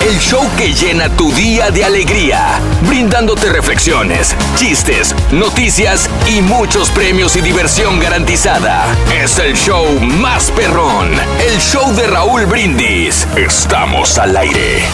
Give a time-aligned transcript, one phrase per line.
[0.00, 7.36] El show que llena tu día de alegría, brindándote reflexiones, chistes, noticias y muchos premios
[7.36, 8.86] y diversión garantizada.
[9.12, 11.12] Es el show más perrón,
[11.46, 13.26] el show de Raúl Brindis.
[13.36, 14.84] Estamos al aire.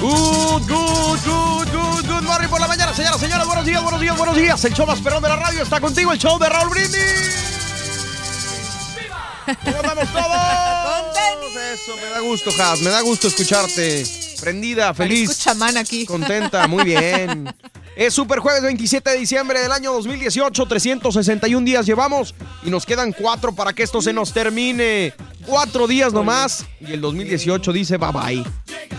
[0.00, 3.46] Good, good, good, good, good morning por la mañana, señoras, señores.
[3.46, 4.64] Buenos días, buenos días, buenos días.
[4.64, 7.61] El show más perrón de la radio está contigo, el show de Raúl Brindis.
[9.64, 11.22] ¿Cómo andamos todos?
[11.72, 12.80] Eso, me da gusto, Has.
[12.80, 14.04] Me da gusto escucharte.
[14.40, 15.30] Prendida, feliz.
[15.30, 16.04] Escucha aquí.
[16.06, 17.52] Contenta, muy bien.
[17.94, 20.66] Es Super Jueves 27 de diciembre del año 2018.
[20.66, 25.12] 361 días llevamos y nos quedan cuatro para que esto se nos termine.
[25.44, 28.44] Cuatro días nomás y el 2018 dice bye bye.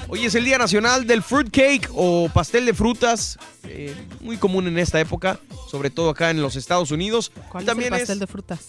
[0.10, 3.40] Hoy es el Día Nacional del Fruit Cake o pastel de frutas.
[3.64, 5.40] eh, muy común en esta época,
[5.72, 7.32] sobre todo acá en los Estados Unidos.
[7.50, 8.60] ¿Cuál También es el pastel de frutas?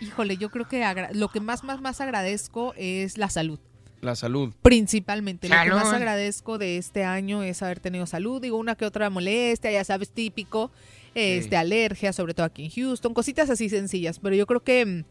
[0.00, 3.58] híjole, yo creo que lo que más, más, más agradezco es la salud.
[4.02, 4.52] la salud.
[4.60, 8.42] Principalmente, lo que más agradezco de este año es haber tenido salud.
[8.42, 10.70] Digo, una que otra molestia, ya sabes, típico,
[11.14, 14.18] este, alergia, sobre todo aquí en Houston, cositas así sencillas.
[14.18, 15.04] Pero yo creo que mm,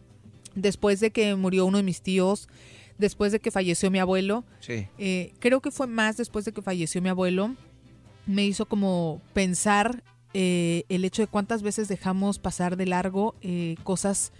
[0.56, 2.48] después de que murió uno de mis tíos,
[3.00, 4.88] después de que falleció mi abuelo, Sí.
[5.00, 7.56] eh, creo que fue más después de que falleció mi abuelo,
[8.28, 10.04] me hizo como pensar
[10.36, 14.32] eh, el hecho de cuántas veces dejamos pasar de largo eh, cosas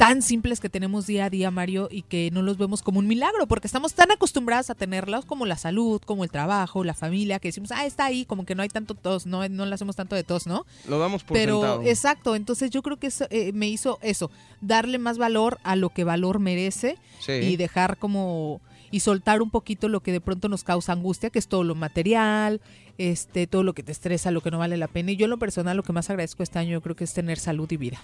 [0.00, 3.06] tan simples que tenemos día a día, Mario, y que no los vemos como un
[3.06, 7.38] milagro, porque estamos tan acostumbrados a tenerlos como la salud, como el trabajo, la familia,
[7.38, 9.96] que decimos, ah, está ahí, como que no hay tanto tos, no, no le hacemos
[9.96, 10.64] tanto de tos, ¿no?
[10.88, 11.82] Lo damos por Pero sentado.
[11.82, 14.30] exacto, entonces yo creo que eso, eh, me hizo eso,
[14.62, 17.32] darle más valor a lo que valor merece Sí.
[17.32, 21.38] y dejar como y soltar un poquito lo que de pronto nos causa angustia, que
[21.38, 22.62] es todo lo material,
[22.96, 25.12] este, todo lo que te estresa, lo que no vale la pena.
[25.12, 27.12] Y yo en lo personal lo que más agradezco este año yo creo que es
[27.12, 28.00] tener salud y vida.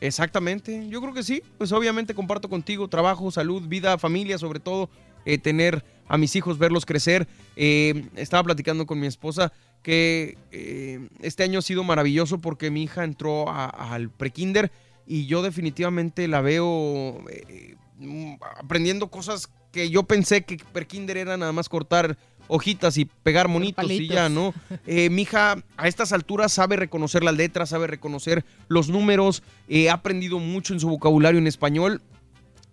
[0.00, 1.42] Exactamente, yo creo que sí.
[1.58, 4.90] Pues obviamente comparto contigo trabajo, salud, vida, familia, sobre todo
[5.24, 7.26] eh, tener a mis hijos, verlos crecer.
[7.56, 9.52] Eh, estaba platicando con mi esposa
[9.82, 14.72] que eh, este año ha sido maravilloso porque mi hija entró al prekinder
[15.06, 17.22] y yo definitivamente la veo
[17.98, 22.16] mm, aprendiendo cosas que yo pensé que prekinder era nada más cortar
[22.48, 24.54] hojitas y pegar monitos y ya, ¿no?
[24.86, 29.90] Eh, mi hija a estas alturas sabe reconocer las letras, sabe reconocer los números, eh,
[29.90, 32.00] ha aprendido mucho en su vocabulario en español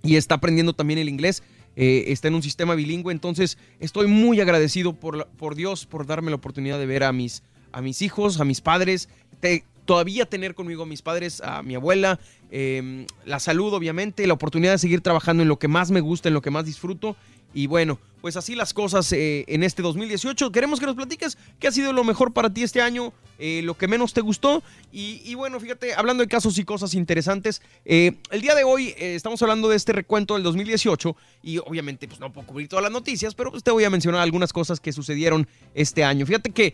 [0.03, 1.43] y está aprendiendo también el inglés.
[1.77, 6.05] eh, está en un sistema bilingüe, entonces estoy muy agradecido por, la- por Dios por
[6.05, 7.43] darme la oportunidad de ver a mis,
[7.73, 9.09] a mis hijos, a mis padres,
[9.41, 12.17] te- todavía tener conmigo a mis padres, a mi abuela,
[12.49, 16.29] eh, la salud obviamente, la oportunidad de seguir trabajando en lo que más me gusta,
[16.29, 17.17] en lo que más disfruto.
[17.55, 20.51] Y bueno, pues así las cosas eh, en este 2018.
[20.51, 23.77] Queremos que nos platiques qué ha sido lo mejor para ti este año, eh, lo
[23.77, 24.61] que menos te gustó.
[24.91, 29.41] Y, bueno, fíjate, hablando de casos y cosas interesantes, eh, el día de hoy estamos
[29.41, 33.35] hablando de este recuento del 2018 y obviamente pues no puedo cubrir todas las noticias,
[33.35, 36.25] pero pues, te voy a mencionar algunas cosas que sucedieron este año.
[36.25, 36.73] Fíjate que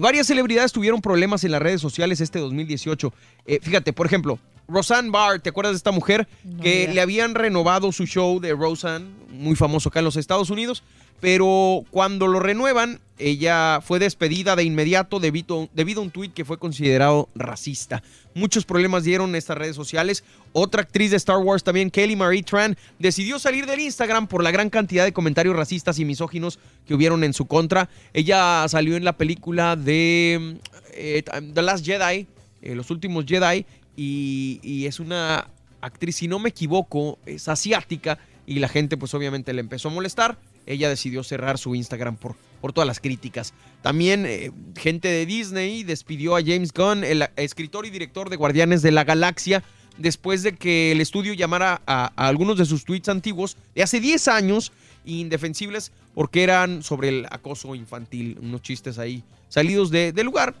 [0.00, 3.12] varias celebridades tuvieron problemas en las redes sociales este 2018.
[3.46, 4.38] Eh, fíjate, por ejemplo,
[4.68, 6.28] Roseanne Barr, ¿te acuerdas de esta mujer?
[6.44, 6.92] No, que mira.
[6.94, 10.82] le habían renovado su show de Roseanne, muy famoso acá en los Estados Unidos,
[11.20, 16.44] pero cuando lo renuevan, ella fue despedida de inmediato debido, debido a un tuit que
[16.44, 18.02] fue considerado racista.
[18.34, 20.24] Muchos problemas dieron estas redes sociales.
[20.52, 24.50] Otra actriz de Star Wars también, Kelly Marie Tran, decidió salir del Instagram por la
[24.50, 27.88] gran cantidad de comentarios racistas y misóginos que hubieron en su contra.
[28.12, 30.56] Ella salió en la película de
[30.92, 31.22] eh,
[31.54, 32.26] The Last Jedi,
[32.62, 33.64] eh, Los Últimos Jedi,
[33.96, 35.48] y, es una
[35.80, 39.92] actriz, si no me equivoco, es asiática y la gente pues obviamente le empezó a
[39.92, 40.38] molestar.
[40.64, 43.52] Ella decidió cerrar su Instagram por, por todas las críticas.
[43.82, 48.82] También eh, gente de Disney despidió a James Gunn, el escritor y director de Guardianes
[48.82, 49.64] de la Galaxia,
[49.98, 54.00] después de que el estudio llamara a, a algunos de sus tweets antiguos de hace
[54.00, 54.72] 10 años
[55.04, 60.54] indefensibles porque eran sobre el acoso infantil, unos chistes ahí salidos de, de lugar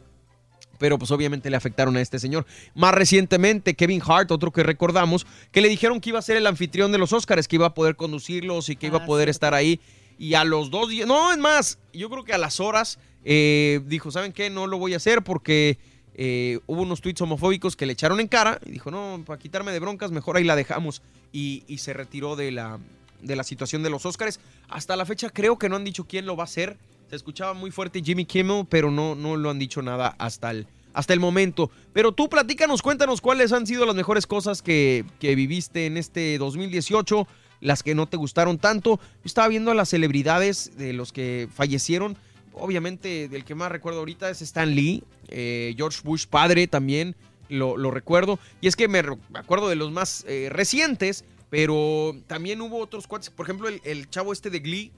[0.82, 2.44] pero pues obviamente le afectaron a este señor.
[2.74, 6.44] Más recientemente, Kevin Hart, otro que recordamos, que le dijeron que iba a ser el
[6.48, 9.28] anfitrión de los Oscars, que iba a poder conducirlos y que iba a Ah, poder
[9.28, 9.78] estar ahí.
[10.18, 13.80] Y a los dos días, no, es más, yo creo que a las horas eh,
[13.86, 14.50] dijo, ¿saben qué?
[14.50, 15.78] No lo voy a hacer porque
[16.16, 19.70] eh, hubo unos tweets homofóbicos que le echaron en cara y dijo, no, para quitarme
[19.70, 21.00] de broncas, mejor ahí la dejamos.
[21.30, 22.80] Y, y se retiró de la,
[23.20, 24.40] de la situación de los Oscars.
[24.68, 26.76] Hasta la fecha creo que no han dicho quién lo va a hacer.
[27.12, 30.66] Se escuchaba muy fuerte Jimmy Kimmel, pero no, no lo han dicho nada hasta el,
[30.94, 31.70] hasta el momento.
[31.92, 36.38] Pero tú platícanos, cuéntanos cuáles han sido las mejores cosas que, que viviste en este
[36.38, 37.28] 2018,
[37.60, 38.98] las que no te gustaron tanto.
[38.98, 42.16] Yo estaba viendo a las celebridades de los que fallecieron.
[42.54, 47.14] Obviamente, del que más recuerdo ahorita es Stan Lee, eh, George Bush padre también,
[47.50, 48.38] lo, lo recuerdo.
[48.62, 49.02] Y es que me
[49.34, 53.28] acuerdo de los más eh, recientes, pero también hubo otros cuates.
[53.28, 54.92] Por ejemplo, el, el chavo este de Glee,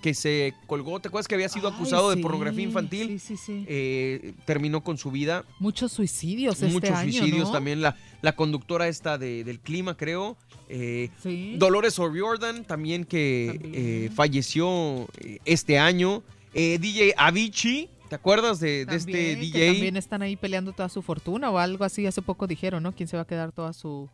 [0.00, 3.08] que se colgó, ¿te acuerdas que había sido Ay, acusado de pornografía infantil?
[3.08, 3.64] Sí, sí, sí.
[3.68, 5.44] Eh, terminó con su vida.
[5.58, 7.52] Muchos suicidios este Muchos año, suicidios ¿no?
[7.52, 7.80] también.
[7.82, 10.36] La, la conductora esta de- del clima, creo.
[10.68, 11.54] eh, Sí.
[11.58, 13.74] Dolores O'Riordan también que También.
[13.76, 16.22] eh, falleció eh, este año.
[16.52, 19.66] DJ Avicii, ¿te acuerdas de, de este que DJ?
[19.72, 22.06] también están ahí peleando toda su fortuna o algo así.
[22.06, 22.92] Hace poco dijeron, ¿no?
[22.92, 24.08] ¿Quién se va a quedar toda su,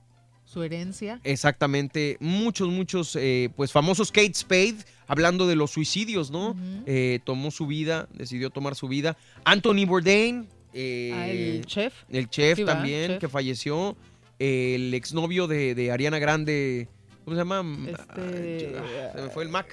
[0.47, 1.21] su herencia?
[1.25, 4.77] Exactamente, muchos, muchos, eh, pues famosos Kate Spade,
[5.07, 6.57] hablando de los suicidios, ¿no?
[6.87, 9.17] Eh, tomó su vida, decidió tomar su vida.
[9.45, 11.93] Anthony Bourdain, eh, Ah, el chef.
[12.11, 13.21] el chef también, Chef.
[13.21, 13.97] que falleció.
[14.39, 16.89] El exnovio de, de Ariana Grande,
[17.25, 17.65] ¿cómo se llama?
[17.89, 19.67] Este, Ah, se me fue el Mac.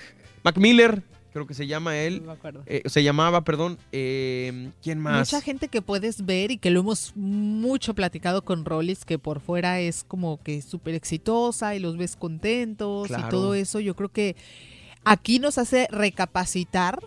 [0.43, 1.01] Mac Miller,
[1.33, 2.19] creo que se llama él.
[2.21, 2.63] No me acuerdo.
[2.67, 3.77] Eh, se llamaba, perdón.
[3.91, 5.19] eh, ¿Quién más?
[5.31, 9.39] Mucha gente que puedes ver y que lo hemos mucho platicado con Rollis, que por
[9.41, 13.27] fuera es como que súper exitosa y los ves contentos Claro.
[13.27, 13.79] y todo eso.
[13.79, 14.35] Yo creo que
[15.03, 16.99] aquí nos hace recapacitar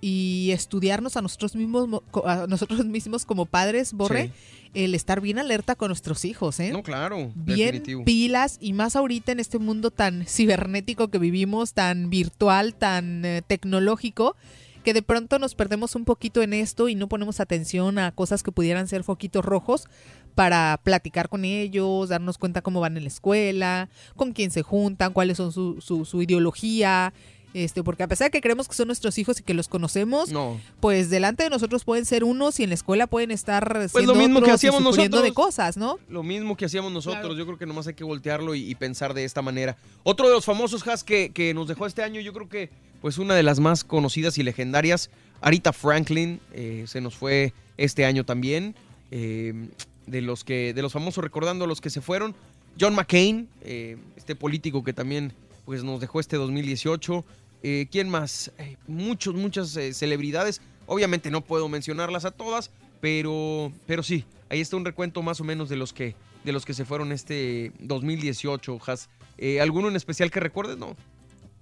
[0.00, 4.30] y estudiarnos a nosotros mismos, a nosotros mismos como padres, Borre,
[4.74, 6.70] el estar bien alerta con nuestros hijos, ¿eh?
[6.72, 8.04] No, claro, bien definitivo.
[8.04, 13.42] pilas y más ahorita en este mundo tan cibernético que vivimos, tan virtual, tan eh,
[13.46, 14.36] tecnológico,
[14.82, 18.42] que de pronto nos perdemos un poquito en esto y no ponemos atención a cosas
[18.42, 19.86] que pudieran ser foquitos rojos
[20.34, 25.12] para platicar con ellos, darnos cuenta cómo van en la escuela, con quién se juntan,
[25.12, 27.14] cuáles son su, su, su ideología,
[27.54, 30.30] este, porque a pesar de que creemos que son nuestros hijos y que los conocemos,
[30.30, 30.60] No.
[30.80, 34.12] pues delante de nosotros pueden ser unos y en la escuela pueden estar Pues siendo
[34.14, 35.30] lo mismo que otros y hacíamos sufriendo nosotros.
[35.30, 35.98] de cosas, ¿no?
[36.08, 37.34] Lo mismo que hacíamos nosotros, Claro.
[37.38, 39.76] yo creo que nomás hay que voltearlo y, y pensar de esta manera.
[40.02, 42.68] Otro de los famosos has que, que nos dejó este año, yo creo que
[43.00, 48.04] pues una de las más conocidas y legendarias, Arita Franklin, eh, se nos fue este
[48.04, 48.74] año también.
[49.10, 49.68] eh,
[50.06, 52.34] de los que, de los famosos recordando a los que se fueron.
[52.80, 55.32] John McCain, eh, este político que también
[55.64, 57.24] pues nos dejó este 2018.
[57.66, 58.52] Eh, ¿Quién más?
[58.58, 60.60] Eh, muchos, muchas eh, celebridades.
[60.86, 65.44] Obviamente no puedo mencionarlas a todas, pero, pero sí, ahí está un recuento más o
[65.44, 69.08] menos de los que, de los que se fueron este 2018, Has.
[69.38, 70.76] Eh, ¿Alguno en especial que recuerdes?
[70.76, 70.94] No.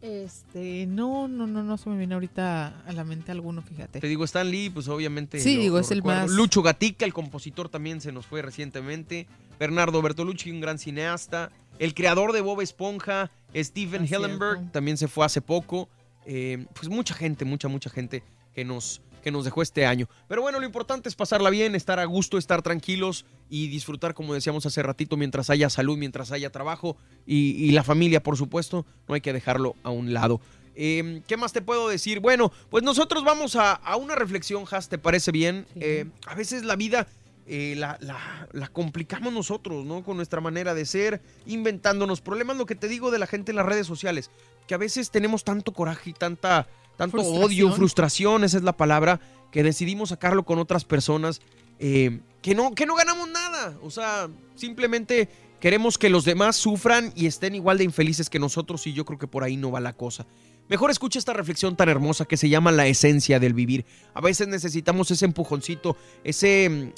[0.00, 4.08] Este, no, no, no, no se me viene ahorita a la mente alguno, Te fíjate.
[4.08, 5.38] digo, Stan Lee, pues obviamente.
[5.38, 9.28] Sí, digo, es el más- Lucho Gatica, el compositor, también se nos fue recientemente.
[9.60, 11.52] Bernardo Bertolucci, un gran cineasta.
[11.78, 14.26] El creador de Bob Esponja, Steven cierto.
[14.26, 15.88] Hillenberg, también se fue hace poco.
[16.24, 18.22] Eh, pues mucha gente, mucha, mucha gente
[18.54, 20.08] que nos, que nos dejó este año.
[20.28, 24.32] Pero bueno, lo importante es pasarla bien, estar a gusto, estar tranquilos y disfrutar, como
[24.32, 28.86] decíamos hace ratito, mientras haya salud, mientras haya trabajo y, y la familia, por supuesto,
[29.08, 30.40] no hay que dejarlo a un lado.
[30.74, 32.20] Eh, ¿Qué más te puedo decir?
[32.20, 35.66] Bueno, pues nosotros vamos a, a una reflexión, Has, ¿te parece bien?
[35.74, 35.80] Sí.
[35.82, 37.06] Eh, a veces la vida
[37.46, 40.02] eh, la, la- la complicamos nosotros, ¿no?
[40.04, 43.56] Con nuestra manera de ser, inventándonos problemas, lo que te digo de la gente en
[43.56, 44.30] las redes sociales,
[44.66, 47.44] que a veces tenemos tanto coraje y tanta, tanto Frustración.
[47.44, 49.20] odio, frustración, esa es la palabra,
[49.50, 51.40] que decidimos sacarlo con otras personas
[51.78, 53.76] eh, que, no, que no ganamos nada.
[53.82, 55.28] O sea, simplemente
[55.60, 59.18] queremos que los demás sufran y estén igual de infelices que nosotros y yo creo
[59.18, 60.26] que por ahí no va la cosa.
[60.68, 63.84] Mejor escucha esta reflexión tan hermosa que se llama la esencia del vivir.
[64.14, 66.92] A veces necesitamos ese empujoncito, ese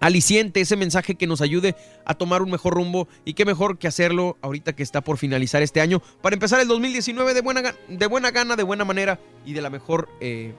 [0.00, 3.86] aliciente, ese mensaje que nos ayude a tomar un mejor rumbo y qué mejor que
[3.86, 8.06] hacerlo ahorita que está por finalizar este año para empezar el 2019 de buena, de
[8.06, 10.52] buena gana, de buena manera y de la mejor, eh,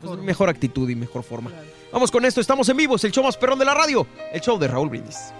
[0.00, 1.52] pues, mejor actitud y mejor forma.
[1.92, 4.40] Vamos con esto, estamos en vivo, es el show más perrón de la radio, el
[4.40, 5.32] show de Raúl Brindis.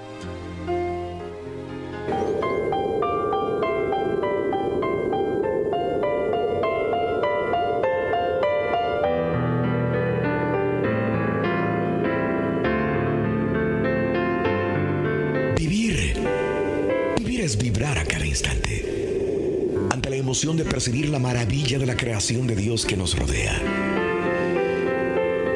[20.41, 23.61] De percibir la maravilla de la creación de Dios que nos rodea.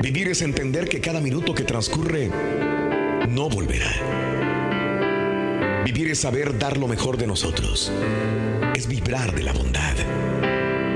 [0.03, 2.31] Vivir es entender que cada minuto que transcurre
[3.31, 3.91] no volverá.
[5.87, 7.91] Vivir es saber dar lo mejor de nosotros.
[8.77, 9.97] Es vibrar de la bondad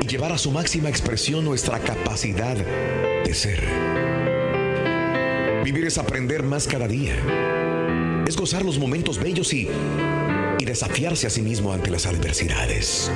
[0.03, 2.57] y llevar a su máxima expresión nuestra capacidad
[3.25, 3.65] de ser.
[5.65, 7.17] Vivir es aprender más cada día
[8.29, 9.67] es gozar los momentos bellos y
[10.69, 13.11] desafiarse a sí mismo ante las adversidades.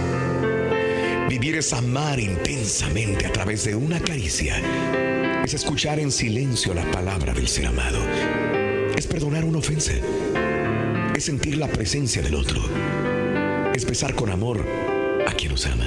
[1.28, 4.56] Vivir es amar intensamente a través de una caricia.
[5.44, 7.98] Es escuchar en silencio la palabra del ser amado.
[8.96, 9.92] Es perdonar una ofensa.
[11.14, 12.62] Es sentir la presencia del otro.
[13.74, 14.66] Es besar con amor
[15.26, 15.86] a quien nos ama.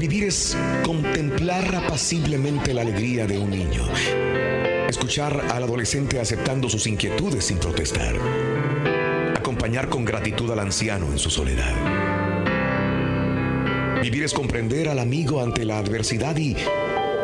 [0.00, 3.84] Vivir es contemplar apaciblemente la alegría de un niño
[4.88, 8.16] Escuchar al adolescente aceptando sus inquietudes sin protestar.
[9.68, 11.74] Con gratitud al anciano en su soledad.
[14.02, 16.56] Vivir es comprender al amigo ante la adversidad y,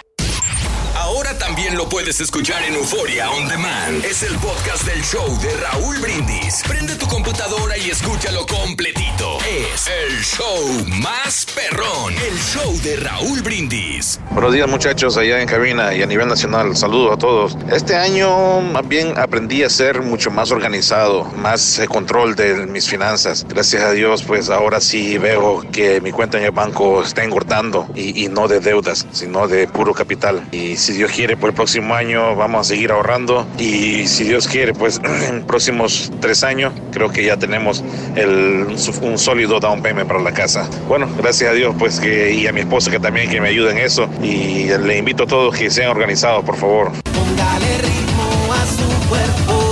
[0.96, 4.04] Ahora también lo puedes escuchar en Euforia On Demand.
[4.06, 6.64] Es el podcast del show de Raúl Brindis.
[6.68, 9.19] Prende tu computadora y escúchalo completito.
[9.48, 12.14] Es el show más perrón.
[12.14, 14.20] El show de Raúl Brindis.
[14.32, 16.76] Buenos días muchachos allá en cabina y a nivel nacional.
[16.76, 17.58] Saludos a todos.
[17.72, 22.88] Este año más bien aprendí a ser mucho más organizado, más eh, control de mis
[22.88, 23.46] finanzas.
[23.48, 27.88] Gracias a Dios pues ahora sí veo que mi cuenta en el banco está engordando
[27.96, 30.48] y, y no de deudas, sino de puro capital.
[30.52, 34.48] Y si Dios quiere por el próximo año vamos a seguir ahorrando y si Dios
[34.48, 37.84] quiere pues en próximos tres años creo que ya tenemos
[38.16, 38.68] el,
[39.02, 40.68] un sólido down payment para la casa.
[40.88, 43.70] Bueno, gracias a Dios pues que y a mi esposa que también que me ayuda
[43.70, 46.92] en eso y le invito a todos que sean organizados por favor.
[47.14, 49.66] Póngale ritmo a su cuerpo.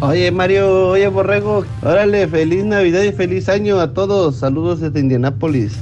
[0.00, 4.36] Oye Mario, oye Borrego, órale, feliz Navidad y feliz año a todos.
[4.36, 5.74] Saludos desde Indianápolis.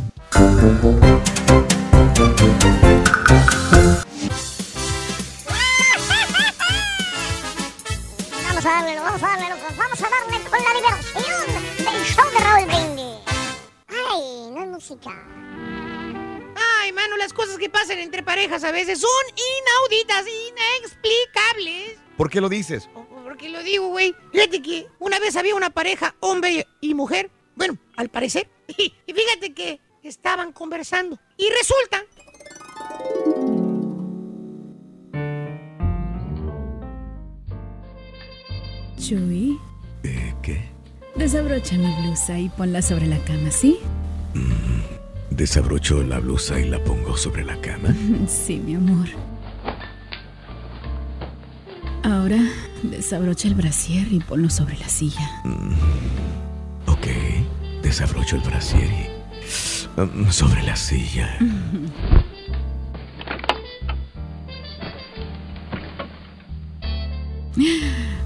[14.83, 15.11] Música.
[16.81, 19.11] Ay, mano, las cosas que pasan entre parejas a veces son
[19.91, 21.99] inauditas, inexplicables.
[22.17, 22.89] ¿Por qué lo dices?
[22.93, 24.15] ¿Por qué lo digo, güey?
[24.33, 27.31] Fíjate que una vez había una pareja, hombre y mujer.
[27.55, 28.49] Bueno, al parecer.
[28.79, 31.19] Y, y fíjate que estaban conversando.
[31.37, 32.07] Y resulta
[38.99, 39.59] Chuy,
[40.05, 40.69] Eh, ¿Qué?
[41.17, 43.79] desabrocha mi blusa y ponla sobre la cama, ¿sí?
[45.31, 47.95] Desabrocho la blusa y la pongo sobre la cama.
[48.29, 49.09] Sí, mi amor.
[52.05, 52.39] Ahora
[52.83, 55.43] desabrocha el brasier y ponlo sobre la silla.
[56.87, 57.07] Ok.
[57.83, 60.01] Desabrocho el brasier y...
[60.01, 61.39] mm, sobre la silla.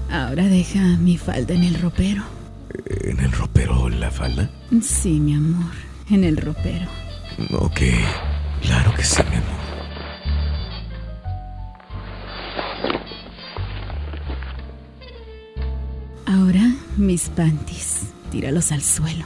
[0.09, 2.23] Ahora deja mi falda en el ropero.
[3.03, 4.49] ¿En el ropero la falda?
[4.81, 5.71] Sí, mi amor,
[6.09, 6.87] en el ropero.
[7.53, 7.81] Ok.
[8.61, 9.57] Claro que sí, mi amor.
[16.25, 19.25] Ahora mis panties, tíralos al suelo.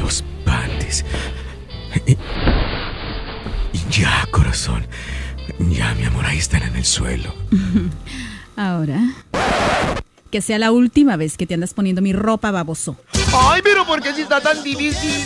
[0.00, 1.04] Los panties.
[2.06, 2.12] Y-
[3.72, 4.86] y Ya, corazón.
[5.58, 7.34] Ya, mi amor, ahí están en el suelo.
[8.56, 9.00] Ahora,
[10.30, 12.96] que sea la última vez que te andas poniendo mi ropa, baboso.
[13.32, 15.24] Ay, pero ¿por qué si está tan difícil?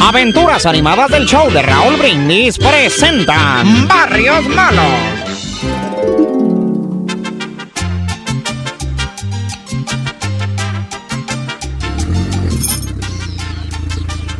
[0.00, 4.84] Aventuras animadas del show de Raúl Brindis presentan Barrios Malos.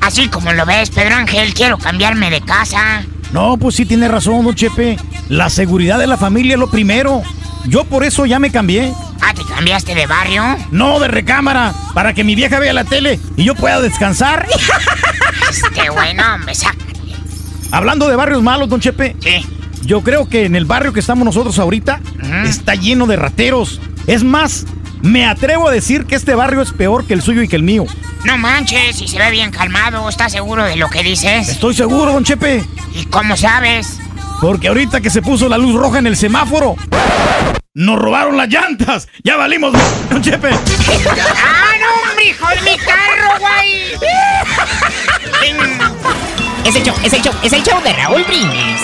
[0.00, 3.04] Así como lo ves, Pedro Ángel, quiero cambiarme de casa.
[3.34, 4.96] No, pues sí tiene razón, don Chepe.
[5.28, 7.20] La seguridad de la familia es lo primero.
[7.66, 8.92] Yo por eso ya me cambié.
[9.20, 10.44] Ah, ¿te cambiaste de barrio?
[10.70, 14.46] No, de recámara, para que mi vieja vea la tele y yo pueda descansar.
[15.50, 16.76] Este bueno, hombre, saca.
[17.72, 19.16] Hablando de barrios malos, don Chepe.
[19.18, 19.44] Sí.
[19.82, 22.00] Yo creo que en el barrio que estamos nosotros ahorita
[22.44, 23.80] está lleno de rateros.
[24.06, 24.64] Es más,
[25.04, 27.62] me atrevo a decir que este barrio es peor que el suyo y que el
[27.62, 27.84] mío.
[28.24, 31.46] No manches, si se ve bien calmado, ¿estás seguro de lo que dices?
[31.46, 32.64] Estoy seguro, don Chepe.
[32.94, 33.98] ¿Y cómo sabes?
[34.40, 36.76] Porque ahorita que se puso la luz roja en el semáforo,
[37.74, 39.06] nos robaron las llantas.
[39.22, 39.74] Ya valimos,
[40.08, 40.48] don Chepe.
[40.48, 43.92] ¡Ah, no, hombre, hijo de mi carro, güey!
[46.64, 48.80] Es el show, es el show, es el show de Raúl Brindis.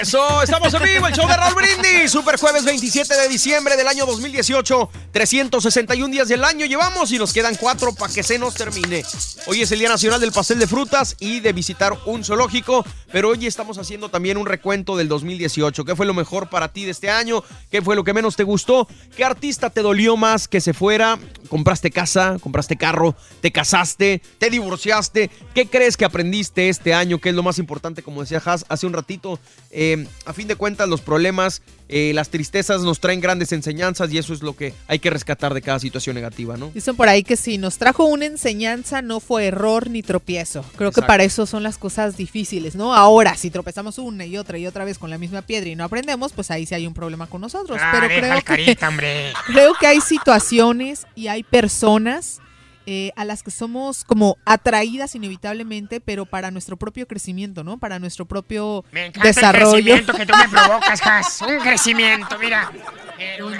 [0.00, 2.10] Eso, estamos en vivo, el show de Raúl Brindis.
[2.10, 4.88] Super jueves 27 de diciembre del año 2018.
[5.12, 9.04] 361 días del año llevamos y nos quedan cuatro para que se nos termine.
[9.46, 12.82] Hoy es el Día Nacional del Pastel de Frutas y de visitar un zoológico,
[13.12, 15.84] pero hoy estamos haciendo también un recuento del 2018.
[15.84, 17.44] ¿Qué fue lo mejor para ti de este año?
[17.70, 18.88] ¿Qué fue lo que menos te gustó?
[19.14, 21.18] ¿Qué artista te dolió más que se fuera?
[21.48, 22.38] ¿Compraste casa?
[22.40, 23.16] ¿Compraste carro?
[23.42, 24.22] ¿Te casaste?
[24.38, 25.30] ¿Te divorciaste?
[25.54, 27.18] ¿Qué crees que aprendiste este año?
[27.18, 28.02] ¿Qué es lo más importante?
[28.02, 29.38] Como decía Has hace un ratito,
[29.70, 29.89] eh,
[30.24, 34.32] a fin de cuentas los problemas, eh, las tristezas nos traen grandes enseñanzas y eso
[34.32, 36.70] es lo que hay que rescatar de cada situación negativa, ¿no?
[36.72, 40.64] Dicen por ahí que si nos trajo una enseñanza no fue error ni tropiezo.
[40.76, 42.94] Creo que para eso son las cosas difíciles, ¿no?
[42.94, 45.84] Ahora, si tropezamos una y otra y otra vez con la misma piedra y no
[45.84, 47.78] aprendemos, pues ahí sí hay un problema con nosotros.
[47.80, 49.32] Ah, Pero creo que, carita, hombre.
[49.46, 52.40] creo que hay situaciones y hay personas
[52.86, 57.78] eh, a las que somos como atraídas inevitablemente, pero para nuestro propio crecimiento, ¿no?
[57.78, 59.72] Para nuestro propio Me encanta el desarrollo.
[59.72, 61.42] crecimiento que tú me provocas, Has.
[61.42, 62.70] Un crecimiento, mira.
[63.18, 63.58] Eh, un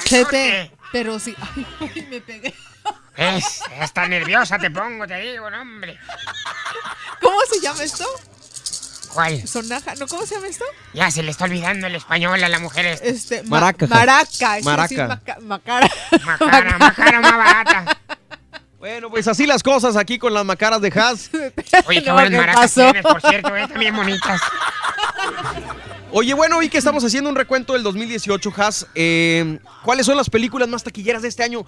[0.93, 2.55] Pero sí, ay, ay, me pegué.
[3.17, 5.99] Es, está nerviosa te pongo, te digo, no, hombre.
[7.21, 8.05] ¿Cómo se llama esto?
[9.13, 9.47] ¿Cuál?
[9.47, 10.07] Sonaja, ¿no?
[10.07, 10.65] ¿Cómo se llama esto?
[10.95, 13.05] Ya se le está olvidando el español a la mujer esta.
[13.07, 13.87] Este, ma- Maraca.
[13.89, 15.09] Maraca.
[15.09, 15.91] maca- macara.
[16.25, 17.99] Macara, macara más barata.
[18.81, 21.31] Bueno, pues así las cosas aquí con las macaras de Haas.
[21.87, 24.41] Oye, qué No, buenas ¿qué maracas tienes, por cierto, eh, también bonitas.
[26.13, 28.87] Oye, bueno, vi que estamos haciendo un recuento del 2018, Haas.
[28.95, 31.67] Eh, ¿Cuáles son las películas más taquilleras de este año?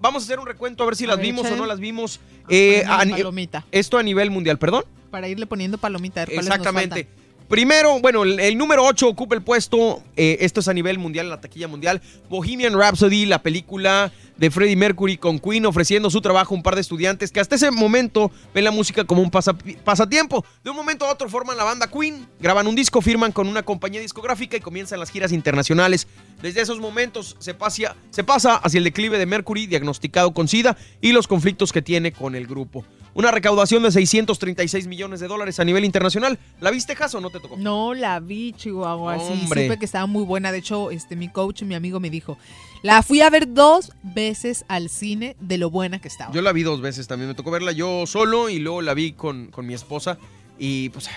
[0.00, 1.78] Vamos a hacer un recuento a ver si A las ver, vimos o no las
[1.80, 2.18] vimos.
[2.48, 3.66] Eh, a palomita.
[3.70, 4.84] esto a nivel mundial, perdón.
[5.10, 6.22] Para irle poniendo palomita.
[6.22, 7.06] a ver nos Exactamente.
[7.48, 11.26] Primero, bueno, el, el número 8 ocupa el puesto, eh, esto es a nivel mundial,
[11.26, 12.00] en la taquilla mundial,
[12.30, 16.74] Bohemian Rhapsody, la película de Freddie Mercury con Queen, ofreciendo su trabajo a un par
[16.74, 20.44] de estudiantes que hasta ese momento ven la música como un pasa- pasatiempo.
[20.64, 23.62] De un momento a otro forman la banda Queen, graban un disco, firman con una
[23.62, 26.08] compañía discográfica y comienzan las giras internacionales.
[26.42, 30.76] Desde esos momentos se pasa, se pasa hacia el declive de Mercury, diagnosticado con SIDA,
[31.00, 32.84] y los conflictos que tiene con el grupo.
[33.14, 36.36] Una recaudación de 636 millones de dólares a nivel internacional.
[36.60, 37.56] ¿La viste, o no te tocó?
[37.56, 39.18] No la vi, Chihuahua.
[39.20, 39.66] Sí, Hombre.
[39.68, 40.50] supe que estaba muy buena.
[40.50, 42.36] De hecho, este, mi coach, mi amigo me dijo,
[42.84, 46.30] la fui a ver dos veces al cine de lo buena que estaba.
[46.34, 47.28] Yo la vi dos veces también.
[47.28, 50.18] Me tocó verla yo solo y luego la vi con, con mi esposa.
[50.58, 51.08] Y pues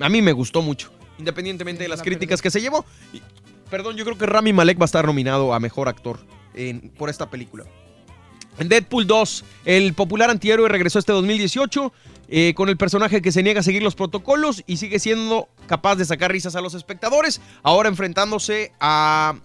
[0.00, 0.90] a mí me gustó mucho.
[1.20, 2.84] Independientemente de las críticas que se llevó.
[3.12, 3.22] Y,
[3.70, 6.18] perdón, yo creo que Rami Malek va a estar nominado a mejor actor
[6.54, 7.64] en- por esta película.
[8.58, 11.92] En Deadpool 2, el popular antihéroe regresó este 2018
[12.28, 15.94] eh, con el personaje que se niega a seguir los protocolos y sigue siendo capaz
[15.94, 17.40] de sacar risas a los espectadores.
[17.62, 19.36] Ahora enfrentándose a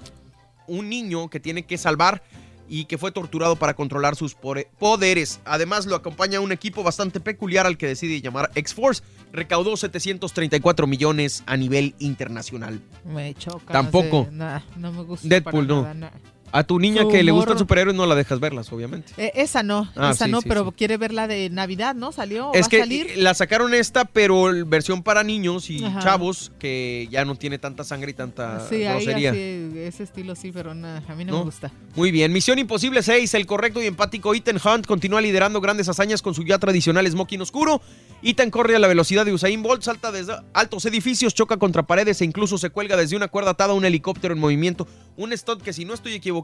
[0.67, 2.23] un niño que tiene que salvar
[2.67, 5.39] y que fue torturado para controlar sus poderes.
[5.45, 9.03] Además lo acompaña un equipo bastante peculiar al que decide llamar X-Force.
[9.31, 12.81] Recaudó 734 millones a nivel internacional.
[13.05, 13.73] Me choca.
[13.73, 14.27] Tampoco.
[14.31, 15.27] No, sé, nah, no me gusta.
[15.27, 15.81] Deadpool para no.
[15.81, 16.11] nada, nah.
[16.55, 19.11] A tu niña que le gustan superhéroes no la dejas verlas, obviamente.
[19.17, 20.71] Eh, esa no, Ah, esa sí, no, sí, pero sí.
[20.77, 22.11] quiere ver la de Navidad, ¿no?
[22.11, 22.51] ¿Salió?
[22.51, 23.11] ¿Va Es a que salir?
[23.17, 25.99] la sacaron esta, pero versión para niños y Ajá.
[25.99, 29.31] chavos que ya no tiene tanta sangre y tanta Sí, ahí grosería.
[29.31, 31.37] así, ese estilo sí, pero nah, a mí no, ¿No?
[31.39, 31.71] me gusta.
[31.95, 36.21] Muy bien, Misión Imposible 6, el correcto y empático Ethan Hunt continúa liderando grandes hazañas
[36.21, 37.81] con su ya tradicional smoking oscuro.
[38.21, 42.21] Ethan corre a la velocidad de Usain Bolt, salta desde altos edificios, choca contra paredes
[42.21, 44.87] e incluso se cuelga desde una cuerda atada a un helicóptero en movimiento.
[45.17, 46.42] Un stunt que si no estoy equivocado,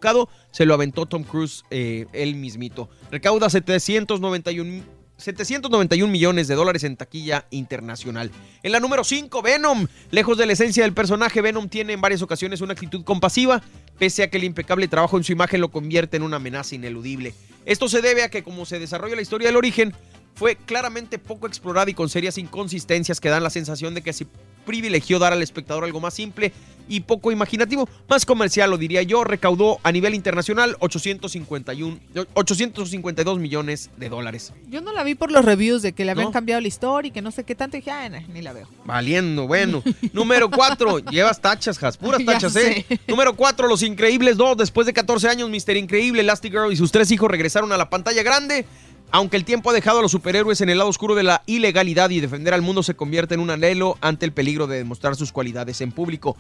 [0.52, 2.90] se lo aventó Tom Cruise eh, él mismito.
[3.12, 8.32] Recauda 791 791 millones de dólares en taquilla internacional.
[8.64, 9.88] En la número 5, Venom.
[10.12, 13.62] Lejos de la esencia del personaje, Venom tiene en varias ocasiones una actitud compasiva,
[13.98, 17.34] pese a que el impecable trabajo en su imagen lo convierte en una amenaza ineludible.
[17.66, 19.94] Esto se debe a que como se desarrolla la historia del origen,
[20.40, 24.26] fue claramente poco explorada y con serias inconsistencias que dan la sensación de que se
[24.66, 26.54] privilegió dar al espectador algo más simple
[26.88, 32.00] y poco imaginativo, más comercial, lo diría yo, recaudó a nivel internacional 851,
[32.34, 34.54] 852 millones de dólares.
[34.70, 36.32] Yo no la vi por los reviews de que le habían ¿No?
[36.32, 37.76] cambiado la historia y que no sé qué tanto.
[37.76, 38.68] Y dije, ah, ni la veo.
[38.86, 39.84] Valiendo, bueno.
[40.14, 42.86] Número 4, llevas tachas, Has, puras tachas, ¿eh?
[43.08, 44.58] Número 4, Los Increíbles 2.
[44.58, 45.76] Después de 14 años, Mr.
[45.76, 48.66] Increíble, Elastigirl y sus tres hijos regresaron a la pantalla grande.
[49.12, 52.10] Aunque el tiempo ha dejado a los superhéroes en el lado oscuro de la ilegalidad
[52.12, 55.32] y defender al mundo se convierte en un anhelo ante el peligro de demostrar sus
[55.32, 56.38] cualidades en público.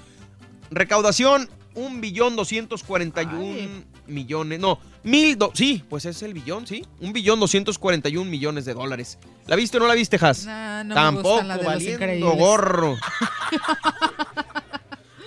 [0.70, 4.60] Recaudación, un billón doscientos cuarenta y un millones.
[4.60, 5.36] No, mil.
[5.36, 6.86] do- sí, pues es el billón, sí.
[7.00, 9.18] Un billón doscientos cuarenta y un millones de dólares.
[9.48, 10.46] ¿La viste o no la viste, Has?
[10.46, 12.38] Nah, no me Tampoco, gustan las de Los valiendo Increíbles.
[12.38, 12.98] gorro.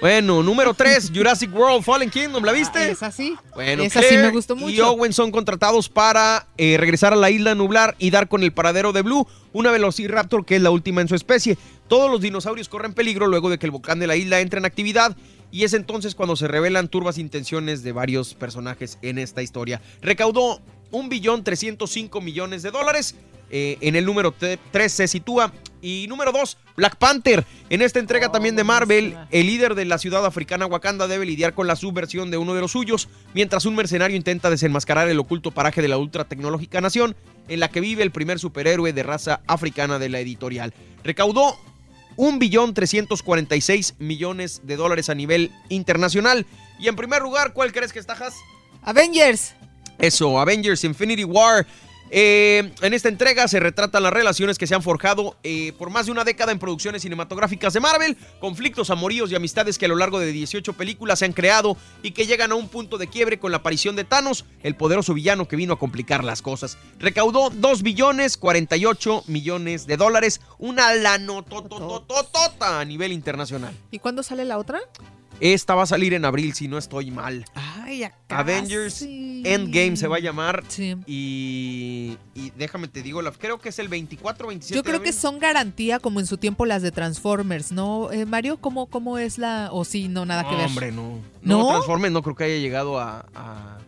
[0.03, 2.43] bueno, número 3, Jurassic World Fallen Kingdom.
[2.45, 2.81] ¿La viste?
[2.81, 3.37] Ah, esa sí.
[3.55, 4.91] Bueno, esa sí Claire me gustó Y mucho.
[4.91, 8.93] Owen son contratados para eh, regresar a la isla nublar y dar con el paradero
[8.93, 11.57] de Blue, una Velociraptor que es la última en su especie.
[11.87, 14.65] Todos los dinosaurios corren peligro luego de que el volcán de la isla entre en
[14.65, 15.17] actividad
[15.53, 19.81] y es entonces cuando se revelan turbas intenciones de varios personajes en esta historia.
[20.01, 20.61] Recaudó
[20.93, 23.17] 1.305 millones de dólares.
[23.55, 25.53] eh, en el número 3 se sitúa.
[25.83, 27.45] Y número 2, Black Panther.
[27.69, 31.55] En esta entrega también de Marvel, el líder de la ciudad africana Wakanda debe lidiar
[31.55, 35.51] con la subversión de uno de los suyos, mientras un mercenario intenta desenmascarar el oculto
[35.51, 37.17] paraje de la ultra tecnológica nación
[37.49, 40.73] en la que vive el primer superhéroe de raza africana de la editorial.
[41.03, 41.59] Recaudó
[42.17, 46.47] 1.346 millones de dólares a nivel internacional.
[46.79, 48.37] Y en primer lugar, ¿cuál crees que está, Has?
[48.83, 49.55] Avengers.
[50.03, 51.65] Eso, Avengers Infinity War.
[52.11, 56.07] Eh, en esta entrega se retratan las relaciones que se han forjado eh, por más
[56.07, 59.95] de una década en producciones cinematográficas de Marvel, conflictos, amoríos y amistades que a lo
[59.95, 63.39] largo de 18 películas se han creado y que llegan a un punto de quiebre
[63.39, 66.77] con la aparición de Thanos, el poderoso villano que vino a complicar las cosas.
[66.99, 73.73] Recaudó 2 billones 48 millones de dólares, una lanototototota a nivel internacional.
[73.93, 74.81] ¿Y cuándo sale la otra?
[75.41, 77.45] Esta va a salir en abril, si no estoy mal.
[77.55, 79.43] Ay, ya Avengers casi.
[79.45, 80.63] Endgame se va a llamar.
[80.69, 80.95] Sí.
[81.07, 85.05] Y, y déjame te digo, la, creo que es el 24 27 Yo creo de
[85.07, 88.13] que son garantía como en su tiempo las de Transformers, ¿no?
[88.13, 89.71] Eh, Mario, ¿cómo, ¿cómo es la...?
[89.73, 90.67] O sí, no, nada que ver.
[90.67, 91.19] hombre, no.
[91.43, 91.59] ¿No?
[91.59, 93.27] No, Transformers no creo que haya llegado a...
[93.35, 93.79] a-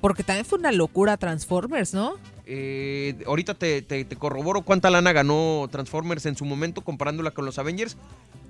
[0.00, 2.14] Porque también fue una locura Transformers, ¿no?
[2.46, 7.44] Eh, ahorita te, te- te corroboro cuánta lana ganó Transformers en su momento comparándola con
[7.44, 7.96] los Avengers.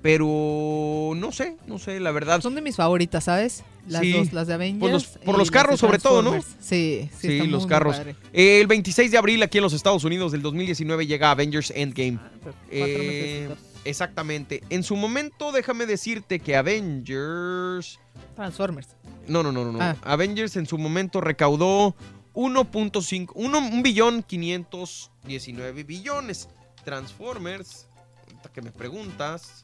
[0.01, 2.39] Pero no sé, no sé, la verdad.
[2.41, 3.63] Son de mis favoritas, ¿sabes?
[3.87, 4.11] Las Sí.
[4.11, 4.79] dos, las de Avengers.
[4.81, 6.39] Por los, por los carros sobre todo, ¿no?
[6.61, 7.99] Sí, sí, Sí, los muy, carros.
[8.31, 12.19] Eh, el 26 de abril aquí en los Estados Unidos del 2019 llega Avengers Endgame.
[12.43, 13.49] Cuatro Eh,
[13.83, 14.61] exactamente.
[14.69, 17.99] En su momento, déjame decirte que Avengers...
[18.35, 18.89] Transformers.
[19.27, 19.71] No, no, no, no.
[19.71, 19.81] no.
[19.81, 19.95] Ah.
[20.03, 21.95] Avengers en su momento recaudó
[22.35, 26.49] 1.5, 1 billón 519 billones.
[26.83, 27.87] Transformers,
[28.27, 29.63] ahorita que me preguntas,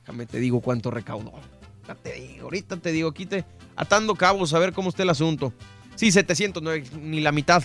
[0.00, 1.32] déjame te digo cuánto recaudó.
[1.32, 3.44] Ahorita te digo, ahorita te digo, aquí te
[3.74, 5.52] atando cabos a ver cómo está el asunto.
[5.96, 7.64] Sí, 709, ni la mitad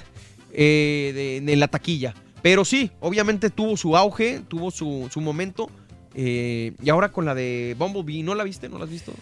[0.51, 2.15] eh, de, de la taquilla.
[2.41, 5.69] Pero sí, obviamente tuvo su auge, tuvo su, su momento.
[6.15, 8.67] eh, y ahora con la de Bumblebee, ¿no la viste?
[8.69, 9.13] ¿No la has visto?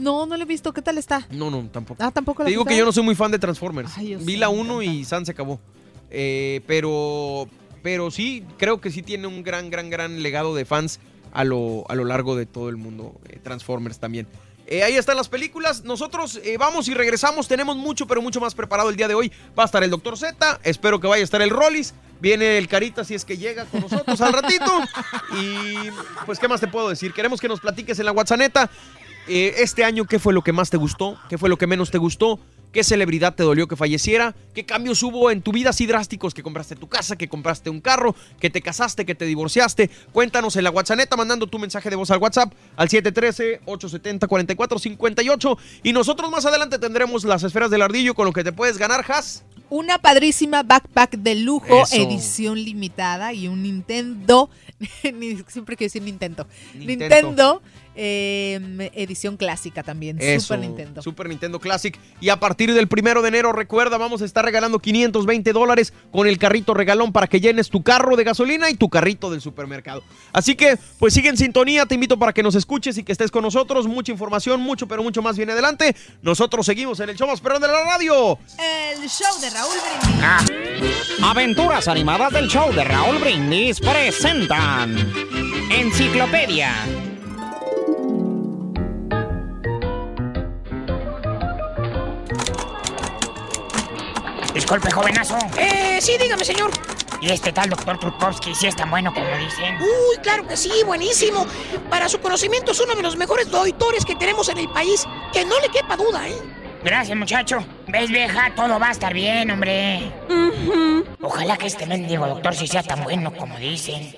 [0.00, 0.72] No, no lo he visto.
[0.72, 1.26] ¿Qué tal está?
[1.30, 2.02] No, no, tampoco.
[2.02, 3.92] Ah, tampoco la Te digo que yo no soy muy fan de Transformers.
[3.96, 5.60] Ay, Vi la me 1 y San se acabó.
[6.10, 7.46] Eh, pero,
[7.82, 11.00] pero sí, creo que sí tiene un gran, gran, gran legado de fans
[11.32, 13.20] a lo, a lo largo de todo el mundo.
[13.28, 14.26] eh, Transformers también.
[14.66, 15.82] Eh, ahí están las películas.
[15.82, 17.48] Nosotros eh, vamos y regresamos.
[17.48, 19.32] Tenemos mucho, pero mucho más preparado el día de hoy.
[19.58, 20.16] Va a estar el Dr.
[20.16, 20.60] Z.
[20.62, 21.92] Espero que vaya a estar el Rollis.
[22.20, 24.70] Viene el Carita si es que llega con nosotros al ratito.
[25.40, 25.90] Y
[26.26, 27.12] pues, ¿qué más te puedo decir?
[27.12, 28.70] Queremos que nos platiques en la WhatsApp.
[29.28, 31.18] Eh, este año, ¿qué fue lo que más te gustó?
[31.28, 32.38] ¿Qué fue lo que menos te gustó?
[32.72, 34.32] ¿Qué celebridad te dolió que falleciera?
[34.54, 36.34] ¿Qué cambios hubo en tu vida así drásticos?
[36.34, 37.16] ¿Que compraste tu casa?
[37.16, 38.14] ¿Que compraste un carro?
[38.38, 39.04] ¿Que te casaste?
[39.04, 39.90] ¿Que te divorciaste?
[40.12, 45.58] Cuéntanos en la WhatsApp mandando tu mensaje de voz al WhatsApp al 713-870-4458.
[45.82, 49.04] Y nosotros más adelante tendremos las esferas del ardillo con lo que te puedes ganar,
[49.10, 49.42] Has.
[49.68, 51.94] Una padrísima backpack de lujo, Eso.
[51.96, 54.48] edición limitada y un Nintendo.
[55.14, 56.46] ni- Siempre quiero decir Nintendo.
[56.74, 57.08] Nintendo.
[57.08, 57.62] Nintendo,
[58.02, 60.16] eh, edición clásica también.
[60.18, 61.02] Eso, Super Nintendo.
[61.02, 61.98] Super Nintendo Classic.
[62.18, 66.26] Y a partir del primero de enero, recuerda, vamos a estar regalando 520 dólares con
[66.26, 70.02] el carrito regalón para que llenes tu carro de gasolina y tu carrito del supermercado.
[70.32, 71.84] Así que, pues sigue en sintonía.
[71.84, 73.86] Te invito para que nos escuches y que estés con nosotros.
[73.86, 75.94] Mucha información, mucho, pero mucho más viene adelante.
[76.22, 78.38] Nosotros seguimos en el show más perrón de la radio.
[78.58, 80.22] El show de Raúl Brindis.
[80.22, 81.30] Ah.
[81.30, 84.96] Aventuras animadas del show de Raúl Brindis presentan
[85.70, 87.09] Enciclopedia.
[94.60, 95.38] Disculpe, jovenazo.
[95.56, 96.70] Eh, sí, dígame, señor.
[97.22, 99.76] ¿Y este tal doctor Trukowski sí es tan bueno como dicen?
[99.80, 101.46] Uy, claro que sí, buenísimo.
[101.88, 105.06] Para su conocimiento es uno de los mejores doctores que tenemos en el país.
[105.32, 106.36] Que no le quepa duda, ¿eh?
[106.84, 107.64] Gracias, muchacho.
[107.88, 108.54] ¿Ves, vieja?
[108.54, 110.12] Todo va a estar bien, hombre.
[111.22, 114.14] Ojalá que este mendigo doctor sí sea tan bueno como dicen.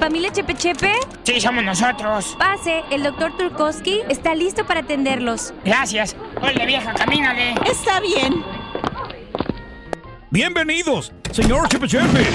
[0.00, 0.92] ¿Familia Chepe Chepe?
[1.24, 2.36] Sí, somos nosotros.
[2.38, 5.52] Pase, el doctor Turkowski está listo para atenderlos.
[5.64, 6.16] Gracias.
[6.40, 7.54] Oye, vieja, camínale.
[7.64, 8.44] Está bien.
[10.30, 12.26] Bienvenidos, señor Chepe Chepe.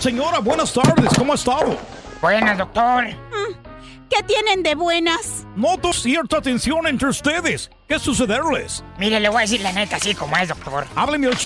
[0.00, 1.76] Señora, buenas tardes, ¿cómo ha estado?
[2.20, 3.06] Buenas, doctor.
[4.08, 5.46] ¿Qué tienen de buenas?
[5.56, 7.70] Noto cierta tensión entre ustedes.
[7.88, 8.84] ¿Qué sucederles?
[8.98, 10.86] Mire, le voy a decir la neta así como es, doctor.
[10.94, 11.36] Hábleme al...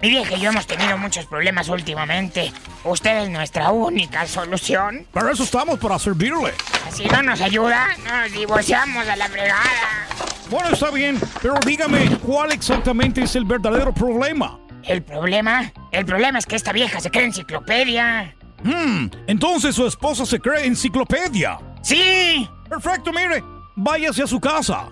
[0.00, 2.52] Mi vieja y yo hemos tenido muchos problemas últimamente.
[2.84, 5.06] Usted es nuestra única solución.
[5.12, 6.54] Para eso estamos, para servirle.
[6.92, 10.06] Si no nos ayuda, nos divorciamos a la fregada.
[10.50, 14.58] Bueno, está bien, pero dígame, ¿cuál exactamente es el verdadero problema?
[14.84, 15.72] ¿El problema?
[15.90, 18.36] El problema es que esta vieja se cree enciclopedia.
[18.62, 21.58] Hmm, entonces su esposa se cree enciclopedia.
[21.82, 22.48] ¡Sí!
[22.68, 23.42] Perfecto, mire,
[23.74, 24.90] váyase a su casa.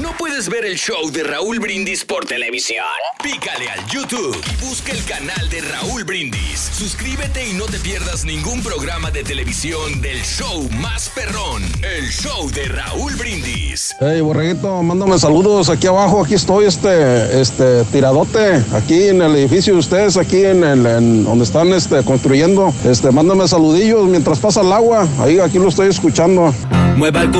[0.00, 2.84] ¿No puedes ver el show de Raúl Brindis por televisión?
[3.22, 6.70] Pícale al YouTube y busca el canal de Raúl Brindis.
[6.72, 12.50] Suscríbete y no te pierdas ningún programa de televisión del show más perrón, el show
[12.50, 13.94] de Raúl Brindis.
[14.00, 16.24] Hey, borreguito, mándame saludos aquí abajo.
[16.24, 21.24] Aquí estoy, este, este, tiradote, aquí en el edificio de ustedes, aquí en el, en
[21.24, 22.72] donde están, este, construyendo.
[22.84, 25.06] Este, mándame saludillos mientras pasa el agua.
[25.18, 26.54] Ahí, aquí lo estoy escuchando.
[26.96, 27.30] Mueva el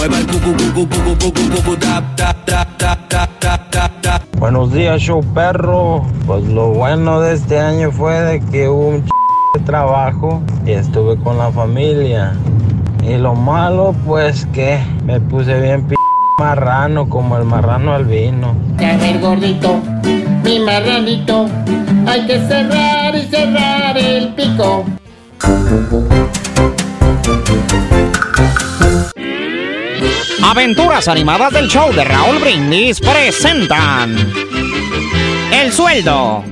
[0.00, 3.08] Mueva el cu cu cu cu cu cu cu cu cu tap tap tap tap
[3.08, 4.22] tap tap tap tap.
[4.38, 6.06] Buenos días, show perro.
[6.26, 9.10] Pues lo bueno de este año fue de que hubo un ch
[9.54, 12.32] de trabajo y estuve con la familia.
[13.02, 15.96] Y lo malo, pues que me puse bien p
[16.38, 18.54] marrano, como el marrano al vino.
[18.78, 19.80] el gordito,
[20.42, 21.44] mi marranito.
[22.06, 24.86] Hay que cerrar y cerrar el pico.
[30.42, 34.16] Aventuras animadas del show de Raúl Brindis presentan
[35.52, 36.42] El sueldo.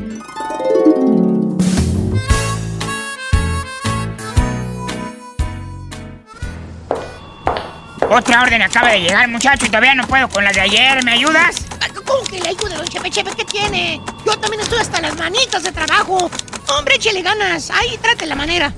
[8.10, 11.02] Otra orden acaba de llegar, muchacho, y todavía no puedo con la de ayer.
[11.04, 11.66] ¿Me ayudas?
[12.04, 13.30] ¿Cómo que le ayude, don Chepe Chepe?
[13.36, 14.00] ¿Qué tiene?
[14.24, 16.30] Yo también estoy hasta las manitas de trabajo.
[16.76, 17.70] Hombre, échele ganas.
[17.70, 18.72] Ahí trate la manera.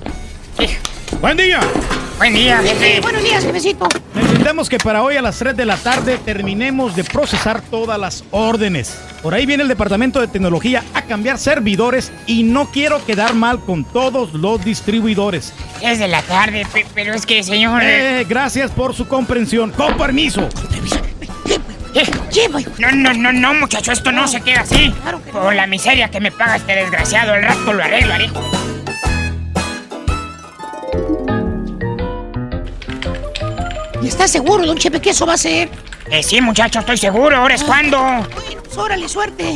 [1.19, 1.59] Buen día.
[2.17, 2.99] Buen día, jefe.
[3.01, 3.87] buenos días, jefecito.
[4.13, 8.23] Necesitamos que para hoy a las 3 de la tarde terminemos de procesar todas las
[8.31, 8.97] órdenes.
[9.23, 13.59] Por ahí viene el departamento de tecnología a cambiar servidores y no quiero quedar mal
[13.59, 15.53] con todos los distribuidores.
[15.81, 17.81] Es de la tarde, pe- pero es que, señor...
[17.83, 19.71] Eh, gracias por su comprensión.
[19.71, 20.47] Con permiso.
[21.93, 22.05] Eh,
[22.79, 24.93] No, no, no, no, muchacho, esto no se queda así.
[25.31, 28.41] Por la miseria que me paga este desgraciado, el rato lo arreglo, hijo.
[34.11, 35.69] ¿Y está seguro, don Chepe, que eso va a ser?
[36.11, 37.37] Eh, sí, muchacho, estoy seguro.
[37.37, 37.97] ¿Ahora es cuando?
[38.61, 39.53] Pues órale, suerte.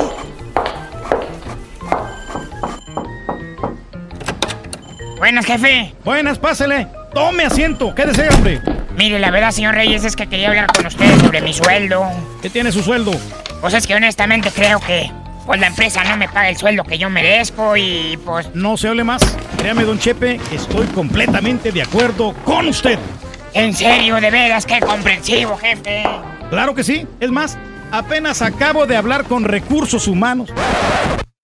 [5.17, 5.93] Buenas, jefe.
[6.05, 6.87] Buenas, pásele.
[7.13, 7.93] Tome asiento.
[7.93, 8.61] Quédese, hombre.
[8.95, 12.05] Mire, la verdad, señor Reyes, es que quería hablar con ustedes sobre mi sueldo.
[12.41, 13.11] ¿Qué tiene su sueldo?
[13.59, 15.11] Pues es que honestamente creo que
[15.45, 18.55] pues la empresa no me paga el sueldo que yo merezco y pues...
[18.55, 19.21] No se hable más.
[19.57, 22.97] Créame, don Chepe, que estoy completamente de acuerdo con usted.
[23.55, 26.03] En serio, de veras, qué comprensivo, jefe.
[26.49, 27.07] Claro que sí.
[27.21, 27.57] Es más,
[27.91, 30.49] apenas acabo de hablar con recursos humanos.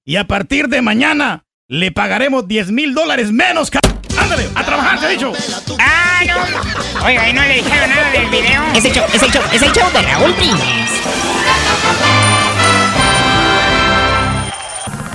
[0.04, 3.72] Y a partir de mañana le pagaremos 10 mil dólares menos.
[3.72, 3.80] ca-
[4.20, 4.50] ¡Ándale!
[4.56, 5.32] ¡A trabajar, te he dicho!
[5.80, 7.06] ¡Ah, no!
[7.06, 8.62] Oiga, ¿y no le dijeron nada del video?
[8.76, 10.92] Es el show, es el show, es el show de Raúl Brindis.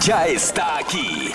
[0.03, 1.33] Ya está aquí.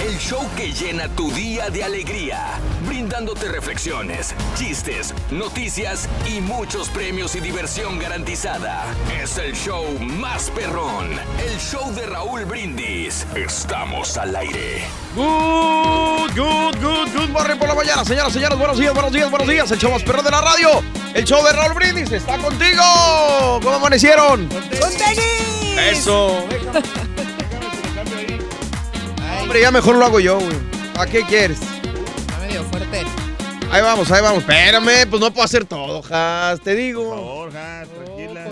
[0.00, 7.34] El show que llena tu día de alegría, brindándote reflexiones, chistes, noticias y muchos premios
[7.36, 8.84] y diversión garantizada.
[9.22, 13.26] Es el show más perrón, el show de Raúl Brindis.
[13.34, 14.84] Estamos al aire.
[15.14, 18.04] Good, good, good, good morning por la mañana.
[18.04, 19.70] Señoras, señores, buenos días, buenos días, buenos días.
[19.70, 20.82] El show más perro de la radio.
[21.14, 23.60] El show de Raúl Brindis está contigo.
[23.62, 24.48] ¿Cómo amanecieron?
[25.78, 26.46] Eso.
[29.44, 30.56] Hombre, ya mejor lo hago yo, güey.
[30.96, 31.58] ¿A qué quieres?
[31.60, 33.02] Está medio fuerte.
[33.70, 34.40] Ahí vamos, ahí vamos.
[34.40, 37.48] Espérame, pues no puedo hacer todo, Has, te digo.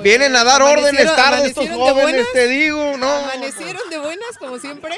[0.02, 3.09] Vienen a dar órdenes ¿Amanecieron- tarde estos jóvenes, te digo, no.
[3.09, 4.94] ¿Amanecieron de buenas como siempre?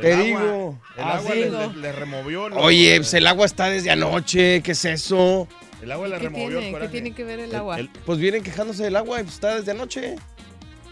[0.00, 0.78] Te digo.
[0.96, 1.38] El Ah, agua sí.
[1.40, 2.48] le, le- le removió.
[2.48, 4.62] lo- Oye, pues el agua está desde anoche.
[4.62, 5.46] ¿Qué es eso?
[5.82, 6.78] El agua le ¿Qué removió el tiene?
[6.80, 7.78] ¿Qué tiene que ver el agua?
[8.06, 10.16] Pues vienen quejándose del agua y pues está desde anoche.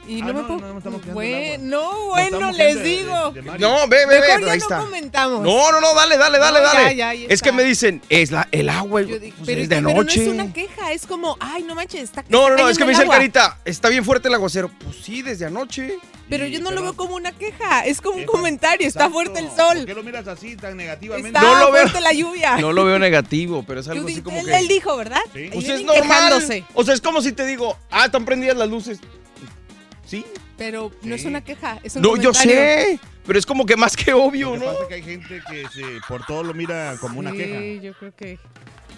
[0.08, 0.60] Y Ah, no, me no, puedo...
[0.60, 3.30] no, no Bueno, del no, bueno, estamos les de- digo.
[3.30, 3.68] de- de Mario.
[3.68, 4.78] No, ve, ve, ve, Mejor ya ahí no está.
[4.78, 5.42] comentamos.
[5.42, 6.96] No, no, no, dale, dale, dale, No, ya, dale.
[6.96, 9.62] ya, ahí es que me dicen, es la, el agua, Yo pues, digo, pero, de
[9.62, 10.22] es que- pero no anoche.
[10.22, 12.90] es una queja, es como, ay, no manches, está No, no, no, es que me
[12.90, 14.70] dice el carita, está bien fuerte el aguacero.
[14.82, 15.98] Pues sí, desde anoche.
[16.30, 19.12] Pero yo no lo veo como una queja, es como un comentario, está Exacto.
[19.14, 19.78] fuerte el sol.
[19.78, 21.28] ¿Por qué lo miras así tan negativamente?
[21.30, 21.82] Está No lo veo.
[21.88, 22.56] fuerte la lluvia.
[22.58, 24.58] No lo veo negativo, pero es algo así como él, que.
[24.58, 25.20] él dijo, ¿verdad?
[25.34, 25.48] Sí.
[25.52, 26.32] Pues es normal.
[26.74, 28.98] O sea, es como si te digo, ah, están prendidas las luces.
[30.08, 30.24] Sí.
[30.56, 31.28] Pero no es Sí.
[31.28, 32.52] una queja, es un No, yo comentario.
[32.52, 33.00] sé.
[33.26, 34.72] Pero es como que más que obvio, Lo que ¿no?
[34.72, 37.82] pasa es que hay gente que se, por todo lo mira como una Sí, queja.
[37.82, 38.38] yo creo que.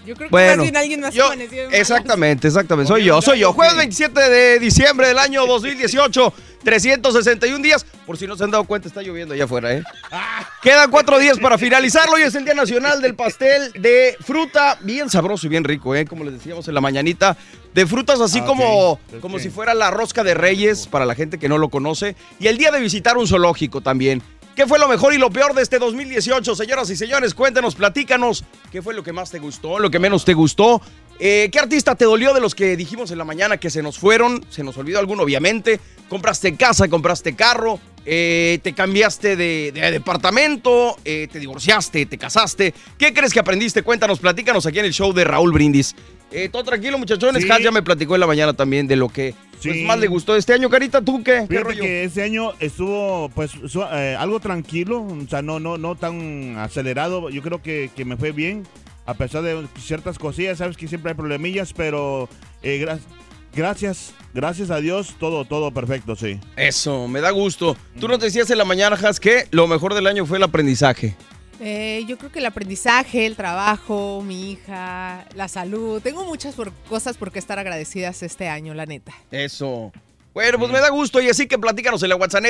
[0.07, 1.71] Yo creo que Bueno, más bien alguien más yo- amaneció.
[1.71, 2.89] Exactamente, exactamente.
[2.89, 3.53] Soy yo, soy yo.
[3.53, 6.33] Jueves que- 27 de diciembre del año 2018,
[6.65, 7.85] 361 días.
[8.07, 9.83] Por si no se han dado cuenta, está lloviendo allá afuera, ¿eh?
[10.63, 14.79] Quedan cuatro días para finalizarlo y es el Día Nacional del Pastel de Fruta.
[14.83, 16.05] Bien sabroso y bien rico, ¿eh?
[16.07, 17.37] Como les decíamos en la mañanita.
[17.75, 21.39] De frutas así Ah, como, como si fuera la rosca de reyes, para la gente
[21.39, 22.17] que no lo conoce.
[22.41, 24.23] Y el día de visitar un zoológico también.
[24.57, 26.55] ¿Qué fue lo mejor y lo peor de este 2018?
[26.55, 28.45] Señoras y señores, cuéntenos, platícanos.
[28.71, 30.83] ¿Qué fue lo que más te gustó, lo que menos te gustó?
[31.19, 33.99] Eh, ¿Qué artista te dolió de los que dijimos en la mañana que se nos
[33.99, 34.45] fueron?
[34.51, 35.81] Se nos olvidó alguno, obviamente.
[36.09, 37.79] ¿Compraste casa, compraste carro?
[38.07, 40.97] eh, ¿Te cambiaste de, de departamento?
[41.05, 42.05] eh, ¿Te divorciaste?
[42.07, 42.75] ¿Te casaste?
[42.99, 43.83] ¿Qué crees que aprendiste?
[43.83, 45.95] Cuéntanos, platícanos aquí en el show de Raúl Brindis.
[46.33, 47.43] Eh, todo tranquilo, muchachones.
[47.43, 47.51] Sí.
[47.51, 49.83] Has ya me platicó en la mañana también de lo que pues, Sí.
[49.85, 50.71] más le gustó este año.
[50.71, 51.45] Carita, ¿tú qué?
[51.49, 51.83] ¿Qué rollo?
[51.83, 56.57] que ese año estuvo pues su- eh, algo tranquilo, o sea, no, no, no tan
[56.59, 57.31] acelerado.
[57.31, 58.65] Yo creo que, que me fue bien,
[59.07, 62.29] a pesar de ciertas cosillas, sabes que siempre hay problemillas, pero
[62.63, 63.01] eh, gra-
[63.55, 66.39] gracias, gracias a Dios, todo, todo perfecto, sí.
[66.57, 67.77] Eso, me da gusto.
[67.99, 71.17] Tú nos decías en la mañana, Has, que lo mejor del año fue el aprendizaje.
[71.61, 76.01] Eh, yo creo que el aprendizaje, el trabajo, mi hija, la salud.
[76.01, 79.13] Tengo muchas por- cosas por qué estar agradecidas este año, la neta.
[79.31, 79.93] Eso.
[80.33, 82.41] Bueno, pues me da gusto y así que platícanos en la WhatsApp.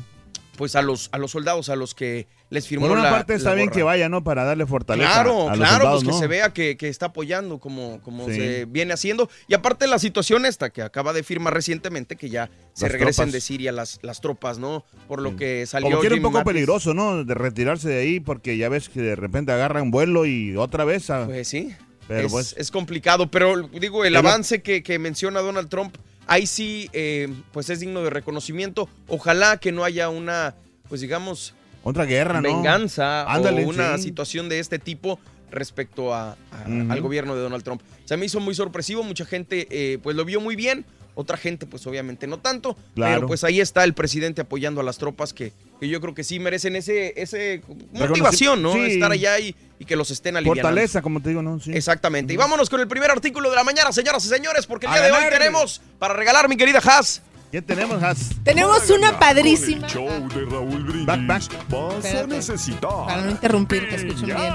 [0.57, 3.35] pues a los, a los soldados a los que les firmó Por una la- parte
[3.35, 4.25] está la bien que vaya, ¿no?
[4.25, 7.07] Para darle fortaleza Claro, a los claro, soldados, pues que se vea que, que está
[7.07, 8.35] apoyando como, como Sí.
[8.35, 9.31] se viene haciendo.
[9.47, 13.27] Y aparte la situación esta que acaba de firmar recientemente, que ya se Las regresen
[13.27, 13.33] tropas.
[13.35, 14.85] de Siria las, las tropas, ¿no?
[15.07, 16.53] Por lo que salió Como que era un poco Mattis.
[16.53, 17.25] peligroso, ¿no?
[17.25, 21.09] De retirarse de ahí porque ya ves que de repente agarran vuelo y otra vez
[21.11, 21.27] a...
[21.27, 21.73] Pues sí.
[22.11, 22.55] Pero es, pues...
[22.59, 25.97] es complicado, pero digo, el avance que, que menciona Donald Trump,
[26.27, 28.89] ahí sí, eh, pues es digno de reconocimiento.
[29.09, 30.55] Ojalá que no haya una,
[30.89, 32.49] pues digamos, Otra guerra, ¿no?
[32.55, 34.05] venganza Ándale, o una sí.
[34.05, 35.19] situación de este tipo
[35.51, 37.83] respecto a, al gobierno de Donald Trump.
[38.05, 40.85] Se me hizo muy sorpresivo, mucha gente eh, pues lo vio muy bien,
[41.17, 43.15] otra gente pues obviamente no tanto, Claro.
[43.17, 46.23] pero pues ahí está el presidente apoyando a las tropas que, que yo creo que
[46.23, 47.63] sí merecen ese, ese
[47.93, 48.75] motivación, ¿no?
[48.75, 48.81] Sí.
[48.81, 50.63] Estar allá y, y que los estén aliviando.
[50.63, 51.59] Fortaleza, como te digo, ¿no?
[51.59, 51.73] Sí.
[51.75, 52.33] Exactamente.
[52.35, 54.97] Y vámonos con el primer artículo de la mañana, señoras y señores, porque el A
[54.97, 57.23] día de hoy tenemos para regalar, mi querida Haas.
[57.51, 58.31] ¿Qué tenemos, Has?
[58.45, 59.89] Tenemos una padrísima.
[59.89, 61.07] Show de Raúl Brindis.
[61.07, 61.43] Back, back.
[61.69, 62.27] Vas a Espérate.
[62.29, 62.91] necesitar.
[63.07, 64.53] Para no interrumpir, que escuchen bien.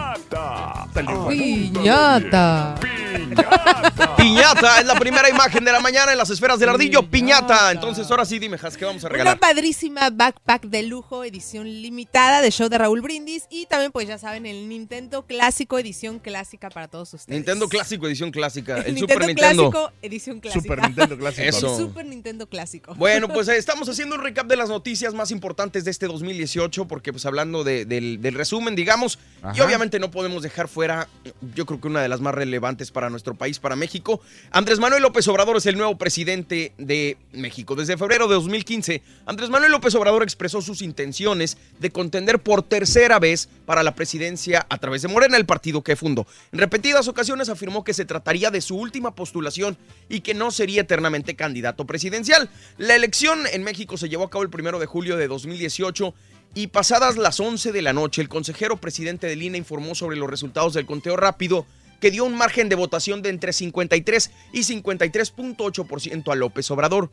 [1.28, 2.76] Piñata.
[2.80, 4.05] Piñata.
[4.18, 7.04] Piñata es la primera imagen de la mañana en las esferas del ardillo.
[7.10, 7.72] Piñata.
[7.72, 9.40] Entonces, ahora sí, dime, Haas, ¿qué vamos a Una regalar?
[9.40, 13.44] padrísima backpack de lujo, edición limitada de show de Raúl Brindis.
[13.50, 17.36] Y también, pues ya saben, el Nintendo Clásico, edición clásica para todos ustedes.
[17.36, 18.78] Nintendo Clásico, edición clásica.
[18.80, 19.70] El, El Super Nintendo Nintendo.
[19.72, 20.62] Clásico, edición clásica.
[20.64, 21.48] Super Nintendo Clásico.
[21.48, 21.72] Eso.
[21.72, 22.96] El Super Nintendo Clásico.
[22.96, 26.88] Bueno, pues eh, estamos haciendo un recap de las noticias más importantes de este 2018,
[26.88, 29.20] porque pues hablando de- del, del resumen, digamos,
[29.54, 31.08] y obviamente no podemos dejar fuera,
[31.54, 34.05] yo creo que una de las más relevantes para nuestro país, para México.
[34.52, 37.76] Andrés Manuel López Obrador es el nuevo presidente de México.
[37.76, 43.20] Desde febrero de 2015, Andrés Manuel López Obrador expresó sus intenciones de contender por tercera
[43.20, 46.28] vez para la presidencia a través de Morena, el partido que fundó.
[46.52, 49.78] En repetidas ocasiones afirmó que se trataría de su última postulación
[50.10, 52.50] y que no sería eternamente candidato presidencial.
[52.78, 56.14] La elección en México se llevó a cabo el primero de julio de 2018
[56.54, 60.30] y pasadas las 11 de la noche, el consejero presidente del INE informó sobre los
[60.30, 61.66] resultados del conteo rápido
[62.06, 67.10] que dio un margen de votación de entre 53 y 53.8% a López Obrador,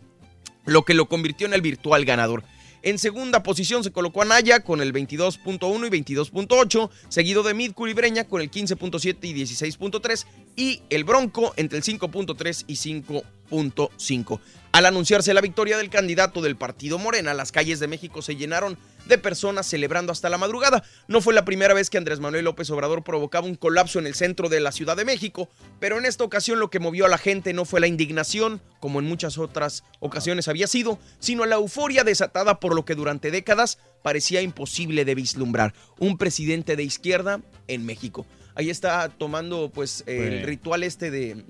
[0.66, 2.44] lo que lo convirtió en el virtual ganador.
[2.82, 7.72] En segunda posición se colocó a Naya con el 22.1 y 22.8, seguido de Mid
[7.72, 10.26] Culibreña con el 15.7 y 16.3
[10.56, 14.40] y el Bronco entre el 5.3 y 5.5.
[14.72, 18.76] Al anunciarse la victoria del candidato del partido Morena, las calles de México se llenaron
[19.12, 20.82] de personas celebrando hasta la madrugada.
[21.06, 24.14] No fue la primera vez que Andrés Manuel López Obrador provocaba un colapso en el
[24.14, 25.50] centro de la Ciudad de México,
[25.80, 29.00] pero en esta ocasión lo que movió a la gente no fue la indignación, como
[29.00, 33.78] en muchas otras ocasiones había sido, sino la euforia desatada por lo que durante décadas
[34.02, 35.74] parecía imposible de vislumbrar.
[35.98, 38.26] Un presidente de izquierda en México.
[38.54, 41.44] Ahí está tomando pues el ritual este de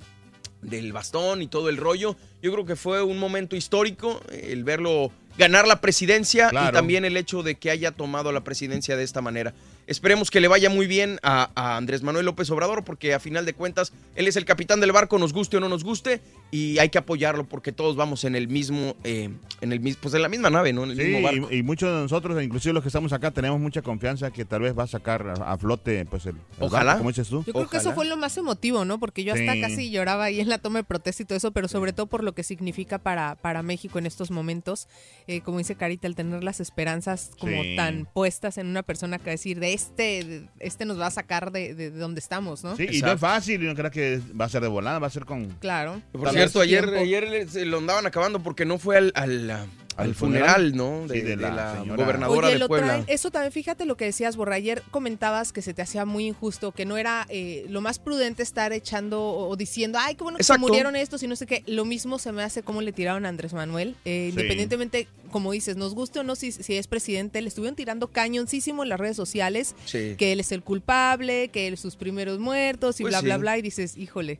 [0.62, 2.16] del bastón y todo el rollo.
[2.40, 7.16] Yo creo que fue un momento histórico el verlo ganar la presidencia y también el
[7.16, 9.54] hecho de que haya tomado la presidencia de esta manera.
[9.86, 13.44] Esperemos que le vaya muy bien a, a Andrés Manuel López Obrador porque a final
[13.44, 16.20] de cuentas él es el capitán del barco, nos guste o no nos guste
[16.50, 19.30] y hay que apoyarlo porque todos vamos en el mismo, eh,
[19.60, 20.84] en el mismo, pues en la misma nave, ¿no?
[20.84, 21.48] En el Sí, mismo barco.
[21.50, 24.62] y, y muchos de nosotros, inclusive los que estamos acá, tenemos mucha confianza que tal
[24.62, 26.84] vez va a sacar a, a flote pues el, el Ojalá.
[26.84, 27.42] barco, como dices tú.
[27.46, 28.98] Yo creo que eso fue lo más emotivo, ¿no?
[29.00, 29.60] Porque yo hasta Sí.
[29.60, 32.22] casi lloraba ahí en la toma de protesta y todo eso, pero sobre todo por
[32.22, 34.86] lo que significa para, para México en estos momentos.
[35.26, 37.76] Eh, como dice Carita, el tener las esperanzas como Sí.
[37.76, 41.74] tan puestas en una persona que decir, de este, este nos va a sacar de,
[41.74, 42.76] de- de donde estamos, ¿no?
[42.76, 45.06] Sí, y no es fácil, y no creo que va a ser de volada, va
[45.06, 45.46] a ser con...
[45.60, 46.00] Claro.
[46.12, 49.66] Por cierto, ayer, ayer se lo andaban acabando porque no fue al, al,
[49.96, 50.76] al ¿Al funeral?
[50.76, 51.06] ¿no?
[51.06, 52.98] De, Sí, de de la gobernadora Oye, de lo Puebla.
[52.98, 54.54] traen- eso también, fíjate lo que decías, Borra.
[54.56, 58.42] Ayer comentabas que se te hacía muy injusto, que no era eh, lo más prudente
[58.42, 61.62] estar echando o, diciendo, ay, qué bueno que se murieron estos y no sé qué.
[61.66, 63.94] Lo mismo se me hace como le tiraron a Andrés Manuel.
[64.04, 64.40] Eh, Sí.
[64.40, 68.82] Independientemente, como dices, nos guste o no si, si es presidente, le estuvieron tirando cañoncísimo
[68.82, 70.14] en las redes sociales, Sí.
[70.18, 73.58] que él es el culpable, que él sus primeros muertos y Pues bla, bla, bla.
[73.58, 74.38] Y dices, híjole.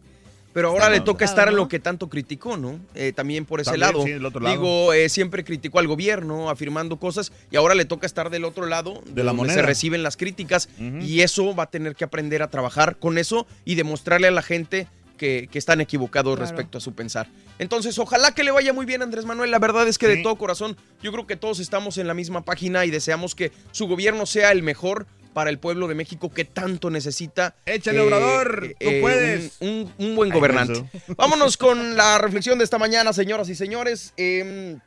[0.53, 2.79] Pero ahora Está le toca estar en lo que tanto criticó, ¿no?
[2.95, 4.03] Eh, también por ese También, lado.
[4.05, 4.55] sí, del otro lado.
[4.55, 8.67] Digo, eh, siempre criticó al gobierno, afirmando cosas, y ahora le toca estar del otro
[8.67, 9.55] lado, De la donde moneda.
[9.55, 10.69] se reciben las críticas,
[11.01, 14.43] y eso va a tener que aprender a trabajar con eso y demostrarle a la
[14.43, 16.51] gente que, que están equivocados Claro.
[16.51, 17.29] respecto a su pensar.
[17.59, 19.51] Entonces, ojalá que le vaya muy bien a Andrés Manuel.
[19.53, 20.23] La verdad es que de Sí.
[20.23, 23.87] todo corazón, yo creo que todos estamos en la misma página y deseamos que su
[23.87, 27.55] gobierno sea el mejor para el pueblo de México que tanto necesita.
[27.67, 29.57] Échale, Obrador, tú un- puedes.
[29.61, 30.85] Un, un buen gobernante.
[31.17, 34.13] Vámonos con la reflexión de esta mañana, señoras y señores.
[34.17, 34.79] Eh, eh,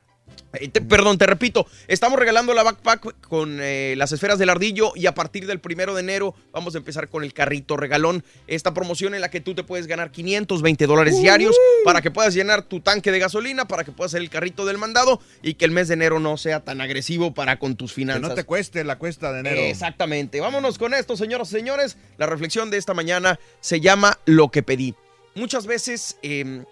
[0.72, 5.06] te- perdón, te repito, estamos regalando la backpack con eh, las esferas del ardillo y
[5.06, 8.24] a partir del primero de enero vamos a empezar con el carrito regalón.
[8.48, 12.34] Esta promoción en la que tú te puedes ganar 520 dólares diarios para que puedas
[12.34, 15.66] llenar tu tanque de gasolina, para que puedas hacer el carrito del mandado y que
[15.66, 18.30] el mes de enero no sea tan agresivo para con tus Que finanzas.
[18.30, 19.62] no te cueste la cuesta de enero.
[19.62, 20.40] Exactamente.
[20.40, 21.98] Vámonos con esto, señoras y señores.
[22.18, 24.96] La reflexión de esta mañana se llama Lo que pedí.
[25.36, 26.64] Muchas veces eh,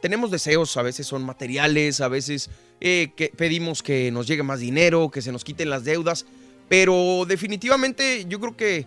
[0.00, 5.10] tenemos deseos, a veces son materiales, a veces eh, pedimos que nos llegue más dinero,
[5.10, 6.26] que se nos quiten las deudas,
[6.68, 8.86] pero definitivamente yo creo que,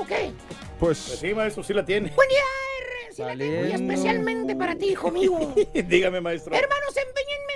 [0.00, 0.32] O qué?
[0.78, 2.10] Pues, sí, maestro, sí la tiene.
[2.14, 2.38] Buen día,
[2.80, 3.12] R.
[3.14, 5.32] Sí la tengo y especialmente para ti, hijo mío.
[5.74, 6.54] Dígame, maestro.
[6.54, 7.52] Hermanos, empeñenme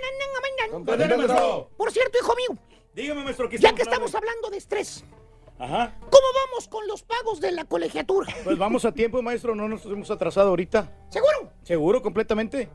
[0.71, 1.71] Compadre, maestro.
[1.77, 2.59] Por cierto, hijo mío,
[2.95, 5.05] Dígame, maestro, ¿qué ya que estamos hablando de estrés,
[5.59, 5.95] Ajá.
[6.01, 8.35] ¿cómo vamos con los pagos de la colegiatura?
[8.45, 10.93] Pues vamos a tiempo, maestro, no nos hemos atrasado ahorita.
[11.11, 11.53] ¿Seguro?
[11.63, 12.69] ¿Seguro, completamente?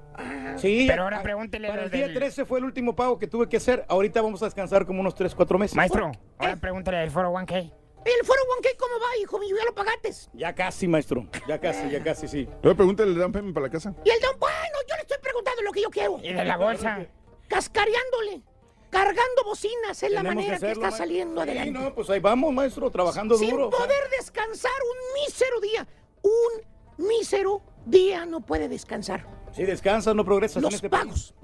[0.57, 0.85] Sí.
[0.87, 3.27] Pero ahora a- pregúntele Para a el día del- 13 fue el último pago que
[3.27, 3.85] tuve que hacer.
[3.87, 5.75] Ahorita vamos a descansar como unos 3, 4 meses.
[5.75, 7.71] Maestro, ahora pregúntale del foro 1K.
[8.03, 9.55] ¿El foro 1K cómo va, hijo mío?
[9.57, 10.11] ¿Ya lo pagaste?
[10.33, 11.27] Ya casi, maestro.
[11.47, 12.47] Ya casi, ya casi, sí.
[12.63, 13.93] Luego pregúntale el down payment para la casa.
[14.03, 16.19] Y el don, bueno, yo le estoy preguntando lo que yo quiero.
[16.23, 17.05] ¿Y de la bolsa?
[17.47, 18.41] Cascareándole,
[18.89, 20.97] cargando bocinas, es la manera que, hacerlo, está maestro.
[20.97, 21.71] saliendo Sí, adelante.
[21.79, 23.67] no, pues ahí vamos, maestro, trabajando Sin duro.
[23.67, 23.79] o sea.
[23.85, 25.87] poder descansar un mísero día.
[26.23, 29.25] Un mísero día no puede descansar.
[29.53, 31.35] Si descansas, no progresas en Los este pagos.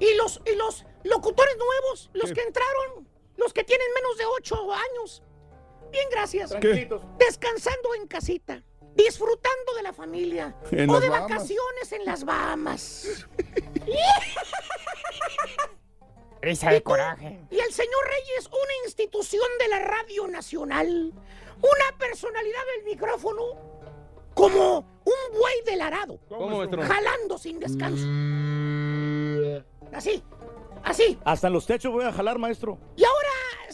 [0.00, 2.34] Y los, y los locutores nuevos, los ¿Qué?
[2.34, 5.22] que entraron, los que tienen menos de 8 años.
[5.94, 6.50] Bien, gracias.
[6.50, 7.02] Tranquilitos.
[7.18, 8.60] Descansando en casita,
[8.96, 11.30] disfrutando de la familia En o las de Bahamas.
[11.30, 13.26] vacaciones en las Bahamas.
[16.42, 17.40] Risa de coraje.
[17.50, 21.12] Y el señor Reyes, una institución de la Radio Nacional,
[21.58, 23.42] una personalidad del micrófono,
[24.34, 26.18] como un buey del arado,
[26.82, 28.04] jalando sin descanso.
[29.92, 30.22] Así,
[30.82, 31.18] así.
[31.24, 32.78] Hasta en los techos voy a jalar, maestro.
[32.96, 33.23] Y ahora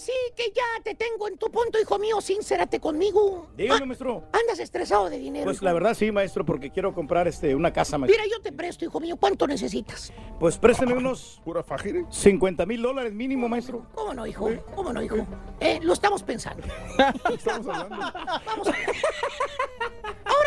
[0.01, 3.49] sí que ya te tengo en tu punto, hijo mío, sincérate conmigo.
[3.57, 4.25] Dígame, Ah, maestro.
[4.33, 5.45] Andas estresado de dinero.
[5.45, 5.65] Pues hijo.
[5.67, 8.21] la verdad sí, maestro, porque quiero comprar este una casa, maestro.
[8.23, 9.17] Mira, yo te presto, hijo mío.
[9.17, 10.13] ¿Cuánto necesitas?
[10.39, 12.05] Pues présteme unos Pura fajire.
[12.11, 13.87] 50 mil dólares mínimo, maestro.
[13.95, 14.49] ¿Cómo no, hijo?
[14.75, 15.17] ¿Cómo no, hijo?
[15.61, 16.67] Eh, lo estamos pensando.
[17.35, 18.13] Estamos hablando.
[18.47, 18.69] Vamos.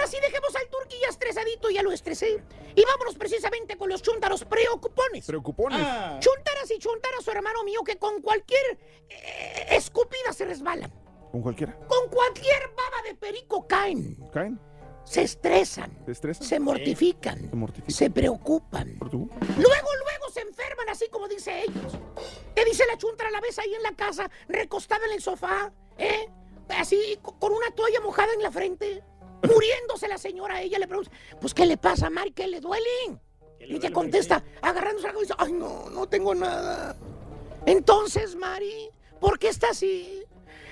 [0.04, 2.44] Ahora sí, dejemos al turqui ya estresadito, ya lo estresé.
[2.76, 5.26] Y vámonos precisamente con los chuntaros preocupones.
[5.26, 5.80] Preocupones.
[5.82, 8.78] Ah, Chuntaras y chuntaras, su hermano mío, que con cualquier
[9.08, 10.92] eh, escupida se resbalan.
[11.32, 11.78] Con cualquiera.
[11.88, 14.18] Con cualquier baba de perico caen.
[14.34, 14.60] ¿Caen?
[15.06, 16.04] Se estresan.
[16.06, 16.46] ¿Te estresan?
[16.48, 17.50] Se mortifican.
[17.50, 17.96] ¿Te mortifican?
[17.96, 18.98] Se preocupan.
[19.00, 19.30] ¿Por tú?
[19.56, 21.94] Luego, luego se enferman, así como dice ellos.
[22.54, 26.28] Te dice la chuntara, la ves ahí en la casa, recostada en el sofá, ¿eh?
[26.70, 29.02] Así, co- con una toalla mojada en la frente.
[29.44, 32.32] Muriéndose la señora, ella le pregunta, pues, ¿qué le pasa, Mari?
[32.32, 33.20] ¿Qué le duele?
[33.60, 36.96] Y te contesta, agarrándose la cabeza, ay, no, no tengo nada.
[37.66, 38.90] Entonces, Mari,
[39.20, 40.24] ¿por qué está así?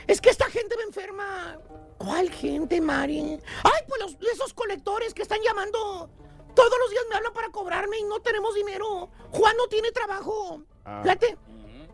[0.08, 1.58] Es que esta gente me enferma.
[1.98, 3.40] ¿Cuál gente, Mari?
[3.64, 6.10] Ay, pues los, esos colectores que están llamando.
[6.56, 9.10] Todos los días me hablan para cobrarme y no tenemos dinero.
[9.32, 10.64] Juan no tiene trabajo.
[10.84, 11.02] Ah.
[11.04, 11.38] Fíjate,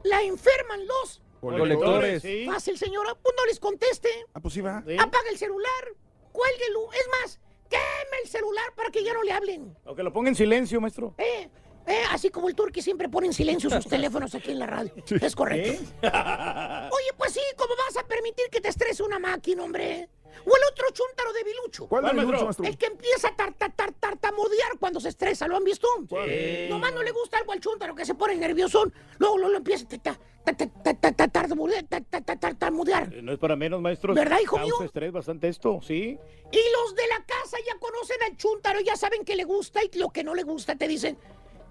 [0.03, 1.21] la enferman los.
[1.41, 2.23] Colectores.
[2.47, 3.13] Fácil, señora.
[3.15, 4.09] Pues no les conteste.
[4.33, 4.83] Ah, pues sí va.
[4.87, 4.95] Sí.
[4.97, 5.93] Apaga el celular.
[6.37, 6.91] Cuélguelo.
[6.93, 9.75] Es más, queme el celular para que ya no le hablen.
[9.85, 11.15] O que lo ponga en silencio, maestro.
[11.17, 11.49] Eh,
[11.87, 14.93] eh, así como el turqui siempre pone en silencio sus teléfonos aquí en la radio.
[15.19, 15.71] Es correcto.
[16.03, 20.09] Oye, pues sí, ¿cómo vas a permitir que te estrese una máquina, hombre?
[20.45, 21.87] O el otro chúntaro de Bilucho.
[21.87, 22.45] ¿Cuál es ¿Cuál, el maestro?
[22.45, 22.65] maestro?
[22.65, 25.87] El que empieza a tar, tar, tar- tartamudear cuando se estresa, ¿lo han visto?
[26.09, 26.67] Sí.
[26.69, 28.83] Nomás no le gusta algo al chúntaro que se pone nervioso.
[29.17, 32.35] Luego, luego lo empieza a ta- ta- ta- ta- ta- ta- tartamudear, ta- ta- ta-
[32.39, 33.11] tartamudear.
[33.21, 34.13] No es para menos, maestro.
[34.13, 34.75] ¿Verdad, hijo mío?
[34.83, 36.17] estrés bastante esto, sí.
[36.51, 39.89] Y los de la casa ya conocen al chúntaro, ya saben que le gusta y
[39.97, 40.75] lo que no le gusta.
[40.75, 41.17] Te dicen,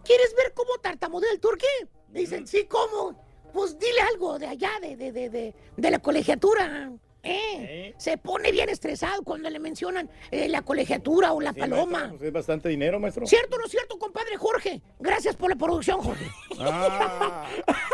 [0.05, 1.67] ¿quieres ver cómo tartamudea el turqui?
[2.09, 3.25] Dicen, sí, ¿cómo?
[3.53, 6.93] Pues dile algo de allá, de, de, de, de, de la colegiatura.
[7.27, 7.95] ¿Eh?
[7.99, 11.87] Se pone bien estresado cuando le mencionan eh, la colegiatura o la Sí, paloma.
[11.93, 13.27] maestro, pues es bastante dinero, maestro.
[13.27, 14.81] ¿Cierto o no es cierto, compadre Jorge?
[14.99, 16.27] Gracias por la producción, Jorge.
[16.61, 17.47] Ah,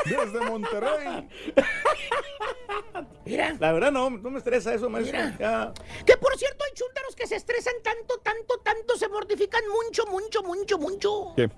[0.05, 1.29] desde Monterrey.
[3.25, 3.57] Mira.
[3.61, 5.17] La verdad no, no me estresa eso, maestro.
[5.19, 5.73] Mira.
[6.05, 10.43] Que por cierto hay chúntaros que se estresan tanto, tanto, tanto, se mortifican mucho, mucho,
[10.43, 11.33] mucho, mucho.
[11.37, 11.49] ¿Qué?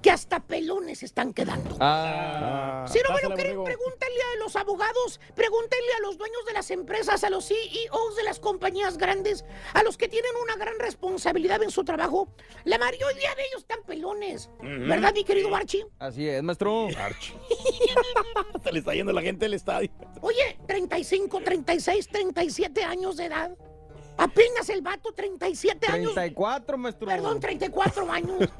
[0.00, 1.76] Que hasta pelones están quedando.
[1.80, 2.86] Ah.
[2.88, 6.70] Si no me lo creen, pregúntenle a los abogados, pregúntenle a los dueños de las
[6.70, 9.44] empresas, a los CEOs de las compañías grandes,
[9.74, 12.28] a los que tienen una gran responsabilidad en su trabajo.
[12.64, 14.50] La mayoría de ellos están pelones.
[14.60, 15.86] ¿Verdad, mi querido Archie?
[15.98, 16.88] Así es, maestro.
[18.64, 19.90] Se le está yendo la gente del estadio.
[20.20, 23.56] Oye, 35, 36, 37 años de edad.
[24.16, 26.12] Apenas el vato, 37 años.
[26.14, 27.06] 34, maestro.
[27.06, 28.38] Perdón, 34 años.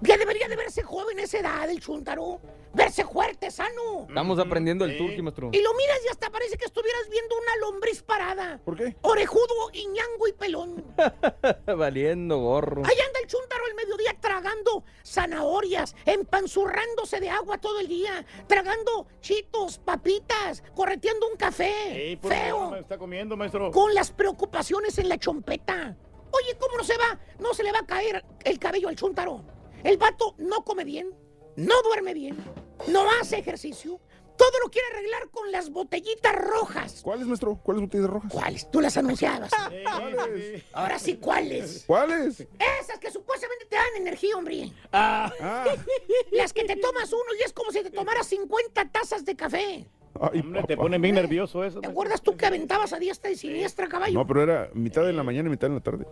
[0.00, 2.40] Ya debería de verse joven esa edad, el chúntaro.
[2.72, 4.06] Verse fuerte, sano.
[4.08, 5.50] Estamos aprendiendo el turqui, maestro.
[5.52, 8.60] Y lo miras y hasta parece que estuvieras viendo una lombriz parada.
[8.64, 8.96] ¿Por qué?
[9.02, 10.84] Orejudo, iñango y pelón.
[11.78, 12.82] Valiendo gorro.
[12.84, 19.06] Ahí anda el chúntaro al mediodía tragando zanahorias, empanzurrándose de agua todo el día, tragando
[19.20, 21.72] chitos, papitas, correteando un café.
[21.92, 22.70] Sí, por feo.
[22.70, 23.70] me está comiendo, maestro.
[23.70, 25.96] Con las preocupaciones en la chompeta.
[26.32, 27.20] Oye, ¿cómo no se va?
[27.38, 29.53] No se le va a caer el cabello al chúntaro.
[29.84, 31.10] El vato no come bien,
[31.56, 32.36] no duerme bien,
[32.88, 34.00] no hace ejercicio.
[34.36, 37.02] Todo lo quiere arreglar con las botellitas rojas.
[37.04, 37.54] ¿Cuáles, maestro?
[37.62, 38.32] ¿Cuáles botellas rojas?
[38.32, 38.68] ¿Cuáles?
[38.68, 39.48] Tú las anunciabas.
[39.84, 40.64] ¿Cuáles?
[40.72, 41.84] Ahora sí, ¿cuáles?
[41.86, 42.40] ¿Cuáles?
[42.40, 44.72] Esas que supuestamente te dan energía, hombre.
[44.92, 45.64] Ah, Ah,
[46.32, 49.86] Las que te tomas uno y es como si te tomaras 50 tazas de café.
[50.20, 51.80] ay, hombre, te pone bien nervioso eso.
[51.80, 54.14] ¿Te acuerdas tú que aventabas a diestra y siniestra, caballo?
[54.18, 56.06] No, pero era mitad en la mañana y mitad en la tarde.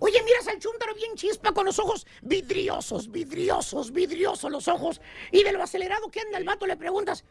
[0.00, 5.00] Oye, miras al chúntaro bien chispa con los ojos vidriosos, vidriosos, vidriosos los ojos.
[5.32, 7.24] Y de lo acelerado que anda el vato le preguntas,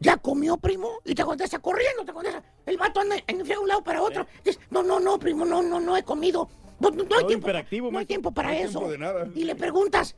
[0.00, 0.98] ¿ya comió, primo?
[1.04, 2.42] Y te contesta, corriendo, te contesta.
[2.64, 4.26] El vato anda en de un lado para otro.
[4.44, 6.48] Dices, no, no, no, primo, no, no, no he comido.
[6.78, 7.48] No, no- no hay tiempo.
[7.90, 8.78] no hay tiempo para No hay eso.
[8.78, 9.28] tiempo de nada.
[9.34, 10.14] Y le preguntas,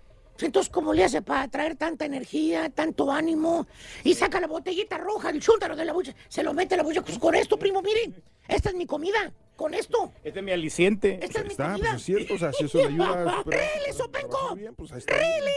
[0.46, 3.66] entonces, ¿cómo le hace para traer tanta energía, tanto ánimo?
[4.04, 6.82] Y saca la botellita roja del chúntaro de la bucha, se lo mete a la
[6.84, 7.02] bucha.
[7.02, 9.32] Pues con esto, primo, miren, esta es mi comida.
[9.56, 11.18] Con esto, Este es mi aliciente.
[11.20, 11.96] esta es mi Está, pues comida.
[11.96, 13.06] es cierto, o sea, si eso le ayuda
[13.38, 13.44] superar.
[13.46, 14.56] ¡Rele, Sopenco!
[14.76, 14.90] Pues.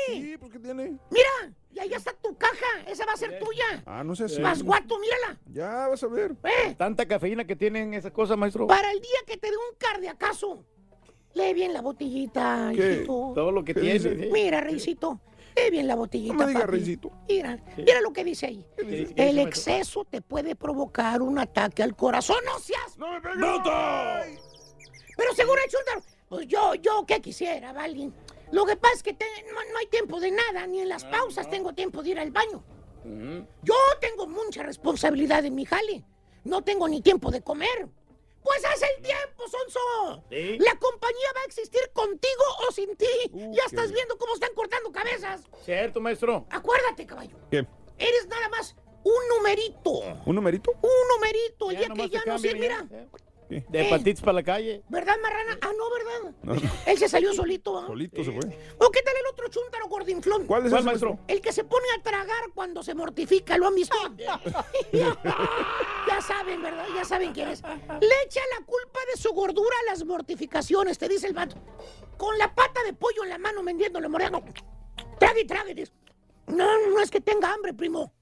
[0.08, 0.98] Sí, pues ¿qué tiene?
[1.12, 2.82] Mira, y allá está tu caja.
[2.88, 3.84] Esa va a ser tuya.
[3.86, 4.42] Ah, no sé si.
[4.42, 5.40] Más guato, mírala.
[5.54, 6.32] Ya vas a ver.
[6.44, 8.66] Eh, Tanta cafeína que tienen esas cosas, maestro.
[8.66, 10.66] para el día que te dé un cardiacazo.
[11.34, 12.94] Lee bien la botellita, ¿Qué?
[12.96, 13.32] hijito.
[13.36, 14.00] Todo lo que ¿Qué tiene.
[14.00, 14.30] ¿sí?
[14.32, 15.20] Mira, Reisito.
[15.56, 16.34] Lee bien la botellita.
[16.34, 16.72] No me digas, papi.
[16.78, 17.12] Reisito.
[17.28, 18.66] Mira, mira lo que dice ahí.
[18.78, 22.38] ¿Qué dice, El exceso te puede provocar un ataque al corazón.
[22.46, 23.38] ¡No seas ¡No me pegues!
[23.38, 23.72] bruto!
[25.18, 28.12] Pero el Chuntaro, pues yo, yo, ¿qué quisiera, Vali?
[28.52, 31.06] Lo que pasa es que te- no, no hay tiempo de nada, ni en las
[31.06, 32.64] pausas tengo tiempo de ir al baño.
[33.64, 36.04] Yo tengo mucha responsabilidad en mi jale.
[36.44, 37.88] No tengo ni tiempo de comer.
[38.44, 40.24] Pues haz el tiempo, Sonso.
[40.30, 40.58] Sí.
[40.60, 43.06] La compañía va a existir contigo o sin ti.
[43.32, 45.42] Uh, ya estás viendo cómo están cortando cabezas.
[45.64, 46.46] Cierto, maestro.
[46.50, 47.38] Acuérdate, caballo.
[47.50, 47.66] ¿Qué?
[47.98, 49.92] Eres nada más un numerito.
[50.26, 50.72] ¿Un numerito?
[50.82, 51.72] Un numerito.
[51.72, 52.88] El Ya que ya no sé, cambian, mira.
[52.90, 53.08] ya.
[53.52, 53.66] ¿Qué?
[53.68, 53.88] De Eh.
[53.88, 54.82] hepatitis para la calle.
[54.88, 55.58] ¿Verdad, Marrana?
[55.62, 56.36] Ah, no, ¿verdad?
[56.44, 56.62] No, no.
[56.86, 57.78] Él se salió solito.
[57.78, 57.84] ¿ah?
[57.86, 58.40] Solito se fue.
[58.78, 60.46] ¿O qué tal el otro chúntaro gordinflón?
[60.46, 61.20] ¿Cuál es ¿Cuál, ese, maestro?
[61.28, 63.98] El que se pone a tragar cuando se mortifica, ¿lo han visto?
[64.94, 66.86] ya saben, ¿verdad?
[66.96, 67.62] Ya saben quién es.
[67.62, 71.58] Le echa la culpa de su gordura a las mortificaciones, te dice el vato.
[72.18, 74.42] Con la pata de pollo en la mano vendiéndole moreno.
[75.20, 75.90] Trague y trague.
[76.48, 78.14] No, no es que tenga hambre, primo.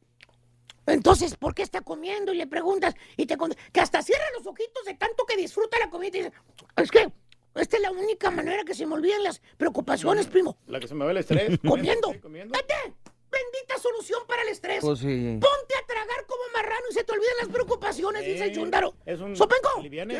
[0.86, 2.34] Entonces, ¿por qué está comiendo?
[2.34, 5.78] Y le preguntas, y te con- que hasta cierra los ojitos de tanto que disfruta
[5.80, 6.34] la comida y dice,
[6.78, 7.12] es que
[7.56, 10.58] esta es la única manera que se me olviden las preocupaciones, primo.
[10.68, 11.60] La que se me ve el estrés.
[11.68, 12.12] Comiendo.
[12.14, 12.54] Sí, comiendo.
[12.58, 12.94] ¡Vete!
[13.32, 14.80] Bendita solución para el estrés.
[14.82, 15.06] Pues sí.
[15.40, 18.96] Ponte a tragar como marrano y se te olvidan las preocupaciones, dice el Eh, chúndaro.
[19.06, 19.36] Es un...
[19.36, 19.70] ¡Sopenco!
[19.80, 20.20] aliviane.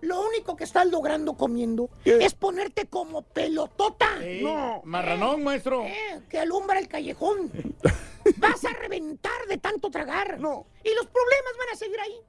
[0.00, 2.18] Lo único que estás logrando comiendo ¿Qué?
[2.24, 4.18] es ponerte como pelotota.
[4.42, 4.82] No.
[4.84, 5.84] Marranón, maestro.
[5.84, 7.50] Eh, que alumbra el callejón.
[8.36, 10.38] Vas a reventar de tanto tragar.
[10.40, 10.66] No.
[10.82, 12.20] Y los problemas van a seguir ahí.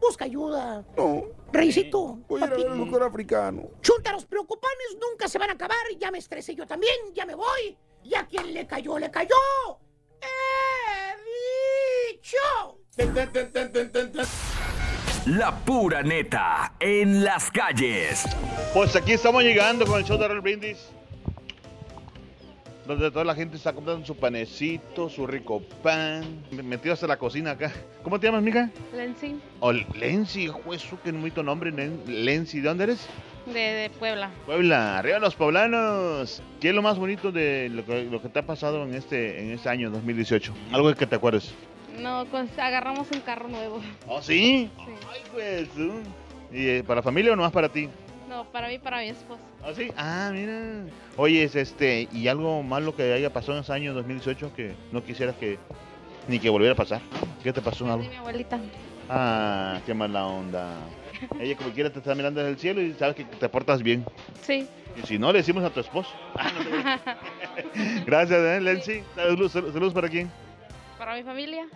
[0.00, 0.84] Busca ayuda.
[0.96, 1.24] No.
[1.52, 2.18] Reisito.
[2.28, 3.70] Voy a ir a ver al doctor africano.
[3.80, 5.76] Chúntaros preocupanes nunca se van a acabar.
[5.98, 6.96] Ya me estresé yo también.
[7.14, 7.76] Ya me voy.
[8.02, 9.36] Y a quien le cayó, le cayó.
[10.20, 12.78] ¡He dicho!
[12.96, 14.26] Ten, ten, ten,
[15.26, 18.24] La pura neta en las calles.
[18.74, 20.78] Pues aquí estamos llegando con el show de Real Brindis.
[22.86, 26.42] Donde toda la gente está comprando su panecito, su rico pan.
[26.50, 27.70] Metido hasta la cocina acá.
[28.02, 28.68] ¿Cómo te llamas, mija?
[28.92, 31.70] Lenzi, Oh, Lenzi, juez, qué bonito nombre.
[31.72, 33.06] Nen- Lenzi, ¿de dónde eres?
[33.46, 34.30] de, de Puebla.
[34.46, 36.42] Puebla, arriba los poblanos.
[36.60, 39.40] ¿Qué es lo más bonito de lo que, lo que te ha pasado en este,
[39.40, 40.52] en este año 2018?
[40.72, 41.54] Algo que te acuerdes.
[42.00, 43.80] No, con- agarramos un carro nuevo.
[44.06, 44.70] ¿Oh, sí?
[44.76, 44.92] Sí.
[45.12, 45.68] Ay, pues.
[45.76, 46.02] uh.
[46.54, 47.88] ¿Y eh, para la familia o nomás para ti?
[48.28, 49.40] No, para mí, para mi esposo.
[49.62, 49.90] ¿Ah, sí?
[49.96, 50.84] Ah, mira.
[51.16, 55.02] Oye, es este, ¿y algo malo que haya pasado en ese año 2018 que no
[55.04, 55.58] quisieras que
[56.28, 57.00] ni que volviera a pasar?
[57.42, 58.02] ¿Qué te pasó algo?
[58.04, 58.58] Sí, mi abuelita.
[59.08, 60.74] Ah, qué mala onda.
[61.40, 64.04] Ella como quiera te está mirando desde el cielo y sabes que te portas bien.
[64.42, 64.66] Sí.
[65.02, 66.10] Y si no, le decimos a tu esposo.
[66.34, 68.00] Ah, no te.
[68.06, 69.02] Gracias, ¿eh, Lenzi?
[69.14, 70.30] Saludos, saludos para quién.
[71.02, 71.66] Para mi familia,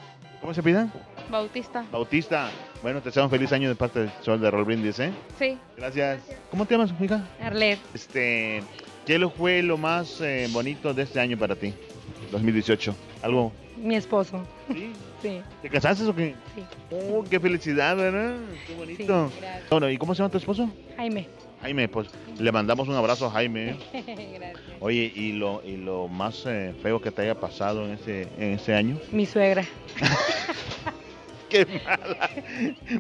[0.41, 0.89] ¿Cómo se pida?
[1.29, 1.85] Bautista.
[1.91, 2.49] Bautista.
[2.81, 5.12] Bueno, te deseo un feliz año de parte del Sol de Roll Brindis, ¿eh?
[5.37, 5.59] Sí.
[5.77, 6.22] Gracias.
[6.49, 7.27] ¿Cómo te llamas, hija?
[7.43, 7.81] Arlet.
[7.93, 8.62] Este,
[9.05, 11.74] ¿qué lo fue lo más eh, bonito de este año para ti?
[12.31, 12.95] 2018.
[13.20, 13.53] ¿Algo?
[13.77, 14.47] Mi esposo.
[14.72, 14.93] ¿Sí?
[15.22, 15.41] Sí.
[15.62, 16.37] ¿Te casaste o qué?
[16.55, 16.62] Sí.
[16.93, 18.37] Oh, qué felicidad, ¿verdad?
[18.66, 19.31] Qué bonito.
[19.31, 19.70] Sí, gracias.
[19.70, 20.70] bueno, ¿y cómo se llama tu esposo?
[20.97, 21.27] Jaime.
[21.67, 22.07] Jaime, pues
[22.39, 23.75] le mandamos un abrazo a Jaime.
[23.93, 24.61] Gracias.
[24.79, 28.53] Oye, ¿y lo, y lo más eh, feo que te haya pasado en ese, en
[28.53, 29.01] ese año?
[29.11, 29.64] Mi suegra.
[31.51, 32.31] Qué mala.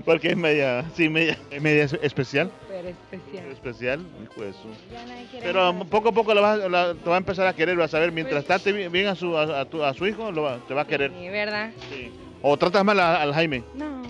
[0.04, 2.50] Porque es media, sí, media, media es- especial.
[2.68, 3.46] Pero especial.
[3.52, 4.00] Especial,
[5.30, 7.94] quiere Pero poco a poco la vas- la- te va a empezar a querer, vas
[7.94, 8.10] a ver.
[8.10, 10.82] Mientras trate bien, a, su, a, a tu, a su hijo, lo va- te va
[10.82, 11.12] a querer.
[11.16, 11.70] Sí, ¿verdad?
[12.42, 13.62] O tratas mal al Jaime.
[13.76, 14.02] No.
[14.02, 14.06] No.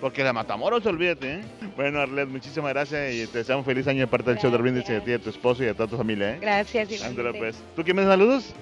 [0.00, 1.40] Porque la Matamoros, olvídate, ¿eh?
[1.76, 4.56] Bueno, Arlet, muchísimas gracias y te deseamos un feliz año de parte del show de
[4.56, 6.38] Brindis y de ti, de tu esposo y de toda tu familia, ¿eh?
[6.40, 6.90] Gracias.
[6.90, 7.38] Igualmente.
[7.38, 7.62] pues.
[7.76, 8.54] ¿Tú quieres saludos?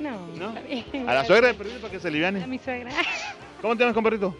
[0.00, 0.16] No.
[0.48, 1.08] está bien.
[1.08, 2.46] A la suegra de perdido para que se A aliviane.
[2.46, 2.90] mi suegra.
[3.60, 4.34] ¿Cómo te llamas, compadrito?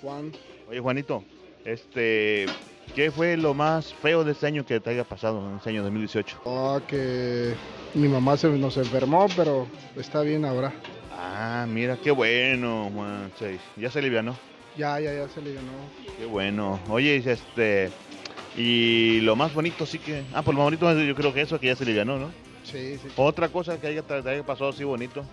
[0.00, 0.32] Juan,
[0.70, 1.22] Oye, Juanito,
[1.66, 2.46] este,
[2.94, 5.82] ¿qué fue lo más feo de este año que te haya pasado en este año
[5.82, 6.40] 2018?
[6.46, 7.52] ah, que
[7.94, 9.66] mi mamá se nos enfermó, pero
[9.96, 10.72] está bien ahora.
[11.12, 13.30] Ah, mira, qué bueno, Juan.
[13.38, 14.34] Sí, ya se alivianó.
[14.78, 15.72] Ya, ya, ya se le ganó.
[16.16, 16.78] Qué bueno.
[16.88, 17.90] Oye, este,
[18.56, 20.22] y lo más bonito sí que...
[20.32, 22.30] Ah, pues lo más bonito yo creo que eso, que ya se alivianó, ¿no?
[22.62, 23.08] Sí, sí.
[23.16, 25.24] Otra cosa que haya, haya pasado así bonito.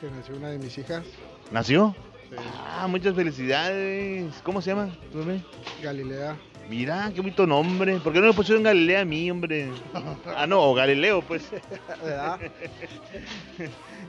[0.00, 1.04] Que nació una de mis hijas,
[1.50, 1.94] ¿Nació?
[2.30, 2.36] Sí.
[2.64, 4.32] Ah, muchas felicidades.
[4.44, 5.40] ¿Cómo se llama bebé?
[5.82, 6.36] Galilea.
[6.70, 7.98] Mira, qué bonito nombre.
[7.98, 9.70] ¿Por qué no le pusieron Galilea a mí, hombre?
[10.36, 11.42] Ah, no, o Galileo, pues.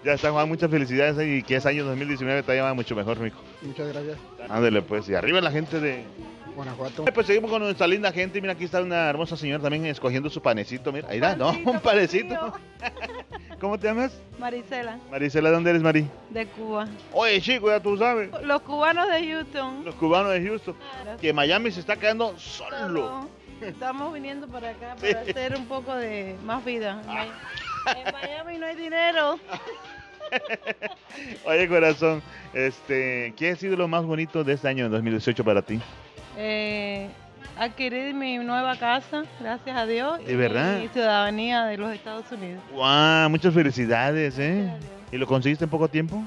[0.03, 3.19] Ya está, Juan, muchas felicidades eh, y que ese año 2019 te haya mucho mejor,
[3.19, 3.39] mijo.
[3.61, 4.17] Muchas gracias.
[4.49, 5.07] Ándale, pues.
[5.07, 6.03] Y arriba la gente de...
[6.55, 7.05] Guanajuato.
[7.05, 8.39] Pues seguimos con nuestra linda gente.
[8.39, 10.91] Mira, aquí está una hermosa señora también escogiendo su panecito.
[10.91, 12.53] Mira, ahí está, no, un panecito.
[13.59, 14.21] ¿Cómo te llamas?
[14.37, 16.07] Marisela, Marisela, ¿de dónde eres, Mari?
[16.29, 16.87] de Cuba.
[17.11, 18.29] Oye, chico, ya tú sabes.
[18.43, 19.85] Los cubanos de Houston.
[19.85, 20.75] Los cubanos de Houston.
[21.21, 23.29] Que Miami se está quedando solo.
[23.61, 27.01] Estamos viniendo para acá para hacer un poco de más vida.
[27.07, 27.25] Ah.
[27.85, 29.39] En Miami no hay dinero.
[31.45, 32.21] Oye, corazón,
[32.53, 35.79] este, ¿qué ha sido lo más bonito de este año, 2018, para ti?
[36.37, 37.07] Eh,
[37.57, 40.25] adquirí mi nueva casa, gracias a Dios.
[40.25, 40.81] ¿De verdad?
[40.81, 42.61] Y ciudadanía de los Estados Unidos.
[42.73, 43.29] ¡Wow!
[43.29, 44.71] Muchas felicidades, ¿eh?
[45.11, 46.23] ¿Y lo conseguiste en poco tiempo?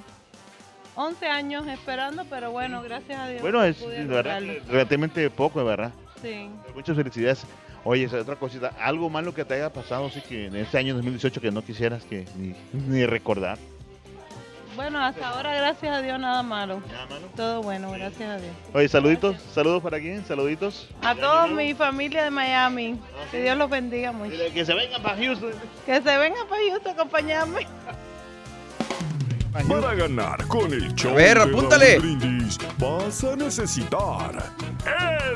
[0.94, 3.42] 11 años esperando, pero bueno, gracias a Dios.
[3.42, 3.80] Bueno, es
[4.68, 5.92] relativamente poco, verdad.
[6.22, 6.48] Sí.
[6.74, 7.44] Muchas felicidades.
[7.88, 10.94] Oye, esa otra cosita, algo malo que te haya pasado, sí que en este año
[10.94, 13.58] 2018 que no quisieras que ni, ni recordar.
[14.74, 16.82] Bueno, hasta ahora, gracias a Dios, nada malo.
[17.36, 18.52] Todo bueno, gracias a Dios.
[18.74, 20.88] Oye, saluditos, saludos para quién, saluditos.
[21.00, 22.98] A toda mi familia de Miami.
[23.30, 24.36] Que Dios los bendiga mucho.
[24.52, 25.52] Que se vengan para Houston.
[25.86, 27.66] Que se vengan para Houston acompañarme.
[29.64, 31.98] Para ganar con el show ver, de apúntale.
[31.98, 34.52] Brindis, vas a necesitar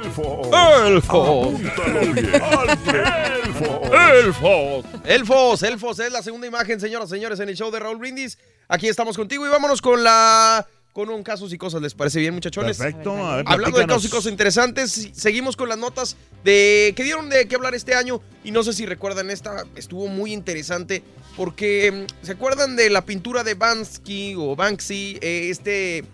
[0.05, 0.49] elfos.
[0.87, 1.55] Elfos.
[1.55, 2.35] Apúntalo bien.
[2.35, 3.91] Elfos.
[4.25, 4.85] Elfos.
[5.05, 8.39] Elfos, Elfos es la segunda imagen, señoras y señores, en el show de Raúl Brindis.
[8.68, 11.82] Aquí estamos contigo y vámonos con la con un casos y cosas.
[11.82, 12.78] ¿Les parece bien, muchachones?
[12.78, 13.12] Perfecto.
[13.16, 17.28] A ver, Hablando de casos y cosas interesantes, seguimos con las notas de que dieron
[17.28, 18.20] de qué hablar este año.
[18.45, 21.03] Y no sé si recuerdan, esta estuvo muy interesante
[21.36, 25.18] porque mm, ¿se acuerdan de la pintura de Bansky o Banksy?
[25.20, 26.05] Eh, este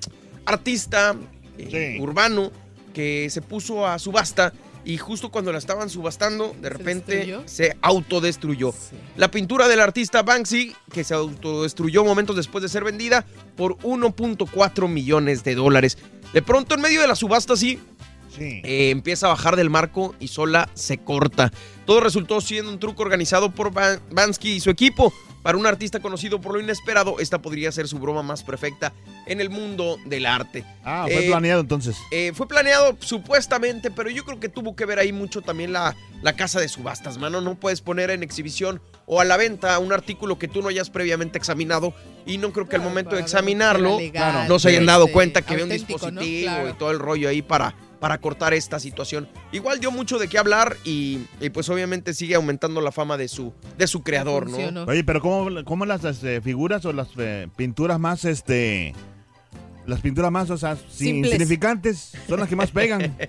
[0.44, 1.16] artista
[1.58, 2.52] eh, urbano
[2.92, 4.52] que se puso a subasta
[4.86, 8.72] y justo cuando la estaban subastando, de repente se autodestruyó.
[9.16, 13.26] La pintura del artista Banksy, que se autodestruyó momentos después de ser vendida
[13.56, 15.98] por 1.4 millones de dólares.
[16.32, 17.80] De pronto, en medio de la subasta, sí,
[18.38, 21.52] eh, empieza a bajar del marco y sola se corta.
[21.84, 25.12] Todo resultó siendo un truco organizado por Ban- Bansky y su equipo.
[25.42, 28.92] Para un artista conocido por lo inesperado, esta podría ser su broma más perfecta
[29.28, 30.64] en el mundo del arte.
[30.84, 31.96] Ah, fue Eh, planeado entonces.
[32.10, 35.94] eh, fue planeado supuestamente, pero yo creo que tuvo que ver ahí mucho también la,
[36.22, 37.40] la casa de subastas, mano.
[37.42, 40.90] No puedes poner en exhibición o a la venta un artículo que tú no hayas
[40.90, 41.94] previamente examinado
[42.26, 45.42] y no creo que al momento de examinarlo legal, no se hayan este, dado cuenta
[45.42, 46.70] que había un dispositivo Claro.
[46.70, 47.72] y todo el rollo ahí para,
[48.06, 49.26] para cortar esta situación.
[49.50, 53.26] Igual dio mucho de qué hablar y, y pues obviamente sigue aumentando la fama de
[53.26, 54.84] su, de su creador, ¿no?
[54.84, 58.94] Oye, pero ¿cómo, cómo las este, figuras o las eh, pinturas más, este,
[59.86, 63.16] las pinturas más, o sea, sin- insignificantes son las que más pegan?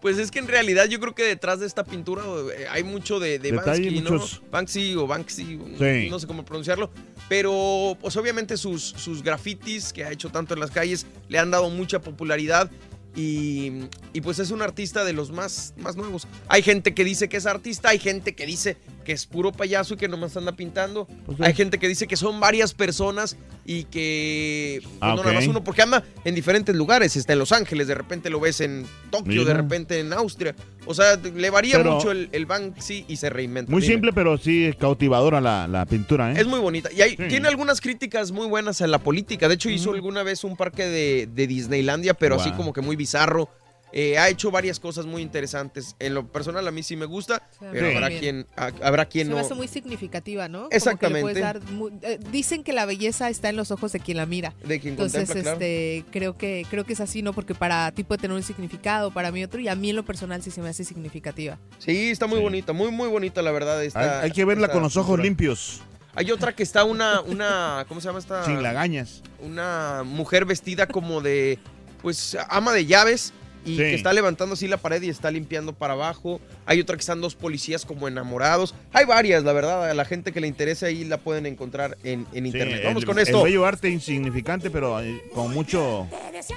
[0.00, 2.22] Pues es que en realidad yo creo que detrás de esta pintura
[2.58, 4.50] eh, hay mucho de, de Detalle, Bansky, muchos- ¿no?
[4.50, 6.08] Banksy o Banksy, Sí.
[6.10, 6.90] no sé cómo pronunciarlo.
[7.26, 11.50] Pero pues obviamente sus, sus grafitis que ha hecho tanto en las calles le han
[11.50, 12.70] dado mucha popularidad.
[13.16, 16.26] Y, y, pues es un artista de los más, más nuevos.
[16.48, 19.94] Hay gente que dice que es artista, hay gente que dice que es puro payaso
[19.94, 21.06] y que nomás anda pintando.
[21.26, 25.34] Pues hay gente que dice que son varias personas y que pues, Ah, no nada
[25.34, 27.16] más uno, porque anda en diferentes lugares.
[27.16, 30.54] Está en Los Ángeles, de repente lo ves en Tokio, de repente en Austria.
[30.86, 33.70] O sea, le varía Pero- mucho el, el Banksy y se reinventa.
[33.70, 33.94] Muy Dime.
[33.94, 36.40] simple, pero sí cautivadora la, la pintura, ¿eh?
[36.40, 36.90] Es muy bonita.
[36.92, 39.48] Y hay- tiene algunas críticas muy buenas en la política.
[39.48, 42.96] De hecho, hizo alguna vez un parque de, de Disneylandia, pero así como que muy
[42.96, 43.48] bizarro.
[43.96, 45.94] Eh, ha hecho varias cosas muy interesantes.
[46.00, 49.30] En lo personal, a mí sí me gusta, pero habrá quien, ha- habrá quien Se
[49.30, 49.36] no.
[49.36, 50.62] me hace muy significativa, ¿no?
[50.62, 51.20] Como que le Exactamente.
[51.22, 51.60] puedes dar
[52.02, 54.52] eh, dicen que la belleza está en los ojos de quien la mira.
[54.64, 55.58] De quien Entonces, contempla, claro.
[55.60, 57.32] este, creo que creo que es así, ¿no?
[57.34, 60.04] Porque para ti puede tener un significado, para mí otro, y a mí en lo
[60.04, 61.60] personal sí se me hace significativa.
[61.78, 63.84] Sí, está muy bonita, muy, muy bonita, la verdad.
[63.84, 65.82] esta- hay, hay que verla esta con los ojos limpios.
[66.16, 68.44] Hay otra que está una, una, ¿cómo se llama esta?
[68.44, 69.22] Sin lagañas.
[69.40, 71.60] Una mujer vestida como de,
[72.02, 73.32] pues, ama de llaves
[73.64, 73.76] y Sí.
[73.78, 76.40] que está levantando así la pared y está limpiando para abajo.
[76.66, 78.74] Hay otra que están dos policías como enamorados.
[78.92, 79.90] Hay varias, la verdad.
[79.90, 82.78] A la gente que le interese ahí la pueden encontrar en, en Sí, internet.
[82.80, 83.42] el- Vamos con El esto.
[83.42, 86.06] bello arte insignificante, pero eh, con mucho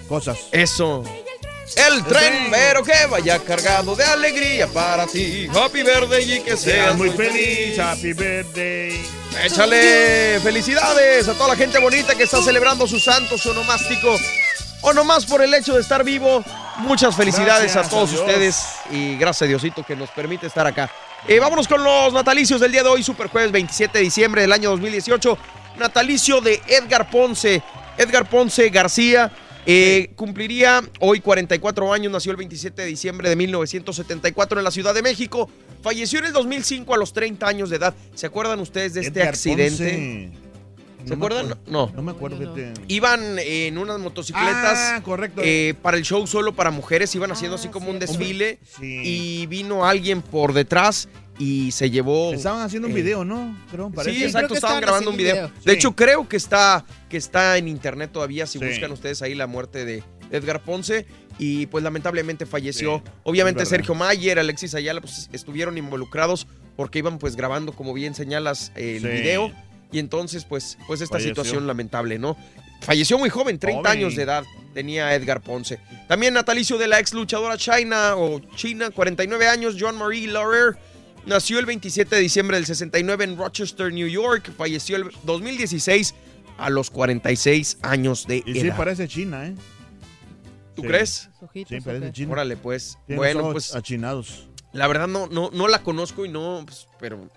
[0.08, 0.38] cosas.
[0.52, 1.04] Eso.
[1.76, 5.48] El tren, pero que vaya cargado de alegría para ti.
[5.54, 7.78] Happy birthday y que seas muy feliz.
[7.78, 9.02] Happy birthday.
[9.44, 14.16] Échale felicidades a toda la gente bonita que está celebrando su santo, su onomástico.
[14.82, 16.44] O nomás por el hecho de estar vivo.
[16.80, 20.90] Muchas felicidades Gracias a todos ustedes y gracias a Diosito que nos permite estar acá.
[21.28, 24.54] Eh, vámonos con los natalicios del día de hoy, Super Jueves 27 de diciembre del
[24.54, 25.38] año 2018.
[25.78, 27.62] Natalicio de Edgar Ponce.
[27.98, 29.32] Edgar Ponce García
[29.70, 34.94] eh, cumpliría hoy 44 años, nació el 27 de diciembre de 1974 en la Ciudad
[34.94, 35.50] de México.
[35.82, 37.94] Falleció en el 2005 a los 30 años de edad.
[38.16, 40.32] ¿Se acuerdan ustedes de este Edgar accidente?
[40.32, 40.47] Ponce.
[41.08, 41.52] ¿Se No acuerdan?
[41.52, 41.72] acuerdo.
[41.72, 41.92] No.
[41.96, 42.38] No me acuerdo.
[42.38, 42.74] fíjate.
[42.88, 45.42] Iban en unas motocicletas Ah, correcto.
[45.44, 49.86] eh, para el show solo para mujeres, iban haciendo así como un desfile y vino
[49.86, 51.08] alguien por detrás
[51.40, 52.34] y se llevó...
[52.34, 53.56] Estaban haciendo un eh, video, ¿no?
[53.72, 54.18] Creo, parece.
[54.18, 55.52] Sí, exacto, estaban grabando un video.
[55.64, 58.66] De hecho, creo que está, que está en internet todavía, si Sí.
[58.66, 61.06] buscan ustedes ahí la muerte de Edgar Ponce.
[61.40, 63.04] Y pues lamentablemente falleció.
[63.06, 63.64] Sí, Obviamente.
[63.68, 69.02] Sergio Mayer, Alexis Ayala, pues estuvieron involucrados porque iban pues grabando, como bien señalas, el
[69.04, 69.08] Sí.
[69.08, 69.52] video.
[69.92, 71.36] Y entonces, pues, pues esta Falleció.
[71.36, 72.36] situación lamentable, ¿no?
[72.82, 73.92] Falleció muy joven, 30 Joven.
[73.92, 75.80] años de edad tenía Edgar Ponce.
[76.08, 80.78] También natalicio de la ex luchadora China o China, 49 años, John Marie Laurer.
[81.26, 84.52] Nació el 27 de diciembre del 69 en Rochester, New York.
[84.56, 86.14] Falleció el 2016
[86.58, 88.78] a los 46 años de Y sí, edad.
[88.78, 89.56] parece China, ¿eh?
[90.76, 90.88] ¿Tú Sí.
[90.88, 91.30] crees?
[91.68, 92.34] Sí, parece China.
[92.34, 92.98] Órale, pues.
[93.08, 94.48] Tiene bueno, pues achinados.
[94.74, 97.28] la verdad no, no, no la conozco y no, pues, pero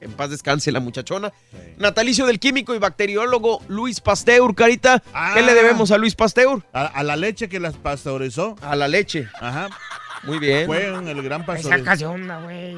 [0.00, 1.32] en paz descanse la muchachona.
[1.78, 5.00] Natalicio del químico y bacteriólogo Luis Pasteur, Carita.
[5.34, 5.54] ¿Qué le Ah.
[5.54, 6.62] debemos a Luis Pasteur?
[6.72, 8.56] A, a la leche que las pasteurizó.
[8.62, 9.28] A la leche.
[9.40, 9.68] Ajá.
[10.22, 10.66] Muy bien.
[10.66, 12.76] Fue el gran de onda, güey.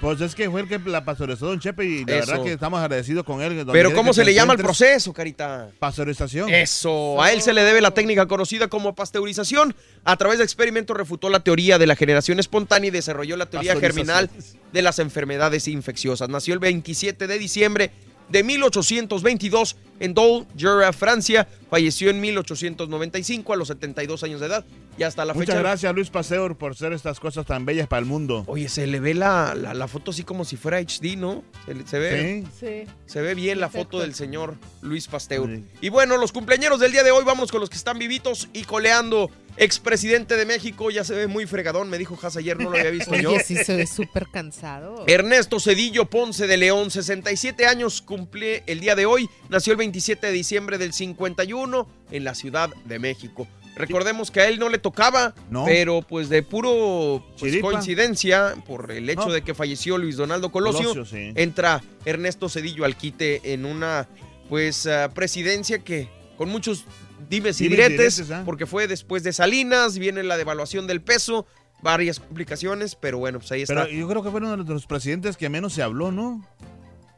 [0.00, 2.30] Pues es que fue el que la pasteurizó Don Chepe y la Eso.
[2.30, 3.66] verdad que estamos agradecidos con él.
[3.70, 5.68] Pero ¿cómo se le llama el proceso, Carita?
[5.78, 6.48] Pasteurización.
[6.48, 9.74] Eso, a él se le debe la técnica conocida como pasteurización.
[10.04, 13.76] A través de experimentos refutó la teoría de la generación espontánea y desarrolló la teoría
[13.78, 14.30] germinal
[14.72, 16.30] de las enfermedades infecciosas.
[16.30, 17.90] Nació el 27 de diciembre
[18.30, 21.46] de 1822 en Dole, Jura, Francia.
[21.68, 24.64] Falleció en 1895 a los 72 años de edad
[24.98, 25.60] y hasta la Muchas fecha.
[25.60, 28.42] gracias Luis Pasteur por hacer estas cosas tan bellas para el mundo.
[28.48, 31.44] Oye, se le ve la, la- la foto así como si fuera HD, ¿no?
[31.86, 32.44] Se, ve.
[32.58, 32.90] Sí.
[33.06, 35.60] Se ve bien la foto del señor Luis Pasteur.
[35.80, 38.64] Y bueno, los cumpleaños del día de hoy, vamos con los que están vivitos y
[38.64, 39.30] coleando.
[39.56, 42.90] Expresidente de México, ya se ve muy fregadón, me dijo Has ayer, no lo había
[42.90, 43.32] visto yo.
[43.32, 45.04] Oye, sí se ve súper cansado.
[45.06, 49.30] Ernesto Cedillo Ponce de León, 67 años, cumple el día de hoy.
[49.48, 53.48] Nació el 27 de diciembre del 51 en la Ciudad de México.
[53.76, 55.64] Recordemos que a él no le tocaba, No.
[55.64, 59.32] pero pues de puro pues, coincidencia, por el hecho No.
[59.32, 61.32] de que falleció Luis Donaldo Colosio, Colosio, sí.
[61.34, 64.06] entra Ernesto Cedillo al quite en una
[64.50, 66.84] pues ah, presidencia que con muchos
[67.30, 68.42] dimes y Dimes y diretes, diretes, ¿ah?
[68.44, 71.46] porque fue después de Salinas, viene la devaluación del peso,
[71.80, 73.84] varias complicaciones, pero bueno, pues ahí está.
[73.84, 76.44] Pero yo creo que fue uno de los presidentes que menos se habló, ¿no?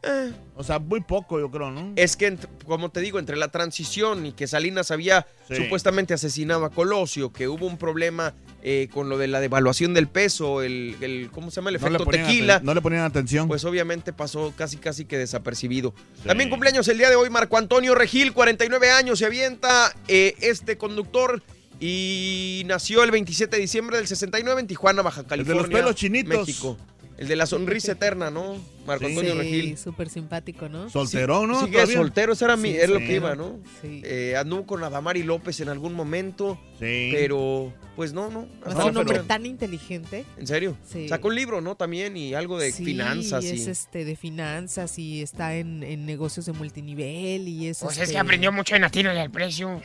[0.05, 0.33] Eh.
[0.57, 1.93] O sea, muy poco, yo creo, ¿no?
[1.97, 2.37] Es que,
[2.67, 5.55] como te digo, entre la transición y que Salinas había Sí.
[5.57, 8.35] supuestamente asesinado a Colosio, que hubo un problema
[8.65, 11.71] eh, con lo de la devaluación del peso, el, el- ¿cómo se llama?
[11.71, 12.61] El efecto tequila.
[12.63, 13.49] no le ponían atención.
[13.49, 15.95] Pues obviamente pasó casi casi que desapercibido.
[16.25, 20.79] También cumpleaños el día de hoy Marco Antonio Regil, 49 años, se avienta eh, este
[20.79, 21.43] conductor
[21.81, 25.63] y nació el 27 de diciembre del 69 en Tijuana, Baja de California.
[25.63, 26.47] los pelos chinitos.
[26.47, 26.77] México.
[27.19, 28.57] El de la sonrisa eterna, ¿no?
[28.87, 29.11] Marco Sí.
[29.11, 29.79] Antonio Sí, Regil.
[29.79, 30.89] súper simpático, ¿no?
[30.91, 31.61] Solterón, ¿no?
[31.61, 31.97] Sigue Todavía.
[31.97, 33.59] soltero, ese era, mi, Sí, es lo que iba, ¿no?
[33.81, 34.01] Sí.
[34.05, 36.72] Eh, anduvo con Adamari López en algún momento, Sí.
[36.83, 38.49] Pero pues no, no.
[38.67, 40.25] No es un hombre tan inteligente.
[40.37, 40.77] ¿En serio?
[40.85, 41.09] Sí.
[41.09, 41.77] Sacó un libro, ¿no?
[41.77, 43.45] También y algo de Sí, finanzas.
[43.45, 43.71] es y...
[43.71, 48.15] este de finanzas y está en, en negocios de multinivel y es Pues es este,
[48.15, 49.81] que aprendió mucho en Latino del precio.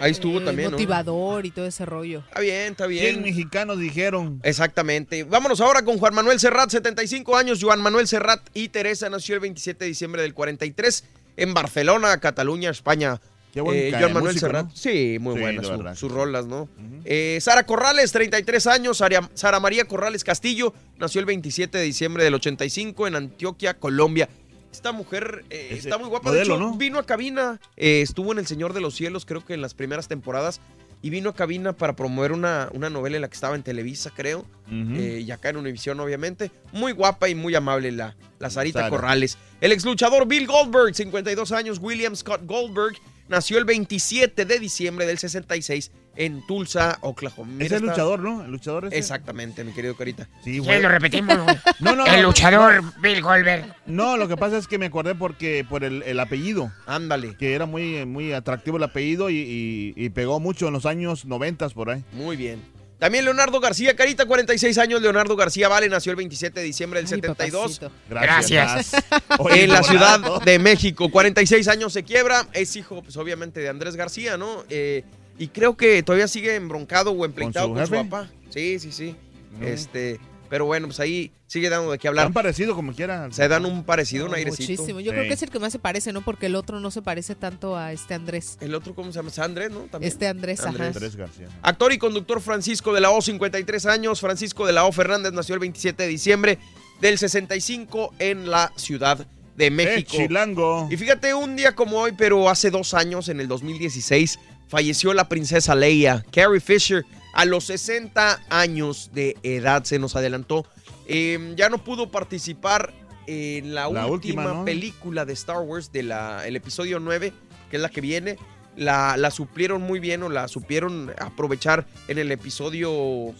[0.00, 0.76] Ahí estuvo eh, también, ¿no?
[0.76, 2.20] motivador y todo ese rollo.
[2.28, 3.22] Está bien, está 100 bien.
[3.22, 4.40] mexicanos dijeron.
[4.42, 5.24] Exactamente.
[5.24, 7.62] Vámonos ahora con Juan Manuel Serrat, 75 años.
[7.62, 11.04] Juan Manuel Serrat y Teresa nació el 27 de diciembre del 43
[11.36, 13.20] en Barcelona, Cataluña, España.
[13.54, 14.66] Qué buen Eh, Manuel músico, Serrat.
[14.66, 14.72] ¿no?
[14.74, 15.94] Sí, muy Sí, buenas de su- verdad.
[15.94, 16.68] sus rolas, ¿no?
[17.04, 18.98] Eh, Sara Corrales, 33 años.
[18.98, 24.28] Sara, Sara María Corrales Castillo nació el 27 de diciembre del 85 en Antioquia, Colombia.
[24.72, 26.30] Esta mujer eh, está muy guapa.
[26.30, 26.76] modelo, de hecho, ¿no?
[26.76, 27.60] vino a cabina.
[27.76, 30.60] eh, estuvo en El Señor de los Cielos, creo que en las primeras temporadas.
[31.04, 34.10] Y vino a cabina para promover una, una novela en la que estaba en Televisa,
[34.16, 34.46] creo.
[34.70, 36.50] Eh, y acá en Univisión, obviamente.
[36.72, 38.88] Muy guapa y muy amable la, la Sarita Sara.
[38.88, 39.36] Corrales.
[39.60, 41.78] El ex luchador Bill Goldberg, 52 años.
[41.78, 42.96] William Scott Goldberg
[43.28, 47.52] nació el 27 de diciembre del 66 en Tulsa, Oklahoma.
[47.52, 48.44] Mira, es el está- luchador, ¿no?
[48.44, 48.98] El luchador ese.
[48.98, 50.28] Exactamente, mi querido Carita.
[50.42, 51.36] Sí, Sí, lo repetimos.
[51.38, 51.56] güey.
[51.80, 52.92] No, no, El no, luchador no.
[53.00, 53.74] Bill Goldberg.
[53.86, 56.72] No, lo que pasa es que me acordé porque por el, el apellido.
[56.86, 57.36] Ándale.
[57.36, 61.24] Que era muy, muy atractivo el apellido y, y- y pegó mucho en los años
[61.24, 62.04] 90 por ahí.
[62.12, 62.60] Muy bien.
[62.98, 65.02] También Leonardo García, Carita, 46 años.
[65.02, 67.78] Leonardo García Vale nació el 27 de diciembre del Ay, 72.
[67.80, 67.92] papacito.
[68.08, 68.92] Gracias.
[69.40, 71.10] Oye, en la Ciudad de México.
[71.10, 72.46] 46 años se quiebra.
[72.54, 74.64] Es hijo, pues obviamente, de Andrés García, ¿no?
[74.70, 75.04] Eh,
[75.38, 78.30] y creo que todavía sigue embroncado o empleitado su con su, papá.
[78.50, 79.16] Sí, sí, sí.
[79.58, 79.66] No.
[79.66, 80.18] Este,
[80.48, 82.32] pero bueno, pues ahí sigue dando de qué hablar.
[82.32, 83.28] parecido como quiera.
[83.32, 84.72] Se dan un parecido, un No, airecito.
[84.82, 85.00] Muchísimo.
[85.00, 85.16] Yo Sí.
[85.16, 86.22] creo que es el que más se parece, ¿no?
[86.22, 88.58] Porque el otro no se parece tanto a este Andrés.
[88.60, 89.28] El otro, ¿cómo se llama?
[89.30, 89.80] Es Andrés, ¿no?
[89.82, 90.12] También.
[90.12, 90.86] Este Andrés, ajá.
[90.86, 91.48] Andrés García.
[91.62, 94.20] Actor y conductor Francisco de la O, 53 años.
[94.20, 96.58] Francisco de la O Fernández nació el 27 de diciembre
[97.00, 99.26] del 65 en la Ciudad
[99.56, 100.10] de México.
[100.14, 100.88] Eh, chilango.
[100.90, 104.38] Y fíjate, un día como hoy, pero hace dos años, en el 2016,
[104.68, 106.24] falleció la princesa Leia.
[106.32, 110.66] Carrie Fisher a los 60 años de edad se nos adelantó.
[111.06, 112.92] Eh, ya no pudo participar
[113.26, 114.64] en la, La última, última, ¿no?
[114.64, 117.32] película de Star Wars, del el episodio 9,
[117.70, 118.36] que es la que viene.
[118.76, 123.32] La, la suplieron muy bien o la supieron aprovechar en el episodio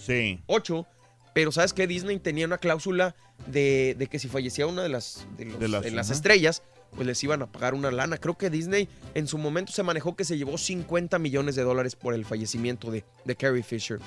[0.47, 0.87] 8.
[1.35, 1.87] Pero ¿sabes qué?
[1.89, 3.17] Disney tenía una cláusula
[3.49, 6.63] de, de que si fallecía una de las, de los- De las- de estrellas,
[6.95, 8.17] pues les iban a pagar una lana.
[8.19, 11.97] Creo que Disney en su momento se manejó que se llevó 50 millones de dólares
[11.97, 13.99] por el fallecimiento de, de Carrie Fisher.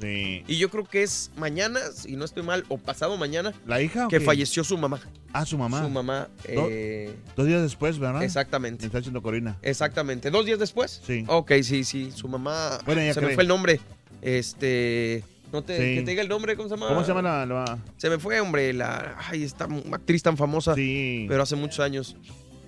[0.00, 0.44] Sí.
[0.46, 4.08] Y yo creo que es mañana, si no estoy mal, o pasado mañana, ¿La hija
[4.08, 5.00] que falleció su mamá.
[5.32, 5.82] Ah, su mamá.
[5.82, 6.28] Su mamá.
[6.54, 8.22] Do- eh, Dos días después, ¿verdad?
[8.22, 8.82] Exactamente.
[8.82, 9.56] Me está diciendo Corina.
[9.62, 10.30] Exactamente.
[10.30, 11.00] ¿Dos días después?
[11.06, 11.24] Sí.
[11.28, 12.10] Ok, sí, sí.
[12.14, 12.78] Su mamá.
[12.84, 13.34] Bueno, ya se me cree.
[13.36, 13.80] fue el nombre.
[14.20, 15.24] Este.
[15.52, 15.94] No te, Sí.
[15.96, 16.88] que te diga el nombre, ¿cómo se llama?
[16.88, 17.46] ¿Cómo se llama la...?
[17.46, 19.16] la- Se me fue, hombre, la.
[19.30, 20.74] Ay, esta actriz tan famosa.
[20.74, 22.16] Pero hace muchos años.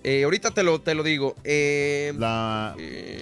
[0.04, 1.34] Eh, ahorita te lo, te lo digo.
[1.44, 2.74] Eh, La...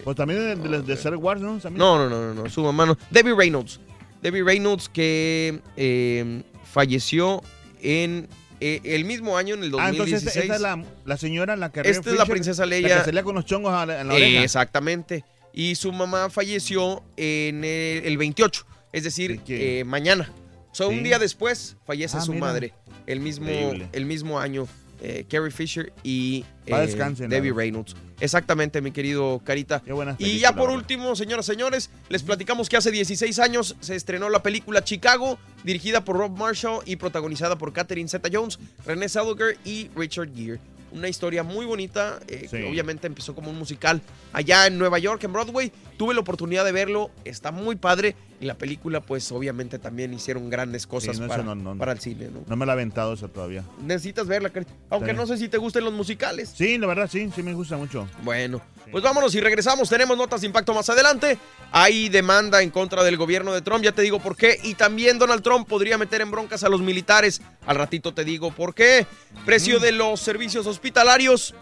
[0.04, 1.58] Pues también de, de, de Star Wars, ¿no?
[1.58, 1.78] También.
[1.78, 2.98] no, no, no, no, no, su mamá no.
[3.10, 3.80] Debbie Reynolds.
[4.22, 7.42] Debbie Reynolds que eh, falleció
[7.82, 8.28] en
[8.60, 10.12] eh, el mismo año, en el Ah, 2016.
[10.22, 11.80] entonces esta, es la, la señora, la que...
[11.80, 12.88] Esta es la princesa Leia.
[12.88, 14.40] La que salía con los chongos a la- en la oreja.
[14.40, 15.24] Eh, exactamente.
[15.54, 18.66] Y su mamá falleció en el, el 28,
[18.96, 20.30] es decir, eh, mañana.
[20.72, 22.46] O sea, un día después fallece Ah, su mira.
[22.46, 22.72] madre.
[23.06, 23.88] El mismo, Increíble.
[23.92, 24.66] el mismo año.
[25.02, 26.96] eh, Carrie Fisher y eh,
[27.28, 27.56] Debbie ¿no?
[27.56, 27.94] Reynolds.
[28.18, 29.82] Exactamente, mi querido Carita.
[29.84, 33.94] Y películas, ya por último, señoras y señores, les platicamos que hace 16 años se
[33.94, 39.58] estrenó la película Chicago, dirigida por Rob Marshall y protagonizada por Catherine Zeta-Jones, René Zellweger
[39.66, 40.58] y Richard Gere.
[40.92, 44.00] Una historia muy bonita, eh, que obviamente empezó como un musical
[44.32, 45.70] allá en Nueva York, en Broadway.
[45.98, 48.16] Tuve la oportunidad de verlo, está muy padre.
[48.38, 51.78] Y la película, pues obviamente también hicieron grandes cosas Sí, no, para, eso no, no.
[51.78, 52.28] para el cine.
[52.30, 52.40] ¿no?
[52.46, 53.64] No me la he aventado esa todavía.
[53.82, 54.52] Necesitas verla.
[54.90, 55.16] Aunque Sí.
[55.16, 56.52] no sé si te gusten los musicales.
[56.54, 58.06] Sí, la verdad, sí, sí me gusta mucho.
[58.22, 58.60] Bueno,
[58.90, 59.88] pues vámonos y regresamos.
[59.88, 61.38] Tenemos notas de impacto más adelante.
[61.72, 64.60] Hay demanda en contra del gobierno de Trump, ya te digo por qué.
[64.64, 67.40] Y también Donald Trump podría meter en broncas a los militares.
[67.66, 69.06] Al ratito te digo por qué.
[69.46, 71.54] Precio de los servicios hospitalarios.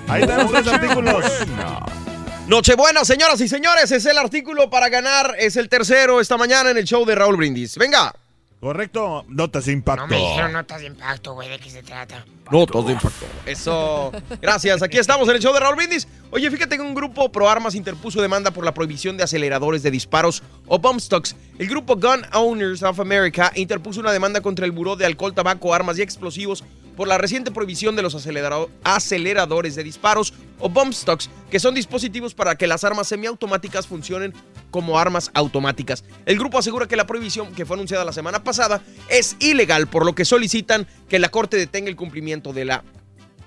[0.08, 1.26] Ahí están los artículos.
[2.48, 6.78] Nochebuena, señoras y señores, es el artículo para ganar, es el tercero esta mañana en
[6.78, 7.78] el show de Raúl Brindis.
[7.78, 8.14] Venga.
[8.64, 10.04] Correcto, notas de impacto.
[10.04, 12.24] No me dijeron notas de impacto, güey, ¿de qué se trata?
[12.50, 13.26] Notas de impacto.
[13.46, 14.10] Eso.
[14.42, 16.08] Gracias, aquí estamos en el show de Raúl Brindis.
[16.32, 19.92] Oye, fíjate que un grupo pro armas interpuso demanda por la prohibición de aceleradores de
[19.92, 21.36] disparos o bump stocks.
[21.60, 25.74] El grupo Gun Owners of America interpuso una demanda contra el Buró de Alcohol, Tabaco,
[25.74, 26.64] Armas y Explosivos
[26.96, 31.76] por la reciente prohibición de los acelerado- aceleradores de disparos o bump stocks, que son
[31.76, 34.34] dispositivos para que las armas semiautomáticas funcionen
[34.72, 36.04] como armas automáticas.
[36.26, 40.06] El grupo asegura que la prohibición, que fue anunciada la semana pasada, es ilegal, por
[40.06, 42.84] lo que solicitan que la Corte detenga el cumplimiento de la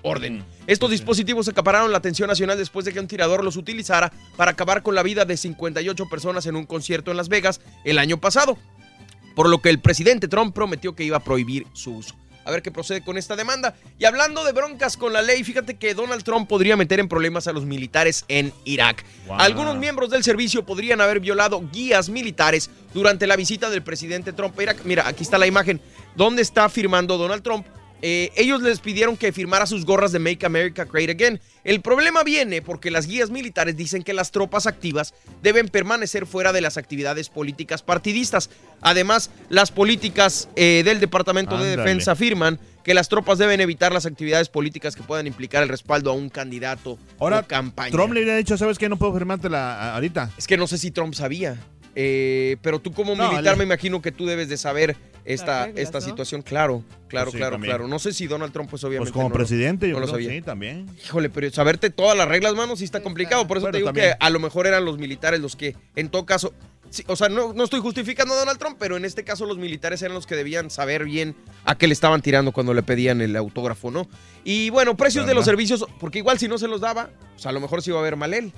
[0.03, 0.43] orden.
[0.67, 4.83] Estos dispositivos acapararon la atención nacional después de que un tirador los utilizara para acabar
[4.83, 8.57] con la vida de 58 personas en un concierto en Las Vegas el año pasado,
[9.35, 12.15] por lo que el presidente Trump prometió que iba a prohibir su uso.
[12.47, 13.75] A ver qué procede con esta demanda.
[13.99, 17.45] Y hablando de broncas con la ley, fíjate que Donald Trump podría meter en problemas
[17.47, 19.03] a los militares en Irak.
[19.27, 19.35] Wow.
[19.37, 24.57] Algunos miembros del servicio podrían haber violado guías militares durante la visita del presidente Trump
[24.57, 24.77] a Irak.
[24.85, 25.81] Mira, aquí está la imagen.
[26.15, 27.67] ¿Dónde está firmando Donald Trump?
[28.01, 31.39] Eh, ellos les pidieron que firmara sus gorras de Make America Great Again.
[31.63, 36.53] El problema viene porque las guías militares dicen que las tropas activas deben permanecer fuera
[36.53, 38.49] de las actividades políticas partidistas.
[38.81, 41.77] Además, las políticas eh, del Departamento de.
[41.77, 46.09] Defensa afirman que las tropas deben evitar las actividades políticas que puedan implicar el respaldo
[46.09, 47.91] a un candidato Ahora, o campaña.
[47.91, 48.87] Trump le había dicho, ¿sabes qué?
[48.87, 50.31] No puedo firmártela ahorita.
[50.37, 51.57] Es que no sé si Trump sabía.
[51.99, 54.95] Eh, pero tú como No, militar me imagino que tú debes de saber
[55.33, 56.05] esta, reglas, esta ¿no?
[56.05, 56.41] situación.
[56.41, 57.71] Claro, claro, Pues sí, claro, también.
[57.71, 57.87] claro.
[57.87, 60.05] No sé si Donald Trump pues obviamente Pues como no lo- presidente, yo no lo
[60.07, 60.29] creo, sabía.
[60.31, 60.85] sí, también.
[61.05, 63.47] Híjole, pero saberte todas las reglas, mano, sí está complicado.
[63.47, 64.11] Por eso te digo también.
[64.11, 66.53] que a lo mejor eran los militares los que, en todo caso,
[66.89, 69.57] sí, o sea, no, no estoy justificando a Donald Trump, pero en este caso los
[69.57, 71.35] militares eran los que debían saber bien
[71.65, 74.07] a qué le estaban tirando cuando le pedían el autógrafo, ¿no?
[74.43, 77.51] Y bueno, precios de los servicios, porque igual si no se los daba, pues a
[77.51, 78.53] lo mejor sí iba a haber mal él.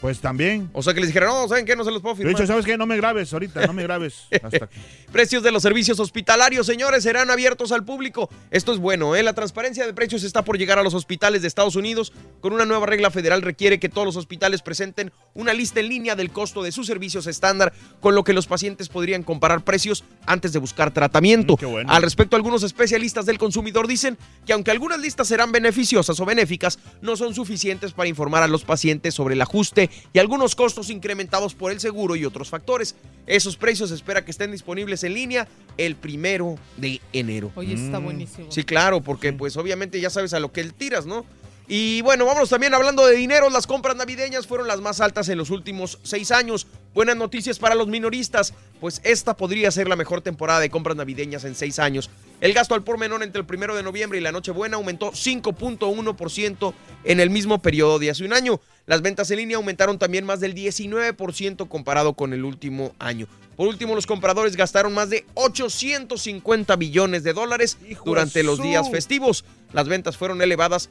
[0.00, 0.70] Pues también.
[0.72, 1.76] O sea, que les dijeron, no, ¿saben qué?
[1.76, 2.34] No se los puedo De firmar.
[2.40, 2.78] hecho, ¿sabes qué?
[2.78, 4.28] No me grabes ahorita, no me grabes.
[4.42, 4.80] Hasta aquí.
[5.12, 8.30] Precios de los servicios hospitalarios, señores, serán abiertos al público.
[8.50, 9.22] Esto es bueno, ¿eh?
[9.22, 12.12] La transparencia de precios está por llegar a los hospitales de Estados Unidos.
[12.40, 16.16] Con una nueva regla federal requiere que todos los hospitales presenten una lista en línea
[16.16, 20.52] del costo de sus servicios estándar, con lo que los pacientes podrían comparar precios antes
[20.54, 21.56] de buscar tratamiento.
[21.56, 21.92] qué bueno.
[21.92, 24.16] Al respecto, algunos especialistas del consumidor dicen
[24.46, 28.64] que aunque algunas listas serán beneficiosas o benéficas, no son suficientes para informar a los
[28.64, 32.94] pacientes sobre el ajuste y algunos costos incrementados por el seguro y otros factores.
[33.26, 37.52] Esos precios se espera que estén disponibles en línea el primero de enero.
[37.54, 38.50] Oye, está buenísimo.
[38.50, 41.24] Sí, claro, porque pues obviamente ya sabes a lo que él tiras, ¿no?
[41.72, 43.48] Y bueno, vámonos también hablando de dinero.
[43.48, 46.66] Las compras navideñas fueron las más altas en los últimos seis años.
[46.94, 51.44] Buenas noticias para los minoristas, pues esta podría ser la mejor temporada de compras navideñas
[51.44, 52.10] en seis años.
[52.40, 56.74] El gasto al por menor entre el primero de noviembre y la Nochebuena aumentó 5.1%
[57.04, 58.60] en el mismo periodo de hace un año.
[58.86, 63.26] Las ventas en línea aumentaron también más del 19% comparado con el último año.
[63.56, 67.76] Por último, los compradores gastaron más de 850 billones de dólares
[68.06, 69.44] durante los días festivos.
[69.74, 70.88] Las ventas fueron elevadas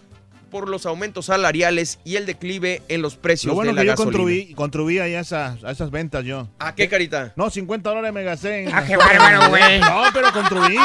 [0.49, 3.85] por los aumentos salariales y el declive en los precios Lo bueno de la que
[3.87, 4.11] yo gasolina.
[4.17, 6.47] contribuí, contribuí ahí a esas, a esas ventas yo.
[6.59, 7.33] ¿A qué carita?
[7.35, 8.63] No, 50 dólares me gasté.
[8.63, 9.79] en- Ah, qué bárbaro, güey.
[9.79, 10.77] No, pero contribuí.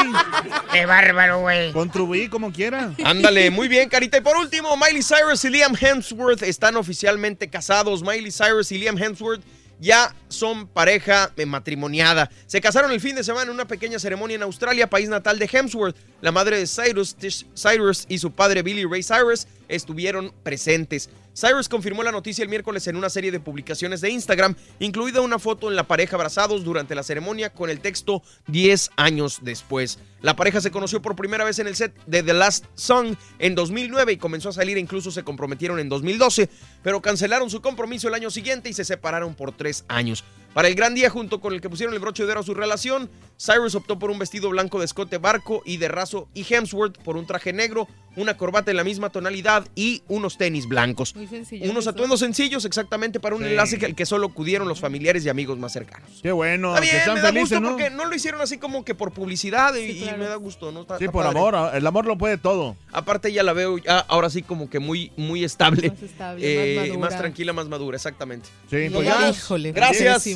[0.71, 1.71] Qué bárbaro, güey.
[1.71, 2.91] Contribuí como quiera.
[3.03, 4.17] Ándale, muy bien, Carita.
[4.17, 8.01] Y por último, Miley Cyrus y Liam Hemsworth están oficialmente casados.
[8.01, 9.41] Miley Cyrus y Liam Hemsworth
[9.79, 12.29] ya son pareja matrimoniada.
[12.47, 15.49] Se casaron el fin de semana en una pequeña ceremonia en Australia, país natal de
[15.51, 15.95] Hemsworth.
[16.21, 21.09] La madre de Cyrus, Tish Cyrus y su padre Billy Ray Cyrus estuvieron presentes.
[21.35, 25.37] Cyrus confirmó la noticia el miércoles en una serie de publicaciones de Instagram, incluida una
[25.37, 29.99] foto en la pareja abrazados durante la ceremonia con el texto 10 años después.
[30.21, 33.53] La pareja se conoció por primera vez en el set de The Last Song en
[33.53, 36.49] 2009 y comenzó a salir e incluso se comprometieron en 2012,
[36.81, 40.23] pero cancelaron su compromiso el año siguiente y se separaron por tres años.
[40.55, 42.53] Para el gran día, junto con el que pusieron el broche de oro a su
[42.53, 46.97] relación, Cyrus optó por un vestido blanco de escote barco y de raso y Hemsworth
[46.99, 51.13] por un traje negro, una corbata en la misma tonalidad y unos tenis blancos.
[51.13, 51.69] Muy sencillo.
[51.69, 53.49] Unos atuendos sencillos exactamente para un Sí.
[53.49, 56.09] enlace al que solo acudieron los familiares y amigos más cercanos.
[56.23, 57.69] Qué bueno, Está que bien, están me da felices, gusto ¿no?
[57.71, 60.83] porque no lo hicieron así como que por publicidad y, y me da gusto, ¿no?
[60.83, 61.37] Está- Sí, está por padre.
[61.37, 61.75] amor.
[61.75, 62.77] El amor lo puede todo.
[62.93, 65.89] Aparte ya la veo ya ahora sí como que muy, muy estable.
[65.89, 67.17] Más estable, más Eh, madura.
[67.17, 68.47] tranquila, más madura, exactamente.
[68.69, 70.23] Sí, Pues Ya, híjole, gracias.
[70.23, 70.29] ¿qué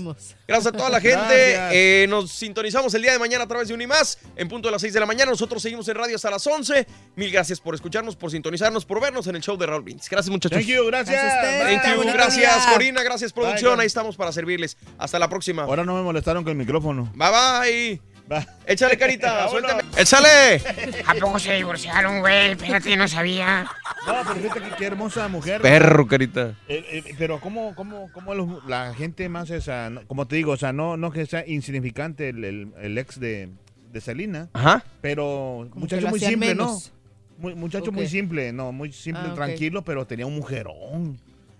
[0.47, 1.55] Gracias a toda la gente.
[1.71, 4.81] Eh, nos sintonizamos el día de mañana a través de Unimás, en punto de las
[4.81, 5.31] 6 de la mañana.
[5.31, 6.87] Nosotros seguimos en radio hasta las 11.
[7.15, 10.09] Mil gracias por escucharnos, por sintonizarnos, por vernos en el show de Raúl Brindis.
[10.09, 10.57] Gracias, muchachos.
[10.57, 11.21] Thank you, gracias.
[11.21, 11.83] Gracias.
[11.83, 12.67] Thank you, gracias.
[12.67, 13.03] Corina.
[13.03, 13.75] Gracias, producción.
[13.75, 13.81] Bye.
[13.81, 14.77] Ahí estamos para servirles.
[14.97, 15.63] Hasta la próxima.
[15.63, 17.11] Ahora no me molestaron con el micrófono.
[17.15, 18.18] Bye, bye.
[18.31, 18.45] Va.
[18.65, 19.47] Échale, carita.
[19.49, 19.83] Suéltame.
[19.97, 20.61] ¡Échale!
[21.05, 22.51] ¿A poco se divorciaron, güey?
[22.51, 23.63] Espérate, no sabía.
[24.05, 25.61] No, pero fíjate que qué hermosa mujer.
[25.61, 26.53] Perro, carita.
[26.67, 30.51] Eh, eh, pero cómo, cómo, cómo los- la gente más esa, no- como te digo,
[30.51, 33.49] o sea, no, no que sea insignificante el, el- el ex de,
[33.91, 34.83] de Selena, Ajá.
[35.01, 36.91] pero Como muchacho muy simple, menos.
[36.93, 36.99] ¿no?
[37.39, 41.17] Muy, muchacho muy simple, no, muy simple, Ah, tranquilo, pero tenía un mujerón.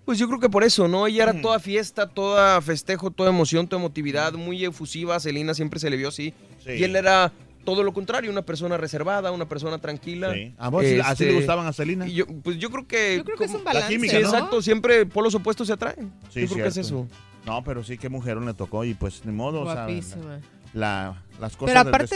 [0.10, 1.06] Pues yo creo que por eso, ¿no?
[1.06, 1.42] Ella era Mm.
[1.44, 5.16] toda fiesta, toda festejo, toda emoción, toda emotividad, muy efusiva.
[5.16, 6.34] A Celina siempre se le vio así.
[6.66, 6.72] Sí.
[6.72, 7.32] Y él era
[7.64, 10.34] todo lo contrario, una persona reservada, una persona tranquila.
[10.34, 10.52] Sí.
[10.58, 12.08] ¿A vos así Este, le gustaban a Selena?
[12.08, 13.18] y yo, pues yo creo que...
[13.18, 14.30] Yo creo que es un balance, química, Sí, ¿no?
[14.30, 14.62] exacto.
[14.64, 16.12] Siempre polos opuestos se atraen.
[16.34, 16.80] Sí, yo creo que es cierto.
[16.82, 17.08] eso.
[17.46, 20.40] No, pero sí, qué mujerón le tocó y pues ni modo, o sea, Guapísima.
[20.74, 22.16] la, las cosas Pero aparte,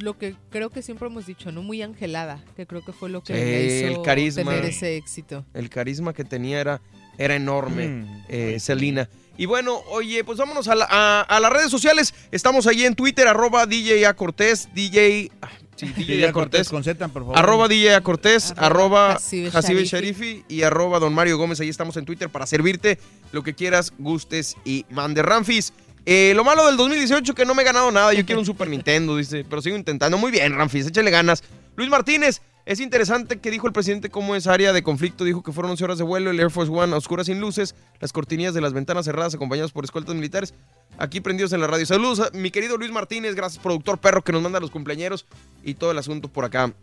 [0.00, 1.62] lo que creo que siempre hemos dicho, ¿no?
[1.62, 4.44] Muy angelada, que creo que fue lo que Sí, le hizo el carisma.
[4.52, 5.46] tener ese éxito.
[5.54, 6.80] El carisma que tenía era,
[7.18, 8.22] era enorme, Mm.
[8.28, 9.08] eh, Celina.
[9.36, 12.12] Y bueno, oye, pues vámonos a, la- a- a las redes sociales.
[12.32, 15.30] Estamos ahí en Twitter, arroba DJ A Cortés, DJ...
[15.42, 16.68] ah, Sí, DJ Cortés.
[16.70, 17.38] con Z, por favor.
[17.38, 20.24] Arroba DJ A Cortés, Arroba arroba Hasibe Hasibe Sharifi.
[20.24, 21.60] Sharifi y arroba Don Mario Gómez.
[21.60, 22.98] Ahí estamos en Twitter para servirte
[23.30, 25.22] lo que quieras, gustes y mande.
[25.22, 25.72] Ramfis,
[26.04, 28.12] eh, lo malo del 2018 que no me he ganado nada.
[28.12, 30.18] Yo quiero un Super Nintendo, dice, pero sigo intentando.
[30.18, 31.44] Muy bien, Ramfis, échale ganas.
[31.76, 35.24] Luis Martínez, es interesante que dijo el presidente cómo es área de conflicto.
[35.24, 37.74] Dijo que fueron 11 horas de vuelo, el Air Force One a oscuras sin luces,
[37.98, 40.52] las cortinillas de las ventanas cerradas acompañadas por escoltas militares.
[40.98, 41.86] Aquí prendidos en la radio.
[41.86, 45.24] Saludos a mi querido Luis Martínez, gracias productor perro que nos manda los cumpleañeros
[45.64, 46.74] y todo el asunto por acá.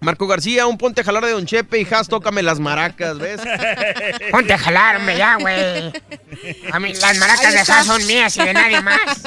[0.00, 3.40] Marco García, un ponte a jalar de Don Chepe y Has, tócame las maracas, ¿ves?
[4.30, 5.92] Ponte a jalar, hombre, ya, güey.
[6.72, 7.72] A mí, las maracas de.
[7.72, 9.22] Haas son mías y de nadie más.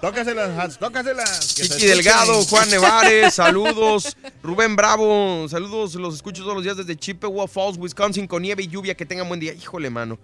[0.00, 1.54] Tócaselas, Hans, tócaselas.
[1.54, 1.86] Chiqui.
[1.86, 4.16] Delgado, Juan Nevares, saludos.
[4.42, 8.68] Rubén Bravo, saludos, los escucho todos los días desde Chippewa Falls, Wisconsin, con nieve y
[8.68, 8.94] lluvia.
[8.94, 9.54] Que tengan buen día.
[9.54, 10.18] Híjole, mano.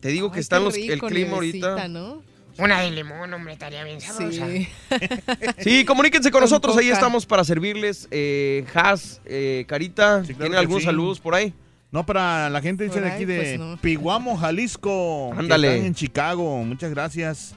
[0.00, 1.88] Te digo que Ay, están los, el rico, clima nievecita, ahorita.
[1.88, 2.22] ¿no?
[2.58, 4.46] Una de limón, hombre, estaría bien sabrosa.
[4.48, 4.68] Sí.
[5.58, 8.06] Sí, comuníquense con Con nosotros, ahí estamos para servirles.
[8.10, 10.86] Eh, Has, eh, Carita, Sí, claro ¿tienen algunos sí.
[10.86, 11.52] saludos por ahí?
[11.90, 13.76] No, para la gente dice de aquí de pues, no.
[13.80, 15.30] Piguamo, Jalisco.
[15.32, 15.68] que Ándale.
[15.74, 16.62] están en Chicago.
[16.64, 17.54] Muchas gracias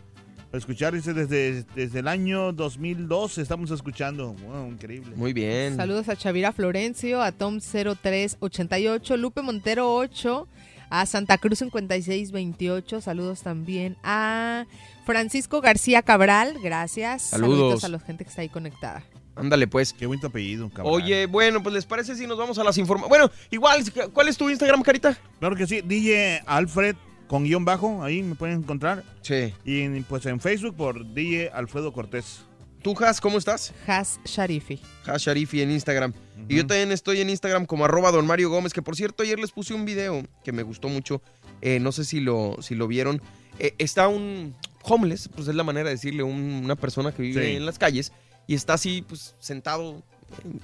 [0.51, 0.93] por escuchar.
[0.93, 4.33] Dice desde, desde el año 2002 estamos escuchando.
[4.33, 5.15] Wow, increíble.
[5.15, 5.75] Muy bien.
[5.75, 10.47] Saludos a Chavira Florencio, a Tom 0388, Lupe Montero 8,
[10.89, 13.01] a Santa Cruz 5628.
[13.01, 14.65] Saludos también a
[15.05, 16.57] Francisco García Cabral.
[16.61, 17.23] Gracias.
[17.23, 17.83] Saludos.
[17.83, 19.03] a la gente que está ahí conectada.
[19.35, 19.93] Ándale, pues.
[19.93, 20.93] Qué bonito apellido, cabrón.
[20.95, 23.09] Oye, bueno, pues les parece si nos vamos a las informaciones.
[23.09, 25.17] Bueno, igual, ¿cuál es tu Instagram, Carita?
[25.39, 25.81] Claro que sí.
[25.81, 26.95] DJ Alfred
[27.27, 28.03] con guion bajo.
[28.03, 29.03] Ahí me pueden encontrar.
[29.21, 29.53] Sí.
[29.63, 32.41] Y pues en Facebook por DJ Alfredo Cortés.
[32.81, 33.73] ¿Tú, Has, cómo estás?
[33.85, 34.79] Has Sharifi.
[35.05, 36.13] Has Sharifi en Instagram.
[36.47, 39.39] Y yo también estoy en Instagram como arroba don Mario Gómez, que por cierto ayer
[39.39, 41.21] les puse un video que me gustó mucho.
[41.61, 43.21] Eh, no sé si lo, si lo vieron.
[43.59, 47.45] Eh, está un homeless, pues es la manera de decirle, un- una persona que vive
[47.45, 47.55] Sí.
[47.57, 48.13] en las calles
[48.45, 50.01] y está así, pues sentado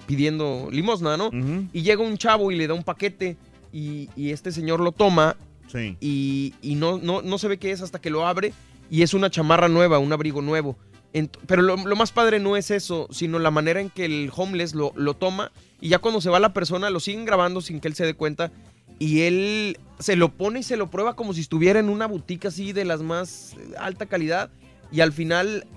[0.05, 1.29] pidiendo limosna, ¿no?
[1.73, 3.37] Y llega un chavo y le da un paquete
[3.71, 5.35] y, y este señor lo toma
[5.67, 5.97] Sí.
[5.99, 8.53] y, y no, no, no se ve qué es hasta que lo abre
[8.91, 10.77] y es una chamarra nueva, un abrigo nuevo.
[11.45, 14.93] Pero lo, más padre no es eso, sino la manera en que el homeless lo,
[14.95, 17.95] lo toma y ya cuando se va la persona lo siguen grabando sin que él
[17.95, 18.51] se dé cuenta
[18.97, 22.47] y él se lo pone y se lo prueba como si estuviera en una boutique
[22.47, 24.49] así de las más eh, alta calidad
[24.91, 25.67] y al final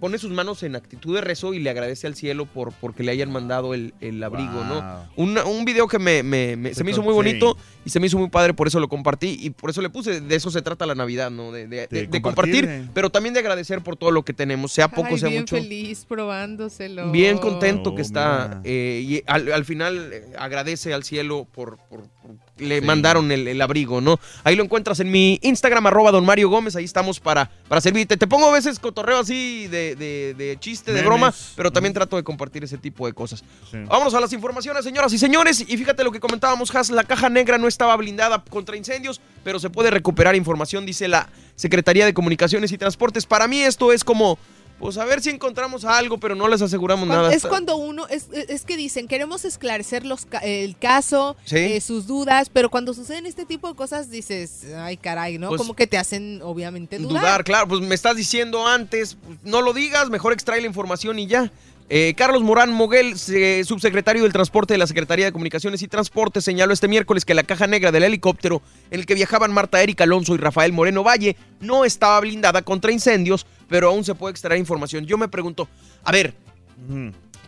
[0.00, 3.12] pone sus manos en actitud de rezo y le agradece al cielo por porque le
[3.12, 5.04] hayan mandado el, el abrigo, ¿no?
[5.16, 7.16] Un, un video que me, me- me- se me hizo muy Sí.
[7.16, 9.88] bonito y se me hizo muy padre, por eso lo compartí y por eso le
[9.90, 11.52] puse, de eso se trata la Navidad, ¿no?
[11.52, 12.90] De, de- de- de compartir, compartir, eh.
[12.94, 15.56] pero también de agradecer por todo lo que tenemos, sea poco, Ay, sea bien mucho.
[15.56, 17.10] feliz probándoselo.
[17.12, 21.78] Bien contento que Oh, está eh, y al, al final eh, agradece al cielo por,
[21.88, 22.86] por- por- le Sí.
[22.86, 24.18] mandaron el, el abrigo, ¿no?
[24.44, 28.16] Ahí lo encuentras en mi Instagram, arroba don Mario Gómez, ahí estamos para, para servirte.
[28.16, 32.16] Te pongo a veces cotorreo así de, de- de chiste, de broma, pero también trato
[32.16, 33.42] de compartir ese tipo de cosas.
[33.72, 35.60] Vámonos a las informaciones, señoras y señores.
[35.66, 39.58] Y fíjate lo que comentábamos, Has, la caja negra no estaba blindada contra incendios, pero
[39.58, 43.26] se puede recuperar información, dice la Secretaría de Comunicaciones y Transportes.
[43.26, 44.38] Para mí esto es como,
[44.78, 47.34] pues a ver si encontramos algo, pero no les aseguramos Cuando- nada.
[47.34, 51.56] es cuando uno, es, es que dicen, queremos esclarecer los, el caso, Sí.
[51.56, 55.48] eh, sus dudas, pero cuando suceden este tipo de cosas dices, ay caray, ¿no?
[55.48, 57.20] Pues- Como que te hacen obviamente dudar.
[57.22, 61.18] Dudar, claro, pues me estás diciendo antes, pues, no lo digas, mejor extrae la información
[61.18, 61.50] y ya.
[61.90, 66.42] Eh, Carlos Morán Moguel, se- subsecretario del Transporte de la Secretaría de Comunicaciones y Transporte,
[66.42, 68.60] señaló este miércoles que la caja negra del helicóptero
[68.90, 72.92] en el que viajaban Marta Erika Alonso y Rafael Moreno Valle no estaba blindada contra
[72.92, 75.06] incendios, pero aún se puede extraer información.
[75.06, 75.68] Yo me pregunto,
[76.02, 76.34] a ver,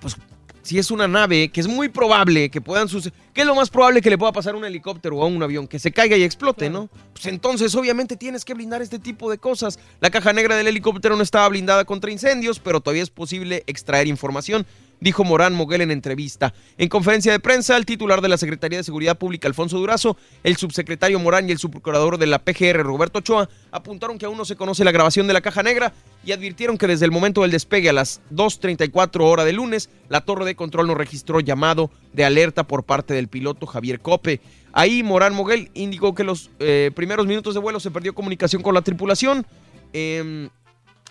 [0.00, 0.16] pues
[0.62, 3.70] si es una nave, que es muy probable que puedan suceder, ¿qué es lo más
[3.70, 5.66] probable que le pueda pasar a un helicóptero o a un avión?
[5.66, 6.88] Que se caiga y explote, ¿no?
[7.12, 9.78] Pues entonces obviamente tienes que blindar este tipo de cosas.
[10.00, 14.06] La caja negra del helicóptero no estaba blindada contra incendios, pero todavía es posible extraer
[14.06, 14.66] información.
[15.00, 16.52] Dijo Morán Moguel en entrevista.
[16.78, 20.56] En conferencia de prensa, el titular de la Secretaría de Seguridad Pública, Alfonso Durazo, el
[20.56, 24.56] subsecretario Morán y el subprocurador de la PGR, Roberto Ochoa, apuntaron que aún no se
[24.56, 25.92] conoce la grabación de la caja negra
[26.24, 30.20] y advirtieron que desde el momento del despegue a las 2.34 hora de lunes, la
[30.20, 34.40] torre de control no registró llamado de alerta por parte del piloto Javier Cope.
[34.72, 38.74] Ahí Morán Moguel indicó que los eh, primeros minutos de vuelo se perdió comunicación con
[38.74, 39.46] la tripulación.
[39.92, 40.50] Em,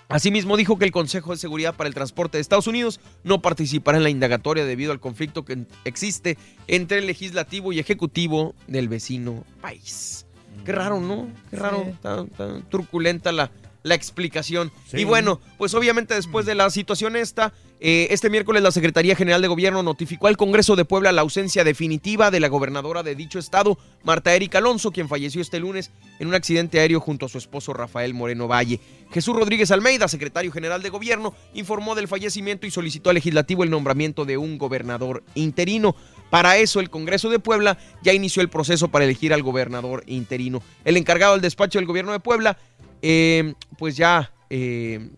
[0.10, 4.00] Asimismo dijo que el Consejo de Seguridad para el Transporte de Estados Unidos no participará
[4.00, 6.36] en la indagatoria debido al conflicto que existe
[6.68, 10.26] entre el legislativo y ejecutivo del vecino país.
[10.66, 11.28] Qué raro, ¿no?
[11.52, 11.96] Qué raro, Sí.
[12.02, 13.52] tan, tan truculenta la,
[13.84, 14.72] la explicación.
[14.88, 15.00] Sí.
[15.00, 19.42] Y bueno, pues obviamente después de la situación esta, eh, este miércoles la Secretaría General
[19.42, 23.40] de Gobierno notificó al Congreso de Puebla la ausencia definitiva de la gobernadora de dicho
[23.40, 27.38] estado, Marta Erika Alonso, quien falleció este lunes en un accidente aéreo junto a su
[27.38, 28.82] esposo Rafael Moreno Valle.
[29.12, 33.70] Jesús Rodríguez Almeida, secretario general de Gobierno, informó del fallecimiento y solicitó al legislativo el
[33.70, 35.96] nombramiento de un gobernador interino.
[36.30, 40.62] Para eso, el Congreso de Puebla ya inició el proceso para elegir al gobernador interino.
[40.86, 42.58] El encargado del despacho del gobierno de Puebla,
[43.02, 45.10] eh, pues ya eh,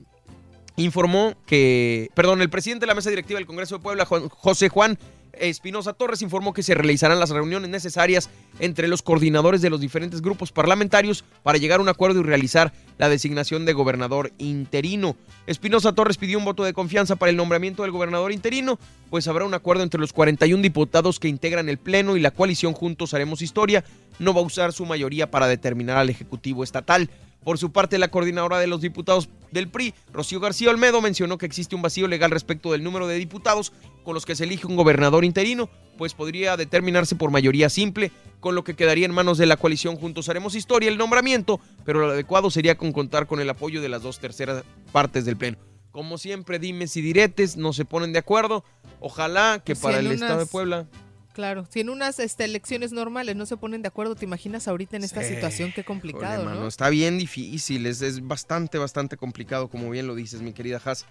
[0.76, 4.70] informó que, perdón, el presidente de la mesa directiva del Congreso de Puebla, Juan- José
[4.70, 4.98] Juan
[5.34, 8.30] Espinosa Torres, informó que se realizarán las reuniones necesarias
[8.60, 12.74] entre los coordinadores de los diferentes grupos parlamentarios para llegar a un acuerdo y realizar
[12.98, 15.16] la designación de gobernador interino.
[15.48, 18.78] Espinosa Torres pidió un voto de confianza para el nombramiento del gobernador interino,
[19.10, 22.74] pues habrá un acuerdo entre los 41 diputados que integran el Pleno y la coalición
[22.74, 23.84] Juntos Haremos Historia
[24.20, 27.10] no va a usar su mayoría para determinar al Ejecutivo Estatal.
[27.44, 31.46] Por su parte, la coordinadora de los diputados del PRI, Rocío García Olmedo, mencionó que
[31.46, 33.74] existe un vacío legal respecto del número de diputados
[34.04, 38.56] con los que se elige un gobernador interino, pues podría determinarse por mayoría simple, con
[38.56, 42.12] lo que quedaría en manos de la coalición Juntos Haremos Historia el nombramiento, pero lo
[42.12, 45.58] adecuado sería con contar con el apoyo de las dos terceras partes del Pleno.
[45.92, 48.64] Como siempre, dimes y diretes, no se ponen de acuerdo.
[49.00, 50.88] Ojalá que Pues para el Estado de Puebla
[51.34, 54.98] Claro, si en unas este, elecciones normales no se ponen de acuerdo, ¿te imaginas ahorita
[54.98, 55.36] en esta Sí.
[55.36, 55.72] situación?
[55.74, 56.68] Qué complicado, ¿no?
[56.68, 61.06] Está bien difícil, es, es bastante, bastante complicado, como bien lo dices, mi querida Haas.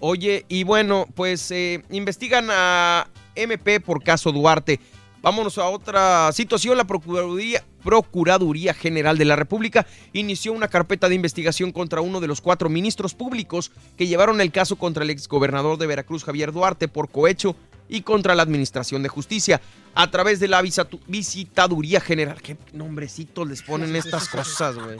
[0.00, 4.78] Oye, y bueno, pues eh, investigan a MP por caso Duarte.
[5.22, 6.76] Vámonos a otra situación.
[6.76, 12.26] La Procuraduría, Procuraduría General de la República inició una carpeta de investigación contra uno de
[12.26, 16.88] los cuatro ministros públicos que llevaron el caso contra el exgobernador de Veracruz, Javier Duarte,
[16.88, 17.54] por cohecho
[17.92, 19.60] y contra la Administración de Justicia
[19.94, 22.40] a través de la Visitaduría General.
[22.40, 24.96] ¿Qué nombrecitos les ponen estas cosas, güey?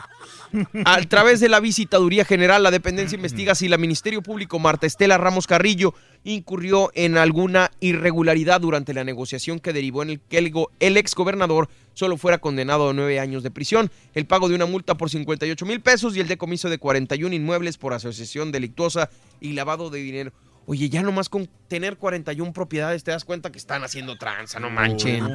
[0.85, 5.17] A través de la Visitaduría General, la dependencia investiga si la Ministerio Público Marta Estela
[5.17, 5.95] Ramos Carrillo
[6.25, 11.71] incurrió en alguna irregularidad durante la negociación que derivó en el que el, el exgobernador
[11.95, 15.65] solo fuera condenado a nueve años de prisión, el pago de una multa por 58
[15.65, 19.09] mil pesos y el decomiso de 41 inmuebles por asociación delictuosa
[19.41, 20.33] y lavado de dinero.
[20.67, 24.71] Oye, ya nomás con tener 41 propiedades te das cuenta que están haciendo tranza, no
[24.71, 25.27] manchen.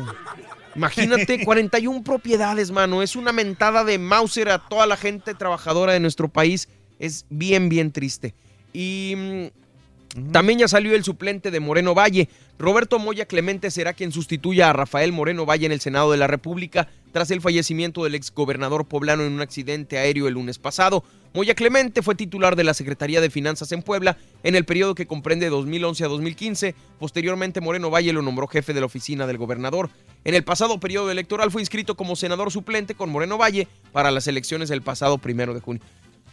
[0.76, 3.04] Imagínate, 41 propiedades, mano.
[3.04, 6.70] Es una mentada de Mauser a toda la gente trabajadora de nuestro país.
[6.99, 8.34] Es bien, bien triste.
[8.72, 12.30] Y mm, también ya salió el suplente de Moreno Valle.
[12.58, 16.28] Roberto Moya Clemente será quien sustituya a Rafael Moreno Valle en el Senado de la
[16.28, 21.04] República tras el fallecimiento del exgobernador poblano en un accidente aéreo el lunes pasado.
[21.38, 25.05] Moya Clemente fue titular de la Secretaría de Finanzas en Puebla en el periodo que
[25.05, 26.73] comprende 2011 a 2015.
[26.97, 29.91] Posteriormente, Moreno Valle lo nombró jefe de la oficina del gobernador.
[30.23, 34.26] En el pasado periodo electoral fue inscrito como senador suplente con Moreno Valle para las
[34.26, 35.84] elecciones del pasado primero de junio.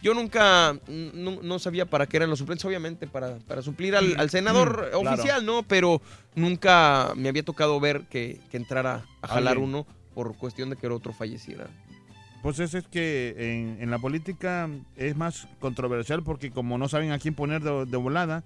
[0.01, 4.19] Yo nunca no, no sabía para qué eran los suplentes, obviamente para, para suplir al,
[4.19, 5.11] al senador Mm, claro.
[5.11, 5.61] oficial, ¿no?
[5.61, 6.01] Pero
[6.33, 9.69] nunca me había tocado ver que, que entrara a jalar Alguien.
[9.69, 11.67] uno por cuestión de que el otro falleciera.
[12.45, 17.11] Pues eso es que en, en la política es más controversial porque como no saben
[17.11, 18.43] a quién poner de, de volada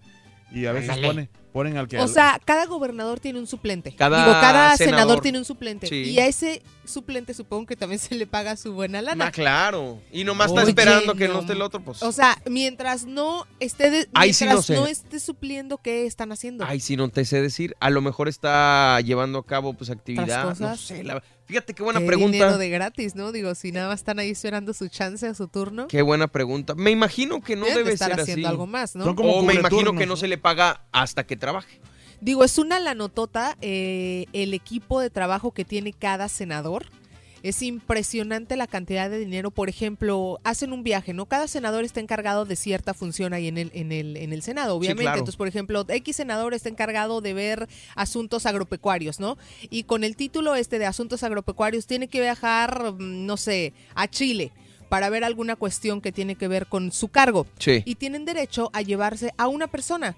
[0.54, 2.00] y a veces pone, ponen al que...
[2.00, 3.94] O sea, cada gobernador tiene un suplente.
[3.96, 5.22] Cada Digo, cada senador, senador.
[5.22, 5.88] tiene un suplente.
[5.88, 5.96] Sí.
[6.12, 9.28] Y a ese suplente supongo que también se le paga su buena lana.
[9.28, 10.00] Ah, claro.
[10.12, 11.40] Y nomás está Oye, esperando que no no.
[11.42, 12.02] esté el otro, pues.
[12.04, 14.80] O sea, mientras no esté de- Ahí sí mientras no sé.
[14.82, 16.66] no esté supliendo, ¿qué están haciendo?
[16.66, 17.76] Ay, si no te sé decir.
[17.80, 20.56] A lo mejor está llevando a cabo pues actividad.
[20.60, 21.04] No sé.
[21.04, 22.32] la- Fíjate qué buena Qué pregunta.
[22.32, 23.32] dinero de gratis, ¿no?
[23.32, 25.88] Digo, si nada más están ahí esperando su chance o su turno.
[25.88, 26.76] Qué buena pregunta.
[26.76, 28.52] Me imagino que no Deben debe estar ser haciendo así.
[28.54, 29.04] algo más, ¿no?
[29.04, 30.18] Son como o me imagino que no ¿no?
[30.18, 31.80] se le paga hasta que trabaje.
[32.22, 36.86] Digo, es una lanotota eh, el equipo de trabajo que tiene cada senador.
[37.42, 39.50] Es impresionante la cantidad de dinero.
[39.50, 41.26] Por ejemplo, hacen un viaje, ¿no?
[41.26, 44.76] Cada senador está encargado de cierta función ahí en el, en el, en el Senado,
[44.76, 45.04] obviamente.
[45.04, 45.20] claro.
[45.20, 49.38] Entonces, por ejemplo, X senador está encargado de ver asuntos agropecuarios, ¿no?
[49.70, 54.10] Y con el título este de asuntos agropecuarios tiene que viajar, mm, no sé, a
[54.10, 54.52] Chile
[54.90, 57.48] para ver alguna cuestión que tiene que ver con su cargo.
[57.60, 57.84] Sí.
[57.86, 60.18] Y tienen derecho a llevarse a una persona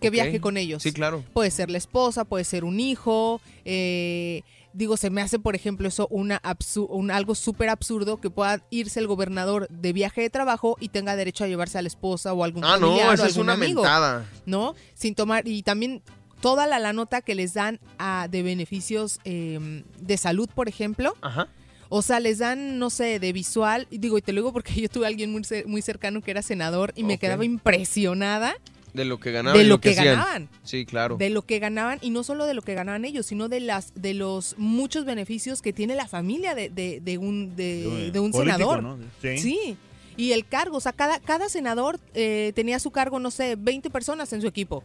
[0.00, 0.82] que viaje con ellos.
[0.82, 1.24] Sí, claro.
[1.32, 3.40] Puede ser la esposa, puede ser un hijo.
[3.64, 4.42] eh,
[4.72, 6.40] digo, se me hace, por ejemplo, eso una
[6.88, 11.16] un, algo súper absurdo que pueda irse el gobernador de viaje de trabajo y tenga
[11.16, 13.52] derecho a llevarse a la esposa o algún Ah, no, familiar o es algún una
[13.54, 14.26] amigo, mentada.
[14.46, 14.74] ¿no?
[14.94, 16.02] Sin tomar y también
[16.40, 21.16] toda la, la nota que les dan a, de beneficios eh, de salud, por ejemplo.
[21.22, 21.48] Ajá.
[21.88, 23.88] O sea, les dan, no sé, de visual.
[23.90, 26.30] Y digo, y te lo digo porque yo tuve a alguien muy, muy cercano que
[26.30, 28.54] era senador y me quedaba impresionada
[28.98, 29.58] De lo que ganaban.
[29.58, 30.48] de lo que ganaban.
[30.64, 31.16] Sí, claro.
[31.16, 33.92] de lo que ganaban y no solo de lo que ganaban ellos, sino de las
[33.94, 38.30] de los muchos beneficios que tiene la familia de, de- de un de, de un
[38.32, 38.82] político, senador.
[38.82, 38.98] ¿no?
[39.22, 39.38] Sí.
[39.38, 39.76] Sí.
[40.18, 43.54] Y el cargo, o sea, cada, cada senador eh, tenía a su cargo, no sé,
[43.56, 44.82] 20 personas en su equipo.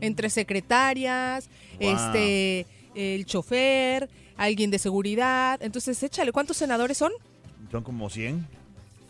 [0.00, 1.48] Entre secretarias,
[1.80, 1.90] Wow.
[1.94, 5.60] este, el chofer, alguien de seguridad.
[5.62, 7.12] Entonces, échale, ¿cuántos senadores son?
[7.72, 8.46] Son como 100.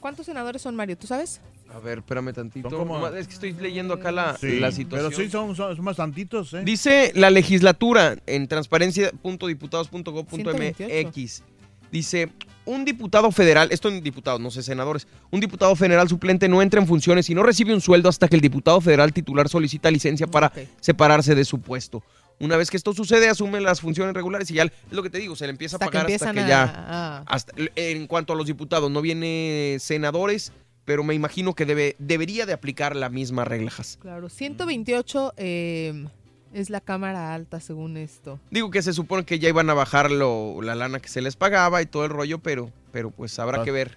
[0.00, 0.96] ¿Cuántos senadores son, Mario?
[0.96, 1.40] ¿Tú sabes?
[1.74, 2.68] A ver, espérame tantito.
[2.70, 5.10] Como- Es que estoy leyendo acá la, Sí, la situación.
[5.10, 6.62] Pero sí, son, son, son bastantitos, ¿eh?
[6.64, 10.76] Dice la legislatura en transparencia.diputados.gov.mx.
[10.76, 11.44] 128.
[11.92, 12.30] Dice,
[12.64, 16.80] un diputado federal, esto en diputados, no sé, senadores, un diputado federal suplente no entra
[16.80, 20.26] en funciones y no recibe un sueldo hasta que el diputado federal titular solicita licencia
[20.26, 22.02] para separarse de su puesto.
[22.40, 25.18] Una vez que esto sucede, asume las funciones regulares y ya es lo que te
[25.18, 26.62] digo, se le empieza Hasta a que pagar hasta que a- ya.
[26.64, 30.52] a- hasta- en cuanto a los diputados, no viene senadores,
[30.86, 33.70] pero me imagino que debe, debería de aplicar la misma regla.
[34.00, 36.06] Claro, 128 eh,
[36.54, 38.40] es la cámara alta según esto.
[38.50, 41.36] Digo que se supone que ya iban a bajar lo- la lana que se les
[41.36, 43.64] pagaba y todo el rollo, pero, pero pues habrá Ah.
[43.64, 43.96] que ver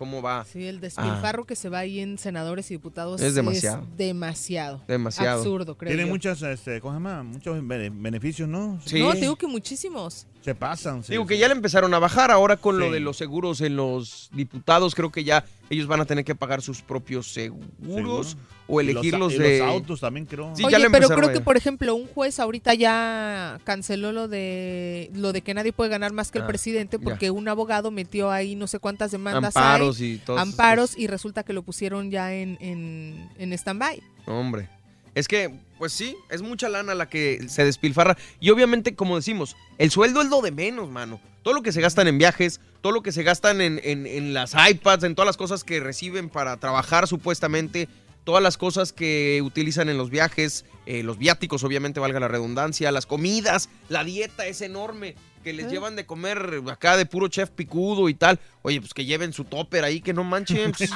[0.00, 0.46] cómo va.
[0.46, 3.86] Sí, el despilfarro que se va ahí en senadores y diputados Es demasiado.
[3.98, 4.82] demasiado.
[4.88, 5.36] Demasiado.
[5.40, 6.08] Absurdo, creo Tiene yo.
[6.08, 7.22] muchas, este, ¿cómo se llama?
[7.22, 8.80] Muchos bene- beneficios, ¿no?
[8.86, 8.98] Sí.
[8.98, 10.26] No, te digo que muchísimos.
[10.40, 11.04] Se pasan.
[11.04, 12.92] se- Digo que ya le empezaron a bajar, ahora con lo Sí.
[12.92, 16.62] de los seguros en los diputados, creo que ya ellos van a tener que pagar
[16.62, 18.28] sus propios seguros Seguro.
[18.70, 19.58] O Y los elegirlos a- y de...
[19.58, 20.54] los autos también, creo.
[20.54, 24.28] Sí, Oye, ya le pero creo que, por ejemplo, un juez ahorita ya canceló lo
[24.28, 27.04] de lo de que nadie puede ganar más que el Ah, presidente ya.
[27.04, 31.06] porque un abogado metió ahí no sé cuántas demandas Amparos hay, y esas amparos y
[31.06, 34.02] resulta que lo pusieron ya en, en, en stand-by.
[34.26, 34.68] Hombre,
[35.14, 38.16] es que, pues sí, es mucha lana la que se despilfarra.
[38.38, 41.20] Y obviamente, como decimos, el sueldo es lo de menos, mano.
[41.42, 44.34] Todo lo que se gastan en viajes, todo lo que se gastan en, en- en
[44.34, 47.88] las iPads, en todas las cosas que reciben para trabajar supuestamente,
[48.24, 52.90] todas las cosas que utilizan en los viajes, eh, los viáticos, obviamente, valga la redundancia,
[52.92, 55.14] las comidas, la dieta es enorme.
[55.42, 58.38] Que les llevan de comer acá de puro chef picudo y tal.
[58.60, 60.72] Oye, pues que lleven su topper ahí, que no manchen.
[60.76, 60.90] pues,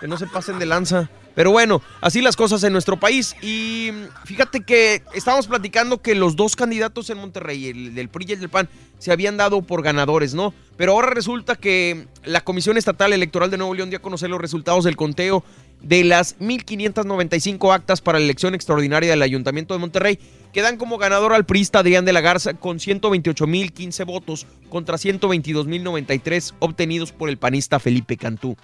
[0.00, 1.08] que no se pasen de lanza.
[1.36, 3.36] Pero bueno, así las cosas en nuestro país.
[3.40, 3.92] Y
[4.24, 8.40] fíjate que estábamos platicando que los dos candidatos en Monterrey, el del PRI y el
[8.40, 8.68] del PAN,
[8.98, 10.52] se habían dado por ganadores, ¿no?
[10.76, 14.40] Pero ahora resulta que la Comisión Estatal Electoral de Nuevo León dio a conocer los
[14.40, 15.44] resultados del conteo
[15.82, 20.18] de las 1.595 actas para la elección extraordinaria del Ayuntamiento de Monterrey,
[20.52, 26.54] que dan como ganador al priista Adrián de la Garza con 128.015 votos contra 122.093
[26.58, 28.56] obtenidos por el panista Felipe Cantú.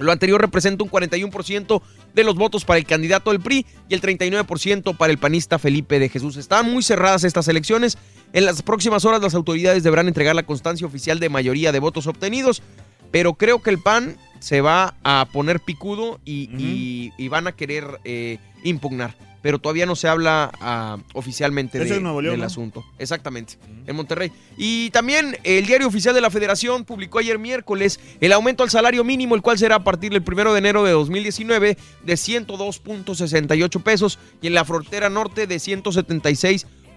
[0.00, 1.82] Lo anterior representa un 41%
[2.14, 5.98] de los votos para el candidato del PRI y el 39% para el panista Felipe
[5.98, 6.36] de Jesús.
[6.36, 7.98] Están muy cerradas estas elecciones.
[8.32, 12.06] En las próximas horas las autoridades deberán entregar la constancia oficial de mayoría de votos
[12.06, 12.62] obtenidos,
[13.10, 17.52] pero creo que el PAN se va a poner picudo y, y- y van a
[17.52, 19.14] querer eh, impugnar.
[19.42, 21.84] Pero todavía no se habla ah, oficialmente de-
[22.20, 22.46] León, del ¿no?
[22.46, 22.84] asunto.
[22.98, 23.54] Exactamente,
[23.86, 24.30] en Monterrey.
[24.58, 29.02] Y también el diario oficial de la Federación publicó ayer miércoles el aumento al salario
[29.02, 34.18] mínimo, el cual será a partir del 1 de enero de 2019 de 102.68 pesos
[34.42, 35.56] y en la frontera norte de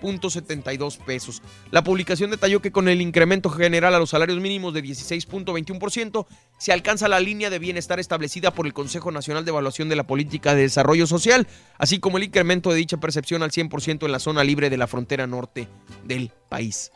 [0.03, 1.41] 176.72 pesos.
[1.71, 6.25] La publicación detalló que con el incremento general a los salarios mínimos de 16.21%
[6.57, 10.05] se alcanza la línea de bienestar establecida por el Consejo Nacional de Evaluación de la
[10.05, 11.47] Política de Desarrollo Social,
[11.77, 14.87] así como el incremento de dicha percepción al 100% en la zona libre de la
[14.87, 15.67] frontera norte
[16.03, 16.91] del país.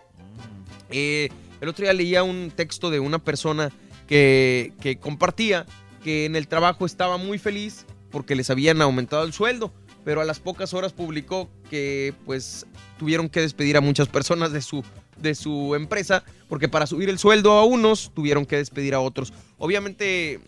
[0.90, 1.30] Eh,
[1.62, 3.72] el otro día leía un texto de una persona
[4.08, 5.66] que compartía
[6.04, 9.74] que en el trabajo estaba muy feliz porque les habían aumentado el sueldo,
[10.08, 12.66] pero a las pocas horas publicó que pues
[12.98, 14.82] tuvieron que despedir a muchas personas de su,
[15.18, 19.34] de su empresa porque para subir el sueldo a unos tuvieron que despedir a otros.
[19.58, 20.40] Obviamente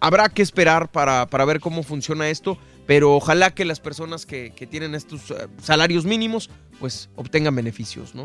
[0.00, 4.52] habrá que esperar para, para ver cómo funciona esto, pero ojalá que las personas que,
[4.54, 8.24] que tienen estos eh, salarios mínimos pues obtengan beneficios, ¿no?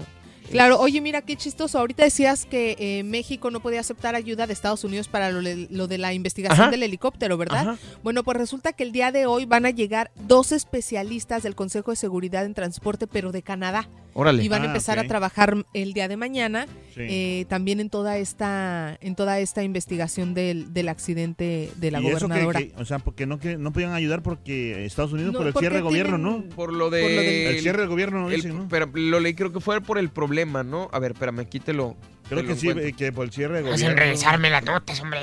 [0.52, 1.80] Claro, oye, mira qué chistoso.
[1.80, 5.68] Ahorita decías que eh, México no podía aceptar ayuda de Estados Unidos para lo, de-
[5.70, 6.72] lo de la investigación Ajá.
[6.72, 7.70] del helicóptero, ¿verdad?
[7.70, 7.78] Ajá.
[8.04, 11.92] Bueno, pues resulta que el día de hoy van a llegar dos especialistas del Consejo
[11.92, 13.88] de Seguridad en Transporte, pero de Canadá.
[14.14, 14.44] Órale.
[14.44, 17.00] Y van a Ah, empezar a trabajar el día de mañana Sí.
[17.08, 22.08] eh, también en toda esta en toda esta investigación del, del accidente de la Y
[22.08, 22.60] eso que- gobernadora.
[22.60, 25.54] que- o sea, porque no, que no podían ayudar porque Estados Unidos No, por el
[25.54, 26.56] cierre de gobierno, tienen- ¿no?
[26.56, 27.02] Por lo de...
[27.02, 28.68] Por lo del- El cierre del gobierno, no el- dicen, ¿no?
[28.70, 30.90] Pero lo leí, creo que fue por el problema, ¿no?
[30.92, 31.96] A ver, espérame, aquí te lo...
[32.30, 32.98] Creo te que lo sí, encuentro.
[32.98, 33.96] que por el cierre de Hacen gobierno.
[34.04, 35.20] revisarme las notas, hombre.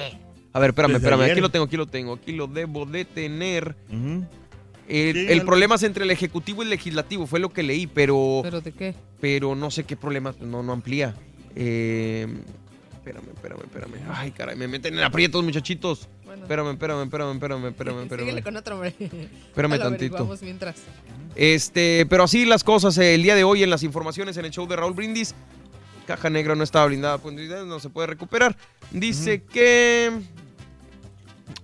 [0.53, 1.32] A ver, espérame, Desde espérame, ayer.
[1.32, 3.77] aquí lo tengo, aquí lo tengo, aquí lo debo de tener.
[3.90, 7.86] El, Sí, el problema es entre el ejecutivo y el legislativo, fue lo que leí,
[7.86, 8.40] pero...
[8.43, 8.95] ¿Pero de qué?
[9.20, 11.15] Pero no sé qué problema, no, no amplía.
[11.55, 12.27] Eh,
[12.95, 13.93] espérame, espérame, espérame.
[14.11, 16.09] Ay, caray, me meten en aprietos, muchachitos.
[16.24, 16.43] Bueno.
[16.43, 18.43] Espérame, espérame, espérame, espérame, espérame, Síguele espérame.
[18.45, 18.95] con otro, hombre.
[18.99, 20.36] Espérame Lo tantito.
[20.43, 20.77] mientras.
[21.39, 24.51] Este, pero así las cosas eh, el día de hoy en las informaciones en el
[24.51, 25.36] show de Raúl Brindis.
[26.05, 27.35] Caja negra no estaba blindada, pues
[27.65, 28.56] no se puede recuperar.
[28.90, 30.10] Dice que.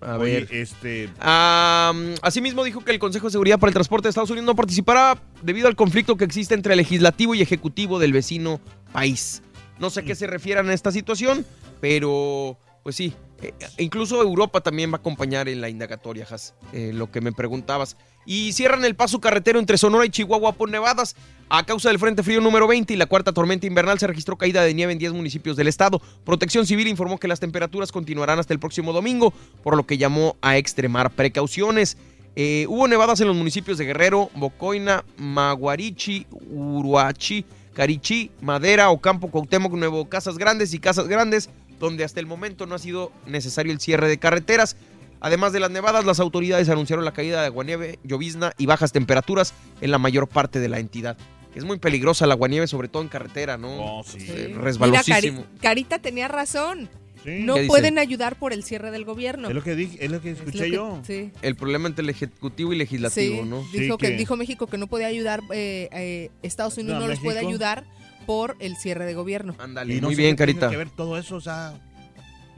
[0.00, 0.48] A Oye, ver.
[0.54, 1.10] este.
[1.18, 5.20] Asimismo dijo que el Consejo de Seguridad para el Transporte de Estados Unidos no participará
[5.42, 8.60] debido al conflicto que existe entre el legislativo y ejecutivo del vecino
[8.92, 9.42] país.
[9.80, 11.44] No sé a qué se refieran a esta situación,
[11.80, 13.12] pero pues sí.
[13.44, 17.32] Eh, incluso Europa también va a acompañar en la indagatoria, Has, eh, lo que me
[17.32, 17.96] preguntabas.
[18.26, 21.14] Y cierran el paso carretero entre Sonora y Chihuahua por nevadas.
[21.50, 24.62] A causa del Frente Frío número 20 y la cuarta tormenta invernal se registró caída
[24.62, 26.00] de nieve en 10 municipios del estado.
[26.24, 30.36] Protección Civil informó que las temperaturas continuarán hasta el próximo domingo, por lo que llamó
[30.40, 31.98] a extremar precauciones.
[32.36, 37.44] Eh, hubo nevadas en los municipios de Guerrero, Bocoina, Maguarichi, Uruachi,
[37.74, 41.50] Carichí, Madera, Ocampo, Cuauhtémoc, Nuevo Casas Grandes y Casas Grandes,
[41.84, 44.76] donde hasta el momento no ha sido necesario el cierre de carreteras.
[45.20, 49.54] Además de las nevadas, las autoridades anunciaron la caída de aguanieve, llovizna y bajas temperaturas
[49.80, 51.16] en la mayor parte de la entidad.
[51.54, 54.02] Es muy peligrosa la aguanieve, sobre todo en carretera, ¿no?
[54.04, 54.18] sí.
[54.20, 55.42] Eh, Mira, resbalosísimo.
[55.42, 56.88] Cari- Carita tenía razón.
[57.24, 59.48] No pueden ayudar por el cierre del gobierno.
[59.48, 61.00] Es lo que dije, es lo que Es lo escuché que- yo.
[61.06, 61.30] Sí.
[61.40, 63.64] El problema entre el ejecutivo y legislativo, Sí, ¿no?
[63.72, 64.10] dijo que...
[64.10, 67.84] dijo México que no podía ayudar, eh, eh, Estados Unidos No, no, los puede ayudar
[68.26, 69.54] por el cierre de gobierno.
[69.58, 70.70] Ándale, Y no muy sé bien, Carita.
[70.70, 71.74] que ver todo eso, o sea...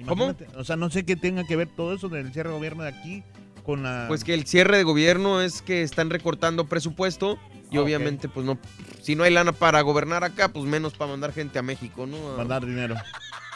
[0.06, 0.24] ¿Cómo?
[0.26, 2.82] imagínate, O sea, no sé qué tenga que ver todo eso del cierre de gobierno
[2.82, 3.22] de aquí
[3.64, 4.04] con la...
[4.08, 7.38] Pues que el cierre de gobierno es que están recortando presupuesto
[7.70, 8.58] y Ah, obviamente pues no,
[9.02, 12.34] si no hay lana para gobernar acá, pues menos para mandar gente a México, ¿no?
[12.34, 12.94] A- Mandar dinero.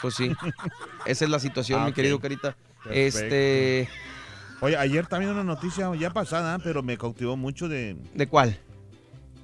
[0.01, 0.31] Pues sí,
[1.05, 2.55] esa es la situación, Ah, mi querido Carita.
[2.83, 2.91] Perfecto.
[3.19, 3.87] Este,
[4.61, 7.95] Oye, ayer también una noticia ya pasada, pero me cautivó mucho de...
[8.15, 8.59] ¿de cuál?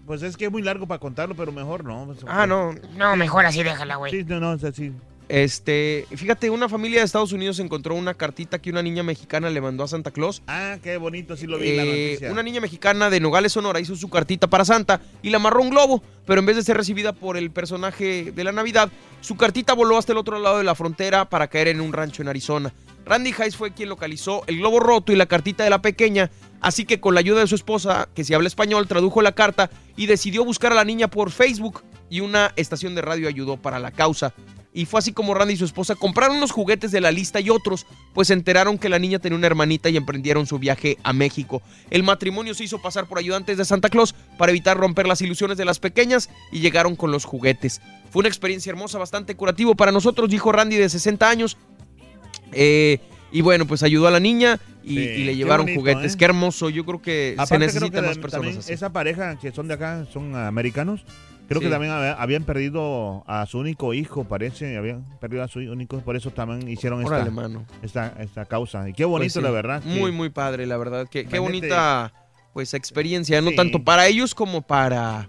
[0.08, 2.16] Pues es que es muy largo para contarlo, pero mejor no.
[2.28, 2.74] Ah, no.
[2.96, 4.12] No, mejor así déjala, güey.
[4.12, 4.92] Sí, no, no, es así.
[5.30, 9.60] Este, fíjate, una familia de Estados Unidos encontró una cartita que una niña mexicana le
[9.60, 10.42] mandó a Santa Claus.
[10.48, 12.32] Ah, qué bonito, sí lo vi en la Eh, noticia.
[12.32, 15.70] una niña mexicana de Nogales, Sonora, hizo su cartita para Santa y la amarró un
[15.72, 18.90] globo, pero en vez de ser recibida por el personaje de la Navidad,
[19.20, 22.22] su cartita voló hasta el otro lado de la frontera para caer en un rancho
[22.22, 22.74] en Arizona.
[23.06, 26.30] Randy Hayes fue quien localizó el globo roto y la cartita de la pequeña,
[26.62, 29.70] así que con la ayuda de su esposa, que si habla español, tradujo la carta
[29.96, 33.80] y decidió buscar a la niña por Facebook y una estación de radio ayudó para
[33.80, 34.34] la causa.
[34.74, 37.50] Y fue así como Randy y su esposa compraron los juguetes de la lista y
[37.50, 41.14] otros, pues se enteraron que la niña tenía una hermanita y emprendieron su viaje a
[41.14, 41.64] México.
[41.90, 45.58] El matrimonio se hizo pasar por ayudantes de Santa Claus para evitar romper las ilusiones
[45.58, 47.82] de las pequeñas y llegaron con los juguetes.
[48.12, 51.58] Fue una experiencia hermosa, bastante curativo para nosotros, dijo Randy de 60 años.
[52.52, 53.00] Eh,
[53.32, 56.14] y bueno, pues ayudó a la niña y, Sí, y le llevaron bonito, juguetes.
[56.14, 56.18] ¿eh?
[56.18, 58.74] Qué hermoso, yo creo que se Aparte, necesitan que más personas así.
[58.74, 61.04] esa pareja que son de acá, son americanos,
[61.48, 61.66] creo Sí.
[61.66, 66.00] que también hab- habían perdido a su único hijo, parece, habían perdido a su único,
[66.00, 68.88] por eso también hicieron esta, Órale, esta, esta causa.
[68.88, 69.84] Y qué bonito, Pues sí, la verdad.
[69.84, 71.08] Muy, muy padre, la verdad.
[71.10, 72.14] Qué, qué bonita
[72.54, 75.28] pues experiencia, no tanto para ellos como para,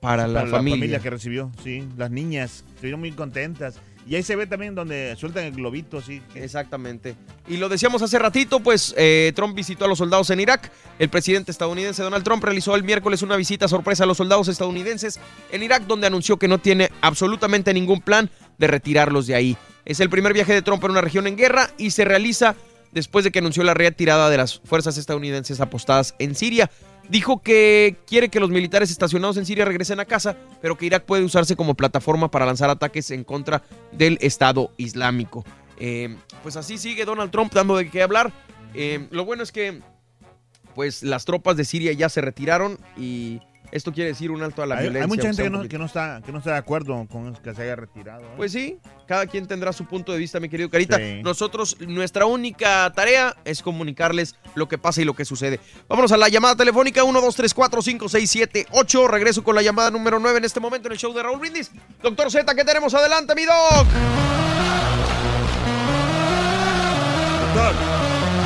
[0.00, 1.00] para, la, para familia.
[1.00, 1.82] que recibió, sí.
[1.96, 3.80] Las niñas estuvieron muy contentas.
[4.08, 6.22] Y ahí se ve también donde sueltan el globito, así.
[6.34, 7.16] Exactamente.
[7.48, 10.72] Y lo decíamos hace ratito, pues eh, Trump visitó a los soldados en Irak.
[10.98, 15.20] El presidente estadounidense Donald Trump realizó el miércoles una visita sorpresa a los soldados estadounidenses
[15.52, 19.56] en Irak, donde anunció que no tiene absolutamente ningún plan de retirarlos de ahí.
[19.84, 22.54] Es el primer viaje de Trump en una región en guerra y se realiza
[22.92, 26.70] después de que anunció la retirada de las fuerzas estadounidenses apostadas en Siria.
[27.10, 31.04] Dijo que quiere que los militares estacionados en Siria regresen a casa, pero que Irak
[31.04, 35.44] puede usarse como plataforma para lanzar ataques en contra del Estado Islámico.
[35.78, 38.32] Eh, pues así sigue Donald Trump dando de qué hablar.
[38.74, 39.80] Eh, lo bueno es que
[40.76, 43.40] pues las tropas de Siria ya se retiraron y
[43.72, 45.06] esto quiere decir un alto a la Hay, hay violencia.
[45.08, 47.62] mucha gente que no, que, no está, que no está de acuerdo con que se
[47.62, 48.22] haya retirado.
[48.22, 48.34] ¿eh?
[48.36, 50.96] Pues sí, cada quien tendrá su punto de vista, mi querido Carita.
[50.96, 51.20] Sí.
[51.22, 55.60] Nosotros, nuestra única tarea es comunicarles lo que pasa y lo que sucede.
[55.88, 59.08] Vámonos a la llamada telefónica 1, 2, 3, 4, 5, 6, 7, 8.
[59.08, 61.70] Regreso con la llamada número 9 en este momento en el show de Raúl Brindis.
[62.02, 63.86] Doctor Z, ¿qué tenemos adelante, mi doc?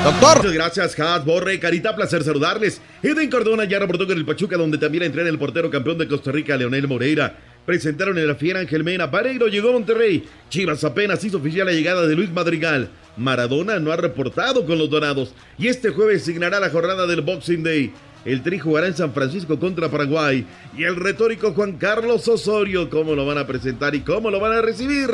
[0.04, 0.36] Doctor.
[0.36, 2.78] Muchas gracias, Has, Borre, Carita, placer saludarles.
[3.02, 6.30] Eden Cardona ya reportó con el Pachuca, donde también entrena el portero campeón de Costa
[6.30, 7.38] Rica, Leonel Moreira.
[7.64, 9.10] Presentaron en la fiera Ángel Mena.
[9.10, 10.22] Pareiro llegó a Monterrey.
[10.50, 12.90] Chivas apenas hizo oficial la llegada de Luis Madrigal.
[13.16, 15.34] Maradona no ha reportado con los dorados.
[15.56, 17.90] Y este jueves signará la jornada del Boxing Day.
[18.26, 20.44] El Tri jugará en San Francisco contra Paraguay.
[20.76, 24.52] Y el retórico Juan Carlos Osorio, cómo lo van a presentar y cómo lo van
[24.52, 25.08] a recibir.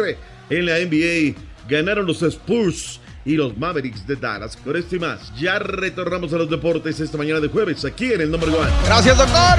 [0.48, 4.56] En la NBA ganaron los Spurs y los Mavericks de Dallas.
[4.56, 8.22] Con esto y más, ya retornamos a los deportes esta mañana de jueves aquí en
[8.22, 8.70] el Number One.
[8.86, 9.58] Gracias, doctor.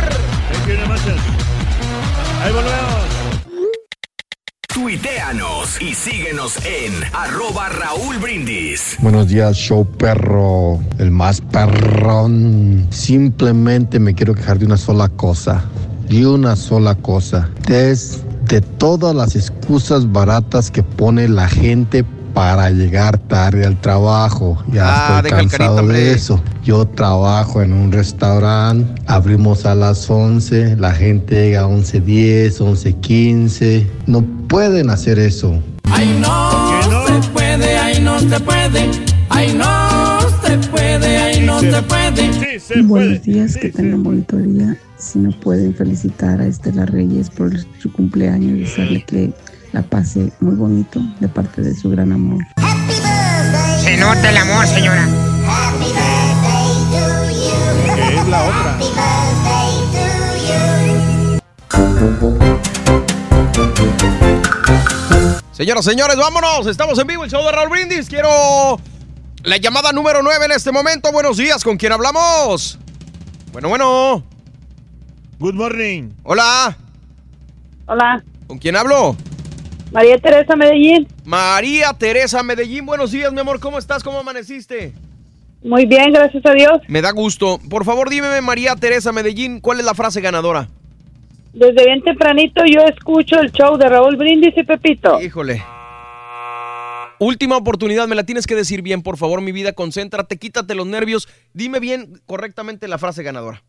[2.41, 3.21] Ahí volvemos.
[4.73, 8.95] Tuiteanos y síguenos en arroba Raúl Brindis.
[9.01, 12.87] Buenos días, show perro, el más perrón.
[12.89, 15.63] Simplemente me quiero quejar de una sola cosa,
[16.07, 17.49] de una sola cosa.
[17.69, 22.05] Es de todas las excusas baratas que pone la gente
[22.41, 24.57] para llegar tarde al trabajo.
[24.73, 26.41] Ya Ah, estoy cansado carita, de eso.
[26.63, 33.85] Yo trabajo en un restaurante, abrimos a las 11, la gente llega a 11.10, 11.15.
[34.07, 35.61] No pueden hacer eso.
[35.83, 38.89] Ay, no, se puede, ay, no se puede.
[39.29, 42.51] Ay, no se puede, ay, no se puede.
[42.85, 44.75] Buenos días, que tengan bonito día.
[44.97, 49.31] Si no pueden felicitar a Estela Reyes por su cumpleaños, desearle que
[49.71, 52.43] la pase muy bonito de parte de su gran amor.
[53.81, 55.07] Se nota el amor, señora.
[57.95, 58.77] Que es la otra.
[65.51, 66.67] Señoras, señores, vámonos.
[66.67, 68.09] Estamos en vivo, el show de Raúl Brindis.
[68.09, 68.79] Quiero
[69.43, 71.11] la llamada número 9 en este momento.
[71.11, 72.79] Buenos días, ¿con quién hablamos?
[73.51, 74.23] Bueno, bueno.
[75.39, 76.11] Good morning.
[76.23, 76.77] Hola.
[77.87, 79.15] Hola, ¿Con quién hablo?
[79.91, 81.07] María Teresa Medellín.
[81.25, 82.85] María Teresa Medellín.
[82.85, 83.59] Buenos días, mi amor.
[83.59, 84.03] ¿Cómo estás?
[84.03, 84.93] ¿Cómo amaneciste?
[85.63, 86.81] Muy bien, gracias a Dios.
[86.87, 87.59] Me da gusto.
[87.69, 90.69] Por favor, dime, María Teresa Medellín, ¿cuál es la frase ganadora?
[91.53, 95.21] Desde bien tempranito yo escucho el show de Raúl Brindis y Pepito.
[95.21, 95.61] Híjole.
[97.19, 100.87] Última oportunidad, me la tienes que decir bien, por favor, mi vida, concéntrate, quítate los
[100.87, 103.61] nervios, dime bien correctamente la frase ganadora.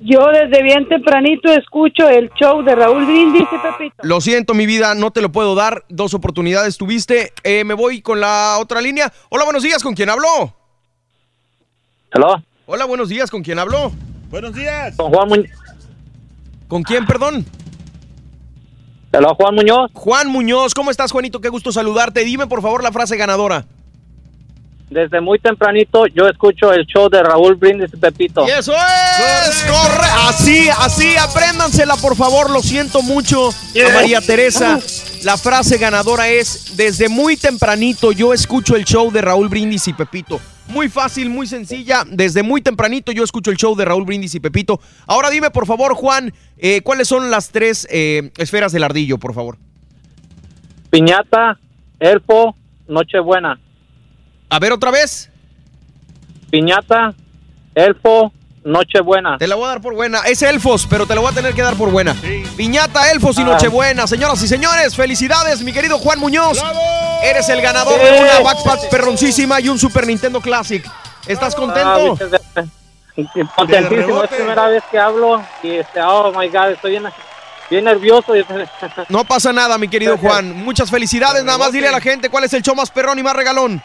[0.00, 3.96] Yo desde bien tempranito escucho el show de Raúl Brindis y Pepito.
[4.02, 8.02] Lo siento, mi vida, no te lo puedo dar, dos oportunidades tuviste, Eh, me voy
[8.02, 9.10] con la otra línea.
[9.30, 10.54] Hola, buenos días, ¿con quién habló?
[12.12, 12.42] ¿Aló?
[12.66, 13.90] Hola, buenos días, ¿con quién habló?
[14.30, 14.96] Buenos días.
[14.96, 15.50] Con Juan Muñoz.
[16.68, 17.46] ¿Con quién, perdón?
[19.12, 19.90] Hola, Juan Muñoz.
[19.94, 21.40] Juan Muñoz, ¿cómo estás, Juanito?
[21.40, 22.24] Qué gusto saludarte.
[22.24, 23.64] Dime, por favor, la frase ganadora.
[24.90, 28.46] Desde muy tempranito yo escucho el show de Raúl Brindis y Pepito.
[28.46, 34.78] Y eso es, corre, así, así, apréndansela, por favor, lo siento mucho a María Teresa.
[35.24, 39.92] La frase ganadora es, desde muy tempranito yo escucho el show de Raúl Brindis y
[39.92, 40.40] Pepito.
[40.68, 44.40] Muy fácil, muy sencilla, desde muy tempranito yo escucho el show de Raúl Brindis y
[44.40, 44.80] Pepito.
[45.06, 49.34] Ahora dime, por favor, Juan, eh, ¿cuáles son las tres eh, esferas del ardillo, por
[49.34, 49.58] favor?
[50.90, 51.58] Piñata,
[51.98, 52.54] Elfo,
[52.86, 53.58] Nochebuena.
[54.48, 55.30] A ver, otra vez.
[56.50, 57.14] Piñata,
[57.74, 58.32] Elfo,
[58.64, 59.38] Nochebuena.
[59.38, 60.20] Te la voy a dar por buena.
[60.26, 62.14] Es Elfos, pero te la voy a tener que dar por buena.
[62.56, 63.44] Piñata, Elfos y Ah.
[63.46, 64.06] Nochebuena.
[64.06, 66.62] Señoras y señores, felicidades, mi querido Juan Muñoz.
[67.22, 70.84] Eres el ganador de una backpack perroncísima y un Super Nintendo Classic.
[71.26, 72.18] ¿Estás Ah, contento?
[73.56, 77.04] Contentísimo, es primera vez que hablo y este, oh my god, estoy bien,
[77.70, 78.32] bien nervioso.
[79.08, 80.52] No pasa nada, mi querido Juan.
[80.64, 81.42] Muchas felicidades.
[81.44, 83.82] Nada más dile a la gente cuál es el show más perrón y más regalón.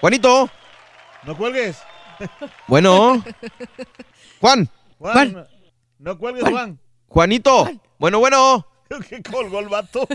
[0.00, 0.48] Juanito.
[1.24, 1.78] No cuelgues.
[2.66, 3.22] Bueno.
[4.40, 4.68] Juan.
[4.98, 5.32] Juan.
[5.32, 5.46] No,
[5.98, 6.78] no cuelgues, Juan.
[7.08, 7.68] Juanito.
[7.98, 8.66] Bueno, bueno.
[9.08, 10.08] ¿Qué colgó el vato?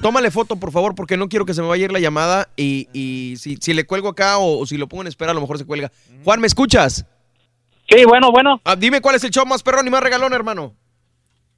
[0.00, 2.48] Tómale foto, por favor, porque no quiero que se me vaya a ir la llamada.
[2.56, 5.34] Y, y si, si le cuelgo acá o, o si lo pongo en espera, a
[5.34, 5.90] lo mejor se cuelga.
[6.24, 7.04] Juan, ¿me escuchas?
[7.88, 8.60] Sí, bueno, bueno.
[8.64, 10.74] Ah, dime cuál es el show más perrón y más regalón, hermano.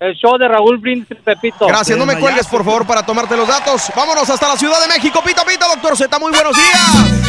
[0.04, 1.66] El show de Raúl Brindis y Pepito.
[1.66, 3.90] Gracias, no me cuelgues, por favor, para tomarte los datos.
[3.96, 5.22] Vámonos hasta la Ciudad de México.
[5.24, 7.24] Pita, pita, doctor Z, muy buenos días.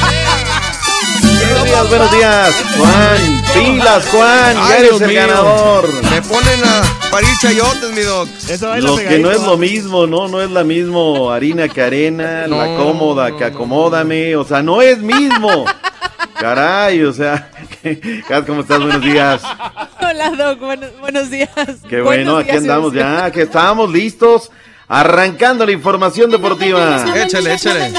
[1.47, 2.55] Buenos días, buenos días.
[2.77, 5.21] Juan, pilas, Juan, ya eres Dios el mío.
[5.21, 6.03] ganador.
[6.11, 8.27] Me ponen a parir chayotes, mi doc.
[8.81, 10.27] Lo que no es lo mismo, ¿no?
[10.27, 14.97] No es la mismo harina que arena, la cómoda que acomódame, o sea, no es
[14.97, 15.63] mismo.
[16.37, 17.49] Caray, o sea,
[18.27, 18.79] Kat, ¿cómo estás?
[18.81, 19.43] Buenos días.
[20.01, 20.59] Hola, Doc.
[20.59, 21.49] Buenos, buenos días.
[21.87, 24.51] Qué bueno, Buenos aquí días, andamos ya, que estábamos listos,
[24.87, 27.05] arrancando la información deportiva.
[27.15, 27.93] Échale, échale.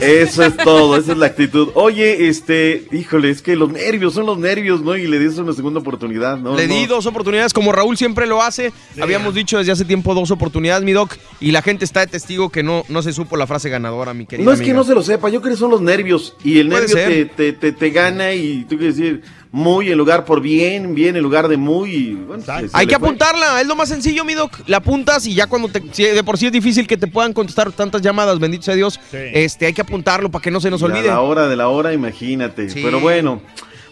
[0.00, 1.70] Eso es todo, esa es la actitud.
[1.74, 4.96] Oye, este, híjole, es que los nervios son los nervios, ¿no?
[4.96, 6.56] Y le di una segunda oportunidad, ¿no?
[6.56, 6.88] Le di No.
[6.88, 8.72] dos oportunidades, como Raúl siempre lo hace.
[9.00, 11.16] Habíamos dicho desde hace tiempo dos oportunidades, mi doc.
[11.40, 14.26] Y la gente está de testigo que no, no se supo la frase ganadora, mi
[14.26, 14.48] querido.
[14.48, 16.36] No es que no se lo sepa, yo creo que son los nervios.
[16.44, 20.24] Y el nervio te, te, te, te gana y tú quieres decir muy en lugar
[20.24, 22.14] por bien, bien en lugar de muy.
[22.26, 23.08] bueno, se- se Hay que fue.
[23.08, 24.52] apuntarla, es lo más sencillo, mi doc.
[24.66, 25.82] La apuntas y ya cuando te.
[25.92, 29.00] si de por sí es difícil que te puedan contestar tantas llamadas, bendito sea Dios.
[29.12, 31.06] Este, hay que apuntarlo para que no se nos Y a olvide.
[31.08, 32.68] la hora de la hora, imagínate.
[32.70, 32.80] Sí.
[32.82, 33.40] Pero bueno,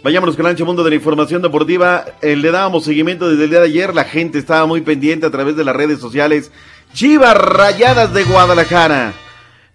[0.05, 2.05] vayámonos con el ancho mundo de la información deportiva.
[2.23, 3.95] Eh, le dábamos seguimiento desde el día de ayer.
[3.95, 6.51] La gente estaba muy pendiente a través de las redes sociales.
[6.93, 9.13] Chivas Rayadas de Guadalajara.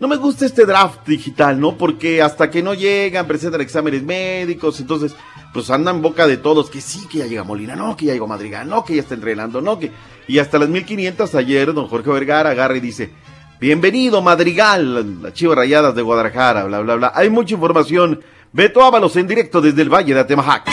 [0.01, 1.77] No me gusta este draft digital, ¿no?
[1.77, 5.15] Porque hasta que no llegan, presentan exámenes médicos, entonces,
[5.53, 8.25] pues andan boca de todos, que sí, que ya llega Molina, no, que ya llegó
[8.25, 9.91] Madrigal, no, que ya está entrenando, no, que...
[10.27, 13.11] Y hasta las 1500 ayer, don Jorge Vergara agarra y dice,
[13.59, 17.11] bienvenido Madrigal, las Chivas Rayadas de Guadalajara, bla, bla, bla.
[17.13, 18.21] Hay mucha información.
[18.51, 20.67] Beto Ábalos en directo desde el Valle de Atemajac.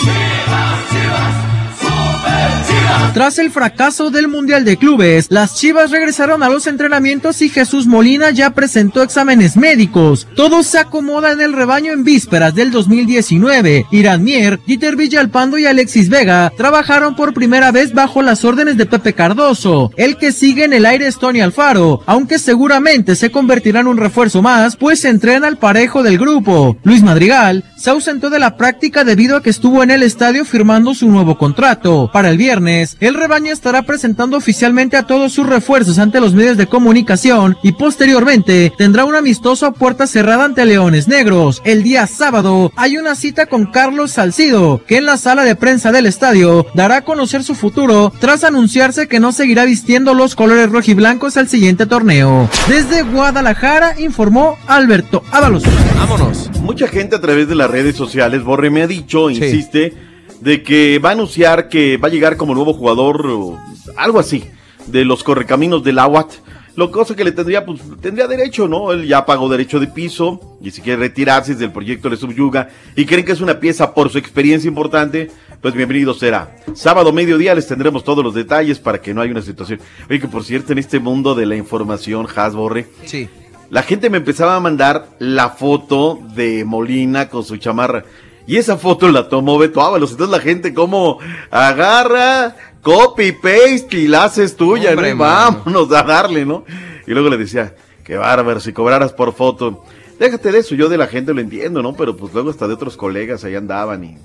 [3.15, 7.86] Tras el fracaso del Mundial de Clubes, las Chivas regresaron a los entrenamientos y Jesús
[7.86, 10.28] Molina ya presentó exámenes médicos.
[10.36, 13.86] Todo se acomoda en el rebaño en vísperas del 2019.
[13.90, 18.86] Irán Mier, Dieter Villalpando y Alexis Vega trabajaron por primera vez bajo las órdenes de
[18.86, 19.90] Pepe Cardoso.
[19.97, 23.97] El que sigue en el aire es Tony Alfaro, aunque seguramente se convertirá en un
[23.97, 26.77] refuerzo más, pues entrena al parejo del grupo.
[26.85, 30.94] Luis Madrigal se ausentó de la práctica debido a que estuvo en el estadio firmando
[30.94, 32.10] su nuevo contrato.
[32.12, 36.56] Para el viernes, el rebaño estará presentando oficialmente a todos sus refuerzos ante los medios
[36.56, 41.60] de comunicación y posteriormente tendrá un amistoso a puerta cerrada ante Leones Negros.
[41.64, 45.92] El día sábado hay una cita con Carlos Salcido, que en la sala de prensa
[45.92, 50.70] del estadio dará a conocer su futuro tras anunciarse que no seguirá vistiendo los colores
[50.70, 52.48] rojiblancos al siguiente torneo.
[52.68, 55.64] Desde Guadalajara informó Alberto Ábalos.
[55.96, 56.50] Vámonos.
[56.60, 59.94] Mucha gente a través de las redes sociales, Borre me ha dicho, insiste,
[60.40, 63.59] de que va a anunciar que va a llegar como nuevo jugador, o
[63.97, 64.44] algo así,
[64.86, 66.32] de los correcaminos del Aguat.
[66.77, 68.93] Lo cosa que le tendría, pues, tendría derecho, ¿no?
[68.93, 73.05] Él ya pagó derecho de piso y si quiere retirarse del proyecto le subyuga y
[73.05, 75.28] creen que es una pieza por su experiencia importante,
[75.60, 76.55] pues bienvenido será.
[76.74, 79.81] Sábado mediodía les tendremos todos los detalles para que no haya una situación.
[80.09, 83.28] Oye, que por cierto, en este mundo de la información, Hasborre, Sí.
[83.70, 88.05] la gente me empezaba a mandar la foto de Molina con su chamarra.
[88.48, 90.12] Y esa foto la tomó Beto Ábalos.
[90.12, 91.18] Entonces la gente como
[91.50, 95.18] agarra, copy, paste y la haces tuya, Hombre, ¿no?
[95.18, 96.64] Vámonos a darle, ¿no?
[97.06, 99.84] Y luego le decía, qué bárbaro, si cobraras por foto.
[100.18, 101.92] Déjate de eso, yo de la gente lo entiendo, ¿no?
[101.92, 104.16] Pero pues luego hasta de otros colegas ahí andaban y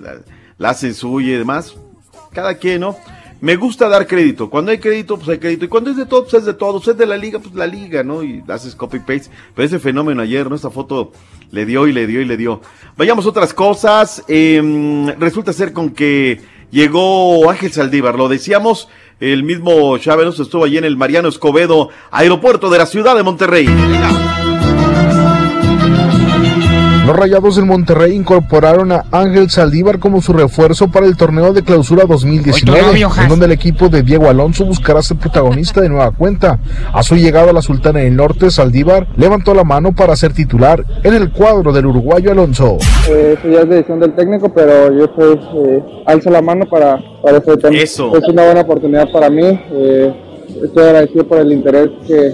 [0.00, 0.18] la,
[0.58, 1.74] la hacen suya y demás.
[2.32, 2.96] Cada quien, ¿no?
[3.42, 4.48] Me gusta dar crédito.
[4.48, 5.64] Cuando hay crédito, pues hay crédito.
[5.64, 6.80] Y cuando es de todo, pues es de todo.
[6.80, 8.22] Si es de la liga, pues la liga, ¿no?
[8.22, 9.30] Y haces copy-paste.
[9.52, 10.54] Pero ese fenómeno ayer, ¿no?
[10.54, 11.10] Esta foto
[11.50, 12.60] le dio y le dio y le dio.
[12.96, 14.22] Vayamos a otras cosas.
[14.28, 14.62] Eh,
[15.18, 16.40] resulta ser con que
[16.70, 18.14] llegó Ángel Saldívar.
[18.14, 18.88] Lo decíamos,
[19.18, 23.66] el mismo Chávez estuvo allí en el Mariano Escobedo, aeropuerto de la ciudad de Monterrey.
[27.06, 31.62] Los Rayados del Monterrey incorporaron a Ángel Saldívar como su refuerzo para el torneo de
[31.62, 33.18] clausura 2019, Hoy tu novio, Has.
[33.18, 36.60] en donde el equipo de Diego Alonso buscará ser protagonista de nueva cuenta.
[36.92, 40.84] A su llegada a la Sultana del Norte, Saldívar levantó la mano para ser titular
[41.02, 42.78] en el cuadro del uruguayo Alonso.
[43.08, 46.98] Eh, eso ya es decisión del técnico, pero yo pues eh, alzo la mano para,
[47.20, 47.56] para eso.
[47.58, 47.82] también.
[47.82, 48.16] Eso.
[48.16, 49.42] Es una buena oportunidad para mí.
[49.42, 50.14] eh,
[50.64, 52.32] estoy agradecido por el interés que,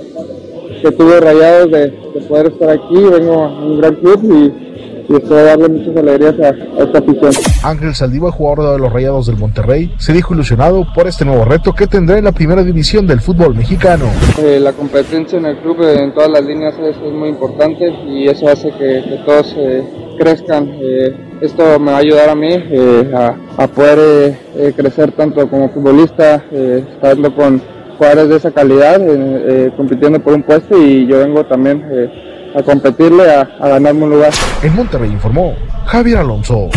[0.82, 2.94] que tuve Rayados de, de poder estar aquí.
[2.96, 4.68] Vengo a un gran club y,
[5.12, 6.48] y espero darle muchas alegrías a,
[6.80, 7.32] a esta afición.
[7.62, 11.72] Ángel Saldívar, jugador de los Rayados del Monterrey, se dijo ilusionado por este nuevo reto
[11.72, 14.04] que tendrá en la primera división del fútbol mexicano.
[14.38, 17.88] Eh, la competencia en el club eh, en todas las líneas es, es muy importante
[18.06, 19.82] y eso hace que, que todos eh,
[20.18, 20.68] crezcan.
[20.80, 25.12] Eh, esto me va a ayudar a mí eh, a, a poder eh, eh, crecer
[25.12, 27.62] tanto como futbolista, eh, estando con
[27.98, 32.52] jugadores de esa calidad, eh, eh, compitiendo por un puesto y yo vengo también eh,
[32.54, 34.32] a competirle, a, a ganarme un lugar.
[34.62, 35.54] En Monterrey informó
[35.86, 36.68] Javier Alonso.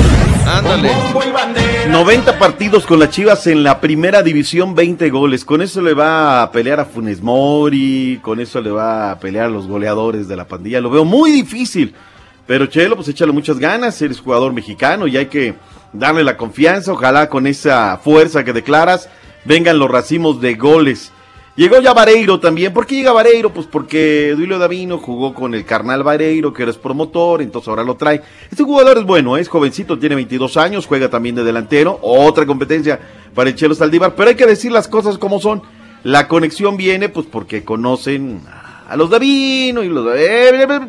[0.45, 0.89] Ándale.
[1.89, 5.45] 90 partidos con las Chivas en la primera división, 20 goles.
[5.45, 9.45] Con eso le va a pelear a Funes Mori, con eso le va a pelear
[9.45, 10.81] a los goleadores de la pandilla.
[10.81, 11.93] Lo veo muy difícil.
[12.47, 15.53] Pero Chelo, pues échale muchas ganas, eres jugador mexicano y hay que
[15.93, 16.91] darle la confianza.
[16.91, 19.09] Ojalá con esa fuerza que declaras
[19.45, 21.11] vengan los racimos de goles.
[21.55, 22.73] Llegó ya Vareiro también.
[22.73, 23.51] ¿Por qué llega Vareiro?
[23.53, 27.95] Pues porque Duilio Davino jugó con el carnal Vareiro, que eres promotor, entonces ahora lo
[27.95, 28.21] trae.
[28.49, 31.99] Este jugador es bueno, es jovencito, tiene 22 años, juega también de delantero.
[32.01, 32.99] Otra competencia
[33.35, 34.15] para el Chelo Saldívar.
[34.15, 35.61] Pero hay que decir las cosas como son.
[36.03, 38.41] La conexión viene pues porque conocen
[38.91, 40.05] a los Davino y los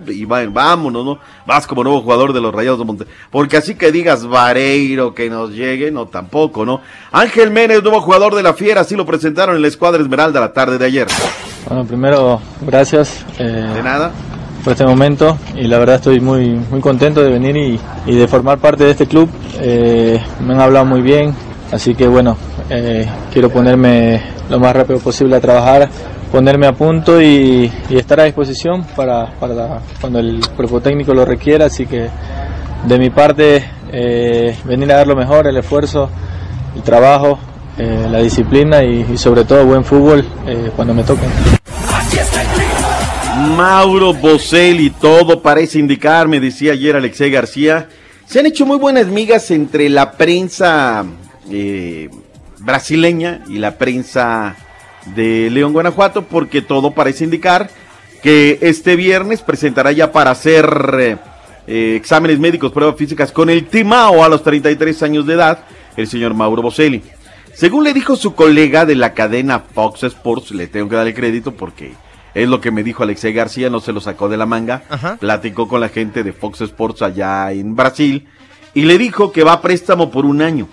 [0.08, 1.18] y va- vámonos, ¿no?
[1.46, 3.12] Vas como nuevo jugador de los Rayados de Monterrey.
[3.30, 6.80] Porque así que digas Vareiro que nos llegue, no tampoco, ¿no?
[7.12, 10.52] Ángel Méndez, nuevo jugador de la Fiera, así lo presentaron en la escuadra Esmeralda la
[10.52, 11.06] tarde de ayer.
[11.68, 13.24] Bueno, primero, gracias.
[13.38, 14.10] eh, De nada.
[14.64, 18.28] Por este momento y la verdad estoy muy, muy contento de venir y, y de
[18.28, 19.28] formar parte de este club.
[19.60, 21.34] Eh, me han hablado muy bien,
[21.72, 22.36] así que bueno,
[22.70, 25.88] eh, quiero ponerme lo más rápido posible a trabajar,
[26.32, 29.34] ponerme a punto y, estar a disposición para,
[30.00, 31.66] cuando el cuerpo técnico lo requiera.
[31.66, 32.09] Así que
[32.86, 36.09] de mi parte, eh, venir a dar lo mejor, el esfuerzo,
[36.74, 37.38] el trabajo,
[37.76, 41.26] eh, la disciplina y, sobre todo buen fútbol eh, cuando me toque.
[43.56, 47.88] Mauro Boselli, todo parece indicar, me decía ayer Alexei García.
[48.24, 51.04] Se han hecho muy buenas migas entre la prensa
[52.60, 54.56] brasileña y la prensa
[55.06, 57.70] de León, Guanajuato, porque todo parece indicar
[58.22, 60.66] que este viernes presentará ya para hacer
[61.00, 61.16] eh,
[61.66, 65.64] eh, exámenes médicos, pruebas físicas con el Timao a los 33 años de edad,
[65.96, 67.02] el señor Mauro Boselli.
[67.52, 71.14] Según le dijo su colega de la cadena Fox Sports, le tengo que dar el
[71.14, 71.92] crédito porque
[72.34, 74.82] es lo que me dijo Alexei García, no se lo sacó de la manga.
[75.20, 78.26] Platicó con la gente de Fox Sports allá en Brasil
[78.74, 80.66] y le dijo que va a préstamo por un año.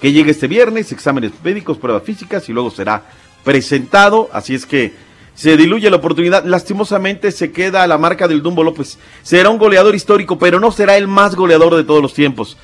[0.00, 3.04] Que llegue este viernes, exámenes médicos, pruebas físicas y luego será
[3.48, 4.28] presentado.
[4.30, 4.92] Así es que
[5.34, 6.44] se diluye la oportunidad.
[6.44, 8.98] Lastimosamente se queda la marca del Dumbo López.
[9.22, 12.58] Será un goleador histórico, pero no será el más goleador de todos los tiempos.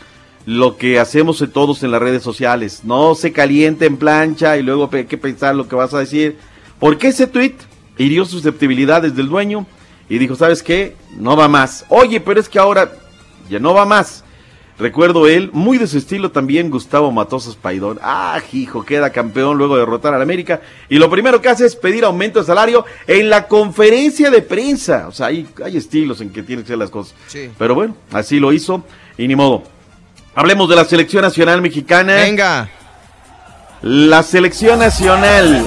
[0.44, 2.82] Lo que hacemos todos en las redes sociales.
[2.84, 6.36] No se caliente en plancha y luego hay que pensar lo que vas a decir.
[6.78, 7.54] Porque ese tweet
[7.96, 9.64] hirió susceptibilidades del dueño
[10.10, 10.96] y dijo, ¿sabes qué?
[11.16, 11.86] No va más.
[11.88, 12.92] Oye, pero es que ahora
[13.48, 14.22] ya no va más.
[14.76, 18.00] Recuerdo él, muy de su estilo también, Gustavo Matosas Paidón.
[18.02, 20.60] Ah, hijo, queda campeón luego de derrotar al América.
[20.88, 25.06] Y lo primero que hace es pedir aumento de salario en la conferencia de prensa.
[25.06, 27.14] O sea, hay, hay estilos en que tienen que ser las cosas.
[27.28, 27.50] Sí.
[27.56, 28.84] Pero bueno, así lo hizo
[29.16, 29.62] y ni modo.
[30.34, 32.16] Hablemos de la selección nacional mexicana.
[32.16, 32.68] Venga.
[33.82, 35.64] La selección nacional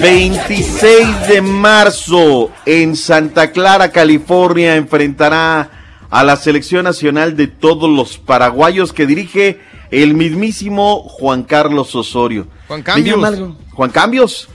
[0.00, 5.77] 26 de marzo en Santa Clara, California, enfrentará
[6.10, 9.60] a la selección nacional de todos los paraguayos que dirige
[9.90, 12.46] el mismísimo Juan Carlos Osorio.
[12.68, 13.24] Juan Cambios.
[13.24, 14.48] algo- Juan Cambios.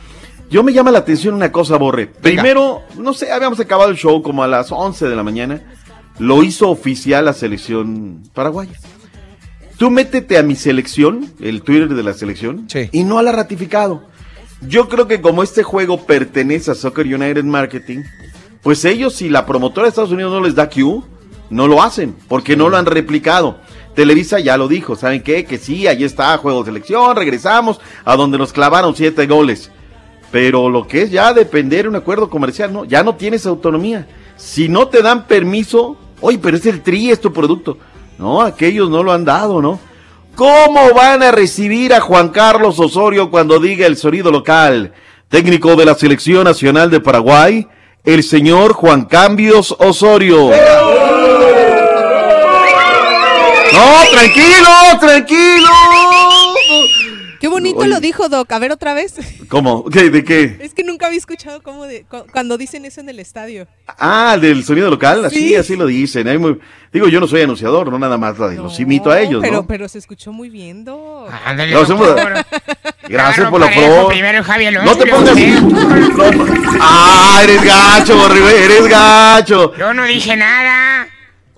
[0.50, 2.08] Yo me llama la atención una cosa, Borre.
[2.08, 5.62] Primero, no sé, habíamos acabado el show como a las 11 de la mañana.
[6.20, 8.74] Lo hizo oficial la selección paraguaya.
[9.78, 14.04] Tú métete a mi selección, el Twitter de la selección, y no la ha ratificado.
[14.62, 18.02] Yo creo que como este juego pertenece a Soccer United Marketing,
[18.62, 21.04] pues ellos si la promotora de Estados Unidos no les da Q,
[21.54, 23.60] no lo hacen, porque no lo han replicado.
[23.96, 25.46] Televisa ya lo dijo, ¿saben qué?
[25.46, 29.72] Que sí, ahí está, juego de selección, regresamos a donde nos clavaron siete goles.
[30.32, 34.08] Pero lo que es ya depender de un acuerdo comercial, no, ya no tienes autonomía.
[34.36, 37.78] Si no te dan permiso, oye, pero es el tri, es tu producto.
[38.18, 39.80] No, aquellos no lo han dado, ¿no?
[40.36, 44.94] ¿Cómo van a recibir a Juan Carlos Osorio cuando diga el sonido local?
[45.30, 47.68] Técnico de la Selección Nacional de Paraguay,
[48.04, 50.50] el señor Juan Cambios Osorio.
[53.74, 55.68] No, tranquilo, tranquilo.
[57.40, 57.90] Qué bonito Oye.
[57.90, 58.50] lo dijo Doc.
[58.54, 59.16] A ver otra vez.
[59.50, 59.84] ¿Cómo?
[59.90, 60.10] ¿Qué?
[60.10, 60.58] ¿De qué?
[60.62, 63.68] Es que nunca había escuchado cómo de, cu- cuando dicen eso en el estadio.
[63.86, 65.56] Ah, del sonido local, así, Sí.
[65.56, 66.26] así lo dicen.
[66.30, 66.58] Hay muy-
[66.94, 69.68] Digo, yo no soy anunciador, no nada más, los imito a ellos, pero, ¿no?
[69.68, 71.30] pero se escuchó muy bien, Doc.
[71.46, 71.80] Ándale, No.
[71.82, 74.08] Gracias Claro, por la pro.
[74.08, 74.92] Primero el Javi Alonso.
[74.94, 75.36] No te pongas.
[76.14, 76.24] No,
[76.80, 79.76] ah, eres gacho, Borre, eres gacho.
[79.76, 81.08] Yo no dije nada.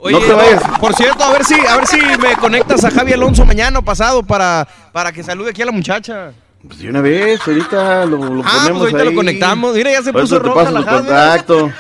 [0.06, 0.64] Oye, No te vayas.
[0.80, 3.82] Por cierto, a ver si, a ver si me conectas a Javi Alonso mañana o
[3.82, 6.32] pasado para, para que salude aquí a la muchacha.
[6.68, 9.06] Pues de una vez, ahorita lo, lo Ah, pues ponemos ahorita ahí.
[9.10, 9.76] lo conectamos.
[9.76, 10.98] Mira, ya se Por puso eso te roja paso la su Javi.
[11.08, 11.72] contacto.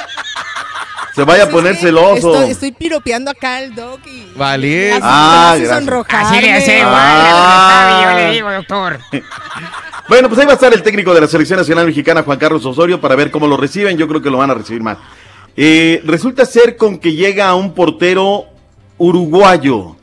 [1.16, 2.34] Se vaya a poner celoso.
[2.34, 4.92] Estoy, estoy piropeando acá al Doc y Vale.
[4.94, 6.28] así Ah, sonrojarme.
[6.38, 6.94] Así le hace igual.
[6.96, 8.02] Ah.
[8.02, 9.00] Javi, yo le digo, doctor.
[10.08, 12.64] Bueno, pues ahí va a estar el técnico de la Selección Nacional Mexicana, Juan Carlos
[12.64, 13.98] Osorio, para ver cómo lo reciben.
[13.98, 15.00] Yo creo que lo van a recibir mal.
[15.58, 18.46] Eh, resulta ser con que llega un portero
[18.98, 19.96] uruguayo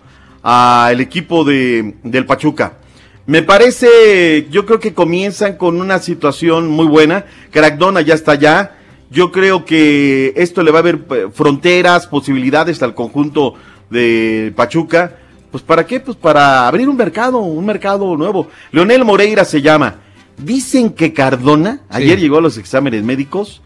[0.42, 2.78] al equipo de, del Pachuca.
[3.26, 7.26] Me parece, yo creo que comienzan con una situación muy buena.
[7.50, 8.76] Crackdona ya está allá.
[9.10, 13.54] Yo creo que esto le va a haber eh, fronteras, posibilidades al conjunto
[13.90, 15.18] de Pachuca.
[15.50, 16.00] Pues para qué?
[16.00, 18.48] Pues para abrir un mercado, un mercado nuevo.
[18.72, 19.96] Leonel Moreira se llama.
[20.38, 23.60] Dicen que Cardona, ayer llegó a los exámenes médicos,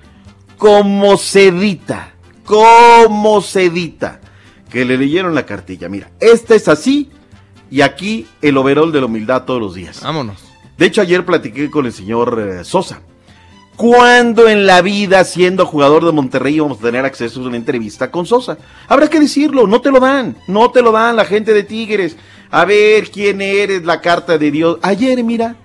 [0.57, 2.15] como sedita,
[2.45, 4.21] como sedita,
[4.71, 5.89] que le leyeron la cartilla.
[5.89, 7.11] Mira, esta es así
[7.71, 10.01] y aquí el overol de la humildad todos los días.
[10.03, 10.45] Vámonos.
[10.79, 13.01] De hecho, ayer platiqué con el señor eh, Sosa.
[13.77, 18.11] ¿Cuándo en la vida, siendo jugador de Monterrey, vamos a tener acceso a una entrevista
[18.11, 18.57] con Sosa?
[18.89, 22.17] Habrá que decirlo, no te lo dan, no te lo dan la gente de Tigres.
[22.51, 24.79] A ver quién eres, la carta de Dios.
[24.81, 25.57] Ayer, mira,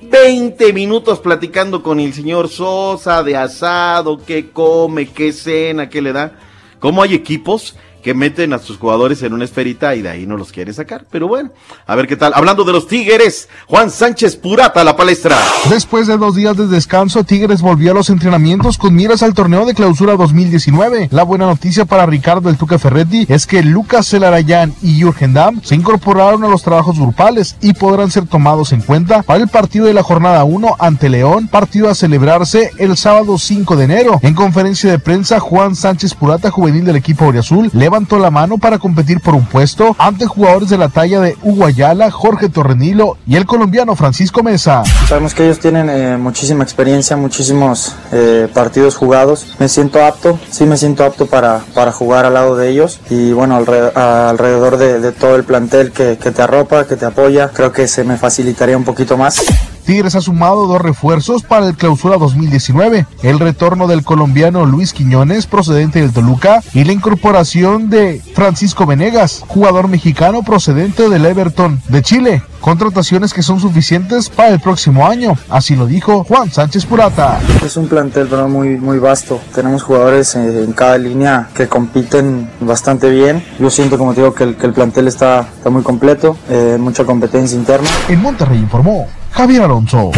[0.00, 6.12] 20 minutos platicando con el señor Sosa de asado, qué come, qué cena, qué le
[6.12, 6.38] da.
[6.78, 7.76] ¿Cómo hay equipos
[8.08, 11.04] que meten a sus jugadores en una esferita y de ahí no los quieren sacar?
[11.10, 11.50] Pero bueno,
[11.86, 12.32] a ver qué tal.
[12.34, 15.36] Hablando de los Tigres, Juan Sánchez Purata la palestra.
[15.68, 19.66] Después de dos días de descanso, Tigres volvió a los entrenamientos con miras al torneo
[19.66, 21.08] de clausura 2019.
[21.10, 25.60] La buena noticia para Ricardo el Tuca Ferretti es que Lucas Celarayán y Jürgen Damm
[25.62, 29.84] se incorporaron a los trabajos grupales y podrán ser tomados en cuenta para el partido
[29.84, 34.18] de la jornada 1 ante León, partido a celebrarse el sábado 5 de enero.
[34.22, 38.78] En conferencia de prensa, Juan Sánchez Purata, juvenil del equipo Oriazul, levantó la mano para
[38.78, 43.36] competir por un puesto ante jugadores de la talla de Hugo Ayala, Jorge Torrenilo y
[43.36, 44.84] el colombiano Francisco Mesa.
[45.08, 49.54] Sabemos que ellos tienen eh, muchísima experiencia, muchísimos eh, partidos jugados.
[49.58, 53.32] Me siento apto, sí me siento apto para, para jugar al lado de ellos y
[53.32, 57.48] bueno, alre- alrededor de, de todo el plantel que, que te arropa, que te apoya,
[57.52, 59.42] creo que se me facilitaría un poquito más.
[59.88, 65.46] Tigres ha sumado dos refuerzos para el clausura 2019, el retorno del colombiano Luis Quiñones
[65.46, 72.02] procedente del Toluca y la incorporación de Francisco Venegas, jugador mexicano procedente del Everton de
[72.02, 77.40] Chile, contrataciones que son suficientes para el próximo año, así lo dijo Juan Sánchez Purata.
[77.64, 79.40] Es un plantel pero muy, muy vasto.
[79.54, 83.42] Tenemos jugadores eh, en cada línea que compiten bastante bien.
[83.58, 86.76] Yo siento, como te digo, que el, que el plantel está, está muy completo, eh,
[86.78, 87.88] mucha competencia interna.
[88.06, 90.10] En Monterrey informó Javier Alonso.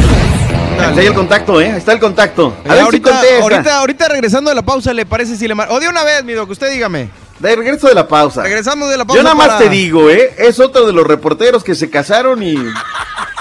[0.79, 1.71] Ahí está el contacto, ¿eh?
[1.73, 2.57] Ahí está el contacto.
[2.65, 3.43] A ver si ahorita, contesta.
[3.43, 5.69] ahorita, ahorita regresando de la pausa, ¿le parece si le mar...
[5.71, 7.11] O de una vez, mi doc, usted dígame.
[7.39, 8.43] De regreso de la pausa.
[8.43, 10.35] Regresamos de la pausa Yo nada más para- te digo, ¿eh?
[10.39, 12.55] Es otro de los reporteros que se casaron y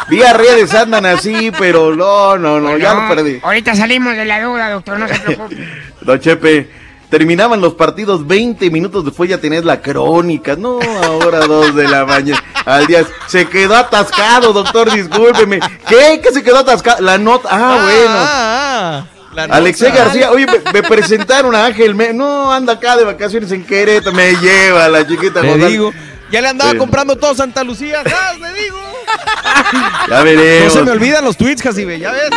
[0.09, 3.39] vía redes andan así, pero no, no, no, ya lo perdí.
[3.41, 5.57] Ahorita salimos de la duda, doctor, no se preocupe.
[6.01, 6.69] Don Chepe,
[7.09, 10.55] terminaban los partidos 20 minutos después ya tenés la crónica.
[10.55, 12.43] No, ahora dos de la mañana.
[12.65, 15.59] Al día se quedó atascado, doctor, discúlpeme.
[15.87, 16.19] ¿Qué?
[16.21, 17.01] ¿Qué se quedó atascado?
[17.01, 17.49] La nota.
[17.51, 18.03] Ah, bueno.
[18.03, 19.07] hermosa.
[19.35, 19.57] La hermosa.
[19.57, 23.63] Alexei García, oye, me, me presentaron a Ángel, me- no, anda acá de vacaciones en
[23.65, 25.91] Querétaro, me lleva la chiquita Te digo.
[26.31, 26.77] Ya le andaba Sí.
[26.77, 28.03] comprando todo Santa Lucía.
[28.05, 28.77] ¡Ah, le digo!
[30.09, 30.73] Ya veremos.
[30.75, 32.29] No se me olvidan los tweets, Jacibe, ya ves.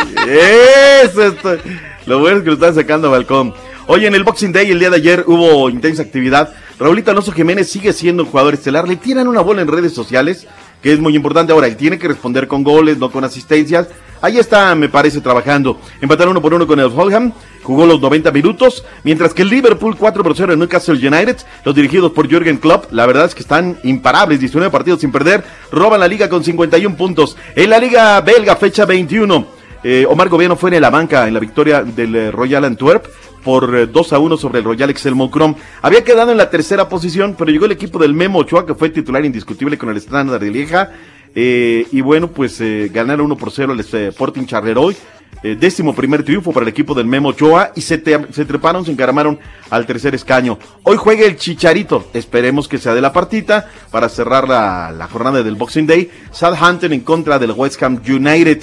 [1.03, 1.57] Eso está-
[2.05, 3.53] Lo bueno es que lo están sacando a balcón.
[3.85, 6.53] Oye, en el Boxing Day el día de ayer hubo intensa actividad.
[6.79, 8.87] Raulito Alonso Jiménez sigue siendo un jugador estelar.
[8.87, 10.47] Le tiran una bola en redes sociales,
[10.81, 11.51] que es muy importante.
[11.51, 13.89] Ahora, él tiene que responder con goles, no con asistencias.
[14.21, 15.81] Ahí está, me parece, trabajando.
[15.99, 17.33] Empataron uno por uno con el Fulham.
[17.61, 18.85] Jugó los 90 minutos.
[19.03, 21.37] Mientras que el Liverpool 4 por 0 en Newcastle United.
[21.65, 22.89] Los dirigidos por Jürgen Klopp.
[22.93, 24.39] La verdad es que están imparables.
[24.39, 25.43] 19 partidos sin perder.
[25.73, 27.35] Roban la liga con 51 puntos.
[27.53, 29.45] En la liga belga, fecha 21.
[29.83, 33.05] Eh, Omar Gobierno fue en la banca en la victoria del eh, Royal Antwerp
[33.43, 35.55] por eh, 2 a 1 sobre el Royal Excelmo Chrome.
[35.81, 38.89] Había quedado en la tercera posición, pero llegó el equipo del Memo Ochoa, que fue
[38.89, 40.91] titular indiscutible con el estándar de Lieja.
[41.35, 44.95] Eh, y bueno, pues eh, ganaron 1 por 0 al eh, Sporting Charleroi.
[45.41, 48.85] Eh, décimo primer triunfo para el equipo del Memo Ochoa y se, te- se treparon,
[48.85, 49.39] se encaramaron
[49.71, 50.57] al tercer escaño.
[50.83, 55.43] Hoy juega el Chicharito, esperemos que sea de la partita para cerrar la, la jornada
[55.43, 56.09] del Boxing Day.
[56.31, 58.61] Southampton en contra del West Ham United.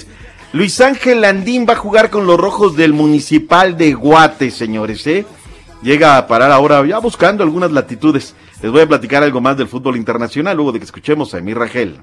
[0.53, 5.25] Luis Ángel Landín va a jugar con los rojos del Municipal de Guate, señores, ¿eh?
[5.81, 8.35] Llega a parar ahora ya buscando algunas latitudes.
[8.61, 11.57] Les voy a platicar algo más del fútbol internacional luego de que escuchemos a Emir
[11.57, 12.01] Rangel.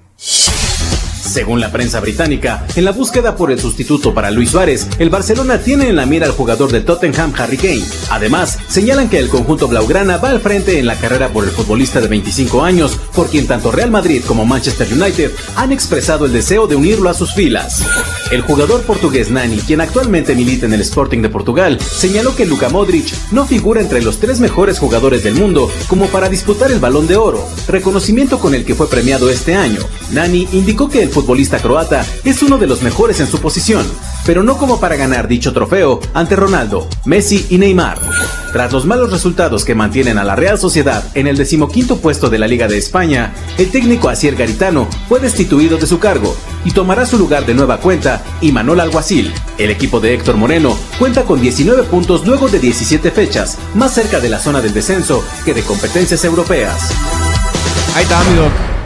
[1.38, 5.60] Según la prensa británica, en la búsqueda por el sustituto para Luis Suárez, el Barcelona
[5.60, 7.84] tiene en la mira al jugador del Tottenham Harry Kane.
[8.10, 12.00] Además, señalan que el conjunto blaugrana va al frente en la carrera por el futbolista
[12.00, 16.66] de 25 años, por quien tanto Real Madrid como Manchester United han expresado el deseo
[16.66, 17.86] de unirlo a sus filas.
[18.32, 22.68] El jugador portugués Nani, quien actualmente milita en el Sporting de Portugal, señaló que Luka
[22.68, 27.06] Modric no figura entre los tres mejores jugadores del mundo como para disputar el Balón
[27.06, 29.78] de Oro, reconocimiento con el que fue premiado este año.
[30.10, 31.27] Nani indicó que el futbolista
[31.60, 33.86] croata es uno de los mejores en su posición,
[34.24, 37.98] pero no como para ganar dicho trofeo ante Ronaldo, Messi y Neymar.
[38.52, 42.38] Tras los malos resultados que mantienen a la Real Sociedad en el decimoquinto puesto de
[42.38, 46.34] la Liga de España, el técnico Asier Garitano fue destituido de su cargo
[46.64, 49.30] y tomará su lugar de nueva cuenta Imanol Alguacil.
[49.58, 54.18] El equipo de Héctor Moreno cuenta con 19 puntos luego de 17 fechas, más cerca
[54.18, 56.90] de la zona del descenso que de competencias europeas.
[57.94, 58.77] Ahí está, mi doc.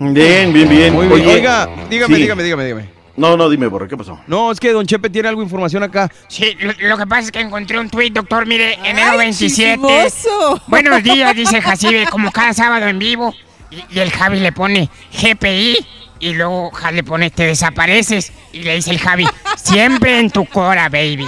[0.00, 0.94] Bien, bien, bien.
[0.94, 1.20] Muy bien.
[1.20, 2.22] Oye, Oiga, dígame, sí.
[2.22, 2.88] dígame, dígame, dígame.
[3.16, 4.18] No, no, dime, Borre, ¿qué pasó?
[4.26, 6.10] No, es que Don Chepe tiene algo de información acá.
[6.26, 9.74] Sí, lo, lo que pasa es que encontré un tuit, doctor, mire, enero ¡Ay, 27.
[9.74, 10.62] chismoso!
[10.68, 13.34] Buenos días, dice Jacibe, como cada sábado en vivo.
[13.70, 15.86] Y, y el Javi le pone GPI
[16.20, 18.32] y luego le pone te desapareces.
[18.54, 21.26] Y le dice el Javi, siempre en tu cora, baby.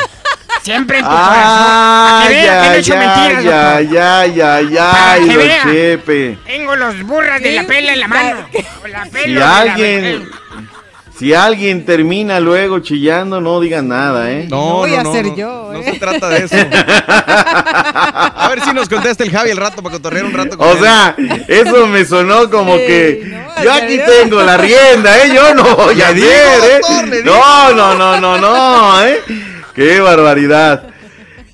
[0.62, 2.20] Siempre en tu Ah, corazón.
[2.20, 5.34] Para que vea que no he hecho mentiras, ya, ya, ya, ya, Para ay, que
[5.36, 5.62] don vea.
[5.64, 6.38] Chepe.
[6.46, 8.48] Tengo los burras de la pela en la mano.
[8.82, 10.30] O la pelo Si de la- alguien,
[11.18, 14.46] si alguien termina luego chillando, no digan nada, ¿eh?
[14.48, 15.84] No, voy no, a no, ser no, yo, No ¿eh?
[15.92, 16.56] se trata de eso.
[17.24, 20.72] A ver si nos contesta el Javi el rato para cotorrear un rato con O
[20.72, 20.78] él.
[20.80, 21.14] sea,
[21.48, 23.22] eso me sonó como Sí, que
[23.56, 25.32] no, yo aquí tengo la rienda, ¿eh?
[25.34, 27.22] Yo no voy a hacer, ¿eh?
[27.24, 29.20] No, no, no, no, no, ¿eh?
[29.74, 30.88] Qué barbaridad.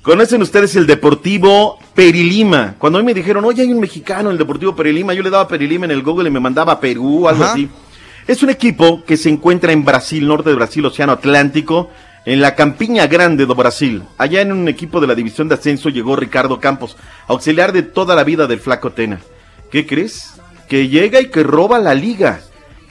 [0.01, 2.75] ¿Conocen ustedes el Deportivo Perilima?
[2.77, 5.29] Cuando a mí me dijeron, oye, hay un mexicano en el Deportivo Perilima, yo le
[5.29, 7.53] daba Perilima en el Google y me mandaba a Perú, algo Ajá.
[7.53, 7.69] así.
[8.27, 11.89] Es un equipo que se encuentra en Brasil, norte de Brasil, Océano Atlántico,
[12.25, 14.03] en la Campiña Grande do Brasil.
[14.17, 16.97] Allá en un equipo de la división de ascenso llegó Ricardo Campos,
[17.27, 19.19] auxiliar de toda la vida del Flaco Tena.
[19.71, 20.33] ¿Qué crees?
[20.67, 22.41] Que llega y que roba la liga.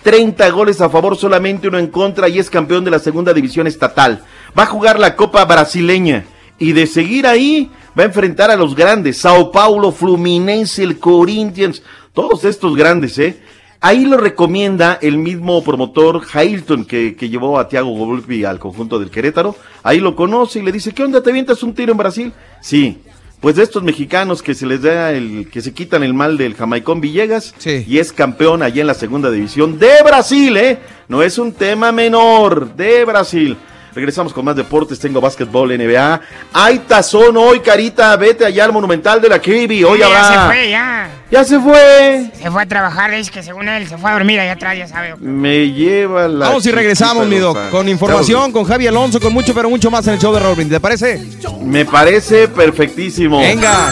[0.02, 3.66] 30 goles a favor, solamente uno en contra y es campeón de la segunda división
[3.66, 4.22] estatal.
[4.56, 6.24] Va a jugar la Copa Brasileña
[6.58, 11.82] y de seguir ahí va a enfrentar a los grandes, Sao Paulo, Fluminense, el Corinthians,
[12.12, 13.40] todos estos grandes, ¿eh?
[13.80, 18.98] Ahí lo recomienda el mismo promotor Hailton que, que llevó a Thiago Volpi al conjunto
[18.98, 19.54] del Querétaro.
[19.84, 21.22] Ahí lo conoce y le dice, ¿qué onda?
[21.22, 22.32] ¿Te avientas un tiro en Brasil?
[22.60, 22.98] Sí.
[23.40, 26.56] Pues de estos mexicanos que se les da el, que se quitan el mal del
[26.56, 27.84] Jamaicón Villegas Sí.
[27.86, 30.80] y es campeón allá en la segunda división de Brasil, ¿eh?
[31.06, 33.56] No es un tema menor, de Brasil.
[33.94, 36.20] Regresamos con más deportes, tengo básquetbol, NBA.
[36.52, 40.24] Hay tazón hoy, Carita, vete allá al Monumental de la Kibi, hoy ya habrá...
[40.24, 41.08] se fue, ya.
[41.30, 42.30] Ya se fue.
[42.40, 44.88] Se fue a trabajar, es que según él se fue a dormir allá atrás, ya
[44.88, 45.14] sabe.
[45.16, 46.48] Me lleva la...
[46.48, 50.06] Vamos y regresamos, mi doc, con información, con Javi Alonso, con mucho, pero mucho más
[50.06, 50.68] en el show de Raúl.
[50.68, 51.22] ¿Te parece?
[51.62, 53.40] Me parece perfectísimo.
[53.40, 53.90] Venga.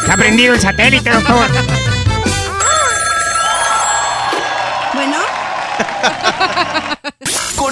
[0.00, 1.36] Está prendido el satélite, doctor.
[4.94, 5.16] Bueno.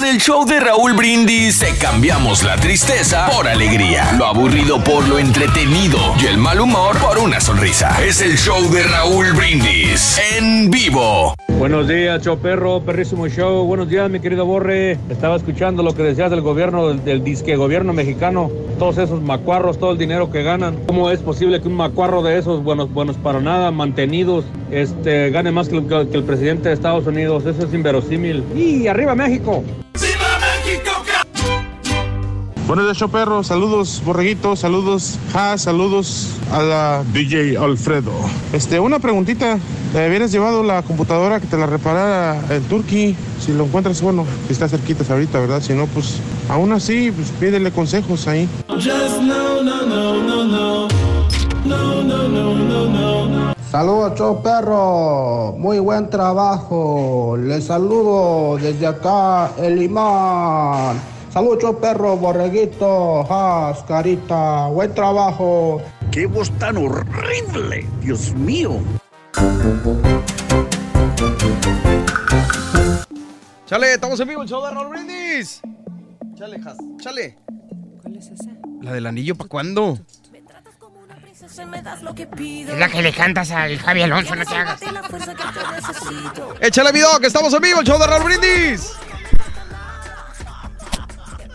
[0.07, 5.19] Con el show de Raúl Brindis cambiamos la tristeza por alegría, lo aburrido por lo
[5.19, 7.93] entretenido y el mal humor por una sonrisa.
[8.01, 11.33] Es el show de Raúl Brindis en vivo.
[11.59, 13.65] Buenos días, show perro, perrísimo show.
[13.65, 14.97] Buenos días, mi querido Borre.
[15.09, 18.49] Estaba escuchando lo que decías del gobierno, del, del disque gobierno mexicano.
[18.79, 20.77] Todos esos macuarros, todo el dinero que ganan.
[20.87, 25.51] ¿Cómo es posible que un macuarro de esos, buenos, buenos para nada, mantenidos, este, gane
[25.51, 27.45] más que que el presidente de Estados Unidos?
[27.45, 28.43] Eso es inverosímil.
[28.55, 29.65] ¡Y arriba México!
[32.67, 33.45] Buenos días, show perro.
[33.45, 34.59] Saludos, borreguitos.
[34.59, 38.11] Saludos, ja, saludos a la DJ Alfredo.
[38.51, 39.57] Este, una preguntita.
[39.93, 43.15] ¿Te habías llevado la computadora que te la reparara el Turkey?
[43.39, 45.61] Si lo encuentras, bueno, si está cerquita ahorita, ¿verdad?
[45.61, 46.19] Si no, pues,
[46.49, 48.49] aún así, pues pídele consejos ahí.
[48.67, 50.87] Just no, no, no, no, no.
[51.63, 53.53] No, no, no, no, no.
[53.71, 55.55] Saludos, show perro.
[55.57, 57.37] Muy buen trabajo.
[57.41, 61.16] Les saludo desde acá, el imán.
[61.37, 64.69] Saludos, perro, borreguito, has, carita.
[64.69, 65.79] Buen trabajo.
[66.09, 67.85] ¡Qué voz tan horrible!
[68.01, 68.79] ¡Dios mío!
[73.67, 75.61] Chale, estamos en vivo, el show de Raúl Brindis.
[76.33, 77.37] Chale, Has, chale.
[78.01, 78.49] ¿Cuál es esa?
[78.81, 79.99] La del anillo, ¿para cuándo?
[81.39, 84.81] Es la que le cantas al Javi Alonso, no te hagas.
[86.61, 88.97] Échale video, que estamos en vivo, el show de Raúl Brindis.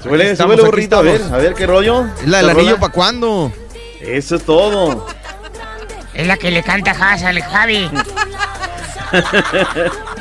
[0.03, 2.07] Súbele, Estamos, súbele, burrito, a ver, a ver qué rollo.
[2.21, 2.81] Es la del ¿Esta anillo?
[2.81, 3.53] ¿para cuándo?
[4.01, 5.07] Eso es todo.
[6.15, 7.89] Es la que le canta Has al Javi.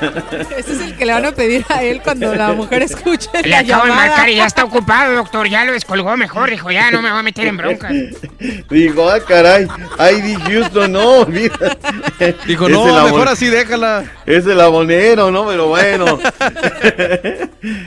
[0.56, 3.48] Ese es el que le van a pedir a él cuando la mujer escuche Le
[3.48, 4.08] la acabo de llamada.
[4.08, 5.48] marcar y ya está ocupado, doctor.
[5.48, 6.50] Ya lo descolgó mejor.
[6.50, 7.88] Dijo, ya no me voy a meter en bronca.
[8.70, 9.64] Dijo, ah, caray,
[9.98, 11.54] ID Houston, no, olvida.
[12.46, 14.04] Dijo, Es no, abon- mejor así déjala.
[14.26, 15.46] Es el abonero, ¿no?
[15.46, 16.18] Pero bueno.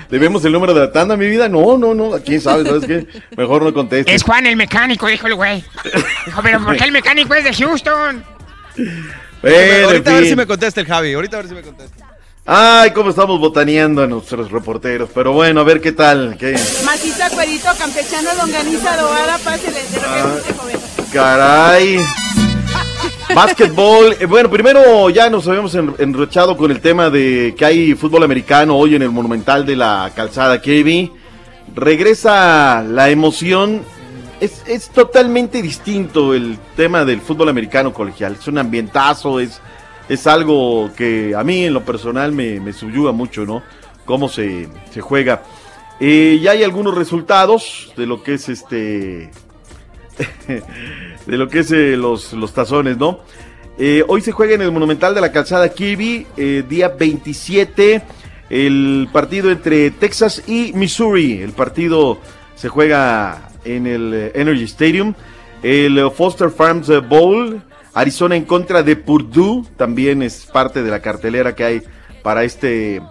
[0.09, 1.47] ¿Debemos el número de la tanda, mi vida?
[1.49, 2.11] No, no, no.
[2.23, 2.63] ¿Quién sabe?
[2.65, 3.07] ¿Sabes qué?
[3.37, 4.13] Mejor no conteste.
[4.13, 5.63] Es Juan el mecánico, dijo el güey.
[6.25, 8.23] Dijo, pero ¿por qué el mecánico es de Houston?
[9.41, 11.13] Bueno, ahorita en a ver si me contesta el Javi.
[11.13, 12.05] Ahorita a ver si me contesta.
[12.45, 15.09] Ay, cómo estamos botaneando a nuestros reporteros.
[15.13, 16.35] Pero bueno, a ver qué tal.
[16.37, 16.53] ¿Qué?
[16.83, 21.05] Maciza, cuerito, campechano, longaniza, adobada, pásele, de lo que Ah.
[21.13, 21.99] Caray.
[23.35, 24.15] Básquetbol.
[24.19, 28.23] Eh, bueno, primero ya nos habíamos en- enrochado con el tema de que hay fútbol
[28.23, 31.11] americano hoy en el Monumental de la Calzada KB.
[31.75, 33.83] Regresa la emoción.
[34.39, 38.37] Es, es totalmente distinto el tema del fútbol americano colegial.
[38.39, 39.61] Es un ambientazo, es,
[40.07, 43.61] es algo que a mí en lo personal me, subyuga mucho, ¿no?
[44.05, 45.43] Cómo se, se juega.
[45.99, 49.31] Eh, ya hay algunos resultados de lo que es este
[51.25, 53.19] de lo que es eh, los, los tazones, ¿no?
[53.77, 58.01] Eh, hoy se juega en el Monumental de la Calzada Kirby, eh, día 27,
[58.49, 61.41] el partido entre Texas y Missouri.
[61.41, 62.19] El partido
[62.55, 65.13] se juega en el eh, Energy Stadium.
[65.63, 67.61] El eh, Foster Farms eh, Bowl,
[67.93, 71.81] Arizona en contra de Purdue, también es parte de la cartelera que hay
[72.23, 73.01] para este eh,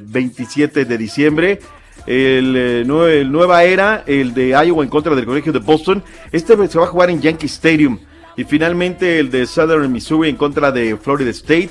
[0.00, 1.60] 27 de diciembre.
[2.06, 6.02] El, el Nueva Era, el de Iowa en contra del Colegio de Boston.
[6.32, 7.98] Este se va a jugar en Yankee Stadium.
[8.36, 11.70] Y finalmente el de Southern Missouri en contra de Florida State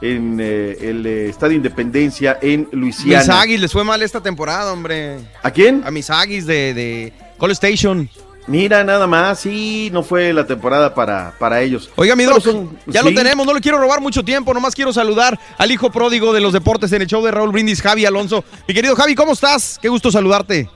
[0.00, 3.20] en eh, el eh, Estadio Independencia en Luisiana.
[3.20, 5.18] Mis Aggies les fue mal esta temporada, hombre.
[5.42, 5.82] ¿A quién?
[5.84, 8.08] A mis Aggies de, de Call Station.
[8.48, 11.90] Mira, nada más, sí, no fue la temporada para, para ellos.
[11.96, 13.08] Oiga, mi Doc, son- ya sí.
[13.10, 16.40] lo tenemos, no le quiero robar mucho tiempo, nomás quiero saludar al hijo pródigo de
[16.40, 18.44] los deportes en el show de Raúl Brindis, Javi Alonso.
[18.68, 19.80] Mi querido Javi, ¿cómo estás?
[19.82, 20.70] Qué gusto saludarte.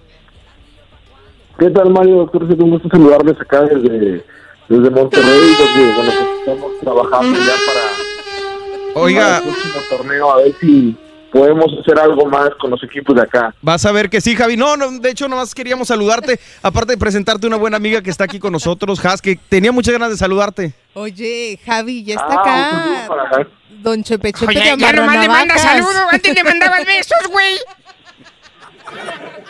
[1.61, 2.17] ¿Qué tal, Mario?
[2.17, 4.25] Doctor, es un gusto saludarles acá desde,
[4.69, 9.21] desde Monterrey, donde bueno, pues, estamos trabajando ya para, Oiga.
[9.21, 10.97] para el próximo torneo, a ver si
[11.33, 13.55] podemos hacer algo más con los equipos de acá.
[13.63, 14.57] Vas a ver que sí, Javi.
[14.57, 18.25] No, no, de hecho, nomás queríamos saludarte, aparte de presentarte una buena amiga que está
[18.25, 20.73] aquí con nosotros, Has, que tenía muchas ganas de saludarte.
[20.95, 23.49] Oye, Javi, ya está Ah, acá.
[23.83, 25.95] Don Chepe Chepe Oye, ya nomás le manda saludos.
[26.13, 27.57] Antes le mandabas besos, güey.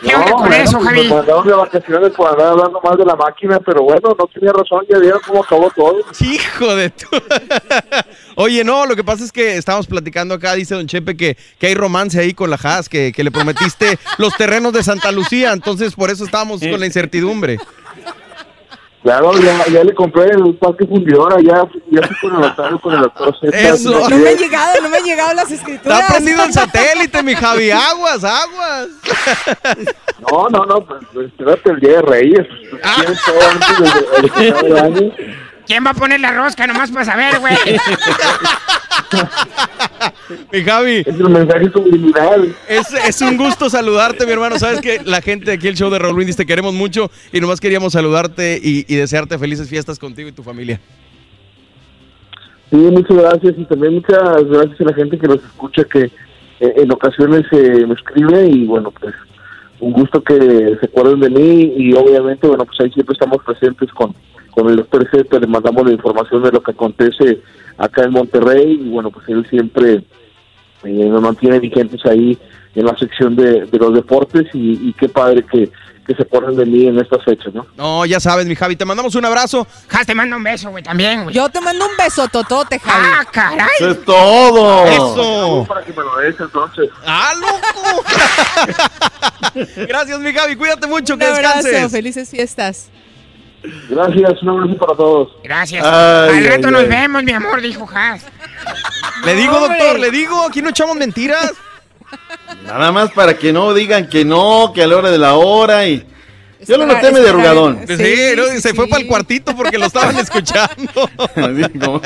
[0.01, 1.07] ¿Qué No, onda con bueno, eso, pues, Javi?
[1.07, 4.51] Nos mandaron de vacaciones por andar hablando más de la máquina, pero bueno, no tenía
[4.51, 5.97] razón, ya vieron cómo acabó todo.
[6.19, 7.07] Hijo de tu.
[8.35, 11.67] Oye, no, lo que pasa es que estábamos platicando acá, dice Don Chepe, que, que
[11.67, 15.53] hay romance ahí con la Has, que, que le prometiste los terrenos de Santa Lucía,
[15.53, 17.59] entonces por eso estábamos con la incertidumbre.
[19.03, 22.93] Claro, ya, ya le compré el parque fundidora, ya, ya fui con el notario, con
[22.93, 23.11] el
[23.41, 24.07] Zeta, Eso.
[24.09, 25.99] No me han llegado, no me han llegado las escrituras.
[26.01, 27.71] Está prendido el satélite, mi Javi.
[27.71, 28.87] Aguas, aguas.
[30.31, 32.47] No, no, no, pues, espérate el día de Reyes.
[32.83, 32.95] Ah.
[32.99, 33.79] tienes todo antes
[34.35, 35.13] de- de- de año.
[35.71, 37.53] ¿Quién va a poner la rosca nomás para saber, güey?
[40.51, 40.97] Mi Javi.
[40.97, 42.53] Es el mensaje subliminal.
[42.67, 44.59] Es, es un gusto saludarte, mi hermano.
[44.59, 47.39] Sabes que la gente de aquí, el show de Raúl Brindis, te queremos mucho y
[47.39, 50.81] nomás queríamos saludarte y, y desearte felices fiestas contigo y tu familia.
[52.69, 56.73] Sí, muchas gracias y también muchas gracias a la gente que nos escucha que eh,
[56.75, 59.15] en ocasiones eh, me escribe y bueno, pues
[59.79, 63.89] un gusto que se acuerden de mí y obviamente, bueno, pues ahí siempre estamos presentes
[63.93, 64.13] con,
[64.51, 65.07] con el doctor
[65.39, 67.41] le mandamos la información de lo que acontece
[67.77, 70.03] acá en Monterrey y bueno, pues él siempre
[70.83, 72.37] eh, nos mantiene vigentes ahí
[72.75, 75.71] en la sección de, de los deportes y, y qué padre que,
[76.05, 77.65] que se acuerden de mí en estas fechas, ¿no?
[77.77, 79.67] No, ya sabes, mi Javi, te mandamos un abrazo.
[79.87, 81.35] Jas, te mando un beso, güey, también, güey.
[81.35, 83.07] Yo te mando un beso, Totote, Javi.
[83.19, 83.67] ¡Ah, caray!
[83.79, 84.85] Eso es todo.
[84.85, 85.65] Eso.
[85.67, 86.89] Para que me lo des entonces.
[87.05, 88.03] ¡Ah, loco!
[89.87, 91.91] Gracias, mi Javi, cuídate mucho, Un que abrazo, descanses.
[91.91, 92.89] felices fiestas.
[93.89, 95.29] Gracias, un abrazo para todos.
[95.43, 95.85] Gracias.
[95.85, 96.87] Ay, Al rato ay, nos ay.
[96.89, 98.23] vemos, mi amor, dijo Jas.
[99.25, 101.53] Le digo, doctor, le digo, aquí no echamos mentiras.
[102.65, 105.87] Nada más para que no digan que no, que a la hora de la hora
[105.87, 106.05] y...
[106.67, 107.79] Yo lo noté medio arrugadón.
[107.87, 108.43] Sí, Sí, ¿no?
[108.45, 111.09] sí, se fue para el cuartito porque lo estaban escuchando.
[111.35, 112.01] Así como-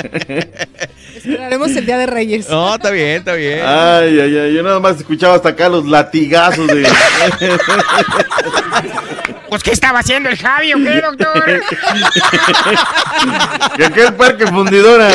[1.16, 2.50] Esperaremos el Día de Reyes.
[2.50, 3.60] No, está bien, está bien.
[3.66, 6.88] Ay, ay, ay, yo nada más escuchaba hasta acá los latigazos de...
[9.50, 11.62] Pues, ¿qué estaba haciendo el Javi o qué, doctor?
[13.78, 15.08] que aquel parque fundidora.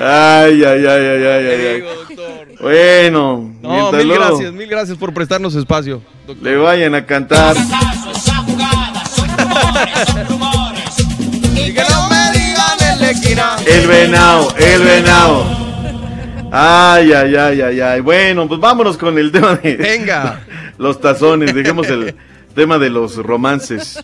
[0.00, 1.74] Ay, ay, ay, ay, ay, ay, ay.
[1.76, 2.48] Digo, doctor.
[2.60, 6.02] Bueno, No, mil luego gracias, mil gracias por prestarnos espacio.
[6.26, 6.44] doctor.
[6.44, 7.56] le vayan a cantar.
[11.54, 11.74] Y.
[13.66, 15.44] El venado, el venado.
[16.52, 18.00] Ay, ay, ay, ay, ay.
[18.00, 20.40] Bueno, pues vámonos con el tema de Venga.
[20.78, 21.54] los tazones.
[21.54, 22.14] Dejemos el
[22.56, 24.02] tema de los romances.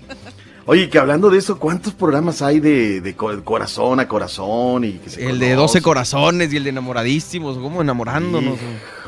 [0.65, 4.85] Oye, que hablando de eso, ¿cuántos programas hay de, de co- corazón a corazón?
[4.85, 5.57] y que se El de conocen?
[5.57, 8.55] 12 corazones y el de enamoradísimos, como enamorándonos.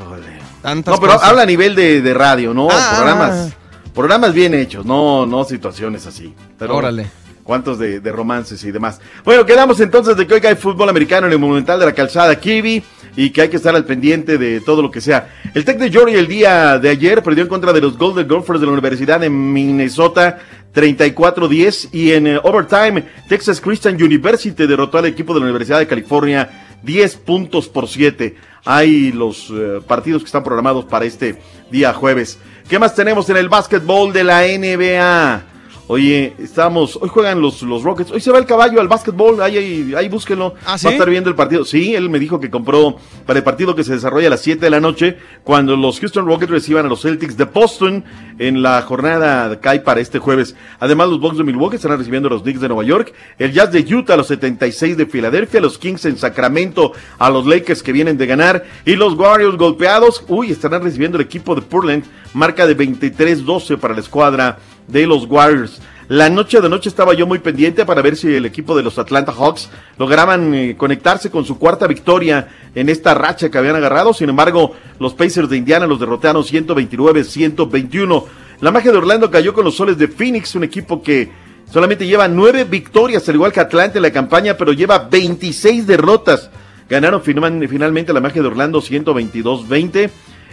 [0.00, 0.26] Híjole.
[0.62, 1.28] Tantas No, pero cosas.
[1.28, 2.66] habla a nivel de, de radio, ¿no?
[2.72, 2.94] Ah.
[2.96, 3.52] programas,
[3.94, 6.34] programas bien hechos, no, no situaciones así.
[6.58, 7.06] Pero Órale.
[7.44, 9.00] Cuántos de, de romances y demás.
[9.24, 12.34] Bueno, quedamos entonces de que hoy hay fútbol americano en el Monumental de la Calzada
[12.40, 12.82] Kiwi
[13.16, 15.28] y que hay que estar al pendiente de todo lo que sea.
[15.54, 18.60] El Tec de Georgia el día de ayer perdió en contra de los Golden Gophers
[18.60, 20.38] de la Universidad de Minnesota
[20.74, 25.86] 34-10 y en eh, overtime Texas Christian University derrotó al equipo de la Universidad de
[25.86, 28.36] California 10 puntos por 7.
[28.64, 31.38] Hay los eh, partidos que están programados para este
[31.70, 32.38] día jueves.
[32.68, 35.53] ¿Qué más tenemos en el básquetbol de la NBA?
[35.86, 39.58] Oye, estamos, hoy juegan los, los Rockets, hoy se va el caballo al básquetbol, ahí,
[39.58, 40.54] ahí, ahí búsquenlo.
[40.64, 40.86] ¿Ah, sí?
[40.86, 41.62] Va a estar viendo el partido.
[41.66, 42.96] Sí, él me dijo que compró
[43.26, 46.26] para el partido que se desarrolla a las 7 de la noche, cuando los Houston
[46.26, 48.02] Rockets reciban a los Celtics de Boston
[48.38, 50.56] en la jornada que hay para este jueves.
[50.80, 53.70] Además, los Bucks de Milwaukee estarán recibiendo a los Knicks de Nueva York, el Jazz
[53.70, 57.92] de Utah a los 76 de Filadelfia, los Kings en Sacramento a los Lakers que
[57.92, 62.66] vienen de ganar y los Warriors golpeados, uy, estarán recibiendo el equipo de Portland, marca
[62.66, 64.58] de 23-12 para la escuadra
[64.88, 65.80] de los Warriors.
[66.08, 68.98] La noche de noche estaba yo muy pendiente para ver si el equipo de los
[68.98, 74.12] Atlanta Hawks lograban eh, conectarse con su cuarta victoria en esta racha que habían agarrado.
[74.12, 78.24] Sin embargo, los Pacers de Indiana los derrotaron 129-121.
[78.60, 81.30] La magia de Orlando cayó con los soles de Phoenix, un equipo que
[81.72, 86.50] solamente lleva nueve victorias, al igual que Atlanta en la campaña, pero lleva 26 derrotas.
[86.88, 90.10] Ganaron final- finalmente la magia de Orlando 122-20.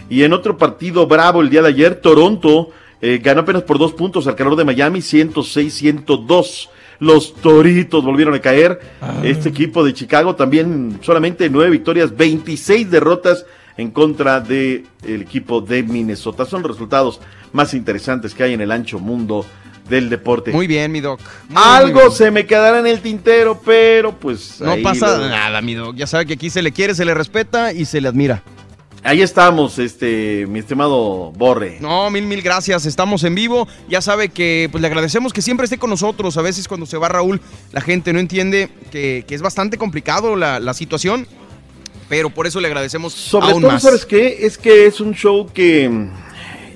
[0.09, 2.69] Y en otro partido bravo el día de ayer, Toronto
[3.01, 6.69] eh, ganó apenas por dos puntos al calor de Miami, 106-102.
[6.99, 8.79] Los Toritos volvieron a caer.
[9.23, 13.45] Este equipo de Chicago también solamente nueve victorias, 26 derrotas
[13.77, 16.45] en contra del equipo de Minnesota.
[16.45, 17.19] Son los resultados
[17.53, 19.45] más interesantes que hay en el ancho mundo
[19.89, 20.51] del deporte.
[20.51, 21.19] Muy bien, mi doc.
[21.49, 25.59] Muy, Algo se me quedará en el tintero, pero pues No ahí pasa lo- nada,
[25.61, 25.95] mi doc.
[25.95, 28.43] Ya sabe que aquí se le quiere, se le respeta y se le admira.
[29.03, 31.77] Ahí estamos, este, mi estimado Borre.
[31.81, 32.85] No, mil, mil gracias.
[32.85, 33.67] Estamos en vivo.
[33.89, 36.37] Ya sabe que pues le agradecemos que siempre esté con nosotros.
[36.37, 37.41] A veces cuando se va Raúl,
[37.71, 41.25] la gente no entiende que, que es bastante complicado la, la situación.
[42.09, 43.81] Pero por eso le agradecemos Sobre aún todo, más.
[43.81, 44.45] ¿sabes qué?
[44.45, 46.11] Es que es un show que mm,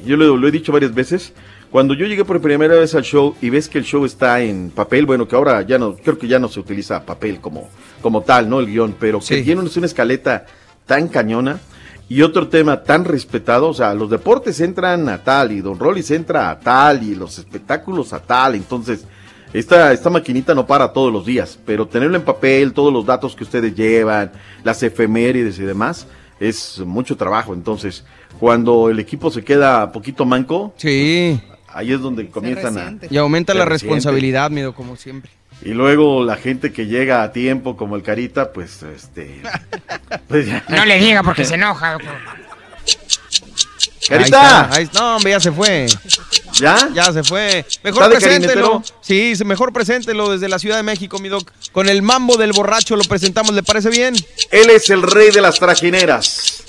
[0.08, 1.32] yo lo, lo he dicho varias veces.
[1.70, 4.72] Cuando yo llegué por primera vez al show y ves que el show está en
[4.72, 7.70] papel, bueno, que ahora ya no, creo que ya no se utiliza papel como,
[8.02, 8.62] como tal, ¿no?
[8.62, 9.44] El guion, pero que Sí.
[9.44, 10.46] tiene una- una escaleta
[10.86, 11.60] tan cañona
[12.08, 16.12] y otro tema tan respetado, o sea, los deportes entran a tal y Don Rollis
[16.12, 19.06] entra a tal y los espectáculos a tal, entonces
[19.54, 23.36] esta, esta maquinita no para todos los días, pero tenerlo en papel, todos los datos
[23.36, 24.32] que ustedes llevan,
[24.64, 26.08] las efemérides y demás,
[26.40, 27.54] es mucho trabajo.
[27.54, 28.04] Entonces,
[28.38, 31.40] cuando el equipo se queda poquito manco, sí.
[31.70, 32.98] ahí es donde comienzan a...
[33.10, 33.96] Y aumenta la resiente.
[33.96, 35.32] responsabilidad, mi doc, como siempre.
[35.62, 39.42] Y luego la gente que llega a tiempo, como el Carita, pues este.
[40.28, 40.64] pues ya.
[40.70, 41.98] No le diga porque se enoja.
[44.08, 44.18] Carita.
[44.18, 45.88] Ahí está, ahí- no, hombre, ya se fue.
[46.60, 46.90] ¿Ya?
[46.94, 47.60] Ya se fue.
[47.60, 48.84] ¿Está Mejor preséntelo.
[49.02, 51.52] Sí, mejor preséntelo desde la Ciudad de México, mi doc.
[51.72, 54.16] Con el mambo del borracho lo presentamos, ¿le parece bien?
[54.52, 56.64] Él es el rey de las trajineras.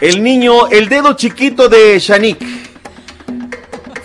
[0.00, 2.65] El niño, el dedo chiquito de Shanik.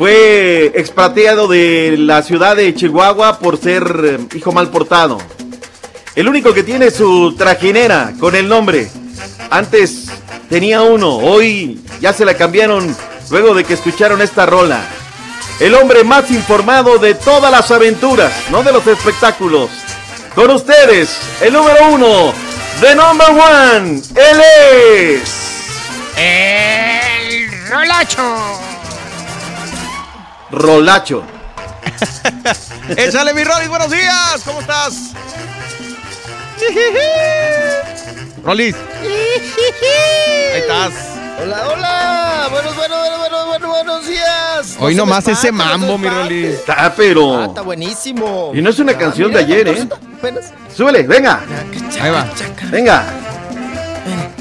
[0.02, 5.19] Fue expatriado de la ciudad de Chihuahua por ser eh, hijo mal portado.
[6.15, 8.90] El único que tiene su trajinera con el nombre.
[9.52, 10.07] Antes
[10.49, 12.98] tenía uno, hoy ya se la cambiaron
[13.30, 14.82] luego de que escucharon esta rola.
[15.60, 19.69] El hombre más informado de todas las aventuras, no de los espectáculos.
[20.34, 22.34] Con ustedes, el número uno,
[22.82, 24.41] the number one, él
[25.22, 25.22] es.
[26.18, 28.81] El Rolacho.
[30.52, 31.23] Rolacho.
[32.98, 34.41] Échale mi Rolis, buenos días.
[34.45, 35.11] ¿Cómo estás?
[38.44, 40.91] Rolis, ahí estás.
[41.41, 42.48] Hola, hola.
[42.52, 44.76] Buenos, buenos, buenos, buenos, buenos, buenos días.
[44.80, 46.07] Hoy No nomás ese mambo, mi.
[46.10, 46.45] Rolis.
[46.56, 47.38] Está, pero.
[47.40, 48.52] Ah, está buenísimo.
[48.53, 49.88] Y no es una Ah, canción mira, de ayer, ¿eh?
[50.19, 50.52] apenas.
[50.76, 51.40] Súbele, venga.
[52.02, 52.28] Ahí va.
[52.69, 53.03] Venga.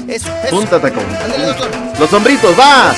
[0.07, 0.49] Eso, eso.
[0.49, 1.05] Punta tacón.
[1.23, 1.69] Ándale, doctor.
[1.99, 2.97] Los hombritos, vas.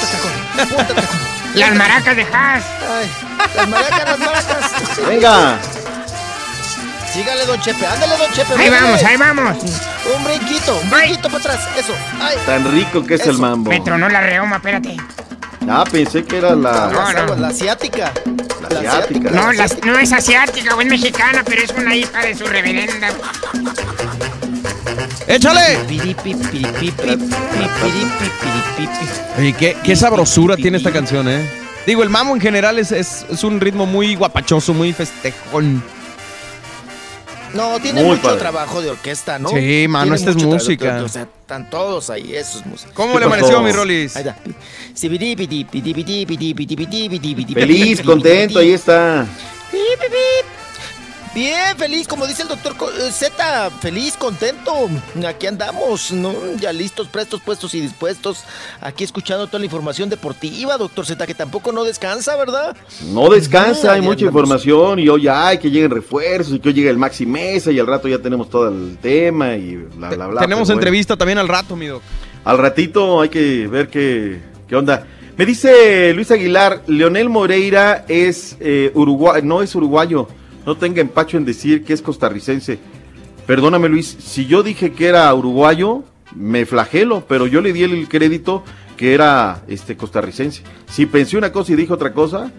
[1.55, 2.63] Las maracas de Haas.
[2.89, 3.11] Ay,
[3.55, 4.71] las maracas, las maracas.
[5.07, 5.57] Venga.
[7.13, 7.85] Sígale, don Chepe.
[7.85, 8.53] Ándale, don Chepe.
[8.55, 9.57] Ahí vamos, ahí vamos.
[10.15, 11.59] Un brinquito, un brinquito para atrás.
[11.77, 11.93] Eso.
[12.19, 12.38] Ay.
[12.45, 13.69] Tan rico que es el mambo.
[13.69, 14.97] Me tronó la reoma, espérate.
[15.69, 16.88] Ah, pensé que era la.
[16.91, 17.01] No.
[17.01, 18.11] aguas, la asiática.
[18.69, 19.30] La asiática.
[19.30, 23.09] No, la- no es asiática o es mexicana, pero es una hija de su reverenda.
[25.28, 25.78] ¡Échale!
[29.38, 31.50] Oye, qué, qué sabrosura tiene esta canción, ¿eh?
[31.86, 35.84] Digo, el mambo en general es, es, es un ritmo muy guapachoso, muy festejón.
[37.54, 38.40] No, tiene Muy mucho padre.
[38.40, 39.50] trabajo de orquesta, ¿no?
[39.50, 41.04] Sí, mano, esta es música.
[41.04, 42.91] O sea, están todos ahí, eso es música.
[42.95, 43.36] ¿Cómo ¿Qué le pasó?
[43.58, 44.16] amaneció, mi Rolis?
[44.16, 44.38] Ahí está.
[47.54, 49.28] Feliz, contento, ahí está.
[51.34, 54.72] Bien, feliz, como dice el doctor Co- eh, Z, feliz, contento.
[55.27, 56.31] Aquí andamos, ¿no?
[56.60, 58.43] Ya listos, prestos, puestos y dispuestos.
[58.80, 62.77] Aquí escuchando toda la información deportiva, doctor Z, que tampoco no descansa, ¿verdad?
[63.11, 64.41] No descansa, Ah, hay mucha andamos.
[64.43, 67.80] información y hoy hay que lleguen refuerzos y que hoy llegue el Maxi Mesa y
[67.80, 70.41] al rato ya tenemos todo el tema y bla, bla, bla.
[70.41, 70.80] Tenemos bueno.
[70.81, 72.03] entrevista también al rato, mi doc.
[72.45, 75.07] Al ratito hay que ver qué, qué onda.
[75.35, 80.27] Me dice Luis Aguilar, Leonel Moreira es eh, uruguayo, no es uruguayo,
[80.65, 82.80] no tenga empacho en decir que es costarricense.
[83.45, 86.03] Perdóname Luis, si yo dije que era uruguayo,
[86.35, 88.64] me flagelo, pero yo le di el crédito
[88.98, 90.64] que era este costarricense.
[90.90, 92.52] Si pensé una cosa y dije otra cosa,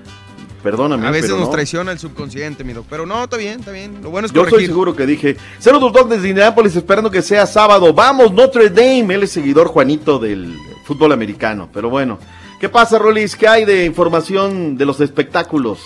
[0.62, 1.06] perdóname.
[1.06, 1.52] A veces pero nos no.
[1.52, 2.86] traiciona el subconsciente, mi doc.
[2.90, 4.02] Pero no, está bien, está bien.
[4.02, 5.36] Lo bueno es Yo estoy seguro que dije.
[5.59, 7.94] Saludos dos desde Indianápolis, esperando que sea sábado.
[7.94, 9.14] Vamos, Notre Dame.
[9.14, 10.55] Él es seguidor Juanito del
[10.85, 11.70] fútbol americano.
[11.72, 12.18] Pero bueno.
[12.60, 13.36] ¿Qué pasa, Rolis?
[13.36, 15.81] ¿Qué hay de información de los espectáculos?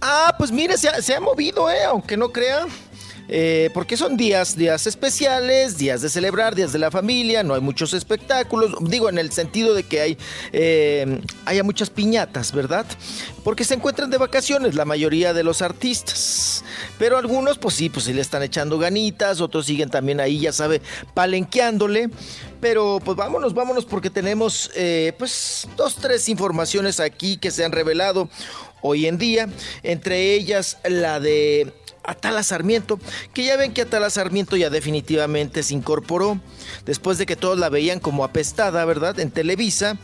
[0.00, 1.84] Ah, pues mire, se ha, movido, ¿eh?
[1.84, 2.66] Aunque no crea.
[3.26, 7.62] Eh, porque son días, días especiales, días de celebrar, días de la familia, no hay
[7.62, 10.18] muchos espectáculos, digo en el sentido de que hay
[10.52, 12.84] eh, haya muchas piñatas, ¿verdad?
[13.42, 16.64] Porque se encuentran de vacaciones la mayoría de los artistas,
[16.98, 20.52] pero algunos pues sí, pues sí le están echando ganitas, otros siguen también ahí, ya
[20.52, 20.82] sabe,
[21.14, 22.10] palenqueándole,
[22.60, 27.72] pero pues vámonos, vámonos porque tenemos eh, pues dos, tres informaciones aquí que se han
[27.72, 28.28] revelado
[28.86, 29.48] hoy en día,
[29.82, 33.00] entre ellas la de Atala Sarmiento,
[33.32, 36.38] que ya ven que Atala Sarmiento ya definitivamente se incorporó,
[36.84, 39.18] después de que todos la veían como apestada, ¿verdad?
[39.20, 39.96] En Televisa,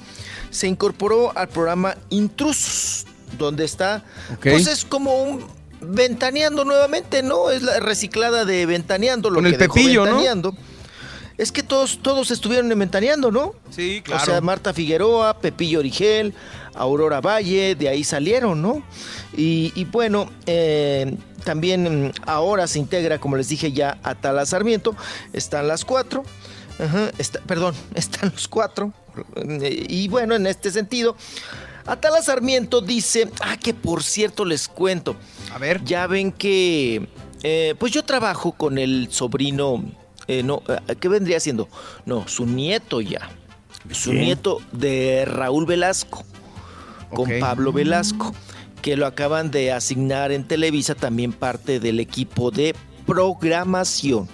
[0.51, 3.05] se incorporó al programa Intrusos,
[3.37, 4.03] donde está,
[4.33, 4.47] Ok.
[4.51, 5.45] pues es como un
[5.83, 7.51] ventaneando nuevamente, ¿no?
[7.51, 10.53] Es la reciclada de ventaneando, lo Con que el dejó Pepillo, ¿no?
[11.41, 13.55] Es que todos, todos estuvieron en Ventaneando, ¿no?
[13.71, 16.35] Sí, O sea, Marta Figueroa, Pepillo Origel,
[16.75, 18.83] Aurora Valle, de ahí salieron, ¿no?
[19.37, 24.95] Y, y bueno, eh, también ahora se integra, como les dije ya, Atala Sarmiento.
[25.33, 26.25] Están las cuatro.
[26.79, 28.93] Ajá, está- perdón, están los cuatro.
[29.37, 31.17] Eh, Y bueno, en este sentido,
[31.87, 35.17] Atala Sarmiento dice, ah, que por cierto les cuento.
[35.55, 35.83] A ver.
[35.85, 37.09] Ya ven que,
[37.43, 39.83] eh, pues yo trabajo con el sobrino,
[40.31, 41.69] eh, no, eh, ¿qué vendría siendo?
[42.07, 43.29] No, su nieto ya.
[43.91, 46.25] Su nieto de Raúl Velasco,
[47.13, 47.29] con.
[47.41, 48.33] Pablo Velasco,
[48.81, 52.77] que lo acaban de asignar en Televisa también parte del equipo de
[53.07, 54.29] programación.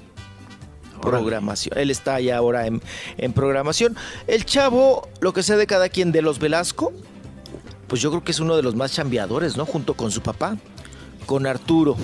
[1.00, 1.78] Programación.
[1.78, 2.82] Él está ya ahora en,
[3.16, 3.96] en programación.
[4.26, 6.92] El chavo, lo que sea de cada quien de los Velasco,
[7.86, 9.64] pues yo creo que es uno de los más chambeadores, ¿no?
[9.64, 10.58] Junto con su papá,
[11.24, 11.96] con Arturo.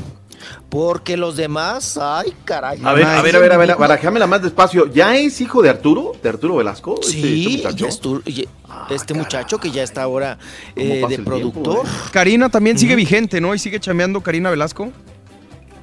[0.69, 2.81] Porque los demás, ay, caray.
[2.85, 4.91] A ver, a ver, a ver, a ver, barajámela más despacio.
[4.93, 6.13] ¿Ya es hijo de Arturo?
[6.23, 6.95] ¿De Arturo Velasco?
[7.01, 7.77] este- este Sí, muchacho?
[7.77, 8.49] ya estu- y-
[8.91, 10.39] este muchacho que ya está ahora
[10.77, 11.87] eh, de productor.
[12.11, 13.55] Karina también sigue vigente, ¿no?
[13.55, 14.91] Y sigue chameando Karina Velasco.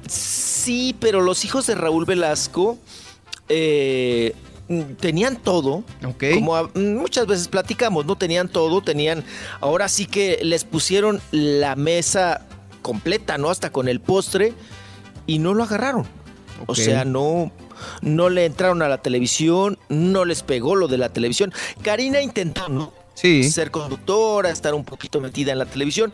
[0.08, 2.78] Sí, pero los hijos de Raúl Velasco
[3.48, 4.34] eh,
[5.00, 5.82] tenían todo.
[6.34, 8.16] Como a- mm, muchas veces platicamos, ¿no?
[8.16, 9.24] Tenían todo, tenían.
[9.60, 12.46] Ahora sí que les pusieron la mesa
[12.90, 13.50] completa, ¿no?
[13.50, 14.52] Hasta con el postre
[15.24, 16.08] y no lo agarraron.
[16.66, 17.52] O sea, no.
[18.02, 21.52] No le entraron a la televisión, no les pegó lo de la televisión.
[21.82, 22.92] Karina intentó, ¿no?
[23.14, 23.48] Sí.
[23.48, 26.12] Ser conductora, estar un poquito metida en la televisión,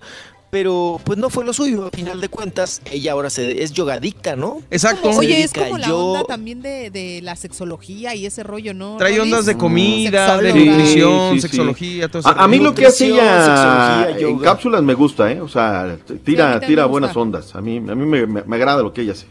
[0.51, 1.87] pero pues no fue lo suyo.
[1.87, 4.63] A final de cuentas, ella ahora se, es yogadicta, ¿no?
[4.71, 5.13] Exacto.
[5.13, 8.73] Se Oye, es como la yo- onda también de, de la sexología y ese rollo,
[8.73, 8.97] ¿no?
[8.97, 11.49] Trae ondas de comida, de nutrición, Sí, sí, sí.
[11.49, 15.31] sexología, todo ese A, a mí lo que hace ella sexología, en cápsulas me gusta,
[15.31, 15.41] ¿eh?
[15.41, 17.55] O sea, tira, tira buenas ondas.
[17.55, 19.27] A mí, a mí me, me- me agrada lo que ella hace.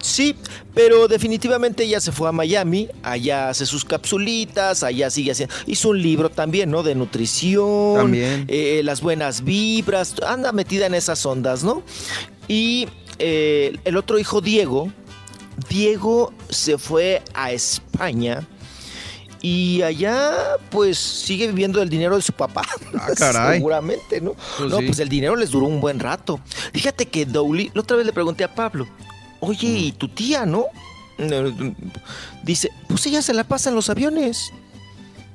[0.00, 0.34] Sí,
[0.74, 5.54] pero definitivamente ella se fue a Miami, allá hace sus capsulitas, allá sigue haciendo.
[5.66, 6.82] Hizo un libro también, ¿no?
[6.82, 8.46] De nutrición, También.
[8.48, 11.82] eh, las buenas vibras, anda metida en esas ondas, ¿no?
[12.48, 12.88] Y
[13.18, 14.90] eh, el otro hijo, Diego,
[15.68, 18.46] Diego se fue a España.
[19.44, 20.32] Y allá,
[20.70, 22.62] pues, sigue viviendo del dinero de su papá.
[22.94, 23.58] Ah, caray.
[23.58, 24.34] Seguramente, ¿no?
[24.56, 24.86] Pues no, sí.
[24.86, 26.38] pues el dinero les duró un buen rato.
[26.72, 28.86] Fíjate que Dowley, la otra vez le pregunté a Pablo,
[29.42, 29.66] oye.
[29.68, 30.64] ¿y tu tía, no?
[32.42, 34.52] Dice, pues ella se la pasa en los aviones.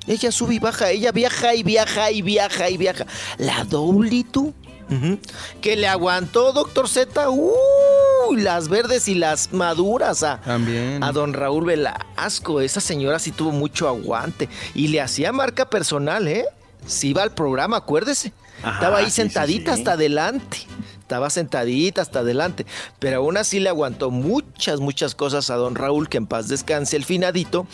[0.08, 3.06] Ella sube y baja, ella viaja y viaja y viaja y viaja.
[3.38, 4.54] La Dowley, tú.
[4.90, 5.20] Ujú.
[5.62, 7.30] Que le aguantó, doctor Z.
[7.30, 11.04] Uy, las verdes y las maduras a, También.
[11.04, 12.62] a don Raúl Velasco.
[12.62, 14.48] Esa señora sí tuvo mucho aguante.
[14.74, 16.46] Y le hacía marca personal, ¿eh?
[16.86, 18.32] Si iba al programa, acuérdese.
[18.64, 19.82] Ajá, Estaba ahí sí, sí, sentadita sí.
[19.82, 20.60] hasta adelante.
[21.08, 22.66] Estaba sentadita hasta adelante.
[23.00, 26.98] Pero aún así le aguantó muchas, muchas cosas a don Raúl, que en paz descanse
[26.98, 27.66] el finadito.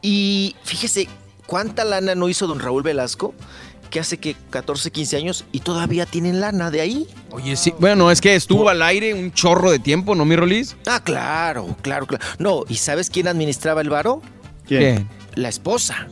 [0.00, 1.08] Y fíjese,
[1.46, 3.34] ¿cuánta lana no hizo don Raúl Velasco?
[3.90, 7.08] Que hace que 14, 15 años y todavía tienen lana de ahí.
[7.32, 7.74] Oye, sí.
[7.80, 10.76] Bueno, es que estuvo al aire un chorro de tiempo, ¿no, mi Rolis?
[10.86, 12.24] Ah, claro, claro, claro.
[12.38, 14.22] No, ¿y sabes quién administraba el varo?
[14.68, 15.08] ¿Quién?
[15.34, 16.06] La esposa.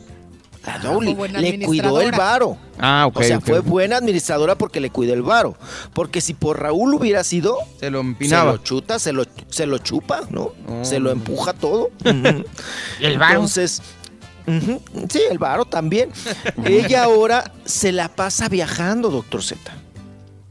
[0.65, 0.77] La
[1.15, 2.57] buena Le cuidó el varo.
[2.77, 3.17] Ah, ok.
[3.17, 5.55] o sea, fue buena administradora porque le cuidó el varo.
[5.93, 8.51] Porque si por Raúl hubiera sido, Se lo se empinaba.
[8.51, 10.51] lo chuta, se lo, se lo chupa, ¿no?
[10.67, 10.83] Oh.
[10.85, 11.89] Se lo empuja todo.
[12.05, 12.45] Ujú.
[12.99, 13.33] ¿Y el varo?
[13.33, 13.81] Entonces,
[15.09, 16.11] sí, el varo también.
[16.65, 19.59] Ella ahora se la pasa viajando, doctor Z.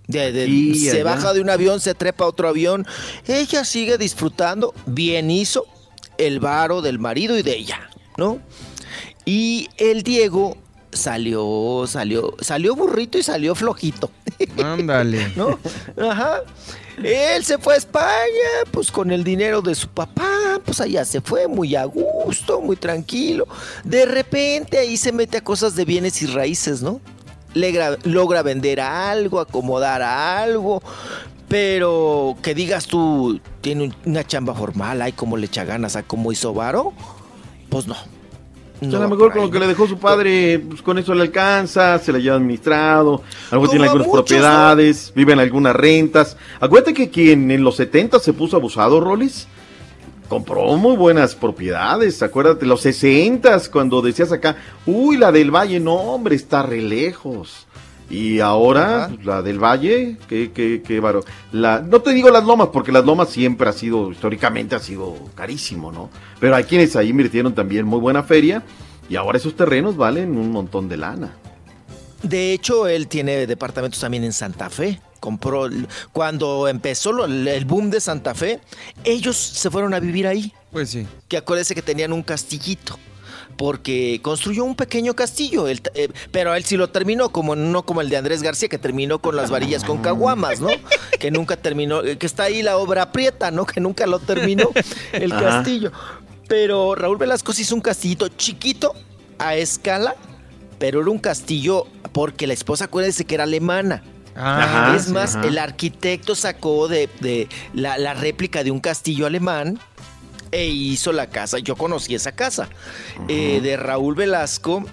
[0.09, 2.85] De- de- Y se baja de un avión, se trepa a otro avión.
[3.29, 4.75] Ella sigue disfrutando.
[4.87, 5.67] Bien hizo
[6.19, 8.41] el varo del marido y de ella, ¿no?
[9.25, 10.57] Y el Diego
[10.93, 14.11] salió, salió, salió burrito y salió flojito.
[14.63, 15.33] Ándale.
[15.37, 15.59] ¿no?
[16.11, 16.41] Ajá.
[17.03, 21.21] Él se fue a España, pues con el dinero de su papá, pues allá se
[21.23, 23.47] fue muy a gusto, muy tranquilo.
[23.85, 27.01] De repente ahí se mete a cosas de bienes y raíces, ¿no?
[27.55, 30.83] Legra- logra vender algo, acomodar algo,
[31.49, 36.03] pero que digas tú, tiene un- una chamba formal, ay, cómo le echa ganas a
[36.03, 36.93] cómo hizo Varo,
[37.71, 37.97] pues no.
[38.81, 40.97] O sea, No a lo mejor con lo que le dejó su padre, pues con
[40.99, 45.35] eso le alcanza, se la lleva administrado, a lo mejor tiene algunas muchos, propiedades, vive
[45.35, 46.37] en algunas rentas.
[46.61, 49.47] Acuérdate que quien en los 70 se puso abusado, Rolis,
[50.31, 52.23] compró muy buenas propiedades.
[52.23, 57.67] Acuérdate, los 60 cuando decías acá, uy, la del Valle, no, hombre, está re lejos.
[58.11, 59.09] Y ahora, Ajá.
[59.15, 61.23] pues, la del Valle, qué, qué, qué varo.
[61.53, 65.15] La, no te digo las lomas, porque las lomas siempre ha sido, históricamente ha sido
[65.37, 66.11] carísimo, ¿no?
[66.41, 68.65] Pero hay quienes ahí invirtieron también muy buena feria
[69.09, 71.35] y ahora esos terrenos valen un montón de lana.
[72.23, 75.01] De hecho, él tiene departamentos también en Santa Fe.
[75.21, 75.69] Compró,
[76.13, 78.61] cuando empezó lo- el boom de Santa Fe,
[79.05, 80.53] ellos se fueron a vivir ahí.
[80.73, 81.07] Pues sí.
[81.29, 82.99] Que acuérdese que tenían un castillito.
[83.61, 87.83] Porque construyó un pequeño castillo, él t- eh, pero él sí lo terminó, como no
[87.85, 90.71] como el de Andrés García, que terminó con las varillas con caguamas, ¿no?
[91.19, 93.67] Que nunca terminó, eh, que está ahí la obra prieta, ¿no?
[93.67, 94.71] Que nunca lo terminó
[95.13, 95.43] el Ajá.
[95.59, 95.93] castillo.
[96.49, 98.95] Pero Raúl Velasco hizo un castillito chiquito,
[99.39, 100.15] a escala,
[100.79, 104.03] pero era un castillo porque la esposa, acuérdense que era alemana.
[104.37, 109.79] Ah, es más, el arquitecto sacó de, de la, la réplica de un castillo alemán
[110.53, 111.59] e hizo la casa.
[111.59, 112.69] Yo conocí esa casa
[113.29, 114.85] eh, de Raúl Velasco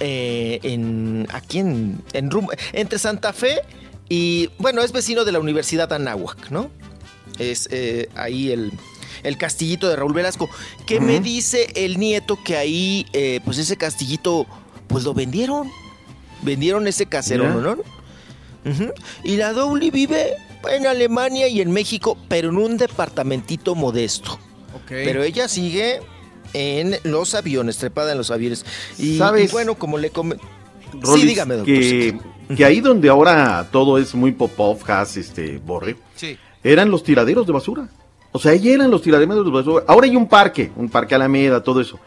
[0.00, 3.60] eh, en, aquí en, en Rum- entre Santa Fe
[4.08, 6.70] y, bueno, es vecino de la Universidad Anáhuac, ¿no?
[7.38, 8.72] Es eh, ahí el,
[9.22, 10.48] el castillito de Raúl Velasco.
[10.86, 14.46] Que me dice el nieto que ahí, eh, pues ese castillito,
[14.86, 15.70] pues lo vendieron.
[16.42, 17.76] Vendieron ese casero, Mira.
[17.76, 18.92] ¿no?
[19.24, 20.34] Y la Dowley vive
[20.70, 24.38] en Alemania y en México, pero en un departamentito modesto.
[24.88, 26.00] Pero ella sigue
[26.52, 28.64] en los aviones, trepada en los aviones.
[28.98, 29.50] Y, ¿Sabes?
[29.50, 30.44] y bueno, como le comenté.
[31.04, 31.74] Sí, dígame, doctor.
[31.74, 32.18] que,
[32.56, 36.38] que ahí donde ahora todo es muy pop-off, has, este, borre, Sí.
[36.62, 37.88] eran los tiraderos de basura.
[38.32, 39.84] O sea, ahí eran los tiraderos de basura.
[39.88, 41.98] Ahora hay un parque, un parque Alameda, todo eso.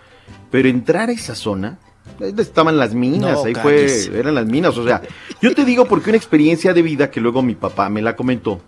[0.50, 1.78] Pero entrar a esa zona,
[2.22, 3.88] ahí estaban las minas, No, ahí fue,
[4.18, 4.78] eran las minas.
[4.78, 5.02] O sea,
[5.42, 8.62] yo te digo porque una experiencia de vida que luego mi papá me la comentó.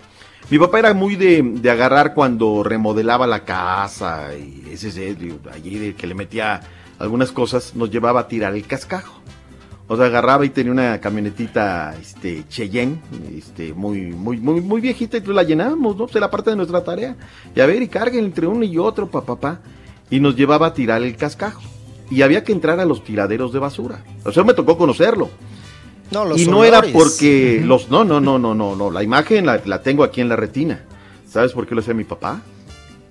[0.51, 5.15] Mi papá era muy de, de agarrar cuando remodelaba la casa y ese, ese,
[5.49, 6.59] allí que le metía
[6.99, 9.21] algunas cosas, nos llevaba a tirar el cascajo.
[9.87, 12.99] O sea, agarraba y tenía una camionetita este, Cheyenne,
[13.33, 16.03] este, muy, muy, muy, muy viejita, y pues la llenábamos, ¿no?
[16.03, 17.15] Pues era parte de nuestra tarea.
[17.55, 19.59] Y a ver, y carguen entre uno y otro, papá, papá.
[20.09, 21.61] Y nos llevaba a tirar el cascajo.
[22.09, 24.03] Y había que entrar a los tiraderos de basura.
[24.25, 25.29] O sea, me tocó conocerlo.
[26.11, 27.89] No, los y no era porque los.
[27.89, 28.91] No, no, no, no, no, no.
[28.91, 30.83] La imagen la, la tengo aquí en la retina.
[31.27, 32.41] ¿Sabes por qué lo hacía mi papá?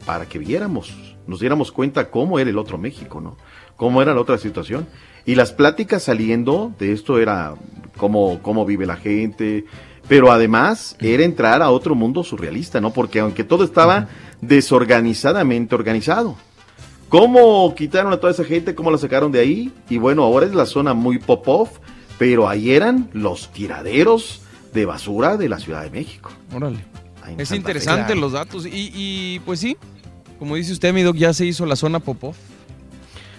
[0.04, 0.94] Para que viéramos,
[1.26, 3.36] nos diéramos cuenta cómo era el otro México, ¿no?
[3.76, 4.86] Cómo era la otra situación.
[5.24, 7.54] Y las pláticas saliendo de esto era
[7.96, 9.64] cómo, cómo vive la gente.
[10.08, 12.92] Pero además era entrar a otro mundo surrealista, ¿no?
[12.92, 14.08] Porque aunque todo estaba
[14.40, 16.36] desorganizadamente organizado.
[17.08, 18.74] ¿Cómo quitaron a toda esa gente?
[18.74, 19.72] ¿Cómo la sacaron de ahí?
[19.88, 21.78] Y bueno, ahora es la zona muy pop-off,
[22.20, 24.42] pero ahí eran los tiraderos
[24.74, 26.30] de basura de la Ciudad de México.
[26.54, 26.76] Órale.
[27.38, 28.66] Es Santa interesante los datos.
[28.66, 29.74] Y, y, pues sí,
[30.38, 32.34] como dice usted, mi doc, ya se hizo la zona Popov.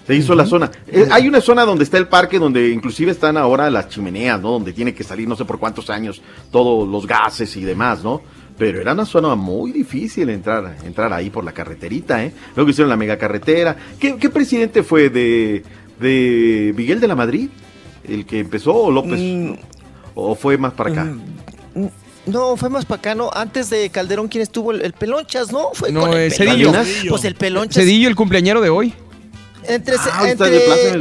[0.08, 0.72] Se hizo la zona.
[0.88, 4.54] Eh, hay una zona donde está el parque, donde inclusive están ahora las chimeneas, ¿no?
[4.54, 6.20] Donde tiene que salir no sé por cuántos años
[6.52, 8.24] todos los gases y demás, ¿no?
[8.58, 12.34] Pero era una zona muy difícil entrar, entrar ahí por la carreterita, ¿eh?
[12.56, 13.78] Luego hicieron la megacarretera.
[14.00, 15.62] ¿Qué, qué presidente fue de,
[16.00, 17.48] de Miguel de la Madrid?
[18.14, 19.20] ¿El que empezó o López?
[19.20, 19.54] Mm.
[20.16, 21.14] ¿O fue más para acá?
[22.26, 23.32] No, fue más para acá, ¿no?
[23.34, 24.72] Antes de Calderón, ¿quién estuvo?
[24.72, 25.70] El, el Pelonchas, ¿no?
[25.74, 26.72] Fue No, con el eh, Cedillo.
[27.10, 27.84] Pues el Pelonchas.
[27.84, 28.94] Cedillo, el cumpleañero de hoy.
[29.68, 30.36] Entre, Ah.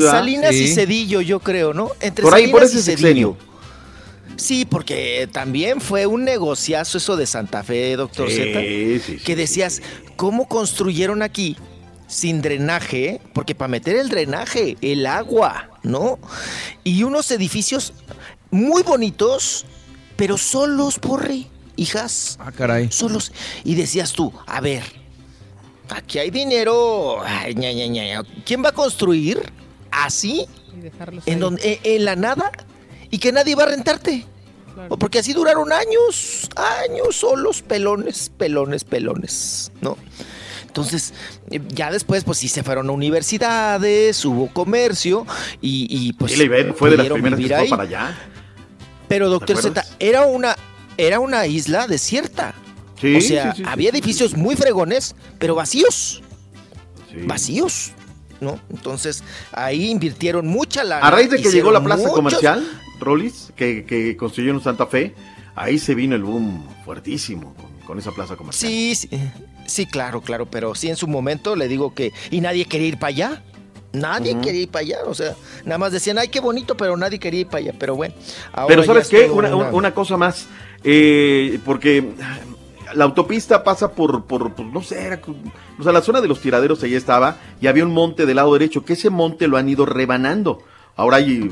[0.00, 0.68] Salinas y.
[0.68, 1.90] Cedillo, yo creo, ¿no?
[2.00, 3.36] Entre Por ahí, por Salinas ese y Cedillo.
[3.36, 3.50] sexenio.
[4.36, 8.60] Sí, porque también fue un negociazo eso de Santa Fe, doctor Sí, Z.
[8.60, 9.82] sí, sí, que decías,
[10.16, 11.56] ¿cómo construyeron aquí
[12.10, 13.20] sin drenaje?
[13.32, 16.18] Porque para meter el drenaje, el agua, ¿no?
[16.84, 17.92] Y unos edificios
[18.50, 19.64] muy bonitos,
[20.16, 21.46] pero solos, porre,
[21.76, 22.36] hijas.
[22.40, 22.90] Ah, caray.
[22.90, 23.32] Solos.
[23.64, 24.82] Y decías tú, a ver,
[25.88, 27.22] aquí hay dinero.
[27.24, 28.22] Ay, ña, ña, ña, ña.
[28.44, 29.40] ¿Quién va a construir
[29.90, 30.46] así?
[30.76, 32.50] Y dejarlos En, donde, en, en la nada
[33.10, 34.26] y que nadie va a rentarte.
[34.74, 34.98] Claro.
[34.98, 39.96] Porque así duraron años, años solos, pelones, pelones, pelones, ¿no?
[40.70, 41.12] Entonces,
[41.50, 45.26] eh, ya después, pues sí se fueron a universidades, hubo comercio
[45.60, 46.38] y, y, pues.
[46.38, 48.18] La Ibero fue de las primeras que fue para allá.
[49.08, 50.54] Pero, doctor ¿Te Z, era una,
[50.96, 52.54] era una isla desierta.
[53.00, 56.22] Sí, o sea, sí, sí, sí, había edificios muy fregones, pero vacíos,
[57.10, 57.16] Sí.
[57.26, 57.90] vacíos,
[58.40, 58.60] ¿no?
[58.70, 61.04] Entonces, ahí invirtieron mucha lana.
[61.04, 62.64] A raíz de que llegó la plaza muchos- comercial,
[63.00, 65.16] Rolis, que, que construyeron Santa Fe,
[65.56, 68.70] ahí se vino el boom fuertísimo con, con esa plaza comercial.
[68.70, 69.08] Sí, sí,
[69.70, 72.12] sí, claro, claro, pero sí en su momento le digo que...
[72.30, 73.42] Y nadie quería ir para allá.
[73.92, 75.34] Nadie quería ir para allá, o sea,
[75.64, 77.74] nada más decían, ay, qué bonito, pero nadie quería ir para allá.
[77.76, 78.14] Pero bueno,
[78.52, 79.28] ahora Pero ¿sabes es qué?
[79.30, 80.46] Una, una- una cosa más,
[80.84, 82.12] eh, porque
[82.94, 85.20] la autopista pasa por, por, por, no sé, era
[85.78, 88.52] o sea, la zona de los tiraderos ahí estaba y había un monte del lado
[88.52, 90.62] derecho, que ese monte lo han ido rebanando.
[90.94, 91.50] Ahora hay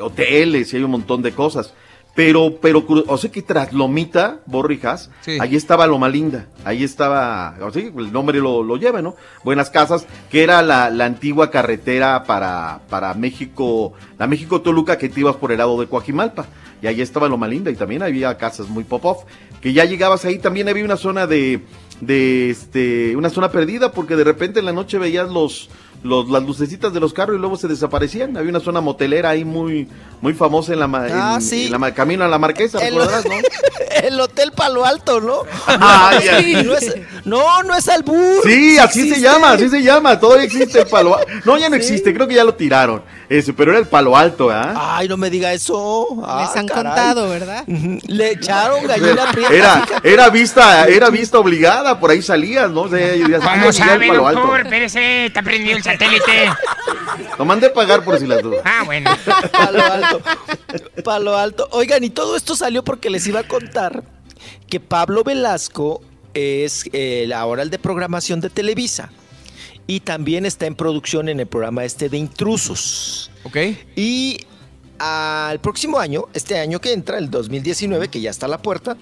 [0.00, 1.74] hoteles y hay un montón de cosas.
[2.20, 5.38] Pero, pero, o sea que tras Lomita, Borrijas, Sí.
[5.40, 9.16] ahí estaba Loma Linda, ahí estaba, o sea, el nombre lo, lo lleva, ¿no?
[9.42, 15.20] Buenas Casas, que era la, la antigua carretera para, para México, la México-Toluca que te
[15.20, 16.44] ibas por el lado de Coajimalpa.
[16.82, 19.24] Y ahí estaba Loma Linda y también había casas muy pop-off,
[19.62, 21.60] que ya llegabas ahí, también había una zona de,
[22.02, 25.70] de este, una zona perdida, porque de repente en la noche veías los,
[26.02, 28.36] los, las lucecitas de los carros y luego se desaparecían.
[28.36, 29.88] Había una zona motelera ahí muy,
[30.20, 31.66] muy famosa en la, ma- Ah, en- sí.
[31.66, 33.32] en la ma- camino a la Marquesa, El- recordarás, ¿no?
[34.02, 35.42] El Hotel Palo Alto, ¿no?
[35.66, 36.62] Ay, ay.
[36.64, 38.42] no, es, no, no es albur.
[38.44, 40.18] Sí, así se llama, así se llama.
[40.18, 41.30] Todavía existe el palo alto.
[41.44, 43.02] No, ya no existe, creo que ya lo tiraron.
[43.28, 44.96] Ese, pero era el palo alto, ¿ah?
[44.96, 46.06] Ay, no me diga eso.
[46.24, 46.84] Ah, Les han caray.
[46.84, 47.64] contado, ¿verdad?
[47.66, 49.52] Le echaron gallina prieta.
[49.54, 52.82] Era, era vista, era vista obligada, por ahí salías, ¿no?
[52.82, 54.40] O sea, ya "Ah, ¿Cómo ya sabe, el palo alto.
[54.40, 54.60] doctor?
[54.62, 56.50] Espérese, está prendido el satélite.
[57.38, 58.62] Lo mandé a pagar por si las dudas.
[58.64, 59.10] Ah, bueno.
[59.52, 60.22] Palo alto.
[61.04, 61.68] Palo alto.
[61.72, 64.04] Oigan, y todo esto salió porque les iba a contar
[64.68, 66.02] que Pablo Velasco
[66.34, 69.10] es eh, ahora el de programación de Televisa.
[69.86, 73.30] Y también está en producción en el programa este de Intrusos.
[73.42, 73.56] ¿Ok?
[73.96, 74.46] Y
[74.98, 78.96] al próximo año, este año que entra, el 2019, que ya está a la puerta,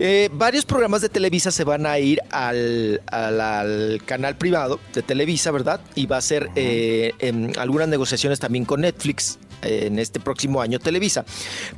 [0.00, 5.02] Eh, varios programas de Televisa se van a ir al, al- al canal privado de
[5.02, 5.80] Televisa, ¿verdad?
[5.96, 10.60] Y va a ser eh, em, algunas negociaciones también con Netflix eh, en este próximo
[10.60, 11.24] año Televisa.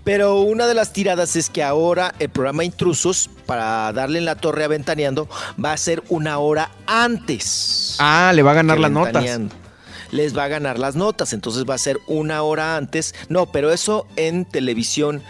[0.05, 4.35] Pero una de las tiradas es que ahora el programa Intrusos, para darle en la
[4.35, 5.27] torre a Ventaneando,
[5.63, 7.97] va a ser una hora antes.
[8.01, 9.25] Ah, le va a ganar las notas.
[10.11, 13.15] Les va a ganar las notas, entonces va a ser una hora antes.
[13.29, 15.23] No, pero eso en televisión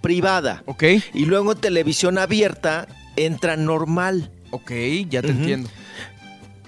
[0.00, 0.62] privada.
[0.66, 0.84] Ok.
[1.14, 4.30] Y luego en televisión abierta entra normal.
[4.50, 4.72] Ok,
[5.08, 5.68] ya te entiendo.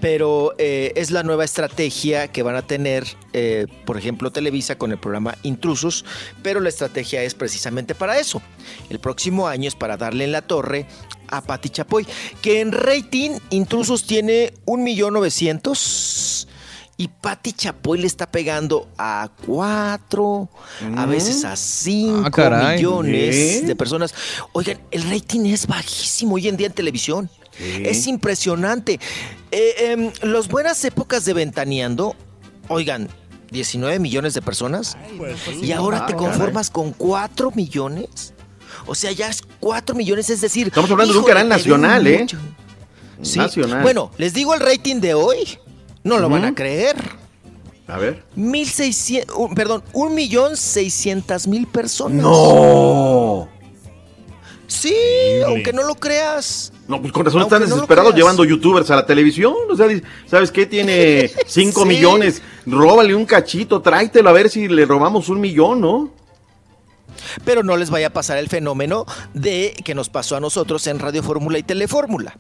[0.00, 4.92] Pero eh, es la nueva estrategia que van a tener, eh, por ejemplo, Televisa con
[4.92, 6.07] el programa Intrusos,
[6.42, 8.41] pero la estrategia es precisamente para eso.
[8.89, 10.86] El próximo año es para darle en la torre
[11.28, 12.07] a Pati Chapoy,
[12.41, 16.50] que en rating Intrusos tiene 1.900.000
[17.01, 20.51] y Pati Chapoy le está pegando a 4,
[20.97, 21.11] a Mm.
[21.11, 22.77] veces a 5 Ah, caray.
[22.77, 23.62] millones ¿Eh?
[23.65, 24.15] de personas.
[24.53, 27.31] Oigan, el rating es bajísimo hoy en día en televisión.
[27.59, 29.01] Es impresionante.
[29.51, 32.15] Eh, em, las buenas épocas de Ventaneando,
[32.69, 33.09] oigan,
[33.51, 34.99] 19 millones de personas.
[35.62, 38.35] y ahora te Ah, conformas con 4 millones.
[38.87, 40.67] O sea, ya es 4 millones, es decir...
[40.67, 42.27] Estamos hablando de un canal nacional, ¿eh?
[43.23, 43.39] Sí.
[43.39, 43.83] Nacional.
[43.83, 45.59] Bueno, les digo el rating de hoy.
[46.05, 46.97] No lo van a creer.
[47.87, 48.23] A ver.
[48.37, 52.23] 1600, un- perdón, un millón seiscientas mil personas.
[52.23, 53.49] ¡No!
[54.67, 54.95] Sí,
[55.45, 56.73] aunque no lo creas.
[56.87, 59.53] No, pues con razón Aunque están no desesperados llevando youtubers a la televisión.
[59.69, 59.89] O sea,
[60.27, 60.65] ¿sabes qué?
[60.67, 61.89] Tiene 5 Sí.
[61.89, 62.43] millones.
[62.67, 66.11] Róbale un cachito, tráetelo a ver si le robamos un millón, ¿no?
[67.45, 70.99] Pero no les vaya a pasar el fenómeno de que nos pasó a nosotros en
[70.99, 72.35] Radio Fórmula y Telefórmula.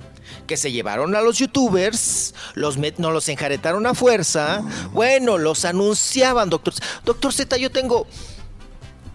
[0.46, 4.62] Que se llevaron a los youtubers, los met- nos los enjaretaron a fuerza.
[4.92, 6.74] Bueno, los anunciaban, doctor.
[7.04, 8.06] Doctor Z, yo tengo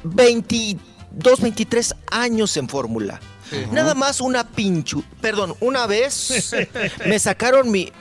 [0.04, 3.20] 22, 23 años en Fórmula.
[3.72, 5.04] Nada más una pinchu.
[5.22, 6.52] Perdón, una vez
[7.06, 7.92] me sacaron mi.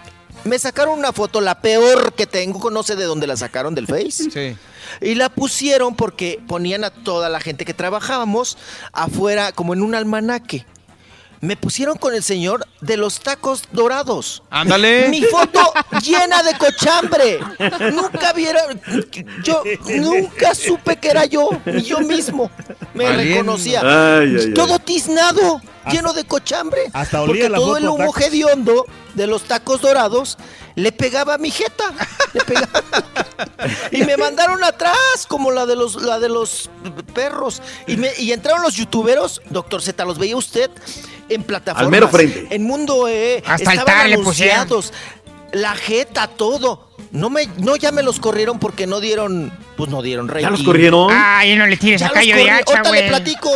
[0.45, 3.87] Me sacaron una foto, la peor que tengo, no sé de dónde la sacaron del
[3.87, 4.31] Face.
[4.31, 4.57] Sí.
[5.01, 8.59] Y la pusieron porque ponían a toda la gente que trabajábamos
[8.93, 10.67] afuera, como en un almanaque.
[11.45, 14.43] Me pusieron con el señor de los tacos dorados.
[14.49, 15.09] Ándale.
[15.11, 15.61] Mi foto
[16.03, 17.39] llena de cochambre.
[17.93, 18.81] Nunca vieron.
[19.43, 19.63] Yo
[19.97, 22.51] nunca supe que era yo, ni yo mismo.
[22.95, 23.81] Me reconocía.
[23.83, 24.55] Ay, ay, ay.
[24.55, 26.81] Todo tiznado, lleno de cochambre.
[26.95, 28.23] Hasta olía Porque la todo foto el humo tacos.
[28.23, 30.39] hediondo de los tacos dorados
[30.77, 31.85] le pegaba a mi jeta.
[32.33, 32.83] Le pegaba.
[33.93, 36.71] y me mandaron atrás, como la de los, la de los
[37.15, 37.63] perros.
[37.87, 40.71] Y, me, y entraron los youtuberos, doctor Z, ¿los veía usted?
[41.29, 41.85] En plataformas.
[41.87, 42.47] Al mero frente.
[42.51, 43.43] En Mundo E.
[43.47, 44.57] Hasta el estaban tar le pusieron.
[44.57, 44.93] anunciados.
[45.53, 46.89] La jeta, todo.
[47.13, 50.43] No me, no ya me los corrieron porque no dieron, pues no dieron rey.
[50.43, 51.13] ¿Ya los corrieron?
[51.13, 53.51] Ay, no le tires Ya a callo de hacha, Ahorita le platico.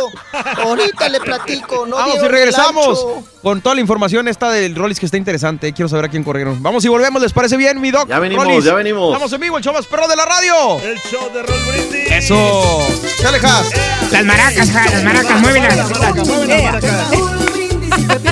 [0.63, 1.85] Ahorita le platico.
[1.85, 3.05] No Vamos y regresamos
[3.41, 5.73] con toda la información esta del Rollis que está interesante.
[5.73, 6.63] Quiero saber a quién corrieron.
[6.63, 8.07] Vamos y volvemos, ¿les parece bien, mi doc?
[8.07, 8.63] Ya venimos, Rollis?
[8.63, 9.11] ya venimos.
[9.11, 10.79] Estamos en vivo, el show más perro de la radio.
[10.79, 12.11] El show de Roll Brindis.
[12.11, 12.87] Eso.
[13.21, 13.71] Chale, Has.
[14.11, 15.89] Las maracas, ja, las maracas, muévelas.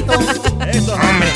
[0.10, 1.28] Hombre.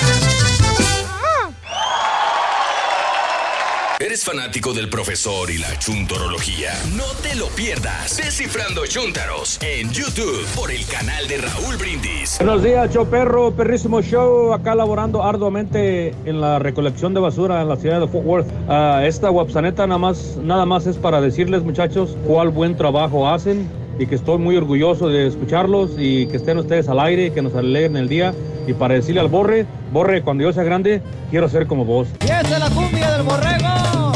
[3.99, 6.71] ¿Eres fanático del profesor y la chuntorología?
[6.95, 8.17] No te lo pierdas.
[8.17, 12.37] Descifrando Chuntaros en YouTube por el canal de Raúl Brindis.
[12.39, 14.53] Buenos días, show perro, perrísimo show.
[14.53, 18.47] Acá laborando arduamente en la recolección de basura en la ciudad de Fort Worth.
[18.69, 23.69] Ah, esta WhatsApp nada más, nada más es para decirles, muchachos, cuál buen trabajo hacen
[24.01, 27.53] y que estoy muy orgulloso de escucharlos y que estén ustedes al aire, que nos
[27.53, 28.33] alegren el día.
[28.65, 32.07] Y para decirle al Borre, Borre, cuando yo sea grande, quiero ser como vos.
[32.21, 34.11] Y esta es la cumbia del borrego.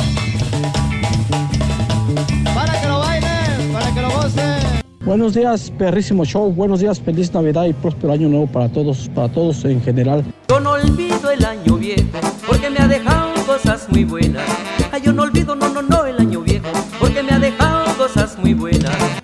[2.56, 4.82] Para que lo bailen, para que lo gocen.
[5.02, 6.52] Buenos días, perrísimo show.
[6.52, 10.24] Buenos días, feliz Navidad y próspero año nuevo para todos, para todos en general.
[10.50, 12.02] Yo no olvido el año viejo
[12.48, 14.46] porque me ha dejado cosas muy buenas.
[14.92, 18.36] Ay, yo no olvido, no, no, no, el año viejo porque me ha dejado cosas
[18.40, 19.15] muy buenas.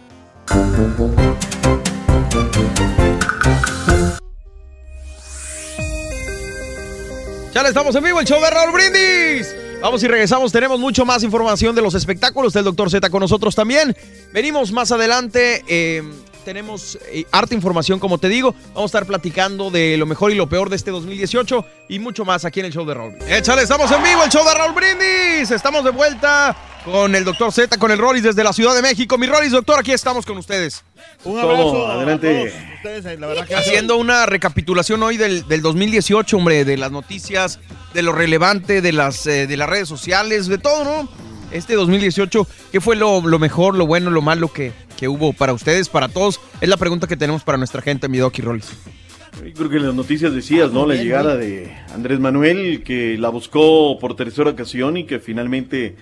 [7.53, 9.53] Ya le estamos en vivo, el show de Raúl Brindis.
[9.82, 12.90] Vamos y regresamos, tenemos mucho más información de los espectáculos del Dr.
[12.90, 13.95] Z con nosotros también.
[14.32, 16.03] Venimos más adelante, eh,
[16.44, 18.53] tenemos eh, harta información como te digo.
[18.74, 22.26] Vamos a estar platicando de lo mejor y lo peor de este 2018 y mucho
[22.26, 23.11] más aquí en el show de Raúl.
[23.11, 23.38] Brindis.
[23.38, 25.52] Échale, estamos en vivo, el show de Raúl Brindis.
[25.52, 26.56] Estamos de vuelta
[26.86, 27.52] con el Dr.
[27.52, 29.18] Z, con el Rollis desde la Ciudad de México.
[29.18, 30.84] Mi Rollis, doctor, aquí estamos con ustedes.
[31.24, 31.64] Un abrazo.
[31.64, 32.52] Todo, a adelante.
[32.52, 36.78] todos ustedes, eh, la verdad que Haciendo una recapitulación hoy del, del 2018, hombre, de
[36.78, 37.60] las noticias,
[37.94, 41.10] de lo relevante, de las, eh, de las redes sociales, de todo, ¿no?
[41.52, 44.72] Este 2018, ¿qué fue lo, lo mejor, lo bueno, lo malo que,
[45.02, 46.40] que hubo para ustedes, para todos?
[46.62, 48.70] Es la pregunta que tenemos para nuestra gente, mi Doc y Rollis.
[49.44, 50.86] Yo creo que en las noticias decías, ¿no?
[50.86, 55.96] La llegada de Andrés Manuel, que la buscó por tercera ocasión y que finalmente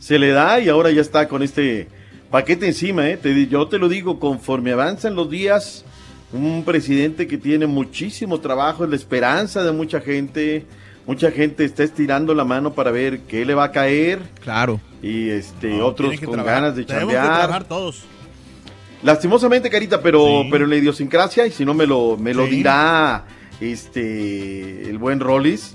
[0.00, 1.86] se le da y ahora ya está con este
[2.32, 3.16] paquete encima, ¿eh?
[3.16, 5.84] Te yo te lo digo, conforme avanzan los días,
[6.32, 10.64] un presidente que tiene muchísimo trabajo, es la esperanza de mucha gente,
[11.06, 14.18] mucha gente está estirando la mano para ver qué le va a caer.
[14.42, 14.80] Claro.
[15.02, 16.62] Y este, No, otros con trabajar.
[16.62, 17.36] ganas de Tenemos que chambear.
[17.38, 18.02] trabajar todos.
[19.02, 20.48] Lastimosamente, Carita, pero, Sí.
[20.50, 22.50] pero en la idiosincrasia, y si no me lo, me lo Sí.
[22.56, 23.24] dirá
[23.60, 25.74] este el buen Rollis,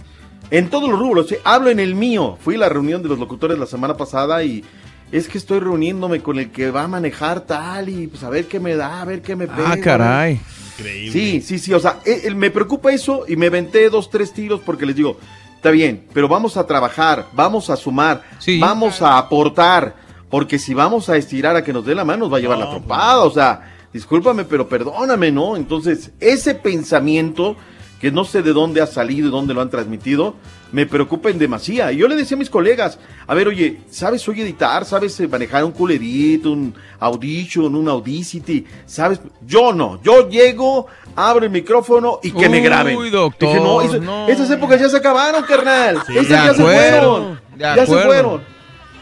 [0.52, 1.40] en todos los rubros, ¿eh?
[1.44, 2.38] hablo en el mío.
[2.42, 4.64] Fui a la reunión de los locutores la semana pasada y
[5.12, 8.46] es que estoy reuniéndome con el que va a manejar tal y pues a ver
[8.46, 9.72] qué me da, a ver qué me pega.
[9.72, 10.40] Ah, caray.
[10.78, 11.12] Increíble.
[11.12, 14.34] Sí, sí, sí, o sea, eh, eh, me preocupa eso y me venté dos, tres
[14.34, 15.18] tiros porque les digo,
[15.56, 18.22] está bien, pero vamos a trabajar, vamos a sumar,
[18.60, 19.96] vamos a aportar,
[20.36, 22.58] porque si vamos a estirar a que nos dé la mano, nos va a llevar
[22.58, 25.56] la trompada, o sea, discúlpame, pero perdóname, ¿no?
[25.56, 27.56] Entonces, ese pensamiento
[28.02, 30.36] que no sé de dónde ha salido y dónde lo han transmitido,
[30.74, 31.94] me preocupa en demasía.
[31.94, 34.84] Y yo le decía a mis colegas, a ver, oye, ¿sabes hoy editar?
[34.84, 36.02] ¿Sabes eh, manejar un Cooler
[36.44, 38.66] un Audition, un Audacity?
[38.86, 39.22] ¿Sabes?
[39.48, 43.10] Yo no, yo llego, abro el micrófono y que me Uy, graben.
[43.10, 44.28] doctor, Dije, no, eso- no.
[44.28, 46.04] esas épocas ya se acabaron, carnal.
[46.06, 47.40] Sí, esas ya se fueron.
[47.58, 48.55] Ya se fueron.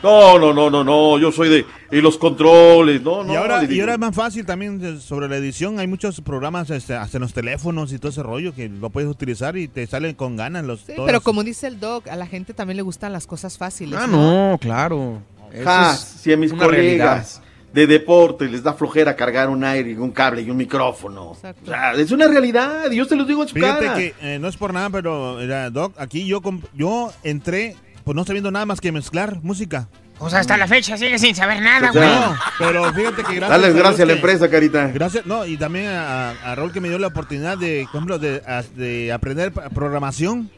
[0.04, 3.32] No, no, no, no, no, yo soy de y los controles, no, no.
[3.34, 5.80] y, ahora, y ahora es más fácil también de- sobre la edición.
[5.80, 9.10] Hay muchos programas este, hasta en los teléfonos y todo ese rollo que lo puedes
[9.10, 10.82] utilizar y te salen con ganas los.
[10.82, 13.98] Sí, pero como dice el doc, a la gente también le gustan las cosas fáciles.
[14.02, 15.22] Ah, no, claro.
[15.64, 17.42] Ja, es si a mis colegas
[17.72, 21.30] de deporte les da flojera cargar un aire, un cable y un micrófono.
[21.32, 23.98] O sea, es una realidad, y yo te lo digo en su Fíjate cara.
[23.98, 25.38] que eh, no es por nada, pero
[25.72, 26.42] Doc, aquí yo,
[26.76, 29.88] yo entré, pues no sabiendo nada más que mezclar música.
[30.20, 32.30] Pues hasta la fecha sigue sin saber nada, O sea, güey.
[32.30, 34.88] No, pero fíjate que gracias Dale gracias a la que- empresa, Carita.
[34.88, 38.20] Gracias, no, y también a, a Raúl que me dio la oportunidad de, por ejemplo,
[38.20, 40.50] de, a- de aprender programación,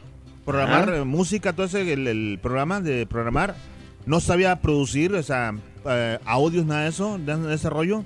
[0.44, 3.56] programar eh, música, todo ese, el, el programa de programar.
[4.04, 5.52] No sabía producir, o sea,
[5.84, 8.04] eh, audios, nada de eso, de, de ese rollo.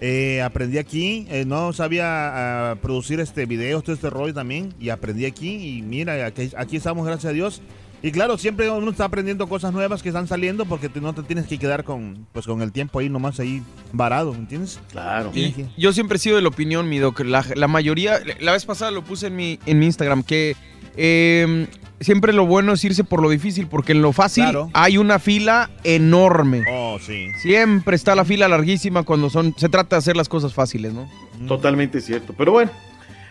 [0.00, 4.88] Eh, aprendí aquí, eh, no sabía ah, producir este videos, todo este rollo también, y
[4.90, 7.60] aprendí aquí, y mira, aquí, aquí estamos, gracias a Dios.
[8.00, 11.46] Y claro, siempre uno está aprendiendo cosas nuevas que están saliendo porque no te tienes
[11.46, 13.60] que quedar con, pues, con el tiempo ahí nomás ahí
[13.92, 14.78] varado, ¿entiendes?
[14.92, 15.32] Claro.
[15.34, 18.64] Y yo siempre he sido de la opinión, mi doc, la, la mayoría, la vez
[18.64, 20.54] pasada lo puse en mi, en mi Instagram, que
[20.96, 21.66] eh,
[22.00, 24.70] siempre lo bueno es irse por lo difícil, porque en lo fácil Claro.
[24.74, 26.64] hay una fila enorme.
[26.70, 27.28] Oh, sí.
[27.42, 31.08] Siempre está la fila larguísima cuando son, se trata de hacer las cosas fáciles, ¿no?
[31.48, 32.32] Totalmente cierto.
[32.38, 32.70] Pero bueno,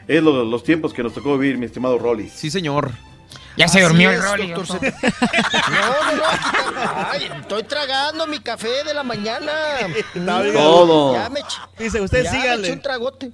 [0.10, 2.34] es lo- los tiempos que nos tocó vivir, mi estimado Rollis.
[2.34, 2.92] Sí, señor.
[3.58, 4.52] Ya se Así durmió el es, Rolly.
[4.52, 5.12] doctor doctor.
[5.72, 6.24] No, no, no.
[7.12, 9.52] Ay, estoy tragando mi café de la mañana.
[10.14, 10.54] Está bien.
[10.54, 11.14] Todo.
[11.14, 11.42] Ya me
[11.80, 12.68] Dice, usted ya me sígale.
[12.68, 13.32] eché un tragote.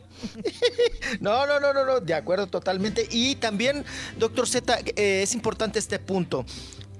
[1.19, 3.07] No, no, no, no, no, de acuerdo totalmente.
[3.11, 3.83] Y también,
[4.17, 6.45] doctor Z, eh, es importante este punto.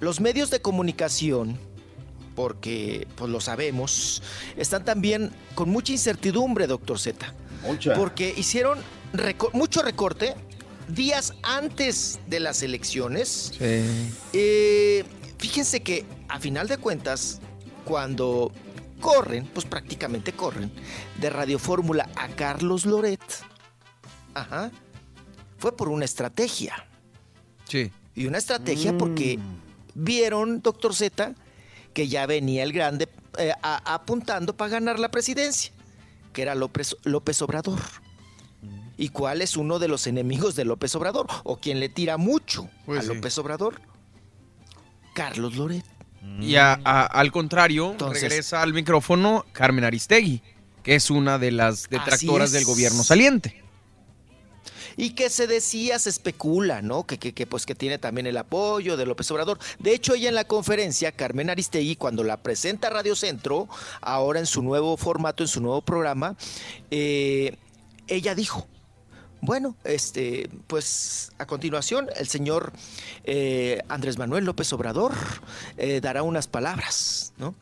[0.02, 1.58] Los medios de comunicación,
[2.35, 4.22] porque pues lo sabemos,
[4.58, 7.34] están también con mucha incertidumbre, doctor Z.
[7.66, 7.93] Mucha.
[7.93, 8.80] Porque hicieron
[9.14, 10.35] reco- mucho recorte
[10.88, 13.53] días antes de las elecciones.
[13.60, 15.03] Eh,
[15.38, 17.40] fíjense que a final de cuentas,
[17.86, 18.52] cuando
[19.02, 20.72] corren, pues prácticamente corren,
[21.20, 23.22] de Radio Fórmula a Carlos Loret,
[24.34, 24.72] ajá,
[25.58, 26.88] fue por una estrategia.
[27.68, 27.92] Sí.
[28.16, 29.40] Y una estrategia porque
[29.95, 31.34] vieron, doctor Z,
[31.94, 35.72] que ya venía el grande eh, a- apuntando para ganar la presidencia,
[36.32, 37.80] que era López, López Obrador.
[38.97, 41.27] ¿Y cuál es uno de los enemigos de López Obrador?
[41.43, 43.07] ¿O quien le tira mucho Pues a sí.
[43.15, 43.81] López Obrador?
[45.13, 45.85] Carlos Loret.
[46.39, 50.41] Y a- a- al contrario, Entonces- regresa al micrófono Carmen Aristegui,
[50.81, 53.61] que es una de las detractoras del gobierno saliente.
[54.95, 57.05] Y que se decía, se especula, ¿no?
[57.07, 59.57] Que, que, que, pues que tiene también el apoyo de López Obrador.
[59.80, 63.67] De hecho, ella en la conferencia, Carmen Aristegui, cuando la presenta Radio Centro,
[64.01, 66.35] ahora en su nuevo formato, en su nuevo programa,
[66.91, 67.57] eh,
[68.07, 68.67] ella dijo.
[69.45, 72.72] Bueno, este, pues a continuación el señor
[73.25, 75.13] eh, Andrés Manuel López Obrador
[75.75, 77.53] eh, dará unas palabras, ¿no?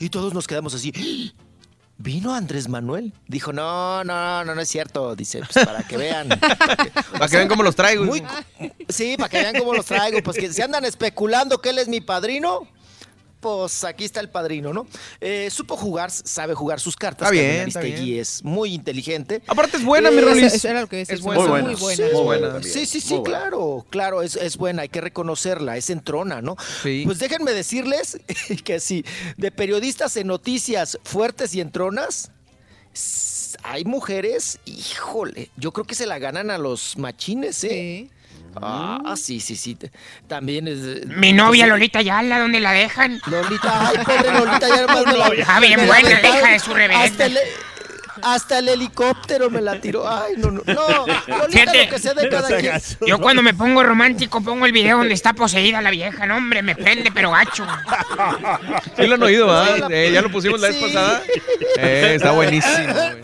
[0.00, 0.92] Y todos nos quedamos así.
[0.94, 1.42] "¡Ah!
[1.96, 3.14] ¿Vino Andrés Manuel?
[3.26, 5.16] Dijo, no, no, no, no es cierto.
[5.16, 6.28] Dice, pues para que vean.
[7.12, 8.04] Para que vean cómo los traigo.
[8.04, 8.22] Muy-
[8.88, 10.22] sí, para que vean cómo los traigo.
[10.22, 12.68] Pues que se andan especulando que él es mi padrino.
[13.40, 14.86] Pues aquí está el padrino, ¿no?
[15.20, 17.28] Eh, supo jugar, sabe jugar sus cartas.
[17.28, 18.18] Está bien, está bien.
[18.18, 19.42] es muy inteligente.
[19.46, 20.52] Aparte es buena, mi Rolis.
[20.54, 21.40] eso era lo que decía, Es es buena.
[21.46, 22.04] muy Muy buena.
[22.12, 22.62] muy buena.
[22.62, 23.38] Sí, sí, sí, Muy buena.
[23.38, 26.56] claro, claro, es, es buena, hay que reconocerla, es entrona, ¿no?
[26.82, 27.02] Sí.
[27.06, 28.18] Pues déjenme decirles
[28.64, 29.04] que sí,
[29.36, 32.32] de periodistas en noticias fuertes y entronas,
[33.62, 38.10] hay mujeres, híjole, yo creo que se la ganan a los machines, ¿eh?
[38.56, 39.76] Ah, sí, sí, sí.
[40.26, 41.06] También es.
[41.06, 43.20] Mi novia Lolita Yala, ¿dónde la dejan?
[43.26, 46.72] Lolita, ay, pobre Lolita, ya nomás me la- Ah, bien buena, hija de su.
[46.74, 47.38] Hasta el,
[48.22, 50.08] hasta el helicóptero me la tiró.
[50.08, 50.62] Ay, no, no.
[50.66, 51.06] No,
[51.48, 52.80] Fíjate, lo que sea de cada quien.
[53.06, 56.62] yo cuando me pongo romántico pongo el video donde está poseída la vieja, no hombre,
[56.62, 57.66] me prende pero gacho.
[58.96, 59.90] Sí lo han oído, ¿verdad?
[59.90, 61.22] Eh, ya lo pusimos la vez pasada.
[61.78, 62.74] Eh, está buenísimo.
[62.94, 63.18] güey.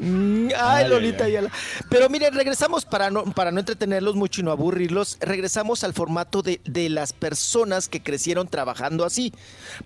[0.00, 1.50] Ay, Mm, Ay, Lolita Ayala.
[1.88, 6.42] Pero miren, regresamos para no, para no entretenerlos mucho y no aburrirlos, regresamos al formato
[6.42, 9.32] de, de las personas que crecieron trabajando así.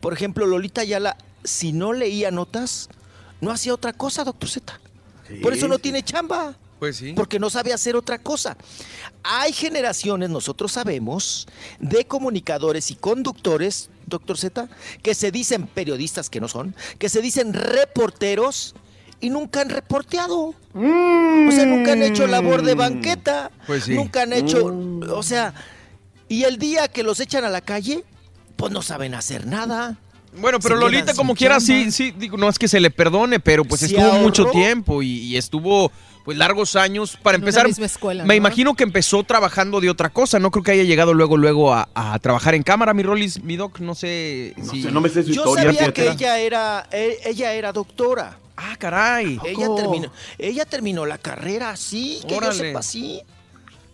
[0.00, 2.88] Por ejemplo, Lolita Ayala, si no leía notas,
[3.40, 4.80] no hacía otra cosa, doctor Z.
[5.42, 6.56] Por eso no tiene chamba.
[6.78, 7.12] Pues sí.
[7.14, 8.56] Porque no sabe hacer otra cosa.
[9.22, 11.46] Hay generaciones, nosotros sabemos,
[11.78, 14.68] de comunicadores y conductores, doctor Z,
[15.02, 18.74] que se dicen periodistas que no son, que se dicen reporteros
[19.24, 20.54] y nunca han reporteado.
[20.74, 23.50] O sea, nunca han hecho labor de banqueta.
[23.66, 23.94] Pues sí.
[23.94, 24.66] Nunca han hecho,
[25.10, 25.54] o sea,
[26.28, 28.04] y el día que los echan a la calle,
[28.56, 29.96] pues no saben hacer nada.
[30.36, 31.84] Bueno, pero Se Lolita como quiera, chamba.
[31.84, 35.00] sí, sí, digo, no es que se le perdone, pero pues Se estuvo mucho tiempo
[35.00, 35.92] y, y estuvo
[36.24, 37.16] pues largos años.
[37.22, 38.38] Para En empezar, misma escuela, me ¿no?
[38.38, 41.88] imagino que empezó trabajando de otra cosa, no creo que haya llegado luego, luego a,
[41.94, 44.82] a trabajar en cámara, mi Rolis, mi doc, no sé si...
[44.82, 48.38] sé, no me sé su Yo historia, sabía que ella era, e- ella era doctora.
[48.56, 49.38] Ah, caray.
[49.44, 53.22] Ella terminó, ella terminó la carrera, sí, que yo sepa, sí.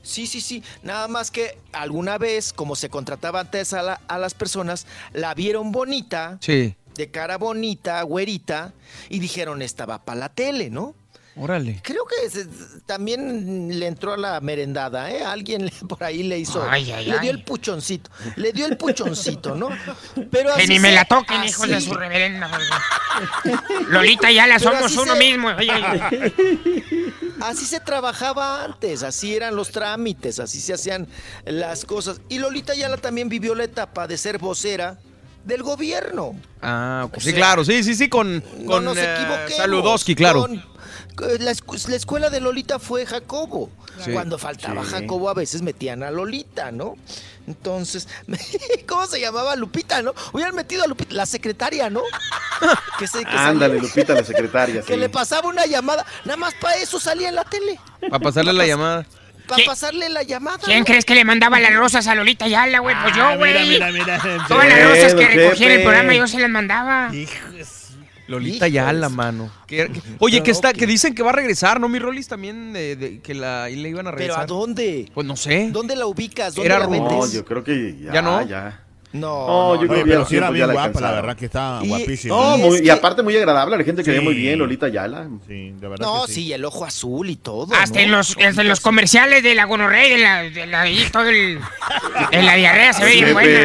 [0.03, 0.63] Sí, sí, sí.
[0.83, 5.35] Nada más que alguna vez, como se contrataba antes a, la- a las personas, la
[5.35, 6.75] vieron bonita, Sí.
[6.95, 8.73] de cara bonita, güerita,
[9.09, 10.95] y dijeron, esta va para la tele, ¿no?
[11.37, 11.81] Órale.
[11.83, 12.47] Creo que se-
[12.87, 15.25] también le entró a la merendada, ¿eh?
[15.25, 17.29] Alguien le- por ahí le hizo, Ay, ay, le dio ay.
[17.29, 19.69] el puchoncito, le dio el puchoncito, ¿no?
[20.31, 22.51] Pero Que así ni me la toquen, hijos de su reverenda.
[23.89, 25.49] Lolita Yala, Pero somos uno se- mismo.
[27.41, 31.09] Así se trabajaba antes, así eran los trámites, así se hacían
[31.47, 32.21] las cosas.
[32.29, 34.99] Y Lolita Ayala también vivió la etapa de ser vocera
[35.45, 36.39] del gobierno.
[36.61, 37.17] Ah, ok.
[37.17, 39.17] O sí, sea, claro, sí, sí, sí, con, No con nos eh.
[39.57, 40.43] Saludowski, claro.
[40.43, 40.63] con-
[41.21, 43.71] la, escu- la escuela de Lolita fue Jacobo.
[44.05, 44.13] Sí.
[44.13, 44.91] Cuando faltaba Sí.
[44.93, 46.97] Jacobo a veces metían a Lolita, ¿no?
[47.47, 48.07] Entonces,
[48.89, 50.15] ¿cómo se llamaba Lupita, no?
[50.33, 52.03] Hubieran metido a Lupita, la secretaria, ¿no?
[52.99, 54.83] Que se- que Ándale, salía- Lupita, la secretaria.
[54.83, 54.99] Que sí.
[55.01, 57.79] le pasaba una llamada, nada más para eso salía en la tele.
[58.01, 59.07] Para pasarle la llamada.
[59.49, 60.59] Para pasarle la llamada.
[60.65, 60.85] ¿Quién ¿no?
[60.85, 62.95] crees que le mandaba las rosas a Lolita Yala, güey?
[63.03, 63.53] Pues yo, Ah, güey.
[63.69, 64.47] mira, mira, mira.
[64.47, 67.11] Todas las Eh, rosas que recogía en el programa yo se las mandaba.
[68.31, 69.51] Lolita ya la mano.
[69.67, 71.89] Que- que- oye, que está, que dicen que va a regresar, ¿no?
[71.89, 74.43] Mi Rolis también de, de- que la, y le iban a ¿Pero regresar.
[74.45, 75.11] a dónde?
[75.13, 75.69] Pues no sé.
[75.73, 76.55] ¿Dónde la ubicas?
[76.55, 76.87] ¿Dónde Era la.
[76.87, 78.13] No, yo creo que ya.
[78.15, 78.47] ¿Ya no?
[78.47, 78.85] ya.
[79.13, 81.85] No, No, yo creo que pero sí era bien la guapa, la verdad que estaba
[81.85, 82.33] Y- guapísima.
[82.37, 84.57] No, Y muy- es y que- aparte muy agradable, la gente que ve muy bien,
[84.61, 85.29] Lolita Yala.
[85.49, 86.53] Sí, de verdad No, que sí.
[86.53, 87.75] el ojo azul y todo.
[87.75, 88.05] Hasta ¿no?
[88.05, 91.25] en los, hasta en los comerciales de la gonorrea de la, de la, y todo
[91.29, 91.59] el,
[92.31, 93.59] en la diarrea se ve bien buena.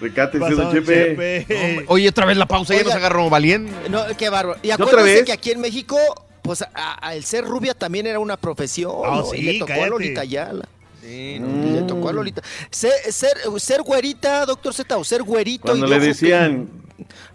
[0.00, 1.46] Recate, Chepe.
[1.46, 1.84] Chepe.
[1.88, 2.98] Oye, otra vez la pausa, ya nos Oiga.
[2.98, 3.72] agarró valiente.
[3.90, 4.58] No, qué bárbaro.
[4.62, 5.24] Y otra acuérdense vez?
[5.24, 5.96] que aquí en México,
[6.42, 6.68] pues a-
[7.08, 8.92] a- el ser rubia también era una profesión.
[9.04, 9.24] Ah, ¿no?
[9.26, 9.84] sí, y le tocó cállate.
[9.84, 10.68] a Lolita Ayala.
[11.00, 12.42] Sí, Y Le tocó a Lolita.
[12.70, 15.62] Ser, ser, ser güerita, doctor Z, o ser güerito.
[15.68, 16.68] Cuando y le que- decían,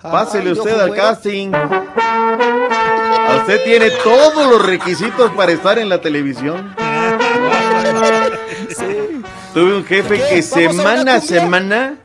[0.02, 1.04] Ay, pásele usted al güero.
[1.04, 1.52] casting.
[1.54, 6.74] A Usted tiene todos los requisitos para estar en la televisión.
[9.54, 10.42] Tuve un jefe ¿Qué?
[10.42, 11.40] que ¿Vamos a una semana a cumbia?
[11.42, 11.96] semana,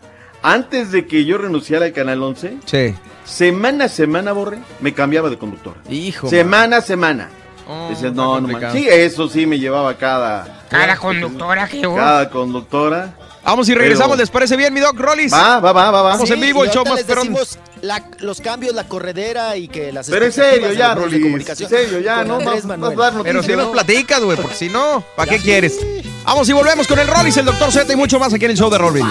[0.43, 2.95] antes de que yo renunciara al Canal 11, Sí.
[3.25, 5.81] semana a semana, Borre, me cambiaba de conductora.
[5.91, 6.29] Hijo.
[6.29, 7.29] Semana a semana.
[7.69, 8.73] Oh, Decías, está no, no manches.
[8.73, 13.13] Sí, eso sí me llevaba cada, Cada conductora que cada conductora.
[13.49, 15.33] Vamos y regresamos, Pero- ¿les parece bien, mi Doc Rolis?
[15.33, 16.11] Va, va, va, va, va.
[16.13, 17.35] Vamos Sí, en vivo, el show más perrón.
[17.83, 21.49] la- los cambios, la corredera y que las Pero en serio, ya, Rolis.
[21.61, 22.97] En serio, ya, no Manuel.
[22.97, 23.57] dar Pero si noticias.
[23.59, 25.79] nos platicas, güey, porque si no, ¿para qué quieres?
[26.25, 28.57] Vamos y volvemos con el Rolis, el Doctor Z y mucho más aquí en el
[28.59, 29.05] show de Rolis.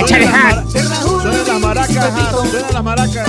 [0.00, 1.94] Échale, las maracas,
[2.50, 3.28] suena las maracas.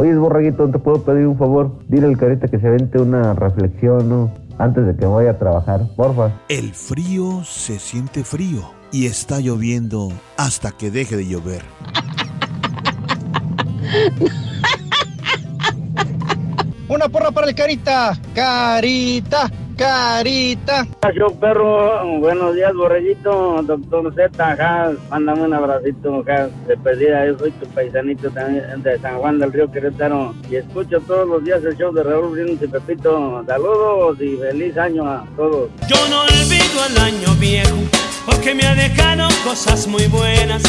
[0.00, 1.72] Oye, Borreguito, ¿te puedo pedir un favor?
[1.88, 4.32] Dile al Carita que se vente una reflexión, ¿no?
[4.56, 6.32] Antes de que vaya a trabajar, porfa.
[6.48, 8.62] El frío se siente frío
[8.92, 11.60] y está lloviendo hasta que deje de llover.
[16.88, 18.18] Una porra para el Carita.
[18.34, 20.86] Carita, Carita.
[21.16, 27.50] Yo, perro, buenos días, borreguito, doctor Z, mándame un abracito, ajá, de pedida, yo soy
[27.52, 31.78] tu paisanito también de San Juan del Río Querétaro, y escucho todos los días el
[31.78, 35.70] show de Raúl Brindis y Pepito, saludos y feliz año a todos.
[35.88, 37.76] Yo no olvido el año viejo,
[38.26, 40.62] porque me ha dejado cosas muy buenas.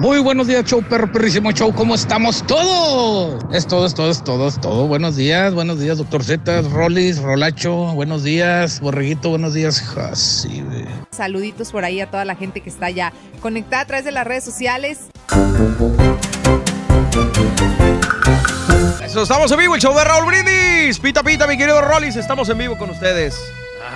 [0.00, 1.72] Muy buenos días, show, perro, perrísimo show.
[1.72, 3.42] ¿Cómo estamos todos?
[3.52, 4.86] Es todo, es todo, es todo, es todo.
[4.86, 7.74] Buenos días, buenos días, doctor Z, Rolis, Rolacho.
[7.94, 9.82] Buenos días, Borreguito, buenos días.
[9.96, 10.84] Así, güey.
[11.10, 14.26] Saluditos por ahí a toda la gente que está ya conectada a través de las
[14.26, 14.98] redes sociales.
[19.04, 20.98] Eso, estamos en vivo, el show de Raúl Brindis.
[20.98, 23.36] Pita, pita, mi querido Rollis, estamos en vivo con ustedes.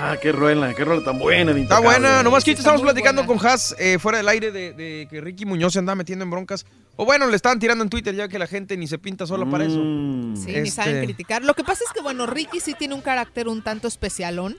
[0.00, 1.52] Ah, qué ruela, qué ruela tan buena.
[1.52, 4.72] de Está buena, nomás que ahorita estamos platicando con Haas eh, fuera del aire de,
[4.72, 6.66] de que Ricky Muñoz se andaba metiendo en broncas.
[6.96, 9.44] O bueno, le estaban tirando en Twitter ya que la gente ni se pinta sola
[9.46, 9.74] para eso.
[9.76, 11.42] Sí, ni saben Este, criticar.
[11.42, 14.56] Lo que pasa es que, bueno, Ricky sí tiene un carácter un tanto especialón.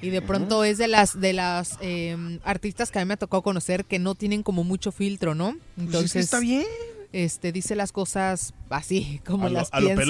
[0.00, 3.16] Y de pronto es de las de las eh, artistas que a mí me ha
[3.16, 5.56] tocado conocer que no tienen como mucho filtro, ¿no?
[5.76, 6.64] Entonces está bien.
[7.12, 10.04] Este dice las cosas así como A lo- las a lo piensa.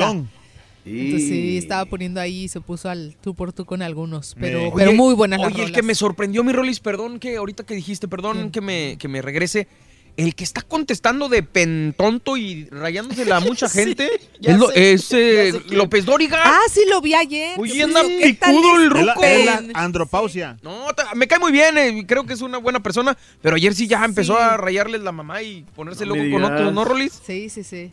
[0.84, 0.98] Pelón.
[1.00, 4.60] Entonces sí, estaba poniendo ahí y se puso al tú por tú con algunos, pero,
[4.68, 7.64] Oye, pero muy buenas las Oye, el que me sorprendió, mi Rolis, perdón que ahorita
[7.64, 9.68] que dijiste, perdón que me, que me regrese.
[10.16, 14.66] El que está contestando de pentonto y rayándosela a mucha Sí, gente ya es, lo-
[14.70, 15.62] sé, es, eh.
[15.70, 16.42] López Dóriga.
[16.44, 17.56] Ah, sí lo vi ayer.
[17.56, 19.22] Oye, Sí, anda ¿qué tal picudo el ruco.
[19.22, 20.56] Es la andropausia.
[20.60, 23.86] No, me cae muy bien, eh, creo que es una buena persona, pero ayer sí
[23.86, 24.40] ya empezó Sí.
[24.42, 27.20] a rayarles la mamá y ponerse No loco con otros, ¿no, Rolis?
[27.24, 27.92] Sí, sí, sí.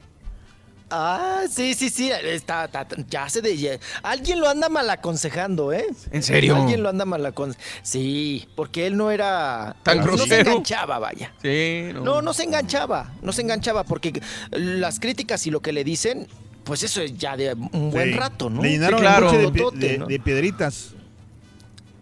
[0.92, 2.12] Ah, sí, sí, sí.
[2.12, 3.58] Está, está- ya se de.
[3.58, 5.86] ya- alguien lo anda mal aconsejando, ¿eh?
[6.12, 6.56] ¿En serio?
[6.56, 7.68] Alguien lo anda mal aconsejando.
[7.82, 9.76] Sí, porque él no era.
[9.84, 10.52] Tan no se grosero.
[10.52, 11.34] enganchaba, vaya.
[11.42, 13.12] Sí, No, no se enganchaba.
[13.22, 16.28] No se enganchaba porque las críticas y lo que le dicen,
[16.64, 18.18] pues eso es ya de un buen Sí.
[18.20, 18.62] rato, ¿no?
[18.62, 20.95] Le llenaron Sí, el coche de, Totote,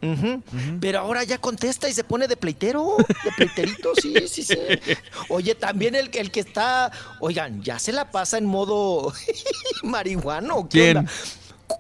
[0.04, 0.42] Ujú.
[0.82, 4.58] Pero ahora ya contesta y se pone de pleitero, de pleiterito, sí, sí, sí.
[5.30, 9.14] Oye, también el, el que está, oigan, ya se la pasa en modo
[9.84, 10.68] marihuano.
[10.70, 10.98] ¿qué ¿Quién?
[10.98, 11.12] onda?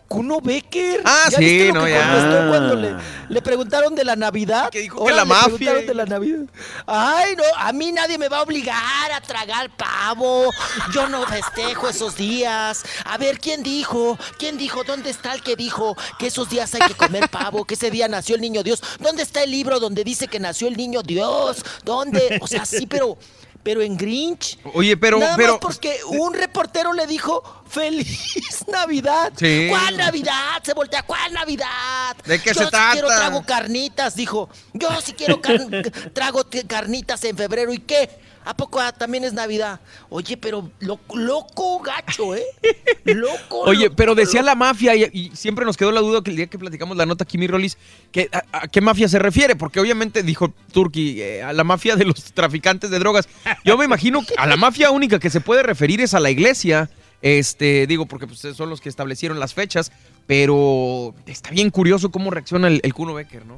[0.08, 1.02] Kuno Becker.
[1.06, 2.48] Ah, ¿Ya sí, viste lo no, que ya.
[2.50, 2.95] cuando le,
[3.30, 4.70] le preguntaron de la Navidad?
[4.70, 5.48] Que dijo Ahora que la le mafia.
[5.56, 6.40] preguntaron de la Navidad.
[6.86, 10.50] Ay, no, a mí nadie me va a obligar a tragar pavo.
[10.94, 12.84] Yo no festejo esos días.
[13.06, 14.18] A ver, ¿quién dijo?
[14.38, 14.84] ¿Quién dijo?
[14.84, 17.66] ¿Dónde está el que dijo que esos días hay que comer pavo?
[17.66, 18.82] Que ese día nació el niño Dios.
[19.00, 21.64] ¿Dónde está el libro donde dice que nació el niño Dios?
[21.84, 22.38] ¿Dónde?
[22.42, 23.18] O sea, sí, pero,
[23.64, 24.59] pero en Grinch.
[24.74, 25.53] Oye, pero, Nada pero.
[25.53, 29.32] más porque un reportero le dijo ¡Feliz Navidad!
[29.35, 29.67] Sí.
[29.69, 30.61] ¿Cuál Navidad?
[30.64, 32.16] Se voltea, ¿cuál Navidad?
[32.25, 32.92] ¿De qué Yo se sí trata?
[32.92, 34.50] quiero trago carnitas, dijo.
[34.74, 35.67] Yo sí quiero car-
[36.14, 37.74] trago carnitas en febrero.
[37.74, 38.09] ¿Y qué?
[38.46, 39.80] ¿A poco ah, también es Navidad?
[40.10, 42.44] Oye, pero lo- loco gacho, ¿eh?
[43.06, 43.62] Loco.
[43.62, 44.48] Oye, loco, pero decía loco.
[44.52, 47.06] la mafia y, y siempre nos quedó la duda que el día que platicamos la
[47.06, 47.78] nota aquí, mi Rolis,
[48.12, 51.96] que a, a qué mafia se refiere, porque obviamente dijo Turki eh, a la mafia
[51.96, 53.28] de los traficantes de drogas.
[53.66, 56.30] Yo me imagino que a la mafia única que se puede referir es a la
[56.32, 56.90] iglesia,
[57.22, 59.92] este, digo, porque pues, son los que establecieron las fechas,
[60.28, 63.58] pero está bien curioso cómo reacciona el, el Kuno Becker, ¿no?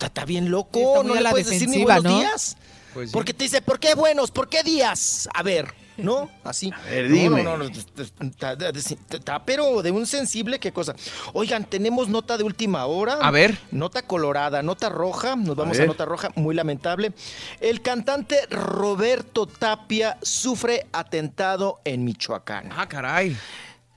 [0.00, 2.18] Está, bien loco, Sí, está muy no le la puedes decir ni buenos ¿no?
[2.18, 2.56] días.
[2.98, 3.12] Pues.
[3.12, 4.30] Porque te dice, ¿por qué buenos?
[4.30, 5.28] ¿Por qué días?
[5.32, 6.30] A ver, ¿no?
[6.44, 6.72] Así.
[6.90, 7.42] ver, No, dime.
[7.42, 10.94] No, no, no, está, está- está, pero de un sensible, qué cosa.
[11.32, 13.14] Oigan, tenemos nota de última hora.
[13.20, 13.58] A ver.
[13.70, 15.36] Nota colorada, nota roja.
[15.36, 17.12] Nos vamos a, nota roja, muy lamentable.
[17.60, 22.70] El cantante Roberto Tapia sufre atentado en Michoacán.
[22.76, 23.36] Ah, caray.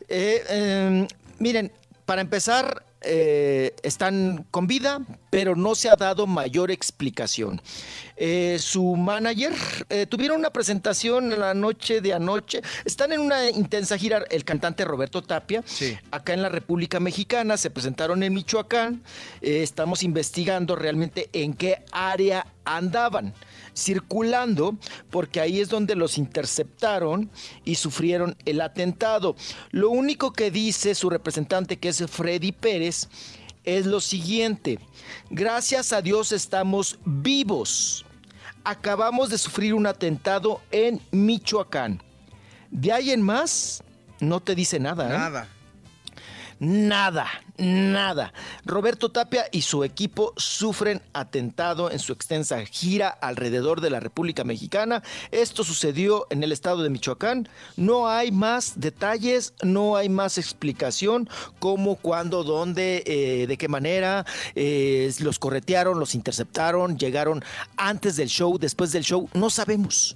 [0.07, 1.07] Eh, eh,
[1.39, 1.71] miren,
[2.05, 4.99] para empezar, eh, están con vida,
[5.29, 7.61] pero no se ha dado mayor explicación.
[8.15, 9.53] Eh, su manager
[9.89, 12.61] eh, tuvieron una presentación la noche de anoche.
[12.85, 14.23] Están en una intensa gira.
[14.29, 15.97] El cantante Roberto Tapia, Sí.
[16.11, 19.01] acá en la República Mexicana, se presentaron en Michoacán.
[19.41, 23.33] Eh, estamos investigando realmente en qué área andaban
[23.75, 24.77] circulando,
[25.09, 27.29] porque ahí es donde los interceptaron
[27.65, 29.35] y sufrieron el atentado.
[29.71, 33.07] Lo único que dice su representante, que es Freddy Pérez,
[33.63, 34.79] es lo siguiente,
[35.29, 38.05] gracias a Dios estamos vivos.
[38.63, 42.01] Acabamos de sufrir un atentado en Michoacán.
[42.69, 43.83] De ahí en más,
[44.19, 45.07] no te dice nada.
[45.07, 45.17] ¿eh?
[45.17, 45.47] Nada.
[46.63, 47.25] Nada,
[47.57, 48.33] nada.
[48.65, 54.43] Roberto Tapia y su equipo sufren atentado en su extensa gira alrededor de la República
[54.43, 55.01] Mexicana.
[55.31, 57.49] Esto sucedió en el estado de Michoacán.
[57.77, 64.23] No hay más detalles, no hay más explicación cómo, cuándo, dónde, eh, de qué manera
[64.53, 67.43] eh, los corretearon, los interceptaron, llegaron
[67.75, 69.27] antes del show, después del show.
[69.33, 70.15] No sabemos.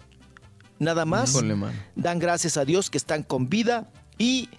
[0.78, 1.32] nada más.
[1.32, 1.56] Híjole.
[1.96, 4.50] Dan gracias a Dios que están con vida y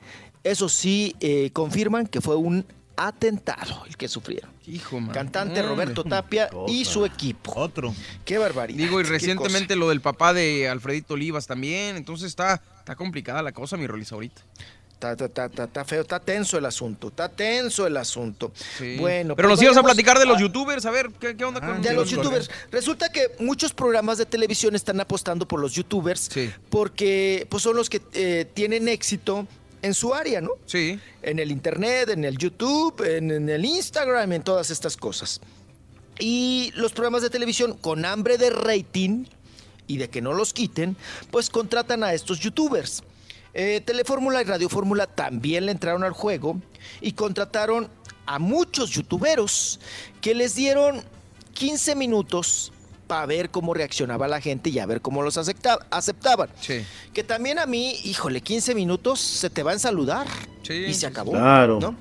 [0.50, 2.64] eso sí eh, confirman que fue un
[2.96, 4.50] atentado el que sufrieron.
[4.66, 5.12] Hijo, mano.
[5.12, 5.68] Cantante Hombre.
[5.84, 7.52] Roberto Tapia y su equipo.
[7.54, 7.94] Otro.
[8.24, 8.78] Qué barbaridad.
[8.78, 11.96] Digo, y recientemente lo del papá de Alfredito Olivas también.
[11.96, 14.42] Entonces está, está complicada la cosa, mi Rolis, ahorita.
[14.92, 18.50] Está, está, está, está- está feo, está tenso el asunto, está tenso el asunto.
[18.78, 18.96] Sí.
[18.98, 20.86] Bueno, Pero pues nos ibas a platicar de los a- youtubers.
[20.86, 22.50] A ver, ¿qué, qué onda con de los youtubers.
[22.72, 26.30] Resulta que muchos programas de televisión están apostando por los youtubers
[26.70, 29.46] porque pues, son los que eh, tienen éxito
[29.86, 30.50] en su área, ¿no?
[30.66, 31.00] Sí.
[31.22, 35.40] En el internet, en el YouTube, en, en el Instagram, en todas estas cosas.
[36.18, 39.24] Y los programas de televisión con hambre de rating
[39.86, 40.96] y de que no los quiten,
[41.30, 43.02] pues contratan a estos youtubers.
[43.54, 46.60] Eh, Telefórmula y Radio Fórmula también le entraron al juego
[47.00, 47.88] y contrataron
[48.26, 49.80] a muchos youtuberos
[50.20, 51.02] que les dieron
[51.54, 52.72] 15 minutos
[53.06, 56.48] para ver cómo reaccionaba la gente y a ver cómo los acepta- aceptaban.
[56.60, 56.84] Sí.
[57.12, 60.26] Que también a mí, híjole, 15 minutos se te va a saludar
[60.68, 61.32] y se acabó.
[61.32, 61.78] Claro.
[61.80, 61.96] ¿no?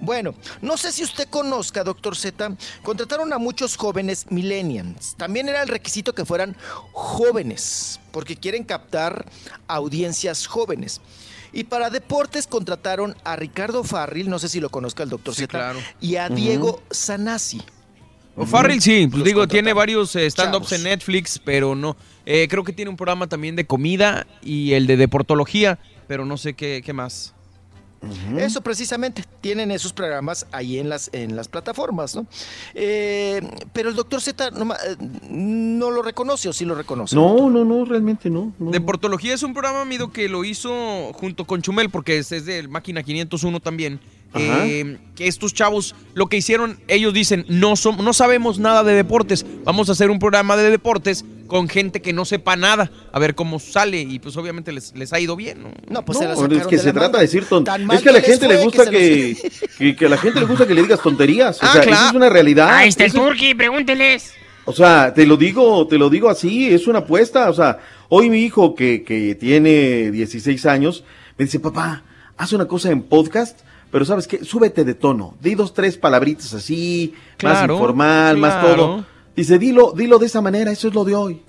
[0.00, 5.14] Bueno, no sé si usted conozca, doctor Z, contrataron a muchos jóvenes millennials.
[5.16, 6.56] También era el requisito que fueran
[6.92, 9.24] jóvenes, porque quieren captar
[9.68, 11.00] audiencias jóvenes.
[11.52, 15.46] Y para deportes contrataron a Ricardo Farril, no sé si lo conozca el doctor Z,
[15.46, 15.78] claro.
[16.00, 16.28] y a.
[16.28, 17.62] Diego Sanasi.
[18.36, 21.96] O Farrell sí, pues digo, tiene varios eh, stand-ups en Netflix, pero no.
[22.26, 26.36] Eh, creo que tiene un programa también de comida y el de deportología, pero no
[26.36, 27.32] sé qué, qué más.
[28.36, 32.26] Eso precisamente, tienen esos programas ahí en las, en las plataformas, ¿no?
[32.74, 33.40] Eh,
[33.72, 34.96] pero el doctor Z no, ma- eh,
[35.30, 37.16] no lo reconoce o sí lo reconoce.
[37.16, 38.52] No, no, no, realmente no.
[38.58, 38.70] no.
[38.70, 42.68] Deportología es un programa, Mido, que lo hizo junto con Chumel, porque es, es de
[42.68, 43.98] Máquina 501 también.
[44.36, 48.92] Eh, que estos chavos, lo que hicieron, ellos dicen, no, som- no sabemos nada de
[48.94, 53.18] deportes, vamos a hacer un programa de deportes con gente que no sepa nada, a
[53.18, 55.70] ver cómo sale, y pues obviamente les, les ha ido bien, ¿no?
[55.88, 57.84] No, pues No, se la es que de se la trata de decir ton- Tan
[57.86, 60.40] mal Es que a la gente le gusta que, los- que, que a la gente
[60.40, 61.62] le gusta que le digas tonterías.
[61.62, 61.96] O Ah, sea, claro.
[61.96, 62.68] esa es una realidad.
[62.74, 64.32] Ahí está el Eso pregúnteles.
[64.64, 67.50] O sea, te lo digo, te lo digo así, es una apuesta.
[67.50, 71.04] O sea, hoy mi hijo que, que tiene 16 años
[71.36, 72.02] me dice, papá,
[72.36, 73.60] haz una cosa en podcast,
[73.94, 74.44] pero ¿sabes qué?
[74.44, 79.06] Súbete de tono, di dos, tres palabritas así, Claro, más informal, más todo.
[79.36, 81.40] Dice, dilo, dilo de esa manera, eso es lo de hoy.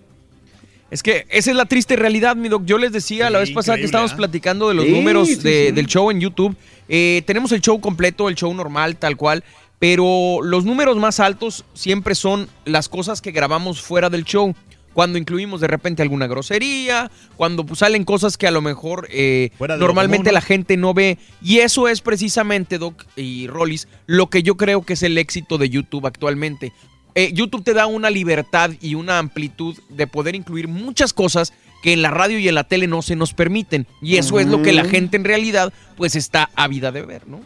[0.92, 2.64] Es que esa es la triste realidad, mi doc.
[2.66, 4.18] Yo les decía la vez pasada que estábamos ¿ah?
[4.18, 5.72] platicando de los Sí, números sí, de- sí.
[5.72, 6.56] del show en YouTube.
[6.88, 9.44] Eh, tenemos el show completo, el show normal, tal cual.
[9.80, 14.54] Pero los números más altos siempre son las cosas que grabamos fuera del show.
[14.96, 19.52] Cuando incluimos de repente alguna grosería, cuando pues, salen cosas que a lo mejor eh,
[19.60, 20.32] normalmente común, ¿no?
[20.32, 21.18] la gente no ve.
[21.44, 25.58] Y eso es precisamente, Doc y Rollis, lo que yo creo que es el éxito
[25.58, 26.72] de YouTube actualmente.
[27.14, 31.52] Eh, YouTube te da una libertad y una amplitud de poder incluir muchas cosas
[31.84, 33.88] que en la radio y en la tele no se nos permiten.
[34.02, 37.42] Y eso es lo que la gente en realidad pues está ávida de ver, ¿no?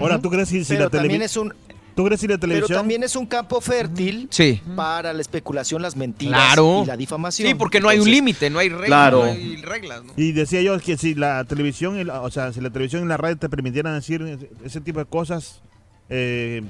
[0.00, 1.54] Ahora, ¿tú crees si, si Pero la también es un
[1.94, 2.78] ¿Tú crees si la pero televisión?
[2.78, 4.60] también es un campo fértil Sí.
[4.74, 6.82] para la especulación, las mentiras Claro.
[6.84, 7.48] y la difamación.
[7.48, 9.18] Sí, porque no hay un límite, no hay reglas, Claro.
[9.24, 10.12] no hay reglas, ¿no?
[10.16, 13.08] Y decía yo que si la televisión, y la- o sea, si la televisión y
[13.08, 14.22] la radio te permitieran decir
[14.64, 15.60] ese- tipo de cosas,
[16.08, 16.62] eh,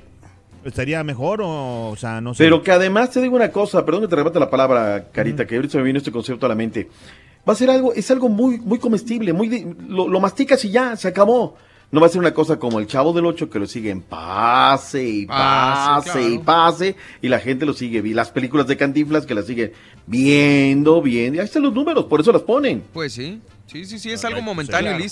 [0.64, 2.44] ¿estaría mejor o, o sea, no sé?
[2.44, 5.56] Pero que además te digo una cosa, perdón que te rebate la palabra, Carita, que
[5.56, 6.88] ahorita me vino este concepto a la mente.
[7.48, 10.70] Va a ser algo, es algo muy, muy comestible, muy de- lo, lo masticas y
[10.70, 11.56] ya, se acabó.
[11.92, 15.06] No va a ser una cosa como el Chavo del Ocho que lo siguen pase
[15.06, 18.00] y Ah, pase y pase y la gente lo sigue.
[18.00, 19.72] vi- Las películas de Cantinflas que las siguen
[20.06, 21.36] viendo, viendo.
[21.36, 22.82] y Ahí están los números, por eso las ponen.
[22.94, 25.02] Pues sí, sí, sí, sí, es algo momentáneo y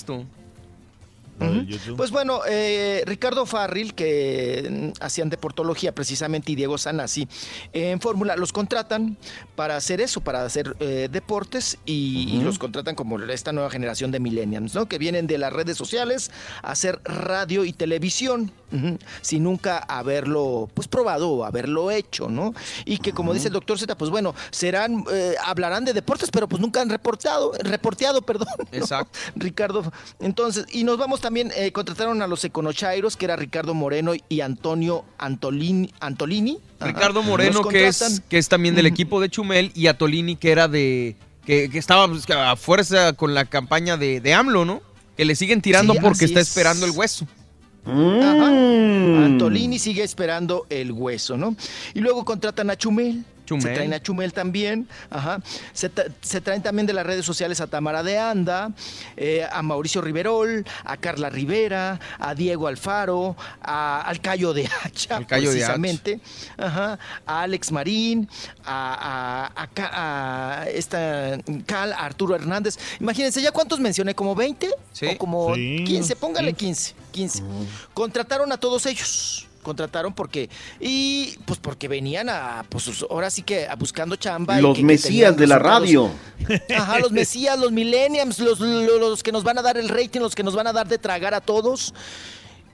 [1.97, 7.27] Pues bueno, eh, Ricardo Farril, que mm, hacían deportología precisamente, y Diego Sanasi,
[7.73, 9.17] en Fórmula, los contratan
[9.55, 14.19] para hacer eso, para hacer eh, deportes, y, los contratan como esta nueva generación de
[14.19, 14.87] millennials, ¿no?
[14.87, 16.31] Que vienen de las redes sociales
[16.63, 18.51] a hacer radio y televisión,
[19.21, 22.53] sin nunca haberlo, pues, probado o haberlo hecho, ¿no?
[22.85, 26.47] Y que, como dice el doctor Z, pues bueno, serán, eh, hablarán de deportes, pero
[26.47, 28.47] pues nunca han reportado, reporteado, perdón.
[28.57, 28.77] ¿no?
[28.77, 29.17] Exacto.
[29.35, 29.91] Ricardo.
[30.19, 34.41] Entonces, y nos vamos también, eh, contrataron a los Econochairos, que era Ricardo Moreno y
[34.41, 35.91] Antonio Antolini.
[35.99, 36.59] Antolini.
[36.79, 40.67] Ricardo Moreno, que es, que es también del equipo de Chumel, y Atolini, que era
[40.67, 41.15] de.
[41.45, 44.81] que, que estaba pues, a fuerza con la campaña de, de AMLO, ¿no?
[45.17, 46.47] Que le siguen tirando Sí, porque está es.
[46.49, 47.27] esperando el hueso.
[47.85, 48.51] Ajá.
[48.51, 49.23] Mm.
[49.23, 51.55] Antolini sigue esperando el hueso, ¿no?
[51.93, 53.23] Y luego contratan a Chumel.
[53.51, 53.63] Chumel.
[53.67, 54.87] Se traen a Chumel también.
[55.09, 55.41] Ajá.
[55.73, 58.71] Se, tra- se traen también de las redes sociales a Tamara de Anda,
[59.17, 65.17] eh, a Mauricio Riverol, a Carla Rivera, a Diego Alfaro, a, al Cayo de Hacha,
[65.17, 65.73] Al Cayo de Hacha.
[65.73, 66.19] precisamente.
[66.57, 66.97] Ajá.
[67.25, 68.29] A Alex Marín,
[68.65, 72.77] a, a- a esta Cal, a Arturo Hernández.
[72.99, 74.15] Imagínense, ¿ya cuántos mencioné?
[74.15, 74.69] ¿Como 20?
[74.69, 75.83] O como Sí.
[75.85, 76.93] 15, póngale 15.
[77.11, 77.43] 15.
[77.93, 79.47] Contrataron a todos ellos.
[79.61, 80.49] Contrataron porque
[80.79, 84.81] y pues porque venían a pues ahora sí que a buscando chamba y Los que-
[84.81, 86.09] que mesías de la radio.
[86.75, 90.19] Ajá, los mesías, los millennials, los, los, los que nos van a dar el rating,
[90.19, 91.93] los que nos van a dar de tragar a todos.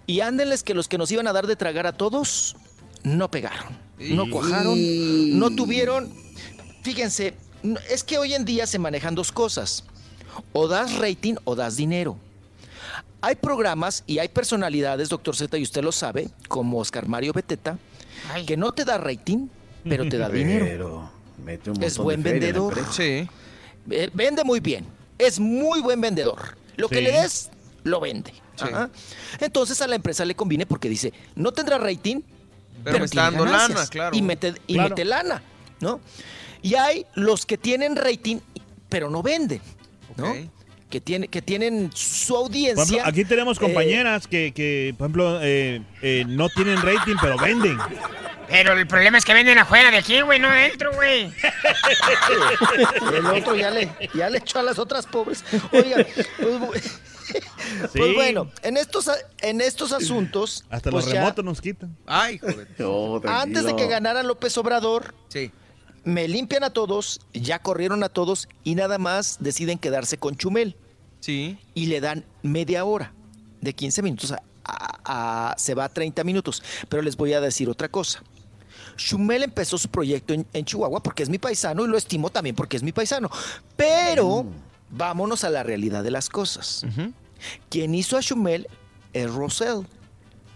[0.05, 2.55] Y ándenles que los que nos iban a dar de tragar a todos
[3.03, 4.77] no pegaron, no cuajaron,
[5.37, 6.09] no tuvieron.
[6.83, 7.33] Fíjense,
[7.89, 9.83] es que hoy en día se manejan dos cosas.
[10.53, 12.17] O das rating o das dinero.
[13.21, 17.77] Hay programas y hay personalidades, doctor Z, y usted lo sabe, como Oscar Mario Beteta,
[18.45, 19.47] que no te da rating,
[19.83, 20.65] pero te da dinero.
[20.65, 21.11] Pero
[21.43, 22.75] mete un Es buen de vendedor.
[22.91, 23.27] Sí.
[23.89, 24.85] Eh, Vende muy bien.
[25.17, 26.57] Es muy buen vendedor.
[26.75, 27.49] Lo que le des,
[27.83, 28.33] lo vende.
[28.59, 28.89] Ajá.
[29.39, 32.21] Entonces a la empresa le conviene porque dice, no tendrá rating,
[32.83, 34.15] pero, me está dando lana, claro.
[34.15, 34.89] Y mete, y Claro.
[34.89, 35.41] mete lana,
[35.79, 35.99] ¿no?
[36.61, 38.37] Y hay los que tienen rating,
[38.89, 39.61] pero no venden,
[40.15, 40.33] ¿no?
[40.89, 42.83] Que, tiene, que tienen su Por audiencia.
[42.83, 47.37] ejemplo, aquí tenemos eh, compañeras que, que, por ejemplo, eh, eh, no tienen rating, pero
[47.37, 47.77] venden.
[48.47, 51.29] Pero el problema es que venden afuera de aquí, güey, no adentro, güey.
[53.17, 55.43] El otro ya le, ya le echó a las otras pobres.
[55.73, 56.05] Oiga,
[56.37, 56.99] pues, pues
[57.91, 57.99] Sí.
[58.15, 60.63] bueno, en estos, en estos asuntos.
[60.69, 61.97] Hasta pues los ya, remotos nos quitan.
[62.05, 62.67] Ay, joder.
[63.27, 65.51] Antes de que ganara López Obrador, Sí.
[66.07, 70.75] Me limpian a todos, ya corrieron a todos y nada más deciden quedarse con Chumel.
[71.19, 71.57] Sí.
[71.73, 73.11] Y le dan media hora,
[73.61, 76.63] de 15 minutos a, a- a- se va a 30 minutos.
[76.87, 78.23] Pero les voy a decir otra cosa.
[78.95, 82.55] Chumel empezó su proyecto en, en Chihuahua porque es mi paisano y lo estimo también
[82.55, 83.29] porque es mi paisano.
[83.75, 84.45] Pero
[84.89, 86.85] vámonos a la realidad de las cosas.
[87.69, 88.67] Quien hizo a Chumel
[89.13, 89.85] es Rosell.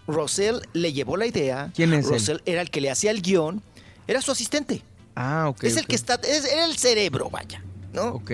[0.08, 1.72] Rosell le llevó la idea.
[1.76, 2.12] ¿Quién es él?
[2.14, 3.62] Rosell era el que le hacía el guion.
[4.08, 4.82] Era su asistente.
[5.16, 5.64] Ah, ok.
[5.64, 8.10] es el que está, es era el cerebro, vaya, ¿no?
[8.16, 8.32] Ok.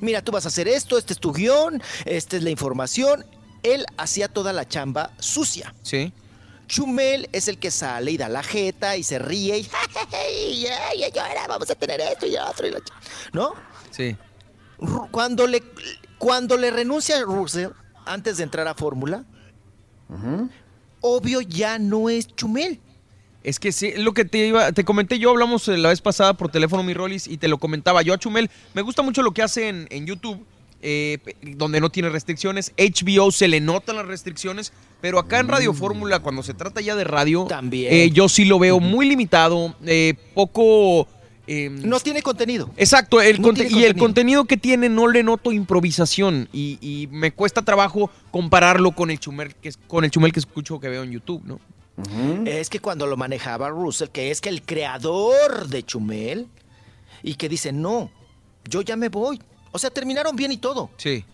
[0.00, 3.24] Mira, tú vas a hacer esto, este es tu guion, esta es la información.
[3.62, 5.74] Él hacía toda la chamba sucia.
[5.82, 6.12] Sí.
[6.68, 9.62] Chumel es el que sale y da la jeta y se ríe y,
[10.42, 12.92] y, y, y ahora vamos a tener esto y otro y la ch-",
[13.32, 13.54] ¿no?
[13.90, 14.16] Sí.
[15.10, 15.62] Cuando le,
[16.18, 17.70] cuando le renuncia a Russell
[18.04, 19.24] antes de entrar a Fórmula,
[21.00, 22.80] obvio ya no es Chumel.
[23.44, 26.34] Es que sí, lo que te iba, te comenté yo, hablamos eh, la vez pasada
[26.34, 28.50] por teléfono, mi Rolis, y te lo comentaba yo a Chumel.
[28.74, 30.44] Me gusta mucho lo que hace en, en YouTube,
[30.82, 31.18] eh,
[31.56, 32.72] donde no tiene restricciones.
[32.76, 36.96] HBO se le notan las restricciones, pero acá en Radio Fórmula, cuando se trata ya
[36.96, 37.92] de radio, También.
[37.94, 41.06] eh, yo sí lo veo muy limitado, eh, poco...
[41.46, 42.70] eh, No tiene contenido.
[42.76, 44.44] Exacto, el No conte- tiene y el contenido.
[44.46, 49.54] que tiene no le noto improvisación y, y me cuesta trabajo compararlo con el chumel
[49.54, 51.60] que es- con el chumel que escucho que veo en YouTube, ¿no?
[52.46, 56.48] Es que cuando lo manejaba Russell, que es que el creador de Chumel,
[57.22, 58.10] y que dice, no,
[58.68, 59.40] yo ya me voy.
[59.72, 60.90] O sea, terminaron bien y todo.
[60.96, 61.24] Sí.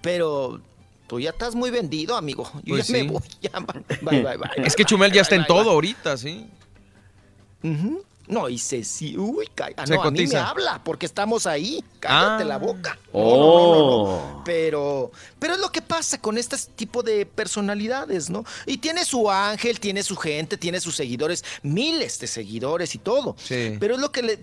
[0.00, 0.60] Pero
[1.06, 2.50] tú ya estás muy vendido, amigo.
[2.64, 3.22] Yo Pues ya me voy.
[3.40, 4.50] Ya, bye, bye, bye.
[4.64, 6.46] Es que Chumel ya está en todo ahorita, sí.
[7.62, 8.02] Ujú.
[8.28, 11.46] No, y se sí, uy, ca- ah, Se no, a mí me habla porque estamos
[11.46, 11.84] ahí.
[12.00, 12.46] Cállate Ah.
[12.46, 12.98] la boca.
[13.12, 14.42] Oh.
[14.44, 18.44] Pero, pero es lo que pasa con este tipo de personalidades, ¿no?
[18.66, 23.36] Y tiene su ángel, tiene su gente, tiene sus seguidores, miles de seguidores y todo.
[23.38, 23.76] Sí.
[23.78, 24.38] Pero es lo que le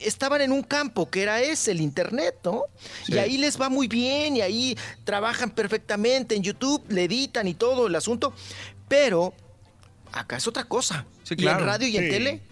[0.00, 2.64] estaban en un campo que era ese, el internet, ¿no?
[3.04, 3.12] Sí.
[3.14, 7.54] Y ahí les va muy bien y ahí trabajan perfectamente en YouTube, le editan y
[7.54, 8.32] todo el asunto.
[8.88, 9.34] Pero
[10.12, 11.04] acá es otra cosa.
[11.22, 12.42] Sí, Y en radio y en tele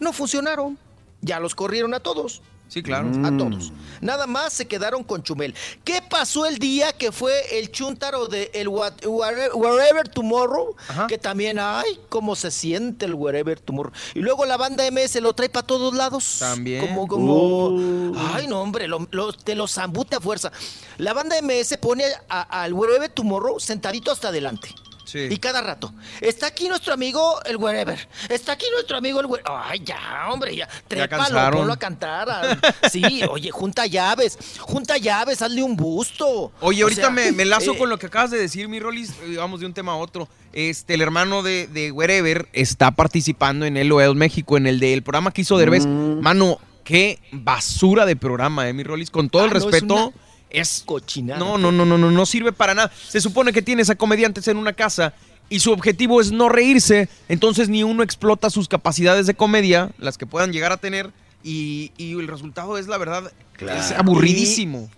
[0.00, 0.78] no funcionaron.
[1.22, 2.42] Ya los corrieron a todos.
[2.68, 3.08] Sí, claro.
[3.24, 3.72] A todos.
[4.00, 5.54] Nada más se quedaron con Chumel.
[5.84, 10.74] ¿Qué pasó el día que fue el chuntaro de el what- Where- Wherever Tomorrow?
[11.06, 13.92] Que también, ay, cómo se siente el Wherever Tomorrow.
[14.14, 16.38] Y luego la banda MS lo trae para todos lados.
[16.40, 16.84] También.
[16.84, 18.12] Como, como.
[18.34, 20.50] Ay, no, hombre, lo- lo- te lo zambute a fuerza.
[20.98, 24.74] La banda MS pone al Wherever Tomorrow sentadito hasta adelante.
[25.06, 25.28] Sí.
[25.30, 25.94] Y cada rato.
[26.20, 27.96] Está aquí nuestro amigo el Wherever.
[28.28, 29.52] Está aquí nuestro amigo el Wherever.
[29.64, 30.68] Ay, ya, hombre, ya.
[30.88, 32.28] Trépalo, ponlo a cantar.
[32.28, 32.58] a-
[32.90, 34.36] Sí, oye, junta llaves.
[34.58, 36.52] Junta llaves, hazle un busto.
[36.60, 38.80] Oye, O ahorita sea, me, me lazo eh, con lo que acabas de decir, mi
[38.80, 39.10] Rolis.
[39.22, 40.28] eh, Vamos de un tema a otro.
[40.52, 45.30] Este, el hermano de, de Wherever está participando en LOL México, en el del programa
[45.32, 45.86] que hizo Derbez.
[45.86, 49.10] Mano, qué basura de programa, eh, mi Rolis.
[49.10, 49.94] Con todo el Ah, es respeto.
[49.94, 50.10] una
[50.60, 51.38] Es cochinada.
[51.38, 52.90] No, no, no, no, no, no sirve para nada.
[53.08, 55.12] Se supone que tienes a comediantes en una casa
[55.48, 60.18] y su objetivo es no reírse, entonces ni uno explota sus capacidades de comedia, las
[60.18, 61.10] que puedan llegar a tener,
[61.44, 63.78] y, y el resultado es, la verdad, Claro.
[63.80, 64.90] es aburridísimo.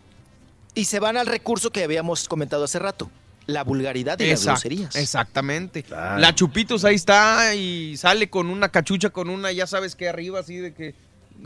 [0.74, 3.10] Y se van al recurso que habíamos comentado hace rato,
[3.46, 4.94] la vulgaridad y las groserías.
[4.96, 5.84] Exactamente.
[5.90, 10.40] La Chupitos ahí está y sale con una cachucha, con una, ya sabes que arriba,
[10.40, 10.94] así de que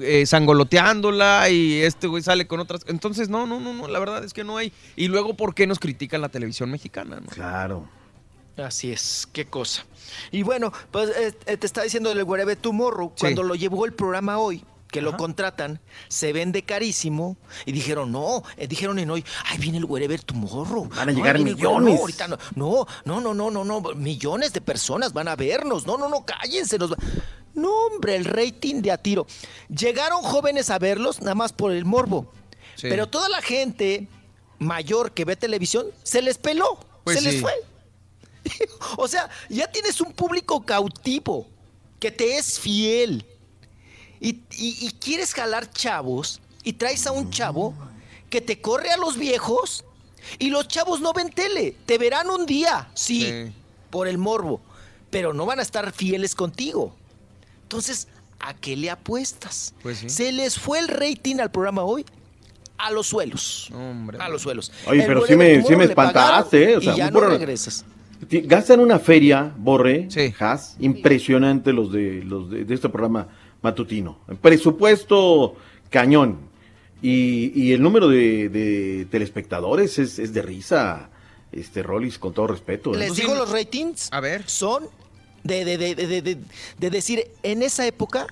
[0.00, 2.82] eh, sangoloteándola y este güey sale con otras.
[2.86, 4.72] Entonces, no, no, no, no, la verdad es que no hay.
[4.96, 7.20] Y luego, ¿por qué nos critican la televisión mexicana?
[7.20, 7.26] no?
[7.28, 7.88] Claro.
[8.56, 9.86] Así es, qué cosa.
[10.30, 13.94] Y bueno, pues eh, eh, te está diciendo el Wherever Tomorrow, cuando lo llevó el
[13.94, 19.24] programa hoy, que lo contratan, se vende carísimo y dijeron, no, eh, dijeron en hoy,
[19.46, 20.86] ay, viene el Wherever Tomorrow.
[20.90, 21.94] Van a No, llegar millones.
[21.94, 25.86] No, ahorita no, no, no, no, no, no, no, millones de personas van a vernos.
[25.86, 26.76] No, no, no, cállense.
[26.78, 26.96] Nos va-
[27.54, 29.26] No, hombre, el rating de a tiro.
[29.68, 32.32] Llegaron jóvenes a verlos nada más por el morbo.
[32.76, 32.88] Sí.
[32.88, 34.08] Pero toda la gente
[34.58, 37.52] mayor que ve televisión se les peló, Pues se les fue.
[38.96, 41.46] O sea, ya tienes un público cautivo
[42.00, 43.24] que te es fiel
[44.20, 47.74] y, y- y quieres jalar chavos y traes a un chavo
[48.30, 49.84] que te corre a los viejos
[50.38, 51.76] y los chavos no ven tele.
[51.86, 53.52] Te verán un día, sí, Sí.
[53.90, 54.60] por el morbo,
[55.10, 56.94] pero no van a estar fieles contigo.
[57.72, 58.06] Entonces,
[58.38, 59.72] ¿a qué le apuestas?
[59.82, 60.10] Pues sí.
[60.10, 62.04] Se les fue el rating al programa hoy
[62.76, 63.70] a los suelos.
[63.72, 64.18] Hombre.
[64.20, 64.70] A los suelos.
[64.86, 66.76] Oye, El pero sí me, sí me espantaste, ¿eh?
[66.76, 67.86] O sea, y ya un no regresas.
[68.30, 70.06] Gastan una feria, Borre,
[70.38, 73.28] Has, impresionante los de los de, de este programa
[73.62, 74.18] matutino.
[74.42, 75.56] Presupuesto
[75.88, 76.40] cañón.
[77.00, 81.08] Y, y el número de, de telespectadores es, es de risa,
[81.52, 82.94] este Rollis, con todo respeto.
[82.94, 82.98] ¿eh?
[82.98, 84.08] Les digo los ratings.
[84.12, 84.46] A ver.
[84.46, 84.84] Son
[85.44, 86.38] de, de, de, de, de- de-
[86.78, 88.26] de decir, en esa época,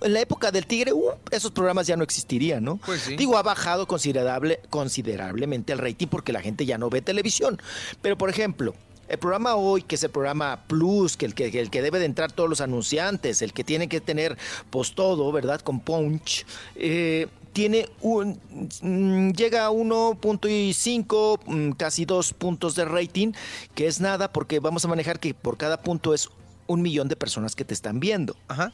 [0.00, 2.76] en la época del Tigre, uh, esos programas ya no existirían, ¿no?
[2.84, 3.16] Pues sí.
[3.16, 7.60] Digo, ha bajado considerable, considerablemente el rating porque la gente ya no ve televisión.
[8.00, 8.74] Pero, por ejemplo,
[9.08, 12.04] el programa hoy, que es el programa Plus, que el que, el que debe de
[12.06, 14.38] entrar todos los anunciantes, el que tiene que tener,
[14.70, 15.60] pues todo, ¿verdad?
[15.60, 18.40] Con Punch, eh, tiene un,
[18.80, 23.32] mm, llega a 1.5, mm, casi dos puntos de rating,
[23.74, 26.30] que es nada porque vamos a manejar que por cada punto es
[26.72, 28.36] un millón de personas que te están viendo.
[28.48, 28.72] Ajá.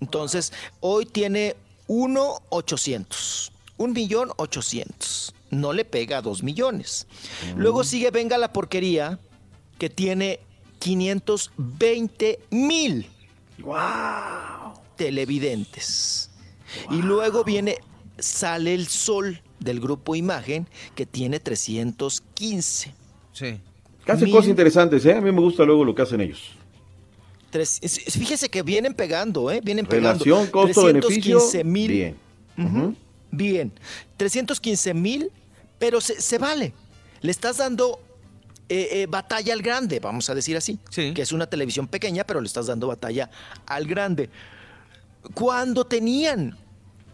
[0.00, 1.56] Entonces, hoy tiene
[1.88, 3.50] 1.800.
[3.78, 5.34] Un millón ochocientos.
[5.50, 7.06] No le pega a dos millones.
[7.56, 9.18] Luego sigue Venga la Porquería,
[9.78, 10.40] que tiene
[10.78, 13.06] 520 mil
[14.96, 16.30] televidentes.
[16.90, 17.78] Y luego viene
[18.18, 22.94] Sale el Sol del grupo Imagen, que tiene 315.
[23.32, 23.60] Sí.
[24.04, 25.14] Que hacen cosas interesantes, ¿eh?
[25.14, 26.57] A mí me gusta luego lo que hacen ellos.
[27.50, 29.60] Tres- es- es- fíjese que vienen pegando, ¿eh?
[29.62, 30.24] Vienen pegando.
[30.24, 31.38] Relación, costo-beneficio.
[31.38, 31.88] 315 mil.
[31.90, 32.16] Bien.
[32.58, 32.94] Ujú.
[33.30, 33.72] Bien.
[34.16, 35.30] 315 mil,
[35.78, 36.72] pero se, se vale.
[37.20, 38.00] Le estás dando
[38.70, 40.78] eh, eh, batalla al grande, vamos a decir así.
[41.14, 43.30] Que es una televisión pequeña, pero le estás dando batalla
[43.66, 44.28] al grande.
[45.34, 46.56] Cuando tenían,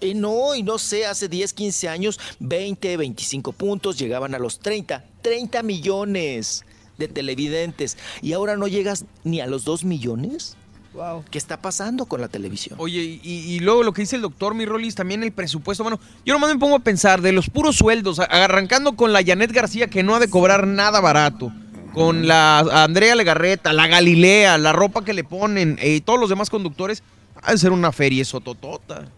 [0.00, 4.58] eh, no, y no sé, hace 10, 15 años, 20, 25 puntos, llegaban a los
[4.58, 6.64] 30, 30 millones
[6.98, 7.96] de televidentes.
[8.22, 10.56] Y ahora no llegas ni a los 2 millones.
[10.92, 11.24] Wow.
[11.28, 12.76] ¿Qué está pasando con la televisión?
[12.80, 15.82] Oye, y, y luego lo que dice el doctor mi Rolis, también el presupuesto.
[15.82, 19.50] Bueno, yo nomás me pongo a pensar de los puros sueldos, arrancando con la Janet
[19.50, 21.52] García, que no ha de cobrar nada barato,
[21.94, 26.28] con la Andrea Legarreta, la Galilea, la ropa que le ponen, eh, y todos los
[26.28, 27.02] demás conductores,
[27.42, 29.08] ha de ser una feria sototota.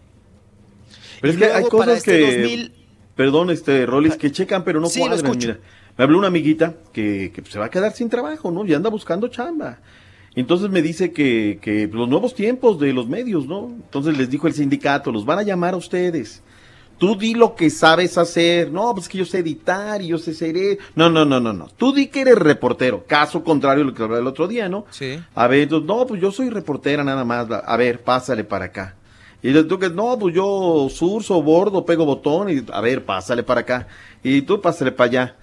[1.21, 2.37] Pero es que hay cosas este que.
[2.37, 2.73] 2000
[3.15, 5.25] Perdón, este, Rollis, que checan, pero no Sí, lo cuadran.
[5.25, 5.47] escucho.
[5.47, 5.59] Mira,
[5.97, 8.65] me habló una amiguita que, que se va a quedar sin trabajo, ¿no?
[8.65, 9.79] Y anda buscando chamba.
[10.35, 13.69] Entonces me dice que, que los nuevos tiempos de los medios, ¿no?
[13.69, 16.43] Entonces les dijo el sindicato, los van a llamar a ustedes.
[16.99, 18.71] Tú di lo que sabes hacer.
[18.71, 20.57] No, pues que yo sé editar y yo sé ser...
[20.57, 20.77] e-".
[20.95, 21.67] No, no, no, no, no.
[21.77, 23.05] Tú di que eres reportero.
[23.07, 24.85] Caso contrario a lo que hablaba el otro día, ¿no?
[24.91, 25.19] Sí.
[25.33, 27.47] A ver, entonces, no, pues yo soy reportera nada más.
[27.49, 28.95] A ver, pásale para acá.
[29.43, 33.61] Y tú que, no, pues yo surso, bordo, pego botón y, a ver, pásale para
[33.61, 33.87] acá.
[34.23, 35.35] Y tú pásale para allá.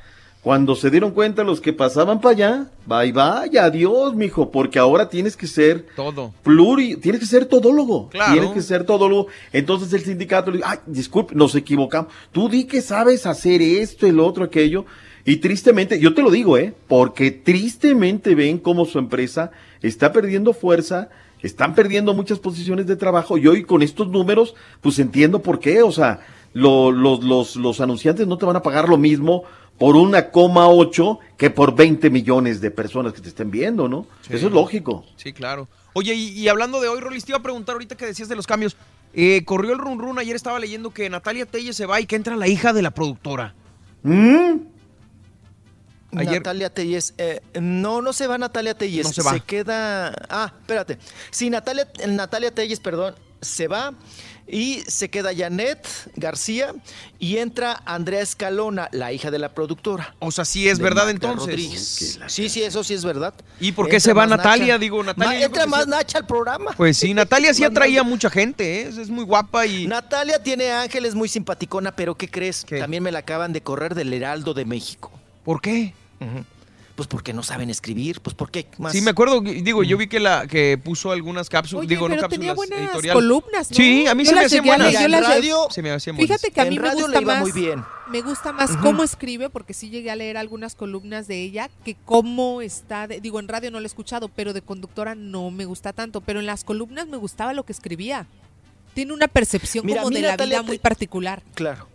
[0.45, 5.09] Cuando se dieron cuenta los que pasaban para allá, bye bye, adiós, mijo, porque ahora
[5.09, 6.35] tienes que ser Todo.
[6.43, 8.11] pluri, tienes que ser todólogo.
[8.11, 8.33] Claro.
[8.33, 9.29] Tienes que ser todólogo.
[9.55, 12.13] Entonces el sindicato le dice, ay, disculpe, nos equivocamos.
[12.31, 14.85] Tú di que sabes hacer esto, el otro, aquello.
[15.25, 16.75] Y tristemente, yo te lo digo, ¿eh?
[16.89, 19.51] Porque tristemente ven cómo su empresa
[19.81, 21.09] está perdiendo fuerza,
[21.43, 25.83] están perdiendo muchas posiciones de trabajo y hoy con estos números, pues entiendo por qué.
[25.83, 26.21] O sea,
[26.53, 29.45] lo- los, los, los anunciantes no te van a pagar lo mismo
[29.79, 34.07] por una coma ocho que por 20 millones de personas que te estén viendo, ¿no?
[34.23, 34.35] Sí.
[34.35, 35.05] Eso es lógico.
[35.17, 35.69] Sí, claro.
[35.95, 38.37] Oye, y, y hablando de hoy, Rolis, te iba a preguntar ahorita que decías de
[38.37, 38.77] los cambios.
[39.13, 42.17] Eh, corrió el run run, ayer estaba leyendo que Natalia Telles se va y que
[42.17, 43.55] entra la hija de la productora.
[44.03, 44.55] ¿Mm?
[46.17, 49.39] Ayer- Natalia Telles, eh, no, no se va Natalia Telles, No se va.
[49.41, 50.99] queda, ah, espérate,
[51.31, 53.93] sí, Natalia, Natalia Telles, perdón, se va
[54.47, 56.75] y se queda Janet García
[57.19, 60.15] y entra Andrea Escalona, la hija de la productora.
[60.19, 61.47] O sea, sí es verdad entonces.
[61.47, 62.19] Rodríguez.
[62.27, 63.33] Sí, sí, eso sí es verdad.
[63.59, 64.75] ¿Y por qué Entra se va Natalia?
[64.75, 64.79] Nacha.
[64.79, 65.87] Digo, Natalia, Ma- entra más.
[65.87, 66.73] Nacha al programa.
[66.77, 68.89] Pues sí, Natalia sí atraía mucha gente, ¿eh?
[68.89, 69.87] es, es muy guapa y...
[69.87, 72.67] Natalia tiene ángeles muy simpaticona, pero ¿qué crees?
[72.67, 75.11] También me la acaban de correr del Heraldo de México.
[75.45, 75.95] ¿Por qué?
[76.95, 78.93] Pues porque no saben escribir, pues porque más.
[78.93, 82.29] Sí, me acuerdo, digo, yo vi que la que puso algunas cápsulas, digo, no tenía
[82.29, 83.15] cápsulas, buenas editorial.
[83.17, 83.77] columnas, ¿no?
[83.77, 84.93] Sí, a mí Yo se me hacían buenas.
[84.93, 86.37] yo las radio- se me hacían buenas.
[86.41, 87.43] Fíjate que a En mí me radio gusta le iba más.
[87.43, 87.85] muy bien.
[88.13, 91.97] Me gusta más cómo escribe, porque sí llegué a leer algunas columnas de ella, que
[92.05, 95.65] cómo está, de- digo, en radio no lo he escuchado, pero de conductora no me
[95.65, 98.29] gusta tanto, pero en las columnas me gustaba lo que escribía.
[98.95, 101.43] Tiene una percepción Mira, como de la Natalia vida muy particular.
[101.57, 101.89] Claro.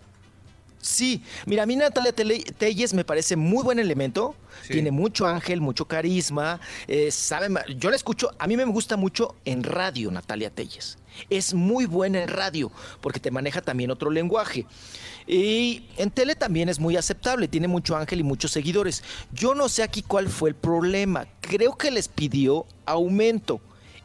[0.82, 4.36] Sí, mira, a mí Natalia Telles me parece muy buen elemento.
[4.68, 6.60] Tiene mucho ángel, mucho carisma.
[6.88, 10.98] eh, sabe, yo la escucho, a mí me gusta mucho en radio Natalia Telles.
[11.30, 14.66] Es muy buena en radio porque te maneja también otro lenguaje.
[15.28, 19.04] Y en tele también es muy aceptable, tiene mucho ángel y muchos seguidores.
[19.34, 21.28] Yo no sé aquí cuál fue el problema.
[21.42, 23.60] Creo que les pidió aumento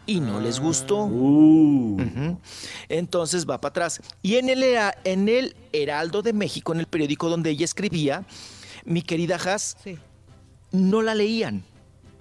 [0.06, 1.04] y no les gustó.
[1.04, 2.38] Ujú.
[2.88, 4.00] Entonces va para atrás.
[4.22, 4.64] Y en el,
[5.04, 8.24] en el Heraldo de México, en el periódico donde ella escribía,
[8.84, 9.76] mi querida Haas,
[10.72, 11.64] no la leían.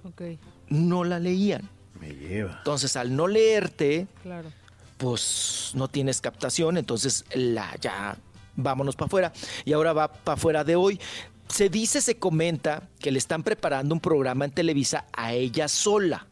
[0.04, 0.22] Ok,
[0.68, 1.68] No la leían.
[2.00, 2.56] Me lleva.
[2.58, 4.50] Entonces, al no leerte, claro.
[4.98, 8.16] pues no tienes captación, entonces la ya
[8.56, 9.32] vámonos para afuera.
[9.64, 11.00] Y ahora va para afuera de hoy.
[11.48, 16.26] Se dice, se comenta que le están preparando un programa en Televisa a ella sola.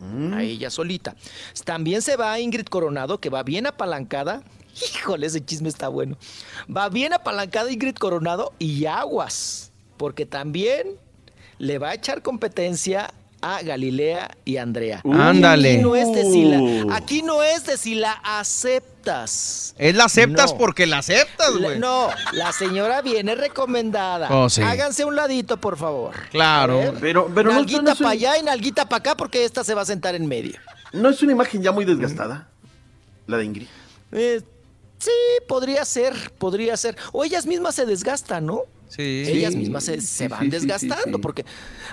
[0.00, 1.16] A ella solita.
[1.64, 4.42] También se va Ingrid Coronado, que va bien apalancada.
[4.94, 6.16] Híjole, ese chisme está bueno.
[6.74, 9.72] Va bien apalancada Ingrid Coronado y aguas.
[9.96, 10.86] Porque también
[11.58, 15.02] le va a echar competencia a Galilea y Andrea.
[15.04, 15.74] Ándale.
[15.74, 18.12] Aquí no es de si la, aquí no es de si la
[19.08, 19.74] aceptas.
[19.78, 20.58] Es la aceptas No.
[20.58, 21.78] porque la aceptas, güey.
[21.78, 24.28] no, la señora viene recomendada.
[24.30, 24.62] Oh, sí.
[24.62, 26.14] Háganse un ladito, por favor.
[26.30, 26.94] Claro.
[27.00, 29.82] Pero, pero no, nalguita no para allá y nalguita para acá porque esta se va
[29.82, 30.58] a sentar en medio.
[30.92, 32.48] ¿No es una imagen ya muy desgastada?
[33.26, 33.66] La de Ingrid.
[34.12, 34.40] Eh,
[34.98, 35.10] sí,
[35.46, 36.96] podría ser, podría ser.
[37.12, 38.62] O ellas mismas se desgastan, ¿no?
[38.88, 39.24] Sí.
[39.26, 41.22] Ellas mismas se, se van sí, sí, desgastando sí.
[41.22, 41.44] porque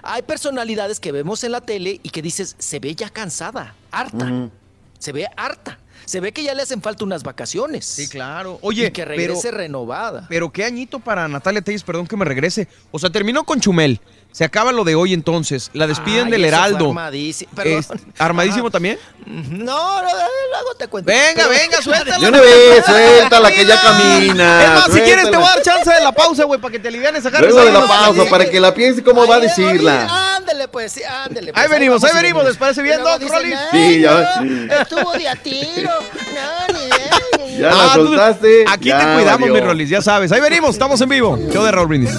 [0.02, 4.50] hay personalidades que vemos en la tele y que dices, se ve ya cansada, harta.
[4.98, 5.78] Se ve harta.
[6.06, 7.86] Se ve que ya le hacen falta unas vacaciones.
[7.86, 8.60] Sí, claro.
[8.62, 10.26] Oye, y que regrese pero- renovada.
[10.30, 12.68] Pero qué añito para Natalia Telles, perdón que me regrese.
[12.92, 14.00] O sea, terminó con Chumel.
[14.32, 15.70] Se acaba lo de hoy entonces.
[15.74, 16.90] La despiden Ay, del Heraldo.
[16.90, 17.50] armadísimo.
[17.64, 17.88] Es-
[18.20, 18.72] ¿Armadísimo Ajá.
[18.74, 19.00] también?
[19.26, 21.08] No, no, luego te cuento.
[21.12, 22.18] Venga, Pero- venga, suéltala.
[22.20, 24.64] De una vez, suéltala que ya camina.
[24.64, 26.80] Es más, si quieres te voy a dar chance de la pausa, güey, para que
[26.80, 27.24] te alivianes.
[27.24, 30.36] Luego de la pausa, para que la piense cómo va a decirla.
[30.36, 31.52] Ándele, pues, sí, ándele.
[31.54, 33.56] pues, Ahí venimos, ahí venimos, ¿les parece bien, Doc dicen, Rollis?
[33.72, 34.42] "Ay, Sí, ya.
[34.42, 35.90] no, Estuvo de a tiro.
[36.34, 38.66] No, ni idea, ni Ya la Ah, soltaste.
[38.68, 39.54] Aquí ya te cuidamos, valió.
[39.54, 40.32] mi Rolis, ya sabes.
[40.32, 41.38] Ahí venimos, estamos en vivo.
[41.52, 42.12] Show de Raúl Brindis.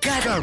[0.00, 0.40] Cada,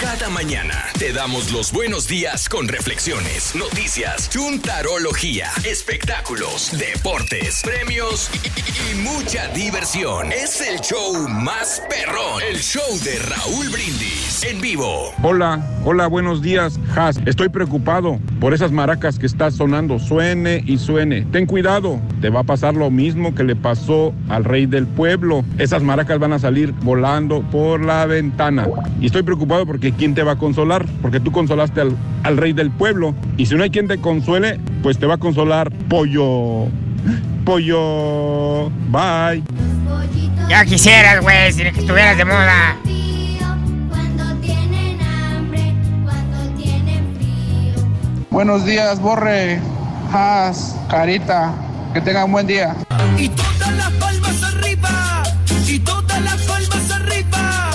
[0.00, 8.48] cada mañana te damos los buenos días con reflexiones, noticias, chuntarología, espectáculos, deportes, premios y,
[8.48, 10.32] y- y mucha diversión.
[10.32, 15.12] Es el show más perrón, el show de Raúl Brindis en vivo.
[15.22, 17.18] Hola, hola, buenos días, Has.
[17.26, 19.98] Estoy preocupado por esas maracas que está sonando.
[19.98, 21.22] Suene y suene.
[21.32, 25.44] Ten cuidado, te va a pasar lo mismo que le pasó al rey del pueblo.
[25.58, 28.66] Esas maracas van a salir volando por la ventana.
[29.00, 30.86] Y estoy preocupado porque ¿quién te va a consolar?
[31.02, 33.14] Porque tú consolaste al, al rey del pueblo.
[33.36, 36.66] Y si no hay quien te consuele, pues te va a consolar pollo.
[37.44, 38.70] Pollo.
[38.90, 39.42] Bye.
[40.48, 42.76] Ya quisieras, güey, si que estuvieras de moda.
[48.30, 49.60] Buenos días, Borre,
[50.10, 51.54] Has, Carita.
[51.92, 52.74] Que tengan buen día.
[53.18, 55.22] Y todas las palmas arriba.
[55.66, 57.72] Y todas las palmas arriba.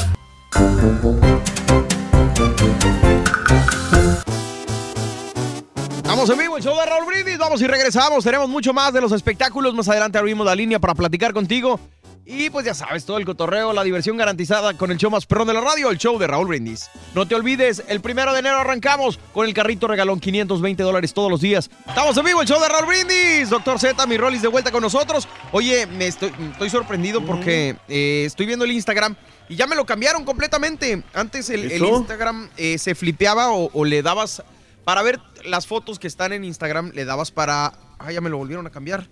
[6.18, 7.38] Estamos en vivo, el show de Raúl Brindis.
[7.38, 8.24] Vamos y regresamos.
[8.24, 9.76] Tenemos mucho más de los espectáculos.
[9.76, 11.80] Más adelante abrimos la línea para platicar contigo.
[12.26, 15.46] Y pues ya sabes, todo el cotorreo, la diversión garantizada con el show más perrón
[15.46, 16.90] de la radio, el show de Raúl Brindis.
[17.14, 21.30] No te olvides, el primero de enero arrancamos con el carrito regalón 520 dólares todos
[21.30, 21.70] los días.
[21.88, 23.52] Estamos en vivo, el show de Raúl Brindis.
[23.52, 25.28] Doctor Z, mi Rollis de vuelta con nosotros.
[25.52, 29.16] Oye, me estoy, estoy sorprendido porque eh, estoy viendo el Instagram
[29.50, 31.04] y ya me lo cambiaron completamente.
[31.14, 31.72] Antes el.
[31.72, 34.42] Instagram eh, se flipeaba o, o le dabas
[34.88, 37.74] para ver las fotos que están en Instagram, le dabas para.
[38.00, 39.08] Ah, ya me lo volvieron a cambiar.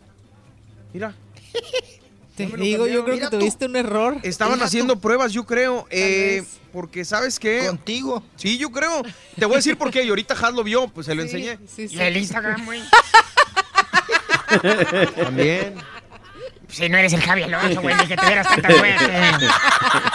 [0.93, 1.13] Mira.
[2.35, 3.39] Te digo, yo creo Mira que tú.
[3.39, 4.17] tuviste un error.
[4.23, 5.87] Estaban haciendo pruebas, yo creo.
[5.89, 7.67] eh, porque, ¿sabes qué?
[7.67, 8.21] Contigo.
[8.35, 9.03] Sí, yo creo.
[9.39, 10.03] Te voy a decir por qué.
[10.03, 11.57] Y ahorita Has lo vio, pues se lo enseñé.
[11.73, 11.95] Sí, sí.
[11.95, 12.81] Y el Instagram, güey.
[15.15, 15.75] También.
[16.67, 19.47] Si no eres el Javi Alonso, güey, ni que tuvieras tanta suerte.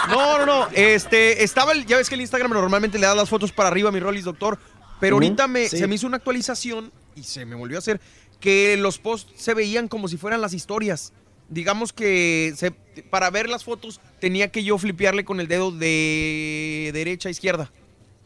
[0.09, 0.67] No, no, no.
[0.73, 3.89] Este, estaba el, ya ves que el Instagram normalmente le da las fotos para arriba
[3.89, 4.59] a mi Rollis, doctor.
[5.01, 5.77] Pero ahorita me, sí.
[5.77, 7.99] se me hizo una actualización y se me volvió a hacer
[8.39, 11.11] que los posts se veían como si fueran las historias.
[11.49, 12.71] Digamos que se-
[13.09, 17.71] para ver las fotos tenía que yo flipearle con el dedo de derecha a izquierda.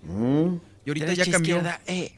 [0.08, 1.56] Y ahorita Derecha, ya cambió.
[1.58, 2.12] izquierda, eh,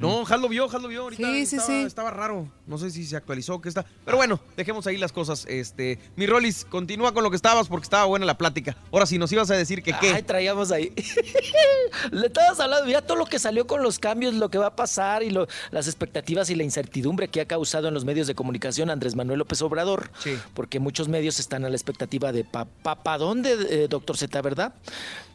[0.00, 1.02] No, Hal lo vio, Hal lo vio.
[1.02, 1.86] Ahorita Sí, sí, estaba, sí.
[1.86, 2.48] estaba raro.
[2.66, 3.84] No sé si se actualizó, qué está.
[4.04, 5.46] Pero bueno, dejemos ahí las cosas.
[5.48, 8.76] Este, mi Rolis, continúa con lo que estabas porque estaba buena la plática.
[8.92, 10.10] Ahora sí, nos ibas a decir que qué.
[10.12, 10.92] Ay, traíamos ahí.
[12.12, 14.76] Le estabas hablando, ya todo lo que salió con los cambios, lo que va a
[14.76, 18.34] pasar y lo- las expectativas y la incertidumbre que ha causado en los medios de
[18.34, 20.10] comunicación Andrés Manuel López Obrador.
[20.22, 20.36] Sí.
[20.54, 24.40] Porque muchos medios están a la expectativa de pa, pa, pa dónde, eh, doctor Z,
[24.42, 24.74] ¿verdad?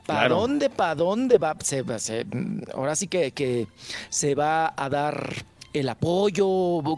[0.06, 0.36] ¿Para Claro.
[0.42, 1.56] dónde, para dónde va?
[1.64, 2.26] Se, va- se-
[2.74, 3.68] ahora sí que, que
[4.10, 5.34] se va a dar
[5.74, 6.48] el apoyo,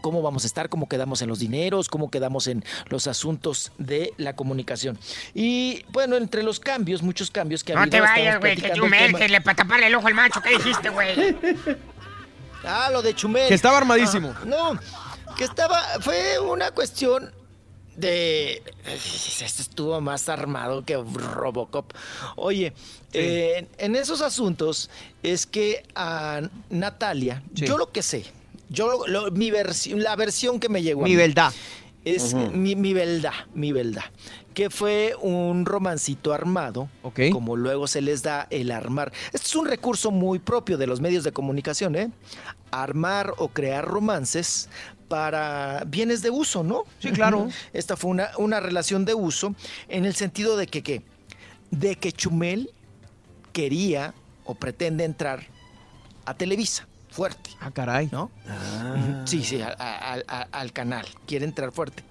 [0.03, 4.13] cómo vamos a estar, cómo quedamos en los dineros, cómo quedamos en los asuntos de
[4.17, 4.99] la comunicación.
[5.33, 7.97] Y bueno, entre los cambios, muchos cambios que ha No habido.
[7.97, 10.41] te vayas, güey, que Chumel, que le para taparle el ojo al macho.
[10.43, 11.35] ¿Qué dijiste, güey?
[12.63, 13.47] Ah, lo de Chumel.
[13.47, 14.33] Que estaba armadísimo.
[14.35, 14.79] Ah, no,
[15.37, 17.31] que estaba, fue una cuestión
[17.97, 18.63] de...
[18.85, 21.91] Esto estuvo más armado que Robocop.
[22.35, 22.73] Oye,
[23.13, 24.89] eh, en esos asuntos
[25.23, 28.23] es que a Natalia, yo lo que sé,
[28.69, 31.51] yo lo- lo- mi versión, la versión que me llegó a Mi mí verdad.
[32.05, 34.05] es mi, mi verdad, mi verdad.
[34.53, 36.89] Que fue un romancito armado,
[37.31, 39.11] como luego se les da el armar.
[39.31, 42.09] Este es un recurso muy propio de los medios de comunicación, ¿eh?
[42.71, 44.67] Armar o crear romances
[45.07, 46.83] para bienes de uso, ¿no?
[46.99, 47.47] Sí, claro.
[47.73, 49.55] Esta fue una, una relación de uso
[49.87, 51.01] en el sentido de que, ¿qué?
[51.71, 52.69] De que Chumel
[53.53, 54.13] quería
[54.45, 55.43] o pretende entrar
[56.25, 57.49] a Televisa, fuerte.
[57.59, 58.09] Ah, caray.
[58.11, 58.29] ¿No?
[58.45, 59.25] Ujú.
[59.27, 61.05] Sí, sí, a- a- a- a- al canal.
[61.25, 62.03] Quiere entrar fuerte.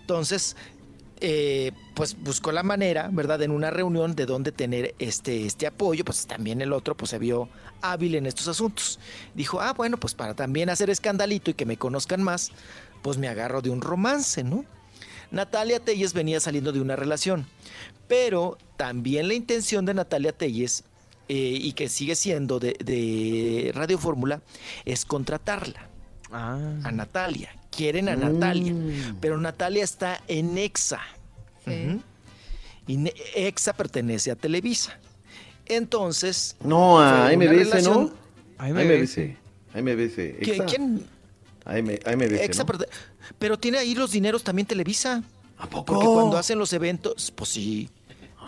[0.00, 0.56] Entonces,
[1.20, 3.42] eh, pues buscó la manera, ¿verdad?
[3.42, 7.18] En una reunión de dónde tener este, este apoyo, pues también el otro pues se
[7.18, 7.48] vio
[7.92, 8.98] hábil en estos asuntos.
[9.34, 12.52] Dijo, ah, bueno, pues para también hacer escandalito y que me conozcan más,
[13.02, 14.64] pues me agarro de un romance, ¿no?
[15.30, 17.46] Natalia Telles venía saliendo de una relación,
[18.06, 20.84] pero también la intención de Natalia Telles,
[21.28, 24.42] eh, y que sigue siendo de, de Radio Fórmula,
[24.84, 25.88] es contratarla
[26.30, 27.54] a Natalia.
[27.70, 28.74] Quieren a Natalia,
[29.20, 31.00] pero Natalia está en EXA.
[32.86, 34.98] Y EXA pertenece a Televisa.
[35.66, 36.56] Entonces.
[36.62, 38.12] No, a MBS, relación- ¿no?
[38.58, 39.36] A MBS.
[39.74, 40.16] A MBS.
[40.40, 40.64] ¿Qui- Exa.
[40.66, 41.06] ¿Quién?
[41.64, 42.66] A MBS, EXA ¿no?
[42.66, 42.88] perte-
[43.38, 45.22] Pero tiene ahí los dineros también Televisa.
[45.58, 45.86] ¿A poco?
[45.86, 47.88] Porque cuando hacen los eventos, pues sí.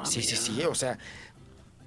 [0.04, 0.62] sí, sí, sí.
[0.62, 0.98] O sea,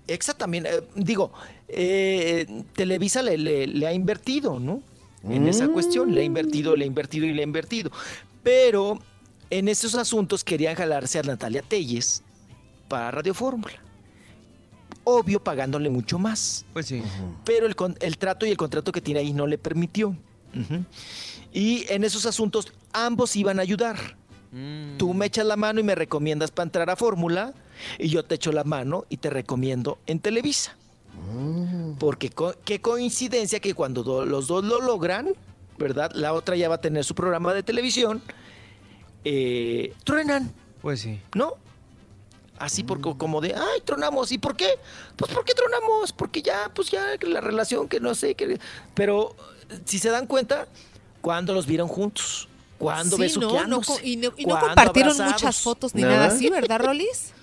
[0.08, 1.32] EXA también, eh, digo,
[1.70, 4.82] eh, Televisa le, le- le ha invertido, ¿no?
[5.24, 5.74] En esa Mm.
[5.74, 7.92] cuestión, le ha invertido, le ha invertido y le ha invertido.
[8.44, 9.00] Pero
[9.52, 12.24] en esos asuntos querían jalarse a Natalia Telles
[12.88, 13.76] para Radio Fórmula.
[15.04, 16.66] Obvio, pagándole mucho más.
[16.74, 17.02] Pues sí.
[17.44, 20.16] Pero el, con- el trato y el contrato que tiene ahí no le permitió.
[21.54, 23.98] Y en esos asuntos ambos iban a ayudar.
[24.98, 27.54] Tú me echas la mano y me recomiendas para entrar a Fórmula
[27.98, 30.76] y yo te echo la mano y te recomiendo en Televisa.
[32.00, 35.30] Porque co- qué coincidencia que cuando do- los dos lo logran,
[35.78, 36.12] ¿verdad?
[36.14, 38.22] La otra ya va a tener su programa de televisión.
[39.24, 41.20] eh, truenan, Pues sí.
[41.36, 41.54] ¿no?
[42.62, 44.32] Así porque como de, ay, tronamos.
[44.32, 44.70] ¿Y por qué?
[45.16, 48.60] Pues porque tronamos, porque ya, pues ya que la relación que no sé, que...
[48.94, 49.36] Pero
[49.86, 50.68] si se dan cuenta,
[51.22, 52.48] ¿cuándo los vieron juntos?
[52.78, 55.42] ¿Cuándo Sí, no, no y no, y no ¿Cuándo compartieron abrazados?
[55.42, 57.34] muchas fotos ni nada así, ¿verdad, Rolis?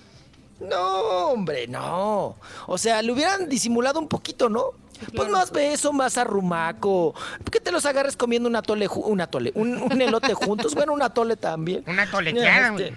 [0.59, 2.35] No, hombre, no.
[2.67, 4.73] O sea, le hubieran disimulado un poquito, ¿no?
[5.15, 7.13] Pues más beso, más arrumaco.
[7.41, 10.75] ¿Por qué te los agarres comiendo un atole, un atole, un, un elote juntos?
[10.75, 11.83] Bueno, un atole también.
[11.87, 12.93] Una toleteada, Este,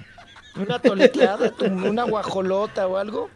[0.57, 3.31] Una toleteada, una guajolota o algo.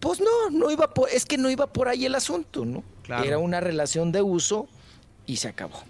[0.00, 2.84] Pues no, no iba por, es que no iba por ahí el asunto, ¿no?
[3.02, 3.24] Claro.
[3.24, 4.68] Era una relación de uso
[5.26, 5.82] y se acabó.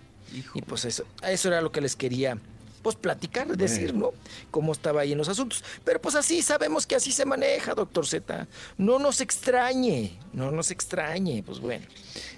[0.55, 2.39] Y pues eso, eso era lo que les quería
[2.83, 4.13] pues platicar, decir, ¿no?
[4.51, 5.65] Cómo estaba ahí en los asuntos.
[5.85, 8.47] Pero pues así, sabemos que así se maneja, doctor Z.
[8.77, 11.85] No nos extrañe, no nos extrañe, pues bueno.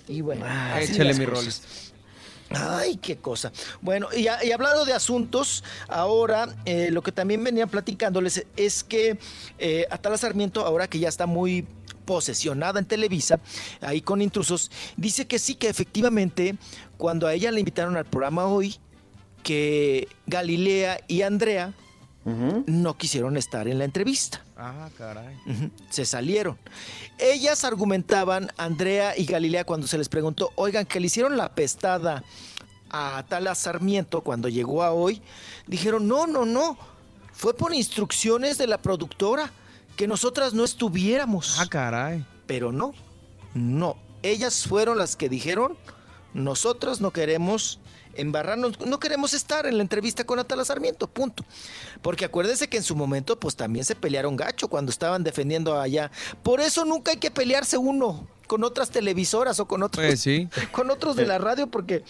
[0.08, 1.89] Y bueno, así Échale mi cosas.
[2.50, 3.52] Ay, qué cosa.
[3.80, 9.18] Bueno, y hablando de asuntos, ahora eh, lo que también venía platicándoles es que
[9.58, 11.64] eh, Atala Sarmiento, ahora que ya está muy
[12.04, 13.38] posesionada en Televisa,
[13.80, 16.56] ahí con intrusos, dice que sí, que efectivamente,
[16.96, 18.76] cuando a ella le invitaron al programa hoy,
[19.44, 21.72] que Galilea y Andrea
[22.66, 24.44] no quisieron estar en la entrevista.
[24.56, 25.36] Ah, caray.
[25.90, 26.58] Se salieron.
[27.18, 32.22] Ellas argumentaban, Andrea y Galilea, cuando se les preguntó, oigan, que le hicieron la pestada
[32.90, 35.22] a Tala Sarmiento cuando llegó a hoy,
[35.66, 36.76] dijeron, no, no, no,
[37.32, 39.50] fue por instrucciones de la productora
[39.96, 41.58] que nosotras no estuviéramos.
[41.60, 42.24] Ah, caray.
[42.46, 42.92] Pero no,
[43.54, 45.76] no, ellas fueron las que dijeron,
[46.34, 47.78] nosotras no queremos
[48.14, 51.44] embarrarnos, no queremos estar en la entrevista con Atala Sarmiento, punto.
[52.02, 56.10] Porque acuérdese que en su momento pues también se pelearon gacho cuando estaban defendiendo allá.
[56.42, 60.48] Por eso nunca hay que pelearse uno con otras televisoras o con otros, Pues sí.
[60.72, 62.02] con otros de la radio porque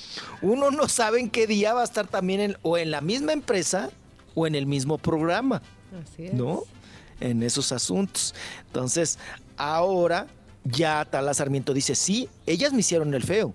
[0.42, 3.32] uno no sabe en qué día va a estar también en- o en la misma
[3.32, 3.90] empresa
[4.34, 5.60] o en el mismo programa.
[6.02, 6.34] Así es.
[6.34, 6.62] ¿no?
[7.20, 8.34] En esos asuntos.
[8.68, 9.18] Entonces,
[9.58, 10.26] ahora
[10.64, 13.52] ya Tala Sarmiento dice, sí, ellas me hicieron el feo.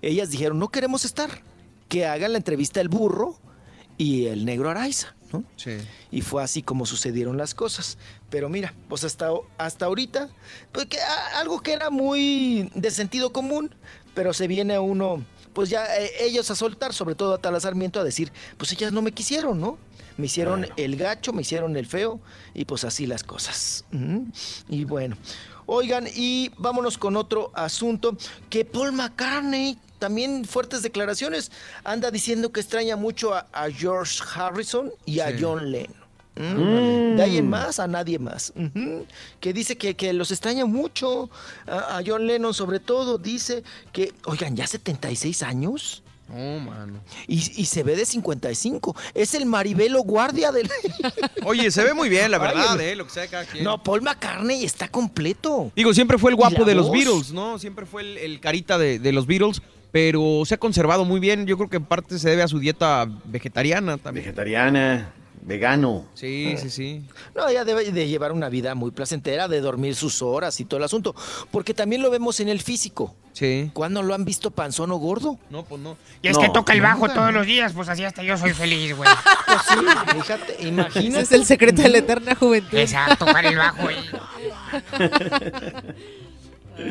[0.00, 1.42] Ellas dijeron, no queremos estar.
[1.88, 3.38] Que hagan la entrevista el burro
[3.96, 5.42] y el negro Araiza, ¿no?
[5.56, 5.72] Sí.
[6.10, 7.98] Y fue así como sucedieron las cosas.
[8.30, 10.28] Pero mira, pues hasta, hasta ahorita,
[10.72, 13.74] pues que, a- algo que era muy de sentido común,
[14.14, 17.98] pero se viene uno, pues ya eh, ellos a soltar, sobre todo a Tala Sarmiento,
[18.00, 19.78] a decir, pues ellas no me quisieron, ¿no?
[20.18, 22.20] Me hicieron el gacho, me hicieron el feo,
[22.52, 23.84] y pues así las cosas.
[24.68, 25.16] Y bueno,
[25.66, 28.16] oigan, y vámonos con otro asunto,
[28.50, 31.50] que Paul McCartney, también fuertes declaraciones,
[31.84, 35.36] anda diciendo que extraña mucho a, a George Harrison y a Sí.
[35.40, 35.96] John Lennon.
[36.36, 36.42] Mm.
[37.12, 37.16] Mm.
[37.16, 38.52] De ahí en más a nadie más.
[39.40, 41.30] Que dice que, que los extraña mucho.
[41.66, 46.02] A, a John Lennon, sobre todo, dice que, oigan, ya 76 años.
[46.30, 47.00] Oh, mano.
[47.26, 48.94] Y, y se ve de 55.
[49.14, 50.70] Es el Maribelo Guardia del.
[51.44, 53.64] Oye, se ve muy bien, la verdad, eh, lo que sea cada quien.
[53.64, 55.72] No, Paul McCartney está completo.
[55.74, 56.90] Digo, siempre fue el ¿Y guapo de los?
[56.90, 57.58] Beatles, ¿no?
[57.58, 61.46] Siempre fue el, el carita de, de los Beatles, pero se ha conservado muy bien.
[61.46, 64.24] Yo creo que en parte se debe a su dieta vegetariana también.
[64.26, 66.04] Vegetariana, vegano.
[66.14, 67.02] Sí, sí, sí.
[67.34, 70.78] No, ella debe de llevar una vida muy placentera, de dormir sus horas y todo
[70.78, 71.14] el asunto.
[71.50, 73.14] Porque también lo vemos en el físico.
[73.32, 73.70] Sí.
[73.72, 75.38] ¿Cuándo lo han visto panzón o gordo?
[75.48, 75.96] No, pues no.
[76.22, 77.14] Y es No, que toca el bajo nunca.
[77.14, 79.08] todos los días, pues así hasta yo soy feliz, güey.
[79.48, 81.08] Pues sí, fíjate, imagínate.
[81.08, 82.76] Ese es el secreto de la eterna juventud.
[82.76, 83.96] Exacto, tocar el bajo ahí.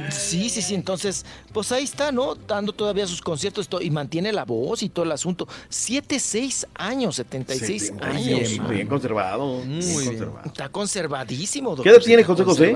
[0.09, 2.35] Sí, sí, sí, entonces, pues ahí está, ¿no?
[2.35, 5.47] Dando todavía sus conciertos to- y mantiene la voz y todo el asunto.
[5.69, 8.49] Siete, seis años, 76 Sí, años.
[8.49, 9.45] bien, bien conservado.
[9.63, 10.05] Muy bien.
[10.05, 10.45] conservado.
[10.45, 11.83] Está conservadísimo, doctor.
[11.85, 12.73] ¿Qué edad tiene José José?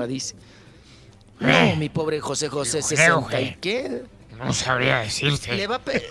[1.40, 4.02] No, mi pobre José José, Yo creo 60 y qué.
[4.42, 5.54] No sabría decirte.
[5.54, 6.02] Le va, a pe-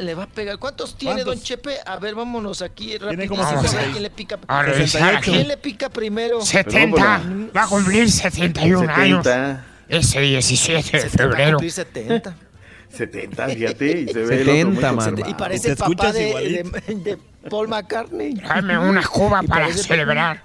[0.00, 0.58] le va a pegar.
[0.58, 1.34] ¿Cuántos tiene, ¿Cuántos?
[1.36, 1.78] don Chepe?
[1.84, 3.28] A ver, vámonos aquí rápido.
[3.28, 3.90] como Vamos a ver 60.
[3.92, 4.38] quién le pica.
[4.46, 5.20] A.
[5.20, 6.40] ¿Quién le pica primero?
[6.42, 7.22] 70.
[7.56, 9.26] Va a cumplir 71 años.
[9.88, 9.96] 70.
[9.98, 11.50] Ese 17 de 70, va a febrero.
[11.58, 12.36] cumplir 70.
[12.90, 14.00] 70, fíjate.
[14.00, 15.30] Y se ve el 70, otro muy.
[15.30, 16.22] Y parece te el papá de,
[16.86, 17.18] de- de
[17.50, 18.34] Paul McCartney.
[18.34, 20.42] Dame una cuba para celebrar.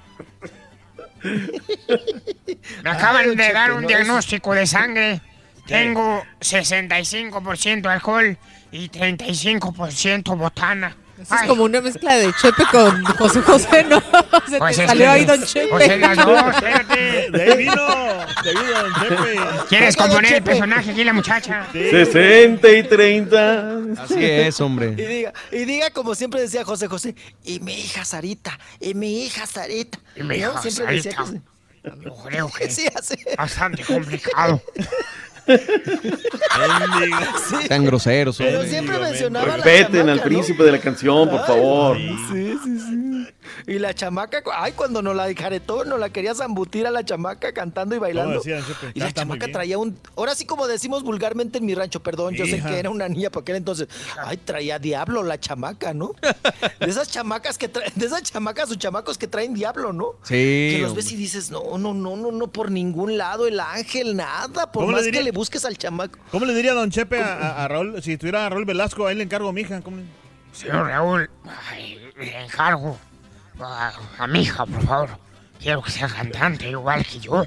[2.84, 5.22] Me acaban don de dar un no, diagnóstico de sangre.
[5.68, 8.38] Tengo 65% alcohol
[8.72, 10.96] y 35% botana.
[11.22, 14.02] Eso es Ay, como una mezcla de Chepe con José José, ¿no?
[14.50, 15.86] Se Pues te salió ahí Don pues Chepe.
[15.96, 17.32] es las dos, espérate.
[17.32, 19.40] De ahí vino, de ahí vino Don Chepe.
[19.68, 21.68] ¿Quieres componer el personaje aquí, la muchacha?
[21.74, 23.78] 60 y 30.
[24.02, 24.92] Así es, Y hombre.
[24.96, 29.46] diga, y diga como siempre decía José José, y mi hija Sarita, y mi hija
[29.46, 30.00] Sarita.
[30.16, 30.52] Y mi ¿No?
[30.52, 31.26] hija decía Sarita.
[32.04, 33.16] Yo creo que sí, así.
[33.38, 34.62] bastante complicado.
[37.50, 37.68] Sí.
[37.68, 38.38] Tan groseros.
[38.38, 40.24] Pero siempre mencionaba Respeten al ¿no?
[40.24, 41.98] príncipe de la canción, por favor.
[41.98, 43.28] Sí, sí, sí.
[43.68, 47.52] Y la chamaca, ay, cuando nos la caretó, nos la quería zambutir a la chamaca
[47.54, 48.42] cantando y bailando.
[48.94, 49.98] y la chamaca traía un.
[50.16, 53.30] Ahora sí, como decimos vulgarmente en mi rancho, perdón, yo sé que era una niña
[53.30, 53.88] para aquel entonces.
[54.24, 56.14] Ay, traía diablo la chamaca, ¿no?
[56.80, 60.14] De esas chamacas que traen, de esas chamacas o chamacos que traen diablo, ¿no?
[60.24, 60.34] Sí.
[60.74, 61.04] Que los hombre.
[61.04, 64.84] ves y dices, no, no, no, no, no, por ningún lado, el ángel, nada, por
[64.84, 66.18] ¿Cómo le más que le busques al chamaco.
[66.32, 68.02] ¿Cómo le diría Don Chepe a, a- a Raúl?
[68.02, 69.82] Si estuviera Raúl Velasco, ahí le encargo a mi hija.
[69.82, 70.04] ¿Cómo le-
[70.52, 71.30] Señor Raúl,
[71.72, 72.98] ay, le encargo
[73.62, 75.10] a, a mi hija, por favor.
[75.60, 77.46] Quiero que sea cantante igual que yo.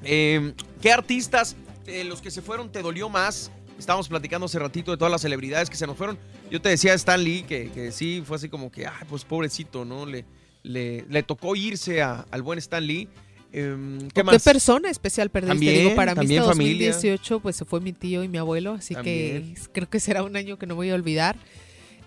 [0.03, 1.55] eh, qué artistas,
[1.87, 3.49] eh, los que se fueron, te dolió más.
[3.79, 6.19] Estábamos platicando hace ratito de todas las celebridades que se nos fueron.
[6.51, 9.83] Yo te decía Stan Lee que, que sí, fue así como que, ay, pues pobrecito,
[9.83, 10.05] ¿no?
[10.05, 10.25] Le,
[10.65, 13.07] le, le tocó irse a- al buen Stan Lee.
[13.53, 14.43] Em, ¿Qué ¿Qué más?
[14.43, 15.53] persona especial perdiste?
[15.53, 16.87] También, Digo, para mí también este familia.
[16.91, 19.53] 2018 pues se fue mi tío y mi abuelo, así También.
[19.55, 21.37] que creo que será un año que no voy a olvidar.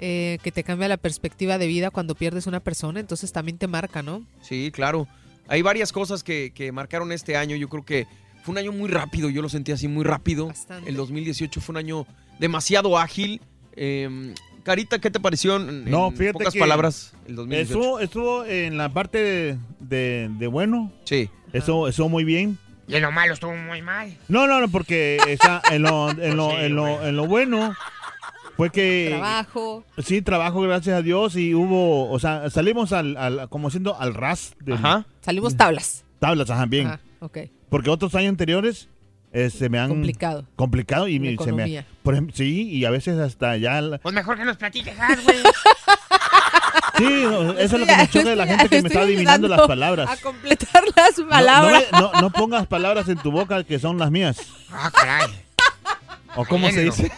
[0.01, 3.67] eh, que te cambia la perspectiva de vida cuando pierdes una persona, entonces también te
[3.67, 4.25] marca, ¿no?
[4.43, 5.09] Sí, claro.
[5.49, 7.57] Hay varias cosas que, que marcaron este año.
[7.57, 8.07] Yo creo que
[8.45, 9.29] fue un año muy rápido.
[9.29, 10.53] Yo lo sentí así muy rápido.
[10.87, 12.07] El 2018 fue un año
[12.39, 13.41] demasiado ágil.
[13.75, 14.35] Em,
[14.69, 17.75] Carita, ¿qué te pareció en, No, en fíjate pocas que palabras el 2018?
[17.79, 20.93] Estuvo, estuvo en la parte de, de- de bueno.
[21.05, 21.31] Sí.
[21.53, 22.59] Eso, eso muy bien.
[22.87, 24.17] Y en lo malo estuvo muy mal.
[24.29, 25.19] No, no, no, porque
[25.73, 27.75] en, lo, en, lo, en, lo, en lo bueno
[28.59, 29.07] fue que...
[29.11, 29.85] Trabajo.
[30.05, 34.15] Sí, trabajo, gracias a Dios, y hubo, o sea, salimos al, al- como siendo al
[34.15, 34.55] ras.
[34.61, 35.07] del- Ajá.
[35.23, 36.05] Salimos tablas.
[36.19, 36.89] Tablas, ajá, bien.
[36.89, 37.39] Ajá, ok.
[37.71, 38.89] Porque otros años anteriores
[39.33, 39.89] eh, se me han...
[39.89, 40.47] Complicado.
[40.57, 41.35] Complicado y me- se me...
[41.35, 41.87] economía.
[42.03, 43.81] Por ejemplo, sí, y a veces hasta ya...
[43.81, 45.39] la- Pues mejor que nos platiques, güey.
[46.97, 49.47] Sí, no, eso es lo que me choca de la gente que me está adivinando
[49.47, 50.11] las palabras.
[50.11, 51.85] A completar las No- no palabras.
[51.93, 54.39] No, no pongas palabras en tu boca que son las mías.
[54.73, 55.31] Ah, caray.
[56.35, 57.13] ¿O cómo se dice?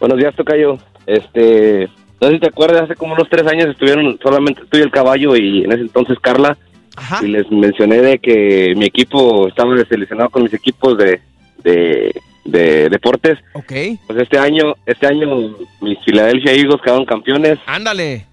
[0.00, 0.78] Buenos días, Tocayo.
[1.06, 1.88] Este,
[2.20, 4.90] no sé si te acuerdas, hace como unos tres años estuvieron solamente tú y el
[4.90, 6.58] caballo y en ese entonces Carla.
[7.22, 11.20] Y les mencioné de que mi equipo estaba seleccionado con mis equipos de,
[11.64, 12.14] de,
[12.44, 13.38] de deportes.
[13.54, 13.72] Ok.
[14.06, 18.26] Pues este año, este año mis Philadelphia Eagles quedaron campeones Ándale.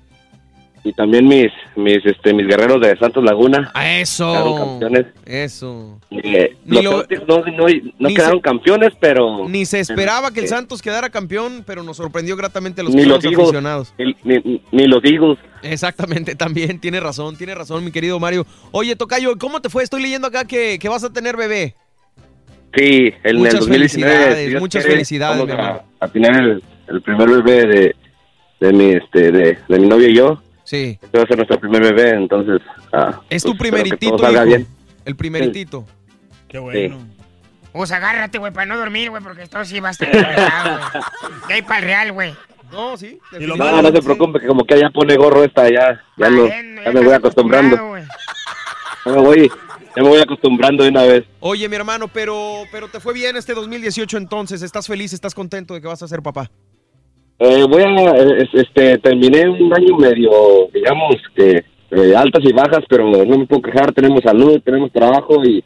[0.84, 4.56] Y también mis, mis, este, mis guerreros de Santos Laguna A quedaron eso.
[4.58, 5.06] campeones.
[5.26, 6.00] Eso.
[6.12, 7.66] Eh, los lo- no, no,
[8.00, 11.84] no quedaron se- campeones, pero Ni se esperaba que el Eh, Santos quedara campeón, pero
[11.84, 13.94] nos sorprendió gratamente a los ni los Eagles, aficionados.
[13.98, 15.38] ni, ni- ni los Eagles.
[15.62, 18.46] Exactamente, también, tiene razón, tiene razón, mi querido Mario.
[18.72, 19.84] Oye, Tocayo, ¿cómo te fue?
[19.84, 21.76] Estoy leyendo acá que, que vas a tener bebé.
[22.76, 23.68] Sí, en Muchas el 2019.
[24.16, 25.82] felicidades, si muchas quiere, felicidades, vamos mi hermano.
[26.00, 27.96] a, a tener el, el primer bebé de,
[28.60, 30.42] de mi este de, de mi novio y yo.
[30.70, 31.00] Sí.
[31.02, 32.62] Este va a ser nuestro primer bebé, entonces.
[32.94, 34.50] ah, Es tu pues, primeritito, todo salga hijo.
[34.50, 34.68] bien.
[35.04, 35.84] El primeritito.
[36.48, 37.00] Qué bueno.
[37.72, 40.24] Pues agárrate, güey, para no dormir, güey, porque esto sí va a estar güey.
[41.48, 42.36] De ahí para el real, güey.
[42.72, 43.18] No, sí.
[43.58, 46.92] No, no se preocupe, que como que ya pone gorro esta, ya, ya, lo- ya
[46.94, 47.76] me voy acostumbrando.
[49.06, 49.50] Ya me voy,
[49.96, 51.26] ya me voy acostumbrando de una vez.
[51.40, 54.62] Oye, mi hermano, pero, pero te fue bien este 2018 entonces.
[54.62, 55.14] ¿Estás feliz?
[55.14, 56.52] ¿Estás contento de que vas a ser papá?
[57.40, 60.30] Eh, voy a, eh, es- este, terminé un año medio,
[60.74, 65.44] digamos, que eh, altas y bajas, pero no me puedo quejar, tenemos salud, tenemos trabajo
[65.44, 65.64] y,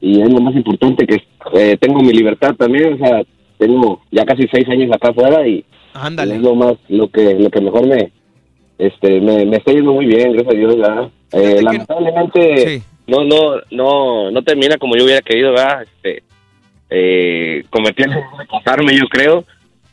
[0.00, 1.22] y es lo más importante que
[1.54, 3.22] eh, tengo mi libertad también, o sea,
[3.56, 6.34] tengo ya casi seis años acá afuera y Ándale.
[6.36, 8.10] es lo más, lo que, lo que mejor me,
[8.76, 11.08] este, me, me está yendo muy bien, gracias a Dios, ¿verdad?
[11.32, 15.82] Eh, lamentablemente no, no, no, no termina como yo hubiera querido, ¿verdad?
[15.84, 16.22] Este,
[16.90, 19.44] eh, cometí el error de casarme, yo creo,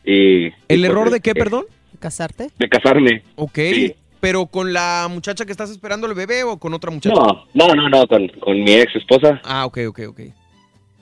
[0.04, 0.46] y...
[0.68, 1.64] ¿El y, error pues, de qué, este, perdón?
[1.98, 2.50] ¿Casarte?
[2.58, 3.22] De casarme.
[3.36, 3.54] Ok.
[3.54, 3.94] Sí.
[4.20, 7.14] ¿Pero con la muchacha que estás esperando el bebé o con otra muchacha?
[7.14, 9.40] No, no, no, no, con, con mi ex esposa.
[9.44, 10.20] Ah, ok, ok, ok.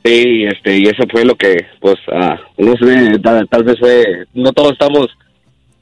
[0.02, 4.26] Sí, este, y eso fue lo que, pues, ah, no sé, tal, tal vez fue,
[4.32, 5.08] no todos estamos,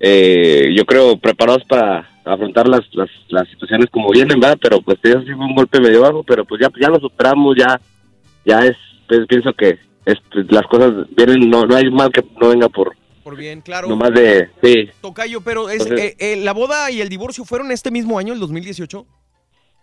[0.01, 4.59] eh, yo creo, preparados para afrontar las, las, las situaciones como vienen, ¿verdad?
[4.61, 7.57] Pero pues eso sí fue un golpe medio bajo, pero pues ya, ya lo superamos,
[7.57, 7.81] ya,
[8.45, 12.25] ya es, pues, pienso que es, pues, las cosas vienen, no, no hay mal que
[12.41, 12.97] no venga por,
[13.29, 13.89] Por bien, claro.
[13.89, 14.89] nomás de, sí.
[15.03, 18.33] Tocayo, pero es, Entonces- eh, eh, ¿la boda y el divorcio fueron este mismo año,
[18.33, 19.05] el 2018?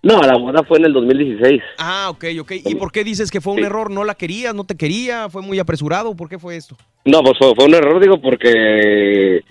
[0.01, 1.61] No, la boda fue en el 2016.
[1.77, 2.51] Ah, ok, ok.
[2.65, 3.65] ¿Y por qué dices que fue un Sí.
[3.65, 3.91] error?
[3.91, 4.55] ¿No la querías?
[4.55, 5.29] ¿No te quería?
[5.29, 6.15] ¿Fue muy apresurado?
[6.15, 6.75] ¿Por qué fue esto?
[7.05, 9.41] No, pues fue, fue un error, digo, porque,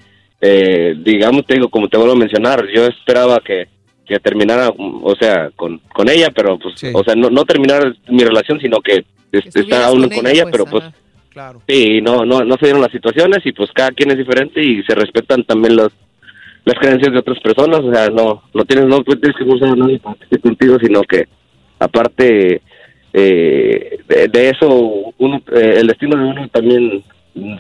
[0.41, 3.69] eh, digamos, te digo, como te vuelvo a mencionar, yo esperaba que,
[4.07, 8.25] que terminara, o sea, con, con ella, pero pues, o sea, no, no terminar mi
[8.25, 10.85] relación, sino que, este, estar aún con con, ella, ella, pues, pero pues.
[11.35, 11.61] Claro.
[11.69, 14.83] sí, no, no, no se dieron las situaciones y pues cada quien es diferente y
[14.85, 15.93] se respetan también los,
[16.65, 19.77] las creencias de otras personas, o sea, no, no tienes, no tienes que forzar a
[19.77, 21.27] nadie para que esté contigo, sino que
[21.79, 22.63] aparte
[23.13, 27.05] eh, de, de eso, uno, eh, el destino de uno también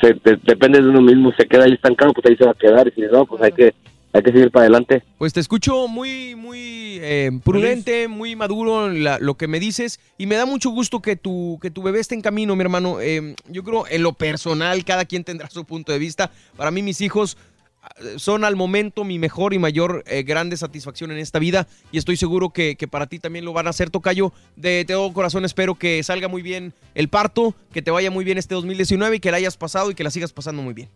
[0.00, 2.54] se, de- depende de uno mismo, se queda ahí estancado, pues ahí se va a
[2.54, 3.74] quedar, y si no, pues hay que,
[4.14, 5.02] hay que seguir para adelante.
[5.18, 9.98] Pues te escucho muy, muy eh, prudente, muy maduro en la- lo que me dices
[10.16, 13.00] y me da mucho gusto que tu, que tu bebé esté en camino, mi hermano.
[13.00, 16.30] Eh, yo creo en lo personal, cada quien tendrá su punto de vista.
[16.56, 17.36] Para mí mis hijos
[17.82, 21.98] ah, son al momento mi mejor y mayor eh, grande satisfacción en esta vida y
[21.98, 24.32] estoy seguro que, que para ti también lo van a hacer, Tocayo.
[24.54, 28.38] De todo corazón espero que salga muy bien el parto, que te vaya muy bien
[28.38, 30.88] este 2019 y que la hayas pasado y que la sigas pasando muy bien.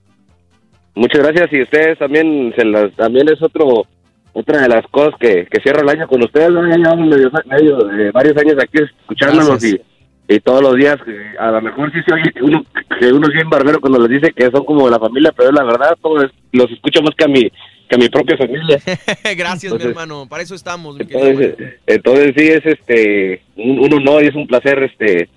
[0.99, 3.87] Muchas gracias y ustedes también, se las, también es otro
[4.33, 6.69] otra de las cosas que, que cierro el año con ustedes, ¿no?
[6.69, 9.81] ya llevamos medio, medio, de varios años aquí escuchándonos y,
[10.29, 12.63] y todos los días, que a lo mejor sí se oye que uno,
[13.01, 15.51] que uno es bien barbero cuando les dice que son como de la familia, pero
[15.51, 17.43] la verdad todo es- los escucho más que a mi,
[17.89, 18.79] que a mi propia familia.
[19.37, 20.27] Gracias, mi Entonces- hermano.
[20.29, 24.47] Para eso estamos, mi Entonces, entonces sí es este un, un honor y es un
[24.47, 25.29] placer este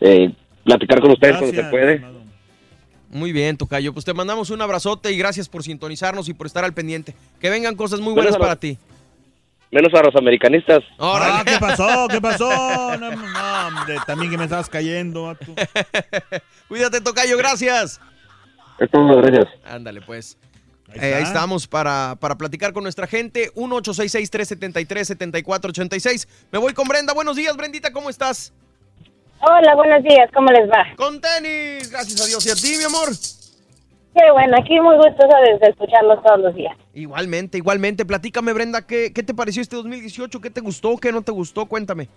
[0.00, 0.30] eh,
[0.64, 2.02] platicar con ustedes cuando se puede.
[3.14, 3.92] Muy bien, Tocayo.
[3.92, 7.14] Pues te mandamos un abrazote y gracias por sintonizarnos y por estar al pendiente.
[7.40, 8.76] Que vengan cosas muy buenas para ti.
[9.70, 10.82] Menos a los americanistas.
[10.98, 12.08] Ah, ¿qué pasó?
[12.10, 12.50] ¿Qué pasó?
[12.96, 13.08] No, no,
[13.68, 15.38] hombre, también que me estabas cayendo.
[16.68, 18.00] Cuídate, Tocayo, gracias.
[18.80, 19.46] Es todo, gracias.
[19.64, 20.36] Ándale, pues.
[20.88, 23.52] Ahí Eh, Ahí, estamos para, para platicar con nuestra gente.
[23.54, 26.26] 1-866-373-7486.
[26.50, 27.14] Me voy con Brenda.
[27.14, 28.52] Buenos días, Brendita, ¿cómo estás?
[29.40, 30.86] Hola, buenos días, ¿cómo les va?
[30.96, 32.46] Con tenis, gracias a Dios.
[32.46, 33.08] ¿Y a ti, mi amor?
[34.14, 36.76] Qué bueno, aquí muy gustosa de escucharlos todos los días.
[36.94, 38.04] Igualmente, igualmente.
[38.04, 40.40] Platícame, Brenda, ¿qué, qué te pareció este 2018?
[40.40, 40.96] ¿Qué te gustó?
[40.96, 41.66] ¿Qué no te gustó?
[41.66, 42.08] Cuéntame.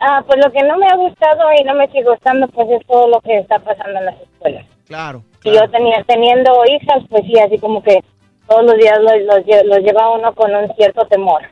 [0.00, 2.84] Ah, pues lo que no me ha gustado y no me sigue gustando, pues es
[2.88, 4.66] todo lo que está pasando en las escuelas.
[4.84, 5.22] Claro.
[5.44, 8.00] Y yo tenía, teniendo hijas, pues sí, así como que
[8.48, 11.42] todos los días los, los, los lleva uno con un cierto temor.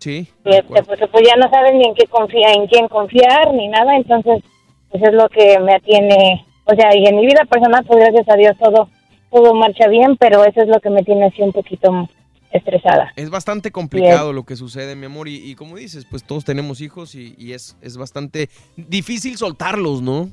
[0.00, 0.26] Sí.
[0.44, 3.68] Y este, pues, pues ya no sabes ni en qué confía, en quién confiar, ni
[3.68, 4.42] nada, entonces,
[4.90, 8.28] pues es lo que me atiene, o sea, y en mi vida personal, pues gracias
[8.28, 8.88] a Dios todo,
[9.30, 12.08] todo marcha bien, pero eso es lo que me tiene así un poquito
[12.50, 13.12] estresada.
[13.14, 15.28] Es bastante complicado lo que sucede, mi amor.
[15.28, 20.02] Y, y como dices, pues todos tenemos hijos y, y es, es bastante difícil soltarlos,
[20.02, 20.30] ¿no?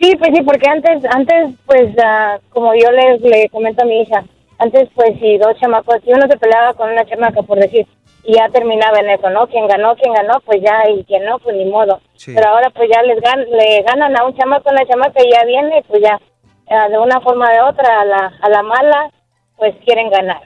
[0.00, 4.02] Sí, pues sí, porque antes, antes, pues, ah, como yo le, le comento a mi
[4.02, 4.24] hija,
[4.58, 7.86] antes, pues, si dos chamacos, si uno se peleaba con una chamaca, por decir,
[8.24, 9.46] y ya terminaba en eso, ¿no?
[9.48, 12.00] Quien ganó, quien ganó, pues ya, y quien no, pues ni modo.
[12.14, 12.32] Sí.
[12.34, 15.44] Pero ahora, pues ya les gan le ganan a un chamaco, una chamaca, y ya
[15.44, 16.20] viene, pues ya,
[16.70, 19.10] ah, de una forma o de otra, a la, a la mala,
[19.56, 20.42] pues quieren ganar.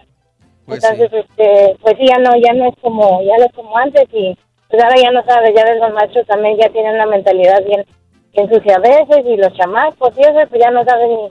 [0.65, 3.77] Pues Entonces, este, pues sí, ya no, ya no es como, ya no es como
[3.77, 4.37] antes, y
[4.71, 7.85] pues ahora ya no sabes, ya ves, los machos también ya tienen una mentalidad bien,
[8.33, 11.31] bien sucia a veces, y los chamacos, y eso, pues ya no saben ni,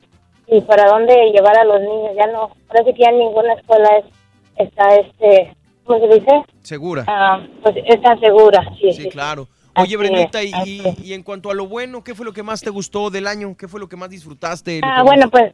[0.56, 3.98] ni para dónde llevar a los niños, ya no, parece que ya en ninguna escuela
[3.98, 4.06] es,
[4.58, 5.54] está, este,
[5.86, 6.32] ¿cómo se dice?
[6.62, 7.04] Segura.
[7.08, 9.04] Ah, pues está segura, sí, sí.
[9.04, 9.48] Sí, claro.
[9.78, 12.62] Oye, Brendita, y, y- y en cuanto a lo bueno, ¿qué fue lo que más
[12.62, 13.56] te gustó del año?
[13.58, 14.80] ¿Qué fue lo que más disfrutaste?
[14.84, 15.54] Ah, bueno, pues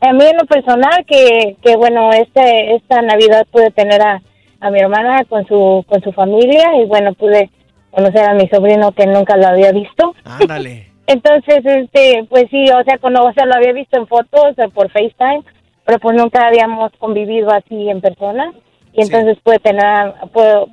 [0.00, 4.20] a mí en lo personal que, que bueno, este esta Navidad pude tener a,
[4.60, 7.48] a mi hermana con su con su familia y bueno, pude
[7.92, 10.14] conocer a mi sobrino que nunca lo había visto.
[10.24, 10.88] Ándale.
[11.06, 14.70] Entonces, este, pues sí, o sea, cuando o sea, lo había visto en fotos o
[14.70, 15.42] por FaceTime,
[15.84, 18.52] pero pues nunca habíamos convivido así en persona.
[18.96, 20.68] Y entonces pude tener, a- puedo,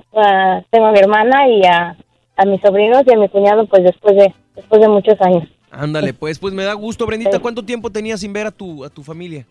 [0.70, 1.96] tengo a mi hermana y a,
[2.36, 5.44] a mis sobrinos y a mi cuñado pues después de después de muchos años.
[5.70, 7.38] Ándale, pues, pues me da gusto, Brendita.
[7.38, 9.46] ¿Cuánto tiempo tenías sin ver a tu, a tu familia?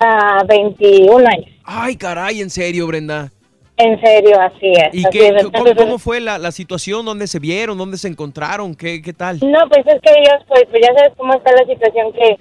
[0.00, 1.50] A 21 años.
[1.64, 3.30] Ay, caray, en serio, Brenda.
[3.76, 4.94] En serio, así es.
[4.94, 5.44] ¿Y así qué, es.
[5.44, 7.04] cómo, Entonces, cómo fue la, la situación?
[7.04, 7.76] ¿Dónde se vieron?
[7.76, 8.74] ¿Dónde se encontraron?
[8.74, 9.38] ¿Qué, qué tal?
[9.42, 12.38] No, pues es que ellos, pues, pues ya sabes cómo está la situación que,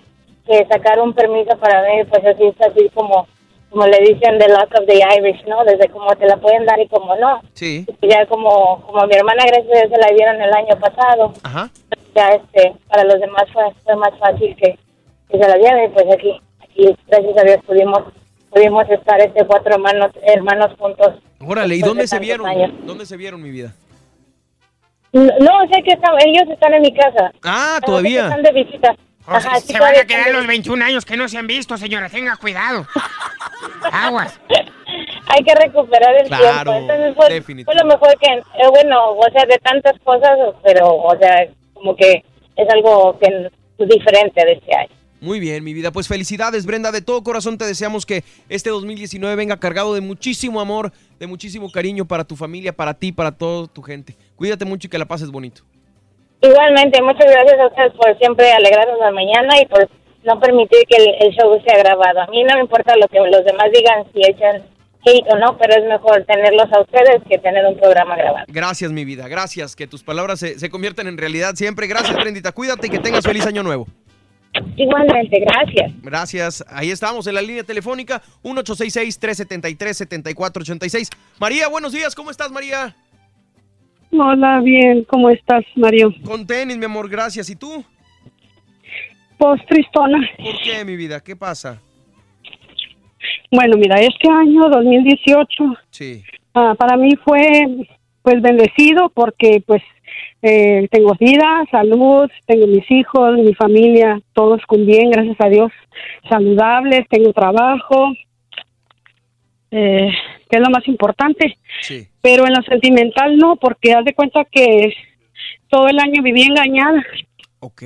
[0.48, 3.27] que sacar un permiso para ver, pues así es así como,
[3.75, 5.65] como le dicen the luck of the Irish, ¿no?
[5.65, 7.41] Desde como te la pueden dar y como no.
[7.51, 7.85] Sí.
[8.01, 11.33] Y ya como, como mi hermana, gracias a Dios, se la dieron el año pasado,
[11.43, 11.69] Ajá.
[12.15, 14.79] ya este, para los demás fue, fue más fácil que,
[15.29, 17.99] que se la dieran y pues aquí, aquí, gracias a Dios, pudimos,
[18.49, 21.15] pudimos estar este cuatro hermanos, hermanos juntos.
[21.45, 22.47] Órale, ¿y dónde de se vieron?
[22.47, 22.71] años.
[22.85, 23.73] ¿Dónde se vieron, mi vida?
[25.11, 27.33] No, no, sé que están, ellos están en mi casa.
[27.43, 28.23] Ah, todavía.
[28.23, 28.95] Están de visita.
[29.27, 32.09] Ajá, se van a quedar los 21 años que no se han visto, señora.
[32.09, 32.85] Tenga cuidado.
[33.91, 34.39] Aguas.
[35.27, 36.93] Hay que recuperar el Claro, tiempo.
[36.93, 37.71] Entonces fue, definitivo.
[37.71, 41.95] fue lo mejor que, eh, bueno, o sea, de tantas cosas, pero, o sea, como
[41.95, 42.23] que
[42.55, 44.89] es algo que diferente de este año.
[45.21, 45.91] Muy bien, mi vida.
[45.91, 46.91] Pues felicidades, Brenda.
[46.91, 51.71] De todo corazón te deseamos que este 2019 venga cargado de muchísimo amor, de muchísimo
[51.71, 54.15] cariño para tu familia, para ti, para toda tu gente.
[54.35, 55.63] Cuídate mucho y que la pases bonito.
[56.45, 59.90] Igualmente, muchas gracias a ustedes por siempre alegrarnos la mañana y por
[60.24, 62.22] no permitir que el, el show sea grabado.
[62.22, 64.64] A mí no me importa lo que los demás digan, si echan
[65.06, 68.45] hate o no, pero es mejor tenerlos a ustedes que tener un programa grabado.
[68.48, 69.27] Gracias, mi vida.
[69.27, 69.75] Gracias.
[69.75, 71.88] Que tus palabras se, se conviertan en realidad siempre.
[71.88, 72.51] Gracias, Brendita.
[72.51, 73.88] Cuídate y que tengas feliz año nuevo.
[74.77, 75.91] Igualmente, gracias.
[76.01, 76.65] Gracias.
[76.69, 81.09] Ahí estamos en la línea telefónica 1866-373-7486.
[81.40, 82.15] María, buenos días.
[82.15, 82.95] ¿Cómo estás, María?
[84.17, 86.13] Hola, bien, ¿cómo estás, Mario?
[86.23, 87.09] Con tenis, mi amor.
[87.09, 87.49] Gracias.
[87.49, 87.83] ¿Y tú?
[89.37, 90.17] Pues tristona.
[90.37, 91.21] ¿Por qué, mi vida?
[91.21, 91.81] ¿Qué pasa?
[93.51, 96.23] Bueno, mira, este año 2018 Sí.
[96.53, 97.39] ah, para mí fue
[98.21, 99.81] pues bendecido porque pues
[100.41, 105.71] eh, tengo vida, salud, tengo mis hijos, mi familia, todos con bien, gracias a Dios,
[106.29, 108.13] saludables, tengo trabajo,
[109.71, 110.09] eh,
[110.49, 111.57] que es lo más importante.
[111.82, 112.07] Sí.
[112.22, 114.93] Pero en lo sentimental no, porque haz de cuenta que
[115.69, 117.03] todo el año viví engañada.
[117.59, 117.83] Ok.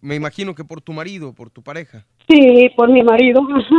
[0.00, 2.06] Me imagino que por tu marido, por tu pareja.
[2.28, 3.40] Sí, por mi marido.
[3.54, 3.74] ajá.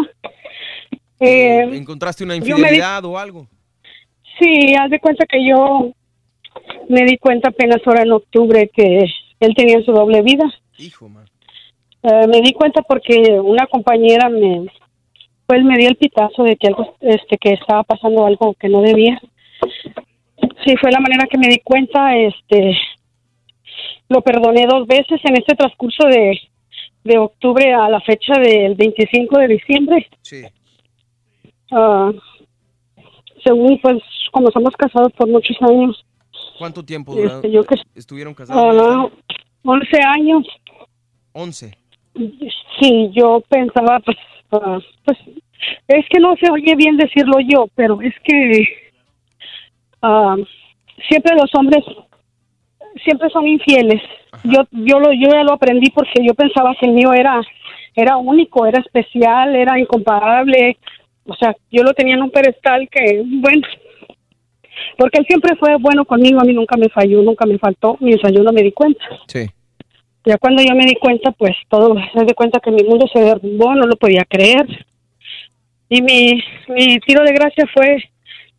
[1.19, 3.47] Eh, ¿Encontraste una di- infidelidad o algo?
[4.39, 5.91] sí, haz de cuenta que yo
[6.89, 9.05] me di cuenta apenas ahora en octubre que
[9.39, 10.45] él tenía su doble vida.
[10.79, 11.25] Hijo, man.
[12.01, 14.65] Eh, me di cuenta porque una compañera me
[15.51, 18.81] pues me dio el pitazo de que algo este que estaba pasando algo que no
[18.81, 19.19] debía.
[20.65, 22.73] Sí, fue la manera que me di cuenta, este
[24.07, 26.39] lo perdoné dos veces en este transcurso de
[27.03, 30.07] de octubre a la fecha del 25 de diciembre.
[30.21, 30.43] Sí.
[31.69, 32.11] Ah,
[33.43, 36.05] según pues como somos casados por muchos años,
[36.59, 38.77] ¿Cuánto tiempo Este, duraron- yo que- estuvieron casados?
[38.79, 39.09] ah,
[39.65, 40.47] 11 años.
[41.33, 41.77] 11.
[42.79, 44.15] Sí, yo pensaba, pues,
[44.51, 45.17] ah, pues,
[45.87, 48.67] es que no se oye bien decirlo yo, pero es que
[50.01, 50.35] ah,
[51.07, 51.83] siempre los hombres
[53.03, 54.01] siempre son infieles.
[54.43, 57.41] Yo, yo lo, yo ya lo aprendí porque yo pensaba que el mío era,
[57.95, 60.77] era único, era especial, era incomparable.
[61.25, 63.67] O sea, yo lo tenía en un pedestal que, bueno,
[64.97, 68.33] porque él siempre fue bueno conmigo, a mí nunca me falló, nunca me faltó, mientras
[68.33, 69.03] yo no me di cuenta.
[69.27, 69.47] Sí.
[70.25, 73.19] Ya cuando yo me di cuenta, pues todo, me di cuenta que mi mundo se
[73.19, 74.85] derrumbó, no lo podía creer.
[75.89, 78.03] Y mi, mi tiro de gracia fue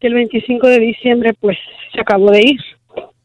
[0.00, 1.56] que el 25 de diciembre, pues
[1.94, 2.60] se acabó de ir.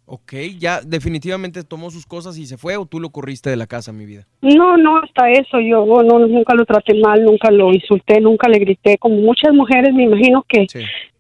[0.10, 3.68] Ok, ya definitivamente tomó sus cosas y se fue o tú lo corriste de la
[3.68, 4.26] casa, mi vida.
[4.42, 5.60] No, no, hasta eso.
[5.60, 8.98] Yo no, nunca lo traté mal, nunca lo insulté, nunca le grité.
[8.98, 10.66] Como muchas mujeres, me imagino que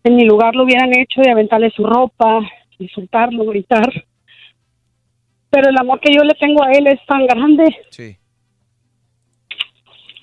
[0.05, 2.39] en mi lugar lo hubieran hecho de aventarle su ropa,
[2.79, 3.91] insultarlo, gritar.
[5.50, 7.66] Pero el amor que yo le tengo a él es tan grande.
[7.90, 8.17] Sí.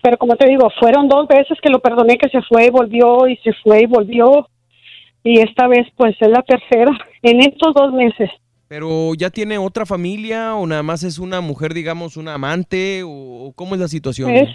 [0.02, 3.26] Pero como te digo, fueron dos veces que lo perdoné, que se fue y volvió,
[3.26, 4.48] y se fue y volvió.
[5.22, 8.30] Y esta vez, pues, es la tercera en estos dos meses.
[8.68, 13.52] Pero ya tiene otra familia o nada más es una mujer, digamos, una amante o
[13.56, 14.30] cómo es la situación.
[14.30, 14.48] Es,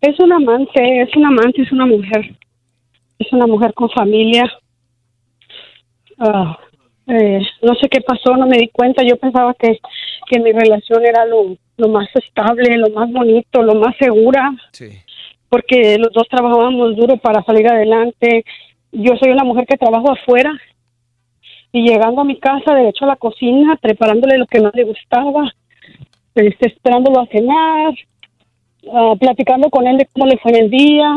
[0.00, 2.36] es un amante, es un amante, es una mujer.
[3.18, 4.50] Es una mujer con familia.
[6.18, 6.58] Ah,
[7.10, 9.02] eh, no sé qué pasó, no me di cuenta.
[9.02, 9.78] Yo pensaba que,
[10.26, 14.52] que mi relación era lo, lo más estable, lo más bonito, lo más segura.
[15.48, 18.44] Porque los dos trabajábamos duro para salir adelante.
[18.92, 20.52] Yo soy una mujer que trabajo afuera
[21.72, 25.52] y llegando a mi casa, derecho a la cocina, preparándole lo que más le gustaba,
[26.34, 27.94] este, esperándolo a cenar,
[28.92, 31.12] ah, platicando con él de cómo le fue en el día.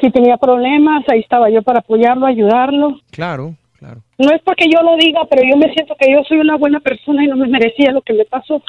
[0.00, 3.00] Si tenía problemas, ahí estaba yo para apoyarlo, ayudarlo.
[3.10, 4.02] Claro, claro.
[4.18, 6.80] No es porque yo lo diga, pero yo me siento que yo soy una buena
[6.80, 8.62] persona y no me merecía lo que me pasó.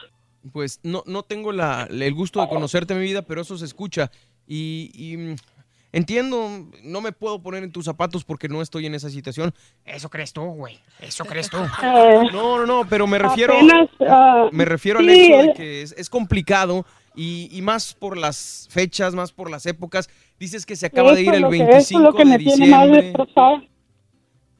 [0.54, 4.12] Pues no, no tengo la, el gusto de conocerte, mi vida, pero eso se escucha.
[4.48, 5.36] Y, y mm,
[5.92, 6.50] entiendo,
[6.84, 9.54] no me puedo poner en tus zapatos porque no estoy en esa situación.
[9.84, 10.80] Eso crees tú, güey.
[11.02, 11.58] Eso crees tú.
[12.32, 15.82] No, no, no, pero me refiero, Apenas, ah, me refiero al hecho de él- que
[15.82, 20.10] es, es complicado y, y más por las fechas, más por las épocas.
[20.40, 22.30] Dices que se acaba de ir el lo que- 25 eso es lo que de
[22.30, 23.26] me tiene más diciembre.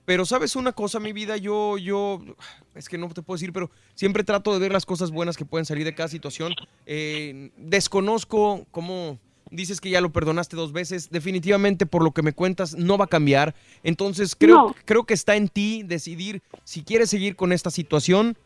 [0.08, 2.22] Pero sabes una cosa, mi vida, yo, yo,
[2.76, 5.44] es que no te puedo decir, pero siempre trato de ver las cosas buenas que
[5.44, 6.54] pueden salir de cada situación.
[6.86, 9.20] Eh, desconozco cómo
[9.52, 11.10] dices que ya lo perdonaste dos veces.
[11.10, 13.54] Definitivamente, por lo que me cuentas, no va a cambiar.
[13.84, 14.76] Entonces, creo, No.
[14.86, 18.38] creo que está en ti decidir si quieres seguir con esta situación.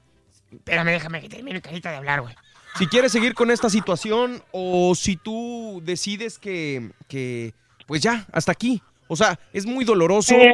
[0.51, 2.33] Espérame, déjame que termine carita de hablar, güey.
[2.79, 7.53] Si quieres seguir con esta situación o si tú decides que, que
[7.85, 8.81] pues ya, hasta aquí.
[9.11, 10.33] O sea, es muy doloroso.
[10.35, 10.53] Eh.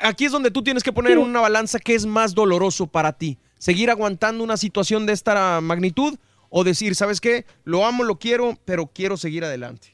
[0.00, 3.36] Aquí es donde tú tienes que poner una balanza que es más doloroso para ti.
[3.58, 6.14] Seguir aguantando una situación de esta magnitud
[6.48, 7.44] o decir, ¿sabes qué?
[7.64, 9.88] Lo amo, lo quiero, pero quiero seguir adelante.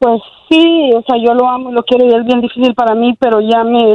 [0.00, 2.96] Pues sí, o sea, yo lo amo y lo quiero y es bien difícil para
[2.96, 3.94] mí, pero ya me,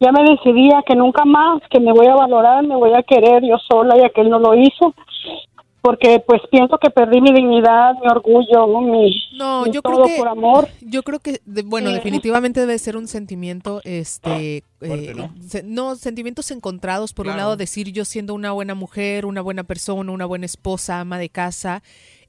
[0.00, 3.02] ya me decidí a que nunca más, que me voy a valorar, me voy a
[3.02, 4.94] querer yo sola ya que él no lo hizo,
[5.82, 10.06] porque pues pienso que perdí mi dignidad, mi orgullo, mi, No, mi yo todo creo
[10.06, 10.68] que por amor.
[10.80, 11.94] Yo creo que de- bueno, Eh.
[11.94, 15.14] definitivamente debe ser un sentimiento este eh,
[15.46, 15.94] se- ¿no?
[15.96, 20.24] sentimientos encontrados por un lado decir yo siendo una buena mujer, una buena persona, una
[20.26, 21.82] buena esposa, ama de casa,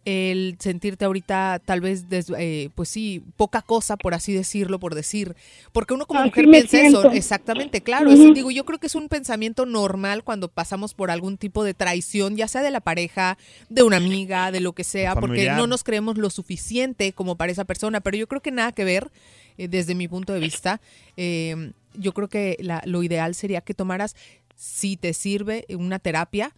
[0.06, 4.95] el sentirte ahorita tal vez des- eh, pues sí, poca cosa por así decirlo, por
[4.95, 5.35] decir,
[5.72, 9.07] porque uno como Así mujer piensa eso, exactamente, claro, digo, yo creo que es un
[9.07, 13.38] pensamiento normal cuando pasamos por algún tipo de traición, ya sea de la pareja,
[13.69, 17.51] de una amiga, de lo que sea, porque no nos creemos lo suficiente como para
[17.51, 19.09] esa persona, pero yo creo que nada que ver
[19.57, 20.82] eh, desde mi punto de vista.
[21.15, 24.15] Eh, yo creo que la- lo ideal sería que tomaras,
[24.56, 26.53] si te sirve, una terapia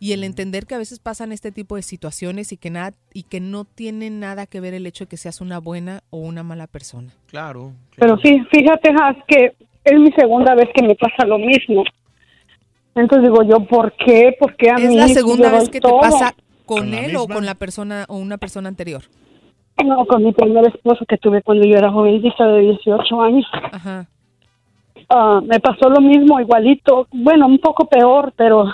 [0.00, 3.24] y el entender que a veces pasan este tipo de situaciones y que nada y
[3.24, 6.42] que no tiene nada que ver el hecho de que seas una buena o una
[6.42, 7.08] mala persona.
[7.26, 7.72] Claro.
[7.96, 9.54] Pero sí, fíjate, Has, que
[9.84, 11.84] es mi segunda vez que me pasa lo mismo.
[12.94, 14.36] Entonces digo yo, ¿por qué?
[14.38, 14.96] ¿Por qué a ¿Es mí?
[14.96, 16.34] la Si segunda vez que te pasa
[16.66, 19.02] con ¿Con la él o con la persona o una persona anterior?
[19.84, 23.46] No, con mi primer esposo que tuve cuando yo era jovencita de 18 años.
[23.72, 24.06] Ajá.
[25.08, 27.06] Ah, me pasó lo mismo, igualito.
[27.12, 28.64] Bueno, un poco peor, pero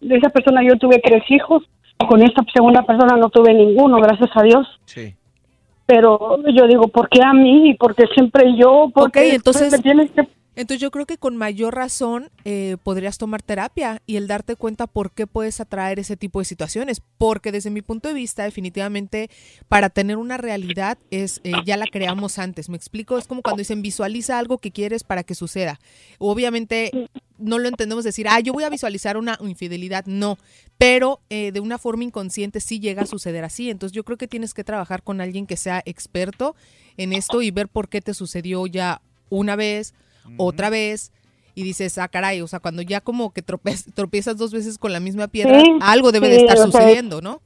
[0.00, 1.62] de esa persona yo tuve tres hijos.
[2.08, 4.66] Con esta segunda persona no tuve ninguno, gracias a Dios.
[4.86, 5.14] Sí.
[5.86, 7.74] Pero yo digo, ¿por qué a mí?
[7.78, 11.74] Porque siempre yo, porque Ok, entonces- me tienes que Entonces yo creo que con mayor
[11.74, 16.40] razón eh, podrías tomar terapia y el darte cuenta por qué puedes atraer ese tipo
[16.40, 17.00] de situaciones.
[17.18, 19.30] Porque desde mi punto de vista, definitivamente,
[19.68, 22.68] para tener una realidad es eh, ya la creamos antes.
[22.68, 23.16] ¿Me explico?
[23.16, 25.78] Es como cuando dicen visualiza algo que quieres para que suceda.
[26.18, 30.04] Obviamente no lo entendemos decir, ah, yo voy a visualizar una infidelidad.
[30.06, 30.36] No,
[30.78, 33.70] pero eh, de una forma inconsciente sí llega a suceder así.
[33.70, 36.54] Entonces yo creo que tienes que trabajar con alguien que sea experto
[36.96, 39.94] en esto y ver por qué te sucedió ya una vez,
[40.36, 41.12] otra vez.
[41.54, 44.92] Y dices, ah, caray, o sea, cuando ya como que trope- tropiezas dos veces con
[44.92, 47.42] la misma piedra, Sí, algo debe de estar sea, sucediendo, ¿no?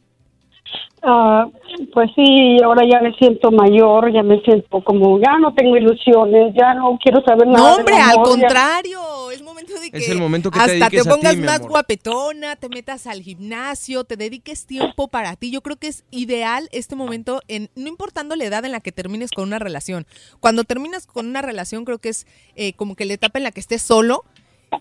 [1.07, 1.47] Ah,
[1.93, 6.55] pues sí, ahora ya me siento mayor, ya me siento como, ya no tengo ilusiones,
[6.59, 7.59] ya no quiero saber nada.
[7.59, 10.59] No, hombre, al amor, ya- contrario, es momento momento de que Es el momento que
[10.59, 14.67] te hasta te, dediques a ti, pongas más guapetona, te metas al gimnasio, te dediques
[14.67, 15.51] tiempo para ti.
[15.51, 18.91] Yo creo que es ideal este momento, en no importando la edad en la que
[18.93, 20.07] termines con una relación.
[20.41, 23.53] Cuando terminas con una relación, creo que es eh, como que la etapa en la
[23.53, 24.25] que estés solo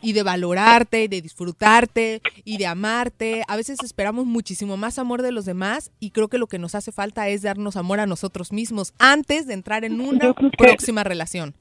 [0.02, 3.44] y de valorarte, y de disfrutarte y de amarte.
[3.48, 6.76] A veces esperamos muchísimo más amor de los demás y creo que lo que nos
[6.76, 11.04] hace falta es darnos amor a nosotros mismos antes de entrar en una que- próxima
[11.04, 11.54] relación.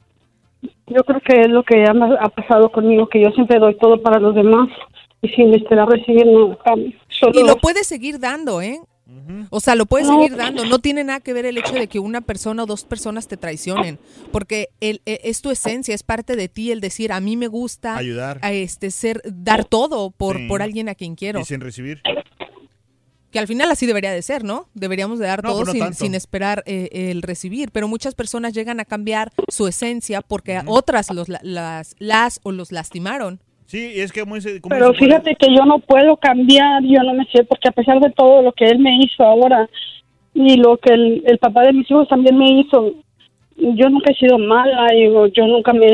[0.86, 4.00] Yo creo que es lo que ha, ha pasado conmigo, que yo siempre doy todo
[4.02, 4.68] para los demás
[5.20, 6.56] y sin esperar recibir nada.
[7.08, 8.78] Solo- Y lo puedes seguir dando, ¿eh?
[9.50, 10.64] O sea, lo puedes seguir dando.
[10.64, 13.36] No tiene nada que ver el hecho de que una persona o dos personas te
[13.36, 13.98] traicionen,
[14.30, 17.48] porque el, e- es tu esencia, es parte de ti el decir, a mí me
[17.48, 18.38] gusta Ayudar.
[18.42, 20.46] a este ser dar todo por, Sí.
[20.48, 21.40] por alguien a quien quiero.
[21.40, 22.00] Y sin recibir.
[23.30, 24.68] Que al final así debería de ser, ¿no?
[24.74, 27.70] Deberíamos de dar No, todo no sin, sin esperar eh, el recibir.
[27.70, 32.52] Pero muchas personas llegan a cambiar su esencia porque otras los, la- las, las o
[32.52, 33.40] los lastimaron.
[33.72, 37.42] Sí, es que muy, Pero fíjate que yo no puedo cambiar, yo no me sé,
[37.42, 39.66] porque a pesar de todo lo que él me hizo ahora
[40.34, 42.92] y lo que el, el papá de mis hijos también me hizo,
[43.56, 45.86] yo nunca he sido mala, digo, yo nunca me,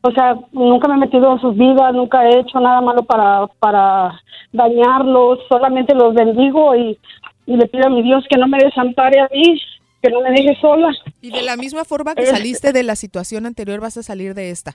[0.00, 3.46] o sea, nunca me he metido en sus vidas, nunca he hecho nada malo para,
[3.58, 4.18] para
[4.54, 6.98] dañarlos, solamente los bendigo y,
[7.44, 9.60] y le pido a mi Dios que no me desampare a mí,
[10.02, 10.88] que no me deje sola.
[11.20, 14.48] Y de la misma forma que saliste de la situación anterior, vas a salir de
[14.48, 14.74] esta.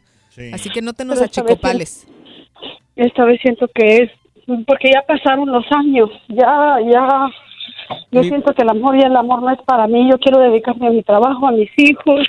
[0.53, 2.07] Así que no te nos esta achicopales.
[2.95, 4.11] Esta vez siento que es,
[4.67, 7.27] porque ya pasaron los años, ya, ya,
[8.11, 10.39] yo Mi- siento que el amor y el amor no es para mí, yo quiero
[10.39, 12.27] dedicarme a mi trabajo, a mis hijos.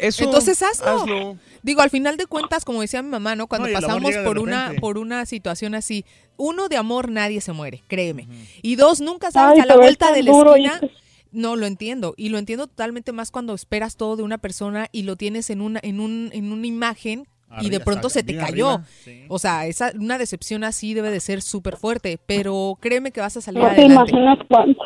[0.00, 0.86] Eso, Entonces hazlo.
[1.02, 1.36] hazlo.
[1.62, 3.46] Digo, al final de cuentas, como decía mi mamá, ¿no?
[3.46, 6.04] Cuando No, pasamos por una, por una situación así,
[6.36, 8.26] uno de amor nadie se muere, créeme.
[8.62, 10.90] Y dos, nunca sabes Ay, a la vuelta de la duro y esquina.
[11.30, 12.12] No, lo entiendo.
[12.16, 15.60] Y lo entiendo totalmente más cuando esperas todo de una persona y lo tienes en
[15.62, 17.26] una, en un, en una imagen
[17.60, 18.80] y de pronto se te cayó.
[19.04, 19.24] sí.
[19.28, 23.36] O sea, esa, una decepción así debe de ser súper fuerte, pero créeme que vas
[23.36, 24.10] a salir No te adelante.
[24.12, 24.80] imaginas cuánto.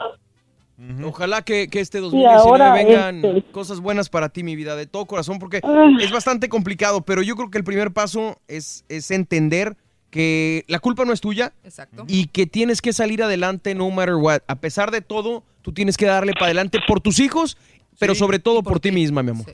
[1.05, 4.86] Ojalá que, que este 2019 ahora, vengan este- cosas buenas para ti, mi vida, de
[4.86, 5.89] todo corazón, porque Ah.
[6.01, 9.77] es bastante complicado, pero yo creo que el primer paso es, es entender
[10.11, 12.05] que la culpa no es tuya Exacto.
[12.09, 14.41] y que tienes que salir adelante no matter what.
[14.49, 17.57] A pesar de todo, tú tienes que darle para adelante por tus hijos,
[17.99, 19.47] pero sobre todo por, ti misma, mi amor.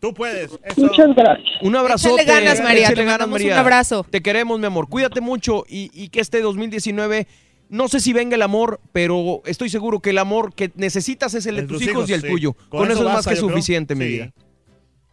[0.00, 0.50] Tú puedes.
[0.64, 0.80] Eso.
[0.80, 1.46] Muchas gracias.
[1.62, 2.22] Un abrazote.
[2.22, 3.52] Échale ganas, María, Échale ganas, María.
[3.54, 4.04] un abrazo.
[4.08, 4.88] Te queremos, mi amor.
[4.88, 7.26] Cuídate mucho y, y que este 2019,
[7.68, 11.44] no sé si venga el amor, pero estoy seguro que el amor que necesitas es
[11.46, 12.28] el de De tus hijos y el sí.
[12.28, 12.54] tuyo.
[12.70, 13.48] Con, eso, es más basta, que creo.
[13.50, 14.10] suficiente, mi Sí.
[14.12, 14.32] vida.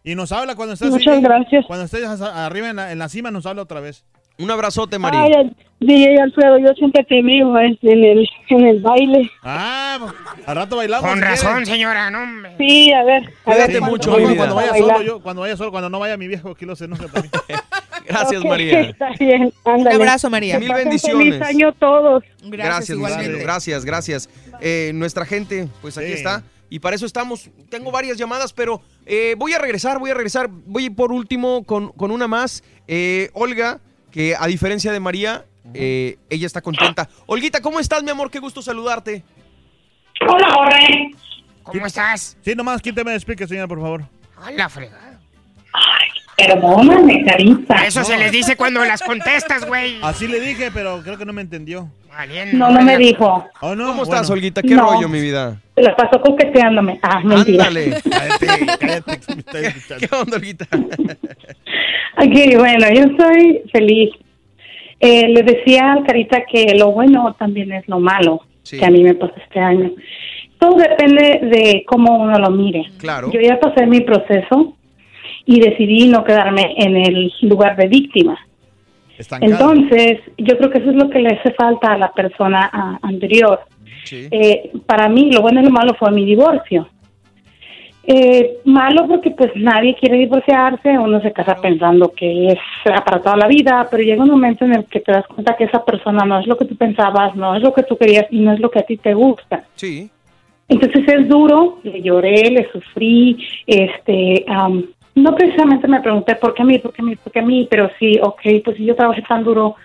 [0.04, 1.66] Y nos habla cuando estés Muchas así, gracias.
[1.66, 4.06] Cuando estés arriba en la, en la cima, nos habla otra vez.
[4.38, 5.22] Un abrazote, María.
[5.22, 9.30] Ay, DJ Alfredo, yo siempre te eh, en el, en el baile.
[9.42, 10.12] Ah,
[10.46, 11.08] al rato bailamos.
[11.08, 12.54] Con razón, señora, no hombre.
[12.58, 13.24] Sí, a ver.
[13.44, 14.96] a Cuídate ver, mucho, cuando- Cuando, vaya bailar.
[14.96, 17.32] solo, yo, cuando vaya solo, cuando no vaya mi viejo, aquí lo se enoja también.
[18.08, 18.80] Gracias, María.
[18.90, 19.96] Está bien, ándale.
[19.96, 20.58] Un abrazo, María.
[20.58, 21.28] Mil bendiciones.
[21.34, 22.24] Feliz año todos.
[22.42, 23.38] Gracias, cielo.
[23.40, 24.30] Gracias, gracias.
[24.60, 26.12] Eh, nuestra gente, pues aquí Sí.
[26.14, 26.42] está.
[26.70, 27.50] Y para eso estamos.
[27.70, 30.48] Tengo varias llamadas, pero eh, voy a regresar, voy a regresar.
[30.48, 32.62] Voy por último con, con una más.
[32.88, 33.80] Eh, Olga,
[34.10, 37.08] que a diferencia de María, eh, ella está contenta.
[37.26, 38.30] Olguita, ¿cómo estás, mi amor?
[38.30, 39.22] Qué gusto saludarte.
[40.26, 41.10] Hola, Jorge.
[41.62, 42.36] ¿Cómo estás?
[42.42, 44.02] Sí, nomás quíteme el speaker, señora, por favor.
[44.42, 45.18] A la fregada.
[46.36, 47.84] Perdóname, carita.
[47.84, 49.98] Eso se les dice cuando las contestas, güey.
[50.02, 51.90] Así le dije, pero creo que no me entendió.
[52.08, 53.44] Valiendo, No, no me dijo.
[53.60, 53.88] ¿Oh, no?
[53.88, 54.34] ¿Cómo estás, Bueno.
[54.34, 54.62] Olguita?
[54.62, 54.82] ¿Qué No.
[54.92, 55.60] rollo, mi vida?
[55.74, 56.98] Se la pasó coqueteándome.
[57.02, 57.66] Ah, mentira.
[57.66, 58.00] Ándale.
[58.08, 58.46] Cállate,
[58.78, 59.20] cállate.
[59.20, 60.06] que me está escuchando.
[60.08, 60.66] ¿Qué onda, Olguita?
[62.16, 64.10] Aquí, bueno, yo estoy feliz.
[65.00, 68.78] Eh, le decía al Carita que lo bueno también es lo malo Sí.
[68.78, 69.92] que a mí me pasó este año.
[70.58, 72.84] Todo depende de cómo uno lo mire.
[72.98, 73.30] Claro.
[73.32, 74.74] Yo ya pasé mi proceso
[75.46, 78.36] y decidí no quedarme en el lugar de víctima.
[79.16, 79.50] Estancado.
[79.52, 83.60] Entonces, yo creo que eso es lo que le hace falta a la persona anterior.
[84.04, 84.28] Sí.
[84.30, 86.88] Eh, para mí, lo bueno y lo malo fue mi divorcio.
[88.04, 92.58] Eh, malo porque pues nadie quiere divorciarse, uno se casa pensando que es
[93.04, 95.64] para toda la vida, pero llega un momento en el que te das cuenta que
[95.64, 98.40] esa persona no es lo que tú pensabas, no es lo que tú querías y
[98.40, 99.64] no es lo que a ti te gusta.
[99.74, 100.10] Sí.
[100.68, 104.44] Entonces es duro, le lloré, le sufrí, este,
[105.14, 107.44] no precisamente me pregunté por qué a mí, por qué a mí, por qué a
[107.44, 109.76] mí, pero sí, ok, pues si yo trabajé tan duro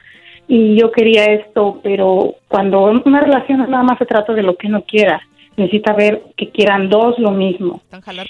[0.47, 4.67] y yo quería esto, pero cuando una relación nada más se trata de lo que
[4.67, 5.21] uno quiera,
[5.57, 7.81] necesita ver que quieran dos lo mismo.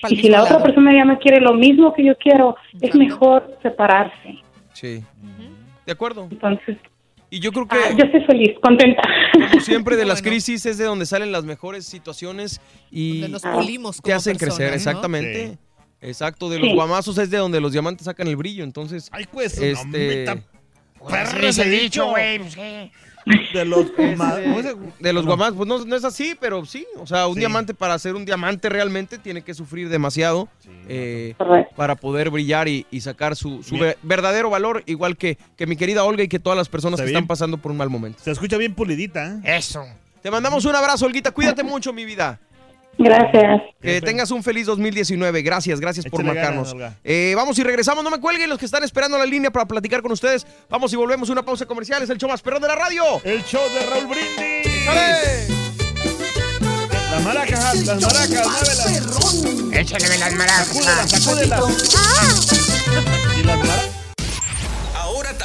[0.09, 3.57] Y si la otra persona ya no quiere lo mismo que yo quiero, es mejor
[3.61, 4.39] separarse.
[4.73, 5.03] Sí.
[5.85, 6.27] De acuerdo.
[6.31, 6.77] Entonces,
[7.29, 7.75] Y yo creo que...
[7.75, 9.01] ah, yo estoy feliz, contenta.
[9.33, 10.31] Como siempre, de las bueno.
[10.33, 12.61] crisis es de donde salen las mejores situaciones
[12.91, 14.75] y Donde nos pulimos te como hacen crecer, ¿no?
[14.75, 15.57] exactamente.
[15.99, 16.73] Exacto, de los Sí.
[16.75, 19.09] guamazos es de donde los diamantes sacan el brillo, entonces.
[19.13, 20.43] Ay, pues, este, hombre, tan
[20.99, 22.39] Pues perro ese dicho, güey.
[22.39, 22.57] pues.
[23.53, 25.29] De los Este, ma- ¿cómo se- de los no.
[25.29, 26.85] guamazos, pues no, no es así, pero sí.
[26.97, 27.39] O sea, un Sí.
[27.39, 30.49] diamante para ser un diamante realmente tiene que sufrir demasiado
[30.87, 31.35] eh,
[31.75, 33.61] para poder brillar y, y sacar su,
[34.03, 37.15] verdadero valor, igual que, que mi querida Olga y que todas las personas que bien.
[37.17, 38.19] están pasando por un mal momento.
[38.23, 39.57] Se escucha bien pulidita, ¿eh?
[39.57, 39.85] Eso.
[40.21, 41.31] Te mandamos un abrazo, Olguita.
[41.31, 42.39] Cuídate mucho, mi vida.
[42.97, 43.61] Gracias.
[43.81, 45.41] Que tengas un feliz 2019.
[45.41, 46.75] Gracias, gracias por Échale marcarnos.
[47.03, 48.03] Eh, vamos y regresamos.
[48.03, 50.45] No me cuelguen los que están esperando la línea para platicar con ustedes.
[50.69, 52.01] Vamos y volvemos una pausa comercial.
[52.03, 53.03] Es el show más perrón de la radio.
[53.23, 54.87] El show de Raúl Brindis.
[54.87, 55.63] ¡Ale!
[57.11, 59.73] Las maracas, las maracas, muévelas.
[59.73, 60.67] Échale las maracas.
[60.67, 61.61] Sacúdelas, sacúdelas.
[63.37, 63.82] Y las maracas.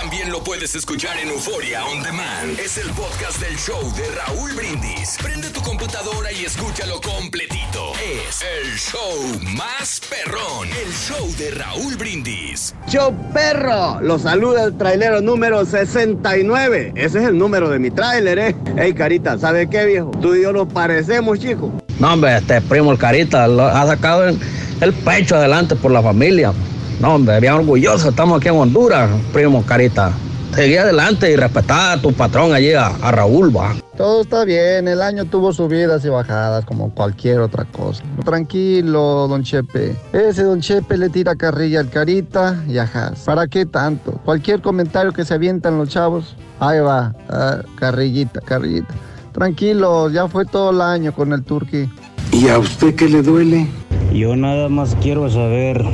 [0.09, 2.59] También lo puedes escuchar en Euforia On Demand.
[2.59, 5.19] Es el podcast del show de Raúl Brindis.
[5.23, 7.93] Prende tu computadora y escúchalo completito.
[8.27, 10.67] Es el show más perrón.
[10.83, 12.75] El show de Raúl Brindis.
[12.89, 16.93] Show perro, los saluda el trailero número 69.
[16.97, 18.57] Ese es el número de mi trailer, ¿eh?
[18.79, 20.11] Ey, Carita, ¿sabe qué, viejo?
[20.23, 21.71] Tú y yo nos parecemos, chico.
[21.99, 24.41] No, hombre, este primo el Carita lo ha sacado el,
[24.81, 26.55] el pecho adelante por la familia.
[27.01, 28.09] No, hombre, bien orgulloso.
[28.09, 30.13] Estamos aquí en Honduras, primo Carita.
[30.55, 33.75] Seguí adelante y respetá a tu patrón allí, a, a Raúl, va.
[33.97, 38.03] Todo está bien, el año tuvo subidas y bajadas como cualquier otra cosa.
[38.25, 39.95] Tranquilo, don Chepe.
[40.13, 43.21] Ese don Chepe le tira carrilla al Carita y a Haas.
[43.21, 44.13] ¿Para qué tanto?
[44.25, 48.95] Cualquier comentario que se avientan los chavos, ahí va, ah, carrillita, carrillita.
[49.33, 51.89] Tranquilo, ya fue todo el año con el Turqui.
[52.33, 53.69] ¿Y a usted qué le duele?
[54.13, 55.85] Yo nada más quiero saber,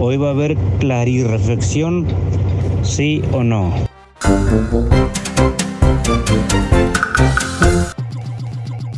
[0.00, 2.06] ¿hoy va a haber clarirreflexión?
[2.82, 3.72] ¿Sí o no?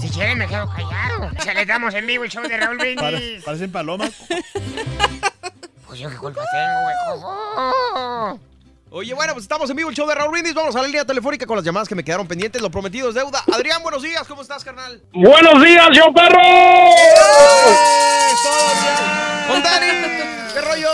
[0.00, 1.30] Si quieren me quedo callado.
[1.42, 3.42] Se les damos en vivo el show de Raúl Brindis.
[3.44, 4.12] Parecen palomas.
[5.86, 6.80] Pues yo qué culpa tengo,
[7.18, 8.40] güey.
[8.94, 10.54] Oye, bueno, pues estamos en vivo el show de Raúl Brindis.
[10.54, 12.62] Vamos a la línea telefónica con las llamadas que me quedaron pendientes.
[12.62, 13.42] Lo prometido es deuda.
[13.52, 14.26] Adrián, buenos días.
[14.28, 15.02] ¿Cómo estás, carnal?
[15.12, 16.38] Buenos días, yo perro.
[19.52, 19.86] Con Dani.
[20.54, 20.90] ¿Qué rollo?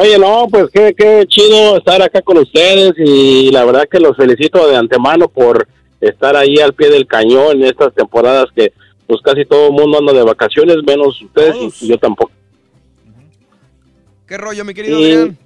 [0.00, 4.16] Oye, no, pues qué, qué chido estar acá con ustedes y la verdad que los
[4.16, 5.66] felicito de antemano por
[6.00, 8.72] estar ahí al pie del cañón en estas temporadas que
[9.06, 12.30] pues casi todo el mundo anda de vacaciones, menos ustedes y yo tampoco.
[14.26, 15.38] ¿Qué rollo, mi querido Y, Adrián?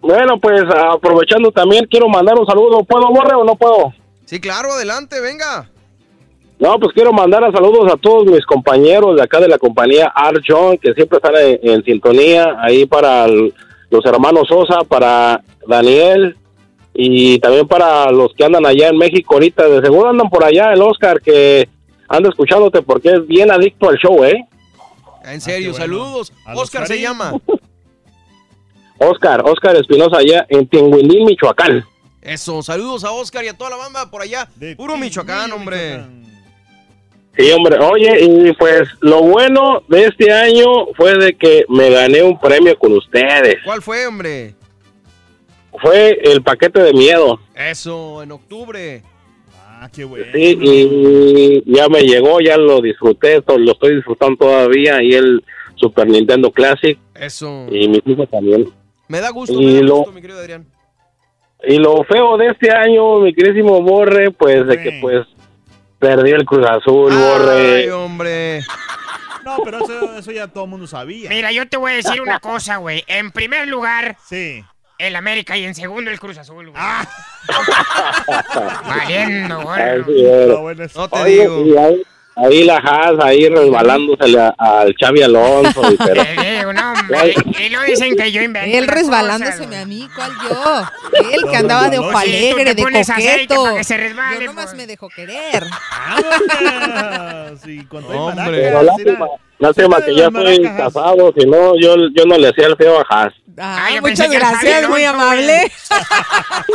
[0.00, 2.84] bueno, pues aprovechando también quiero mandar un saludo.
[2.84, 3.92] ¿Puedo, Borre, o no puedo?
[4.26, 5.68] Sí, claro, adelante, venga.
[6.58, 10.10] No, pues quiero mandar a saludos a todos mis compañeros de acá de la compañía
[10.14, 13.52] Art John, que siempre están en, en sintonía, ahí para el-
[13.90, 16.36] los hermanos Sosa, para Daniel
[16.94, 19.68] y también para los que andan allá en México ahorita.
[19.68, 21.68] De seguro andan por allá, el Oscar, que
[22.08, 24.46] anda escuchándote porque es bien adicto al show, ¿eh?
[25.24, 25.84] En serio, bueno.
[25.84, 26.32] saludos.
[26.54, 27.34] Oscar se llama.
[28.98, 31.84] Oscar, Oscar Espinosa allá en Tinguindín, Michoacán.
[32.22, 34.48] Eso, saludos a Oscar y a toda la banda por allá.
[34.76, 36.02] Puro Michoacán, hombre.
[37.36, 42.22] Sí, hombre, oye, y pues lo bueno de este año fue de que me gané
[42.22, 43.56] un premio con ustedes.
[43.64, 44.54] ¿Cuál fue, hombre?
[45.82, 47.38] Fue el paquete de miedo.
[47.54, 49.02] Eso, en octubre.
[49.78, 50.24] Ah, qué bueno.
[50.32, 56.08] Sí, y ya me llegó, ya lo disfruté, lo estoy disfrutando todavía, y el Super
[56.08, 57.66] Nintendo Classic, Eso.
[57.70, 58.70] y mis hijos también.
[59.08, 60.66] Me da gusto, Y me da lo- gusto, mi querido Adrián.
[61.68, 65.26] Y lo feo de este año, mi querísimo Borre, pues de que pues
[65.98, 67.92] perdí el Cruz Azul, Ay, Borre.
[67.92, 68.60] hombre.
[69.44, 71.28] No, pero eso, eso ya todo el mundo sabía.
[71.30, 73.04] Mira, yo te voy a decir una cosa, güey.
[73.06, 74.64] En primer lugar, sí.
[74.98, 76.74] el América y en segundo el Cruz Azul, güey.
[76.76, 77.06] Ah.
[78.86, 80.88] Valiendo, Ay, Borre.
[80.94, 81.64] No te Oye, digo.
[81.66, 82.02] y ahí,
[82.36, 86.22] ahí la Haas, ahí resbalándosele a- al Xavi Alonso, y pero...
[86.72, 87.34] No, hombre.
[87.58, 88.76] Y luego dicen que yo inventé.
[88.78, 90.82] Él resbalándose cosas, a mí, ¿cuál yo?
[91.32, 93.64] Él que andaba de ojo alegre, de coqueto.
[93.64, 95.64] para que se resbale, Yo nomás me dejó querer.
[97.64, 98.44] Sí, Hombre.
[98.62, 99.26] Pero lástima,
[99.58, 103.04] lástima que ya estoy casado, si no, yo, yo no le hacía el feo a
[103.08, 103.32] Haas.
[103.58, 105.70] Ah, yo muchas gracias, muy amable.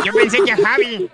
[0.03, 1.09] Yo pensé que a Javi.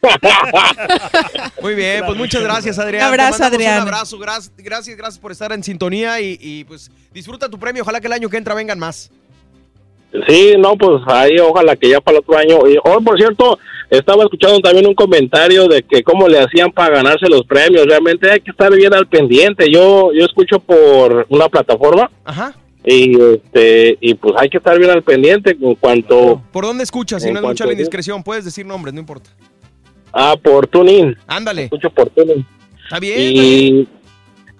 [1.62, 3.02] Muy bien, pues muchas gracias, Adrián.
[3.02, 3.82] Un abrazo, Adrián.
[3.82, 7.82] Un abrazo, gracias, gracias, gracias por estar en sintonía y, y, pues disfruta tu premio.
[7.82, 9.10] Ojalá que el año que entra vengan más.
[10.26, 12.58] Sí, no, pues ahí ojalá que ya para el otro año.
[12.68, 13.58] Y hoy, por cierto,
[13.90, 17.86] estaba escuchando también un comentario de que cómo le hacían para ganarse los premios.
[17.86, 19.70] Realmente hay que estar bien al pendiente.
[19.70, 22.54] Yo yo escucho por una plataforma Ajá.
[22.84, 27.22] y este y pues hay que estar bien al pendiente en cuanto ¿Por dónde escuchas?
[27.22, 29.30] Si no es mucha la indiscreción, puedes decir nombres, no importa.
[30.12, 31.16] Ah por tuning.
[31.26, 31.64] Ándale.
[31.64, 32.44] Escucho por tuning.
[32.84, 33.76] Está bien, está bien.
[33.76, 33.88] Y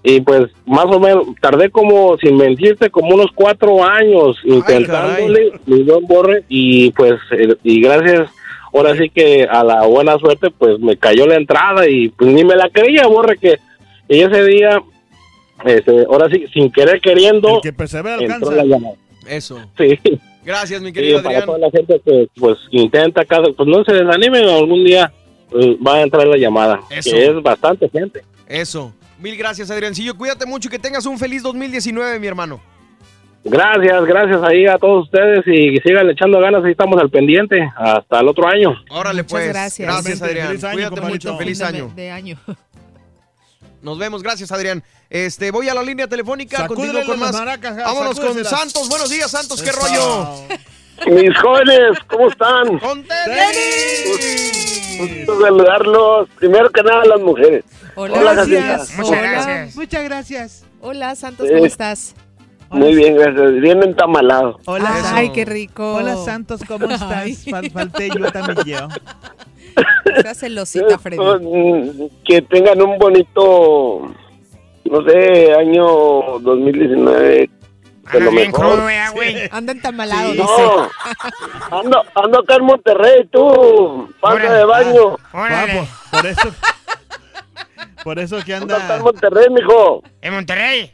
[0.05, 5.83] y pues más o menos tardé como, sin mentirte, como unos cuatro años intentándole, mi
[5.83, 8.31] buen Borre, y pues, eh, y gracias,
[8.73, 12.44] ahora sí que a la buena suerte, pues me cayó la entrada y pues ni
[12.44, 13.59] me la creía, Borre, que
[14.09, 14.81] y ese día,
[15.65, 18.55] este, ahora sí, sin querer queriendo, El que persevera entró alcanza.
[18.55, 18.94] la llamada.
[19.27, 19.59] Eso.
[19.77, 19.99] Sí.
[20.44, 21.47] Gracias, mi Sí, querido para Adrián.
[21.47, 25.12] toda la gente que pues intenta cada, pues no se desanimen algún día
[25.55, 27.10] va a entrar la llamada, Eso.
[27.10, 28.25] que es bastante gente.
[28.47, 28.93] Eso.
[29.18, 30.17] Mil gracias, Adriancillo.
[30.17, 32.60] Cuídate mucho y que tengas un feliz 2019, mi hermano.
[33.44, 38.20] Gracias, gracias ahí a todos ustedes y sigan echando ganas, ahí estamos al pendiente hasta
[38.20, 38.75] el otro año.
[38.91, 39.49] Órale, Muchas pues.
[39.49, 39.89] gracias.
[39.89, 40.49] Gracias, Adrián.
[40.49, 41.39] Feliz año, Cuídate mucho.
[41.39, 41.93] Feliz de año.
[41.94, 42.39] De año.
[43.83, 44.23] Nos vemos.
[44.23, 44.83] Gracias, Adrián.
[45.09, 46.59] Este, voy a la línea telefónica.
[46.59, 47.33] Sacúdele con más.
[47.33, 48.44] maracas, Vámonos con.
[48.44, 48.89] Santos.
[48.89, 49.62] Buenos días, Santos.
[49.62, 49.81] ¿Qué Eso.
[49.81, 50.59] rollo?
[51.07, 52.78] Mis jóvenes, ¿cómo están?
[52.78, 53.05] Con
[54.99, 56.28] Gusto saludarlos.
[56.39, 57.65] Primero que nada, las mujeres.
[57.94, 58.97] Hola, Hola, gracias.
[58.97, 59.20] Muchas Hola.
[59.33, 59.77] gracias.
[59.77, 60.65] Muchas gracias.
[60.81, 61.49] Hola, Santos.
[61.51, 62.15] ¿cómo estás?
[62.70, 63.52] Muy bien, gracias.
[63.60, 64.59] Bien entamalado.
[64.67, 65.94] Hola, Ay, qué rico.
[65.94, 67.47] Hola Santos, ¿cómo estás?
[67.47, 68.89] Fal- falté yo también yo.
[70.17, 71.18] Está celosita, Freddy.
[71.18, 74.12] Mm, Que tengan un bonito,
[74.85, 77.51] no sé, año 2019.
[78.12, 78.80] De lo Anda bien mejor.
[79.14, 79.48] güey.
[79.50, 80.62] Anda entamalado, No, dice.
[81.70, 84.50] ando, ando acá en Monterrey, tú, Órale.
[84.50, 85.16] de baño.
[85.32, 85.88] Órale.
[86.10, 86.54] por, por eso.
[88.04, 89.04] Por eso que Ando acá en anda.
[89.04, 90.02] Monterrey, mijo.
[90.22, 90.92] En Monterrey.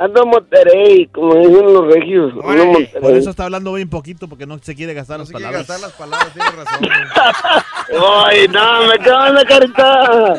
[0.00, 2.32] Ando en Monterrey, como dicen los regios.
[2.32, 2.66] Ando en Órale.
[2.66, 3.00] Monterrey.
[3.02, 5.46] Por eso está hablando bien poquito, porque no se quiere gastar No las se quiere
[5.46, 5.66] palabras.
[5.66, 6.88] gastar las palabras, tienes razón.
[8.26, 10.32] Ay, no, me cago en la carita.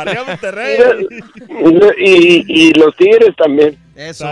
[0.00, 1.06] Arriba Monterrey.
[1.48, 3.78] Y, y, y los tigres también.
[4.08, 4.24] Eso.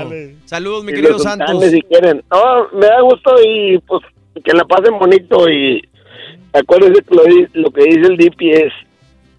[0.47, 1.63] Saludos, mi Y querido Santos.
[1.71, 2.23] si quieren.
[2.31, 4.03] No, me da gusto y pues
[4.45, 5.83] que la pasen bonito y
[6.53, 8.73] acuérdense que lo, di- lo que dice el DP es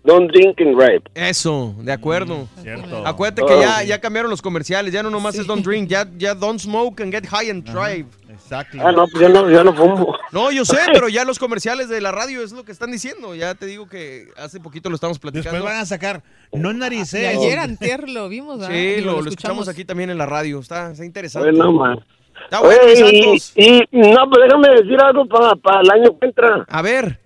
[0.03, 1.01] don't drink and drive.
[1.13, 2.47] Eso, de acuerdo.
[2.61, 3.05] Cierto.
[3.05, 6.33] Acuérdate que ya, ya cambiaron los comerciales, ya no nomás es don't drink, ya, ya
[6.33, 8.07] don't smoke and get high and drive.
[8.29, 8.77] Exacto.
[8.81, 10.15] Ah, no, pues yo no, yo no fumo.
[10.31, 13.35] No, yo sé, pero ya los comerciales de la radio es lo que están diciendo.
[13.35, 15.51] Ya te digo que hace poquito lo estamos platicando.
[15.51, 16.23] Después van a sacar.
[16.53, 17.29] No Y nariceo.
[17.29, 18.73] ayer, antier, lo vimos, ¿verdad?
[18.73, 20.59] Sí, lo, lo escuchamos aquí también en la radio.
[20.59, 21.51] Está, está interesante.
[21.51, 21.99] Bueno, man.
[22.45, 26.65] Está bueno, Oye, y, no, pues déjame decir algo para el año que entra.
[26.69, 27.19] A ver.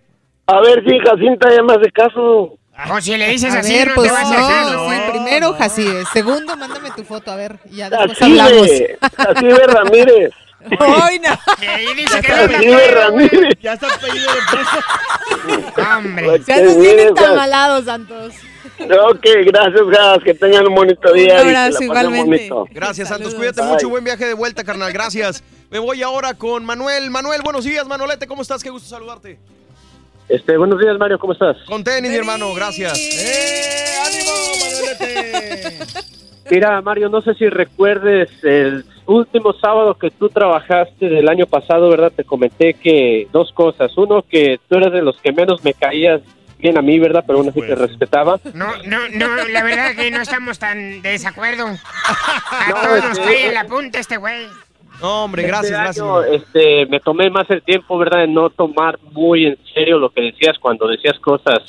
[0.48, 2.58] A ver si Jacinta ya me hace caso.
[2.92, 4.74] O si le dices A así, ver, no pues te vas a hacer.
[4.76, 8.68] no, sí, primero Jacibe, segundo mándame tu foto, a ver, y ya después hablamos.
[9.16, 10.32] Jacibe Ramírez.
[10.80, 11.30] Ay, no.
[11.70, 12.30] Ahí dice que
[12.68, 13.02] no.
[13.02, 13.54] Ramírez.
[13.62, 15.72] Ya está pedido de preso.
[15.98, 16.44] Hombre.
[16.44, 18.34] Se andas bien entamalados, Santos.
[18.80, 20.20] Ok, gracias, Gas.
[20.24, 21.34] Que tengan un bonito día.
[21.42, 22.26] Un abrazo, igualmente.
[22.50, 22.68] bonito.
[22.72, 23.36] Gracias, Santos.
[23.36, 23.72] Cuídate Bye.
[23.72, 23.90] mucho.
[23.90, 24.92] Buen viaje de vuelta, carnal.
[24.94, 25.44] Gracias.
[25.70, 27.12] Me voy ahora con Manuel.
[27.12, 28.26] Manuel, buenos días, Manolete.
[28.26, 28.64] ¿Cómo estás?
[28.64, 29.38] Qué gusto saludarte.
[30.30, 31.20] Este, buenos días, Mario.
[31.20, 31.58] ¿Cómo estás?
[31.68, 32.54] Con tenis, mi hermano.
[32.54, 32.98] Gracias.
[32.98, 33.96] ¡Eh!
[34.06, 36.04] ¡Ánimo, Manuelete!
[36.50, 41.90] Mira, Mario, no sé si recuerdes el último sábado que tú trabajaste del año pasado,
[41.90, 42.12] ¿verdad?
[42.16, 43.98] Te comenté que dos cosas.
[43.98, 46.22] Uno, que tú eres de los que menos me caías
[46.58, 47.24] bien a mí, ¿verdad?
[47.28, 48.40] Pero aún así te respetaba.
[48.54, 51.66] No, no, no, la verdad que no estamos tan de desacuerdo.
[51.68, 54.48] A todos nos este, trae en la punta este güey.
[55.02, 56.06] No, hombre, gracias, Este gracias.
[56.06, 58.20] año, este, me tomé más el tiempo, ¿verdad?
[58.20, 61.60] De no tomar muy en serio lo que decías cuando decías cosas.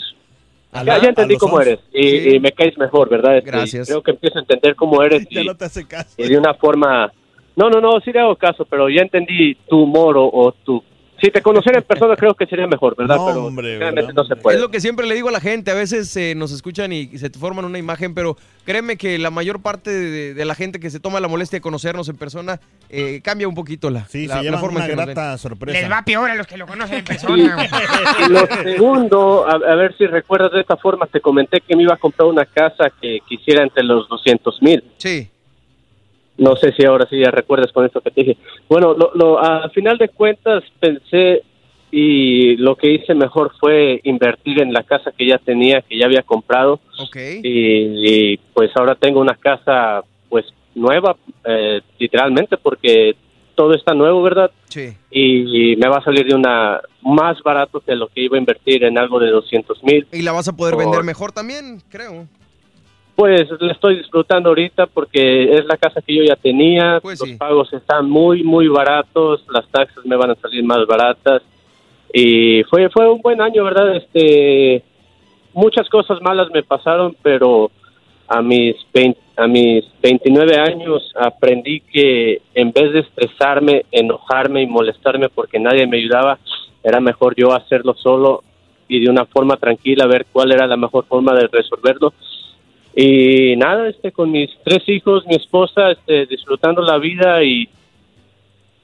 [0.72, 2.28] Ya, la- ya entendí cómo eres y, Sí.
[2.36, 3.36] y me caes mejor, ¿verdad?
[3.38, 3.88] Este, Gracias.
[3.88, 6.14] Creo que empiezo a entender cómo eres Ya y, no te hace caso.
[6.18, 7.12] y de una forma...
[7.56, 10.82] No, no, no, sí le hago caso, pero ya entendí tu humor o, o tu...
[11.24, 13.16] Si te conociera en persona creo que sería mejor, ¿verdad?
[13.16, 13.78] No, pero hombre,
[14.12, 14.56] no se puede.
[14.58, 15.70] Es lo que siempre le digo a la gente.
[15.70, 18.36] A veces eh, nos escuchan y, y se te forman una imagen, pero
[18.66, 21.60] créeme que la mayor parte de, de la gente que se toma la molestia de
[21.62, 24.84] conocernos en persona eh, cambia un poquito la, Sí, la, se la llevan forma una
[24.84, 25.80] en que nos grata sorpresa.
[25.80, 27.68] Les va peor a los que lo conocen en Y, persona.
[28.28, 31.84] y lo segundo, a, a ver si recuerdas de esta forma, te comenté que me
[31.84, 34.84] iba a comprar una casa que quisiera entre los 200 mil.
[34.98, 35.30] Sí.
[36.36, 38.36] No sé si ahora sí ya recuerdas con esto que te dije.
[38.68, 41.42] Bueno, lo, lo, a final de cuentas pensé
[41.90, 46.06] y lo que hice mejor fue invertir en la casa que ya tenía, que ya
[46.06, 46.80] había comprado.
[46.98, 47.16] Ok.
[47.42, 51.14] Y, y, pues ahora tengo una casa pues nueva,
[51.44, 53.14] eh, literalmente, porque
[53.54, 54.50] todo está nuevo, ¿verdad?
[54.68, 54.92] Sí.
[55.12, 58.40] Y, y me va a salir de una más barato que lo que iba a
[58.40, 60.04] invertir en algo de 200 mil.
[60.10, 62.26] Y la vas a poder Por- vender mejor también, creo.
[63.16, 66.98] Pues la estoy disfrutando ahorita porque es la casa que yo ya tenía.
[67.00, 67.36] Pues los sí.
[67.36, 69.44] pagos están muy, muy baratos.
[69.48, 71.42] Las taxas me van a salir más baratas.
[72.12, 73.96] Y fue, fue un buen año, ¿verdad?
[73.96, 74.82] Este,
[75.52, 77.70] muchas cosas malas me pasaron, pero
[78.26, 84.66] a mis, 20 a mis 29 años aprendí que en vez de estresarme, enojarme y
[84.66, 86.38] molestarme porque nadie me ayudaba,
[86.82, 88.44] era mejor yo hacerlo solo
[88.86, 92.12] y de una forma tranquila, ver cuál era la mejor forma de resolverlo
[92.96, 97.68] Y nada, este, con mis tres hijos, mi esposa, este, disfrutando la vida y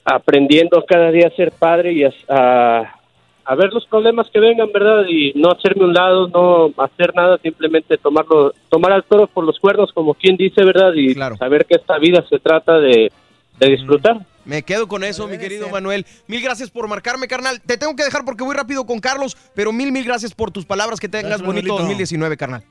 [0.03, 2.99] aprendiendo cada día a ser padre y a, a,
[3.45, 5.05] a ver los problemas que vengan, ¿verdad?
[5.07, 9.59] Y no hacerme un lado, no hacer nada, simplemente tomarlo, tomar al toro por los
[9.59, 10.93] cuernos, como quien dice, ¿verdad?
[10.93, 13.11] Y saber que esta vida se trata de,
[13.59, 14.25] de disfrutar.
[14.43, 16.05] Me quedo con eso, mi querido Manuel.
[16.27, 17.61] Mil gracias por marcarme, carnal.
[17.61, 20.65] Te tengo que dejar porque voy rápido con Carlos, pero mil, mil gracias por tus
[20.65, 20.99] palabras.
[20.99, 21.83] Que tengas Gracias, bonito Manuelito.
[21.83, 22.63] 2019, carnal.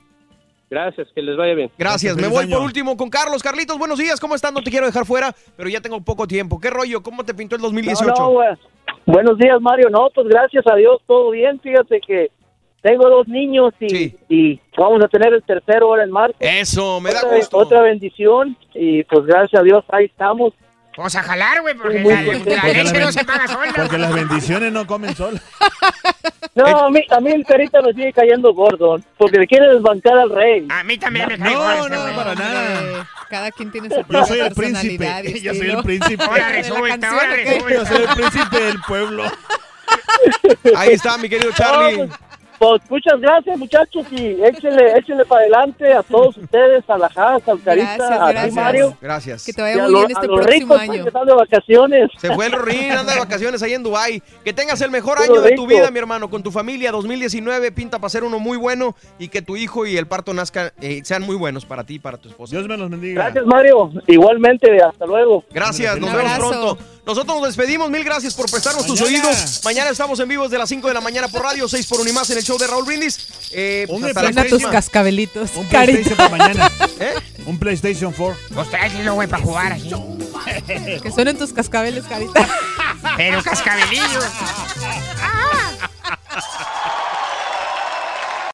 [0.71, 1.71] Gracias, que les vaya bien.
[1.77, 2.17] Gracias.
[2.17, 3.43] Me voy por último con Carlos.
[3.43, 4.21] Carlitos, buenos días.
[4.21, 4.53] ¿Cómo estás?
[4.53, 6.61] No te quiero dejar fuera, pero ya tengo poco tiempo.
[6.61, 7.03] ¿Qué rollo?
[7.03, 8.05] ¿Cómo te pintó el 2018?
[8.07, 8.49] No, no, güey.
[9.05, 9.91] Buenos días, Mario.
[9.91, 11.59] No, pues gracias a Dios, todo bien.
[11.59, 12.31] Fíjate que
[12.83, 16.37] tengo dos niños y, y vamos a tener el tercero ahora en marzo.
[16.39, 17.57] Eso, me da otra, gusto.
[17.57, 20.55] Otra bendición y pues gracias a Dios ahí estamos.
[20.97, 23.73] Vamos a jalar, güey, porque la, leche no se paga sola.
[23.75, 25.43] Porque las bendiciones no comen solas.
[26.55, 30.19] No, a mí, a mí el carita me sigue cayendo gordo porque le quiere desbancar
[30.19, 30.67] al rey.
[30.69, 33.09] A mí también me cae No, no, para nada.
[33.29, 35.41] Cada quien tiene su Yo soy el príncipe.
[35.41, 36.23] Yo soy el príncipe.
[36.25, 37.75] Ahora ¿De la resulta, ahora resulta.
[37.75, 39.25] Yo soy el príncipe del pueblo.
[40.77, 41.99] Ahí está, mi querido Charlie.
[41.99, 42.30] No, pues,
[42.61, 47.49] pues, muchas gracias, muchachos, y échenle, échenle para adelante a todos ustedes, a la Haas,
[47.49, 48.51] al Carita, Gracias, a ti.
[48.51, 48.97] Mario.
[49.01, 49.47] Gracias.
[49.47, 50.87] Que te vaya muy bien a este los próximo ricos, año.
[50.89, 52.11] pues, que están de vacaciones.
[52.19, 54.23] Se fue el Rorín, anda de vacaciones ahí en Dubai.
[54.45, 56.93] Que tengas el mejor año de tu vida, mi hermano, con tu familia.
[56.93, 60.71] 2019 pinta para ser uno muy bueno y que tu hijo y el parto nazcan
[60.83, 62.57] eh, sean muy buenos para ti y para tu esposa.
[62.57, 63.23] Dios me los bendiga.
[63.25, 63.91] Gracias, Mario.
[64.07, 65.45] Igualmente, hasta luego.
[65.51, 66.79] Gracias, nos Un vemos pronto.
[67.07, 69.61] Nosotros nos despedimos, mil gracias por prestarnos tus oídos.
[69.65, 72.09] Mañana estamos en vivo desde las 5 de la mañana por radio, 6 por un
[72.09, 73.19] y más en el show de Raúl Brindis.
[73.53, 76.71] Eh, pues Un hasta la Suena tus cascabelitos, Un PlayStation para mañana.
[77.01, 77.15] ¿Eh?
[77.47, 78.37] Un PlayStation 4.
[78.55, 79.91] Pues tráeselo, güey, para jugar así.
[81.03, 82.47] Que suenen tus cascabeles, carita.
[83.17, 84.25] Pero cascabelillos.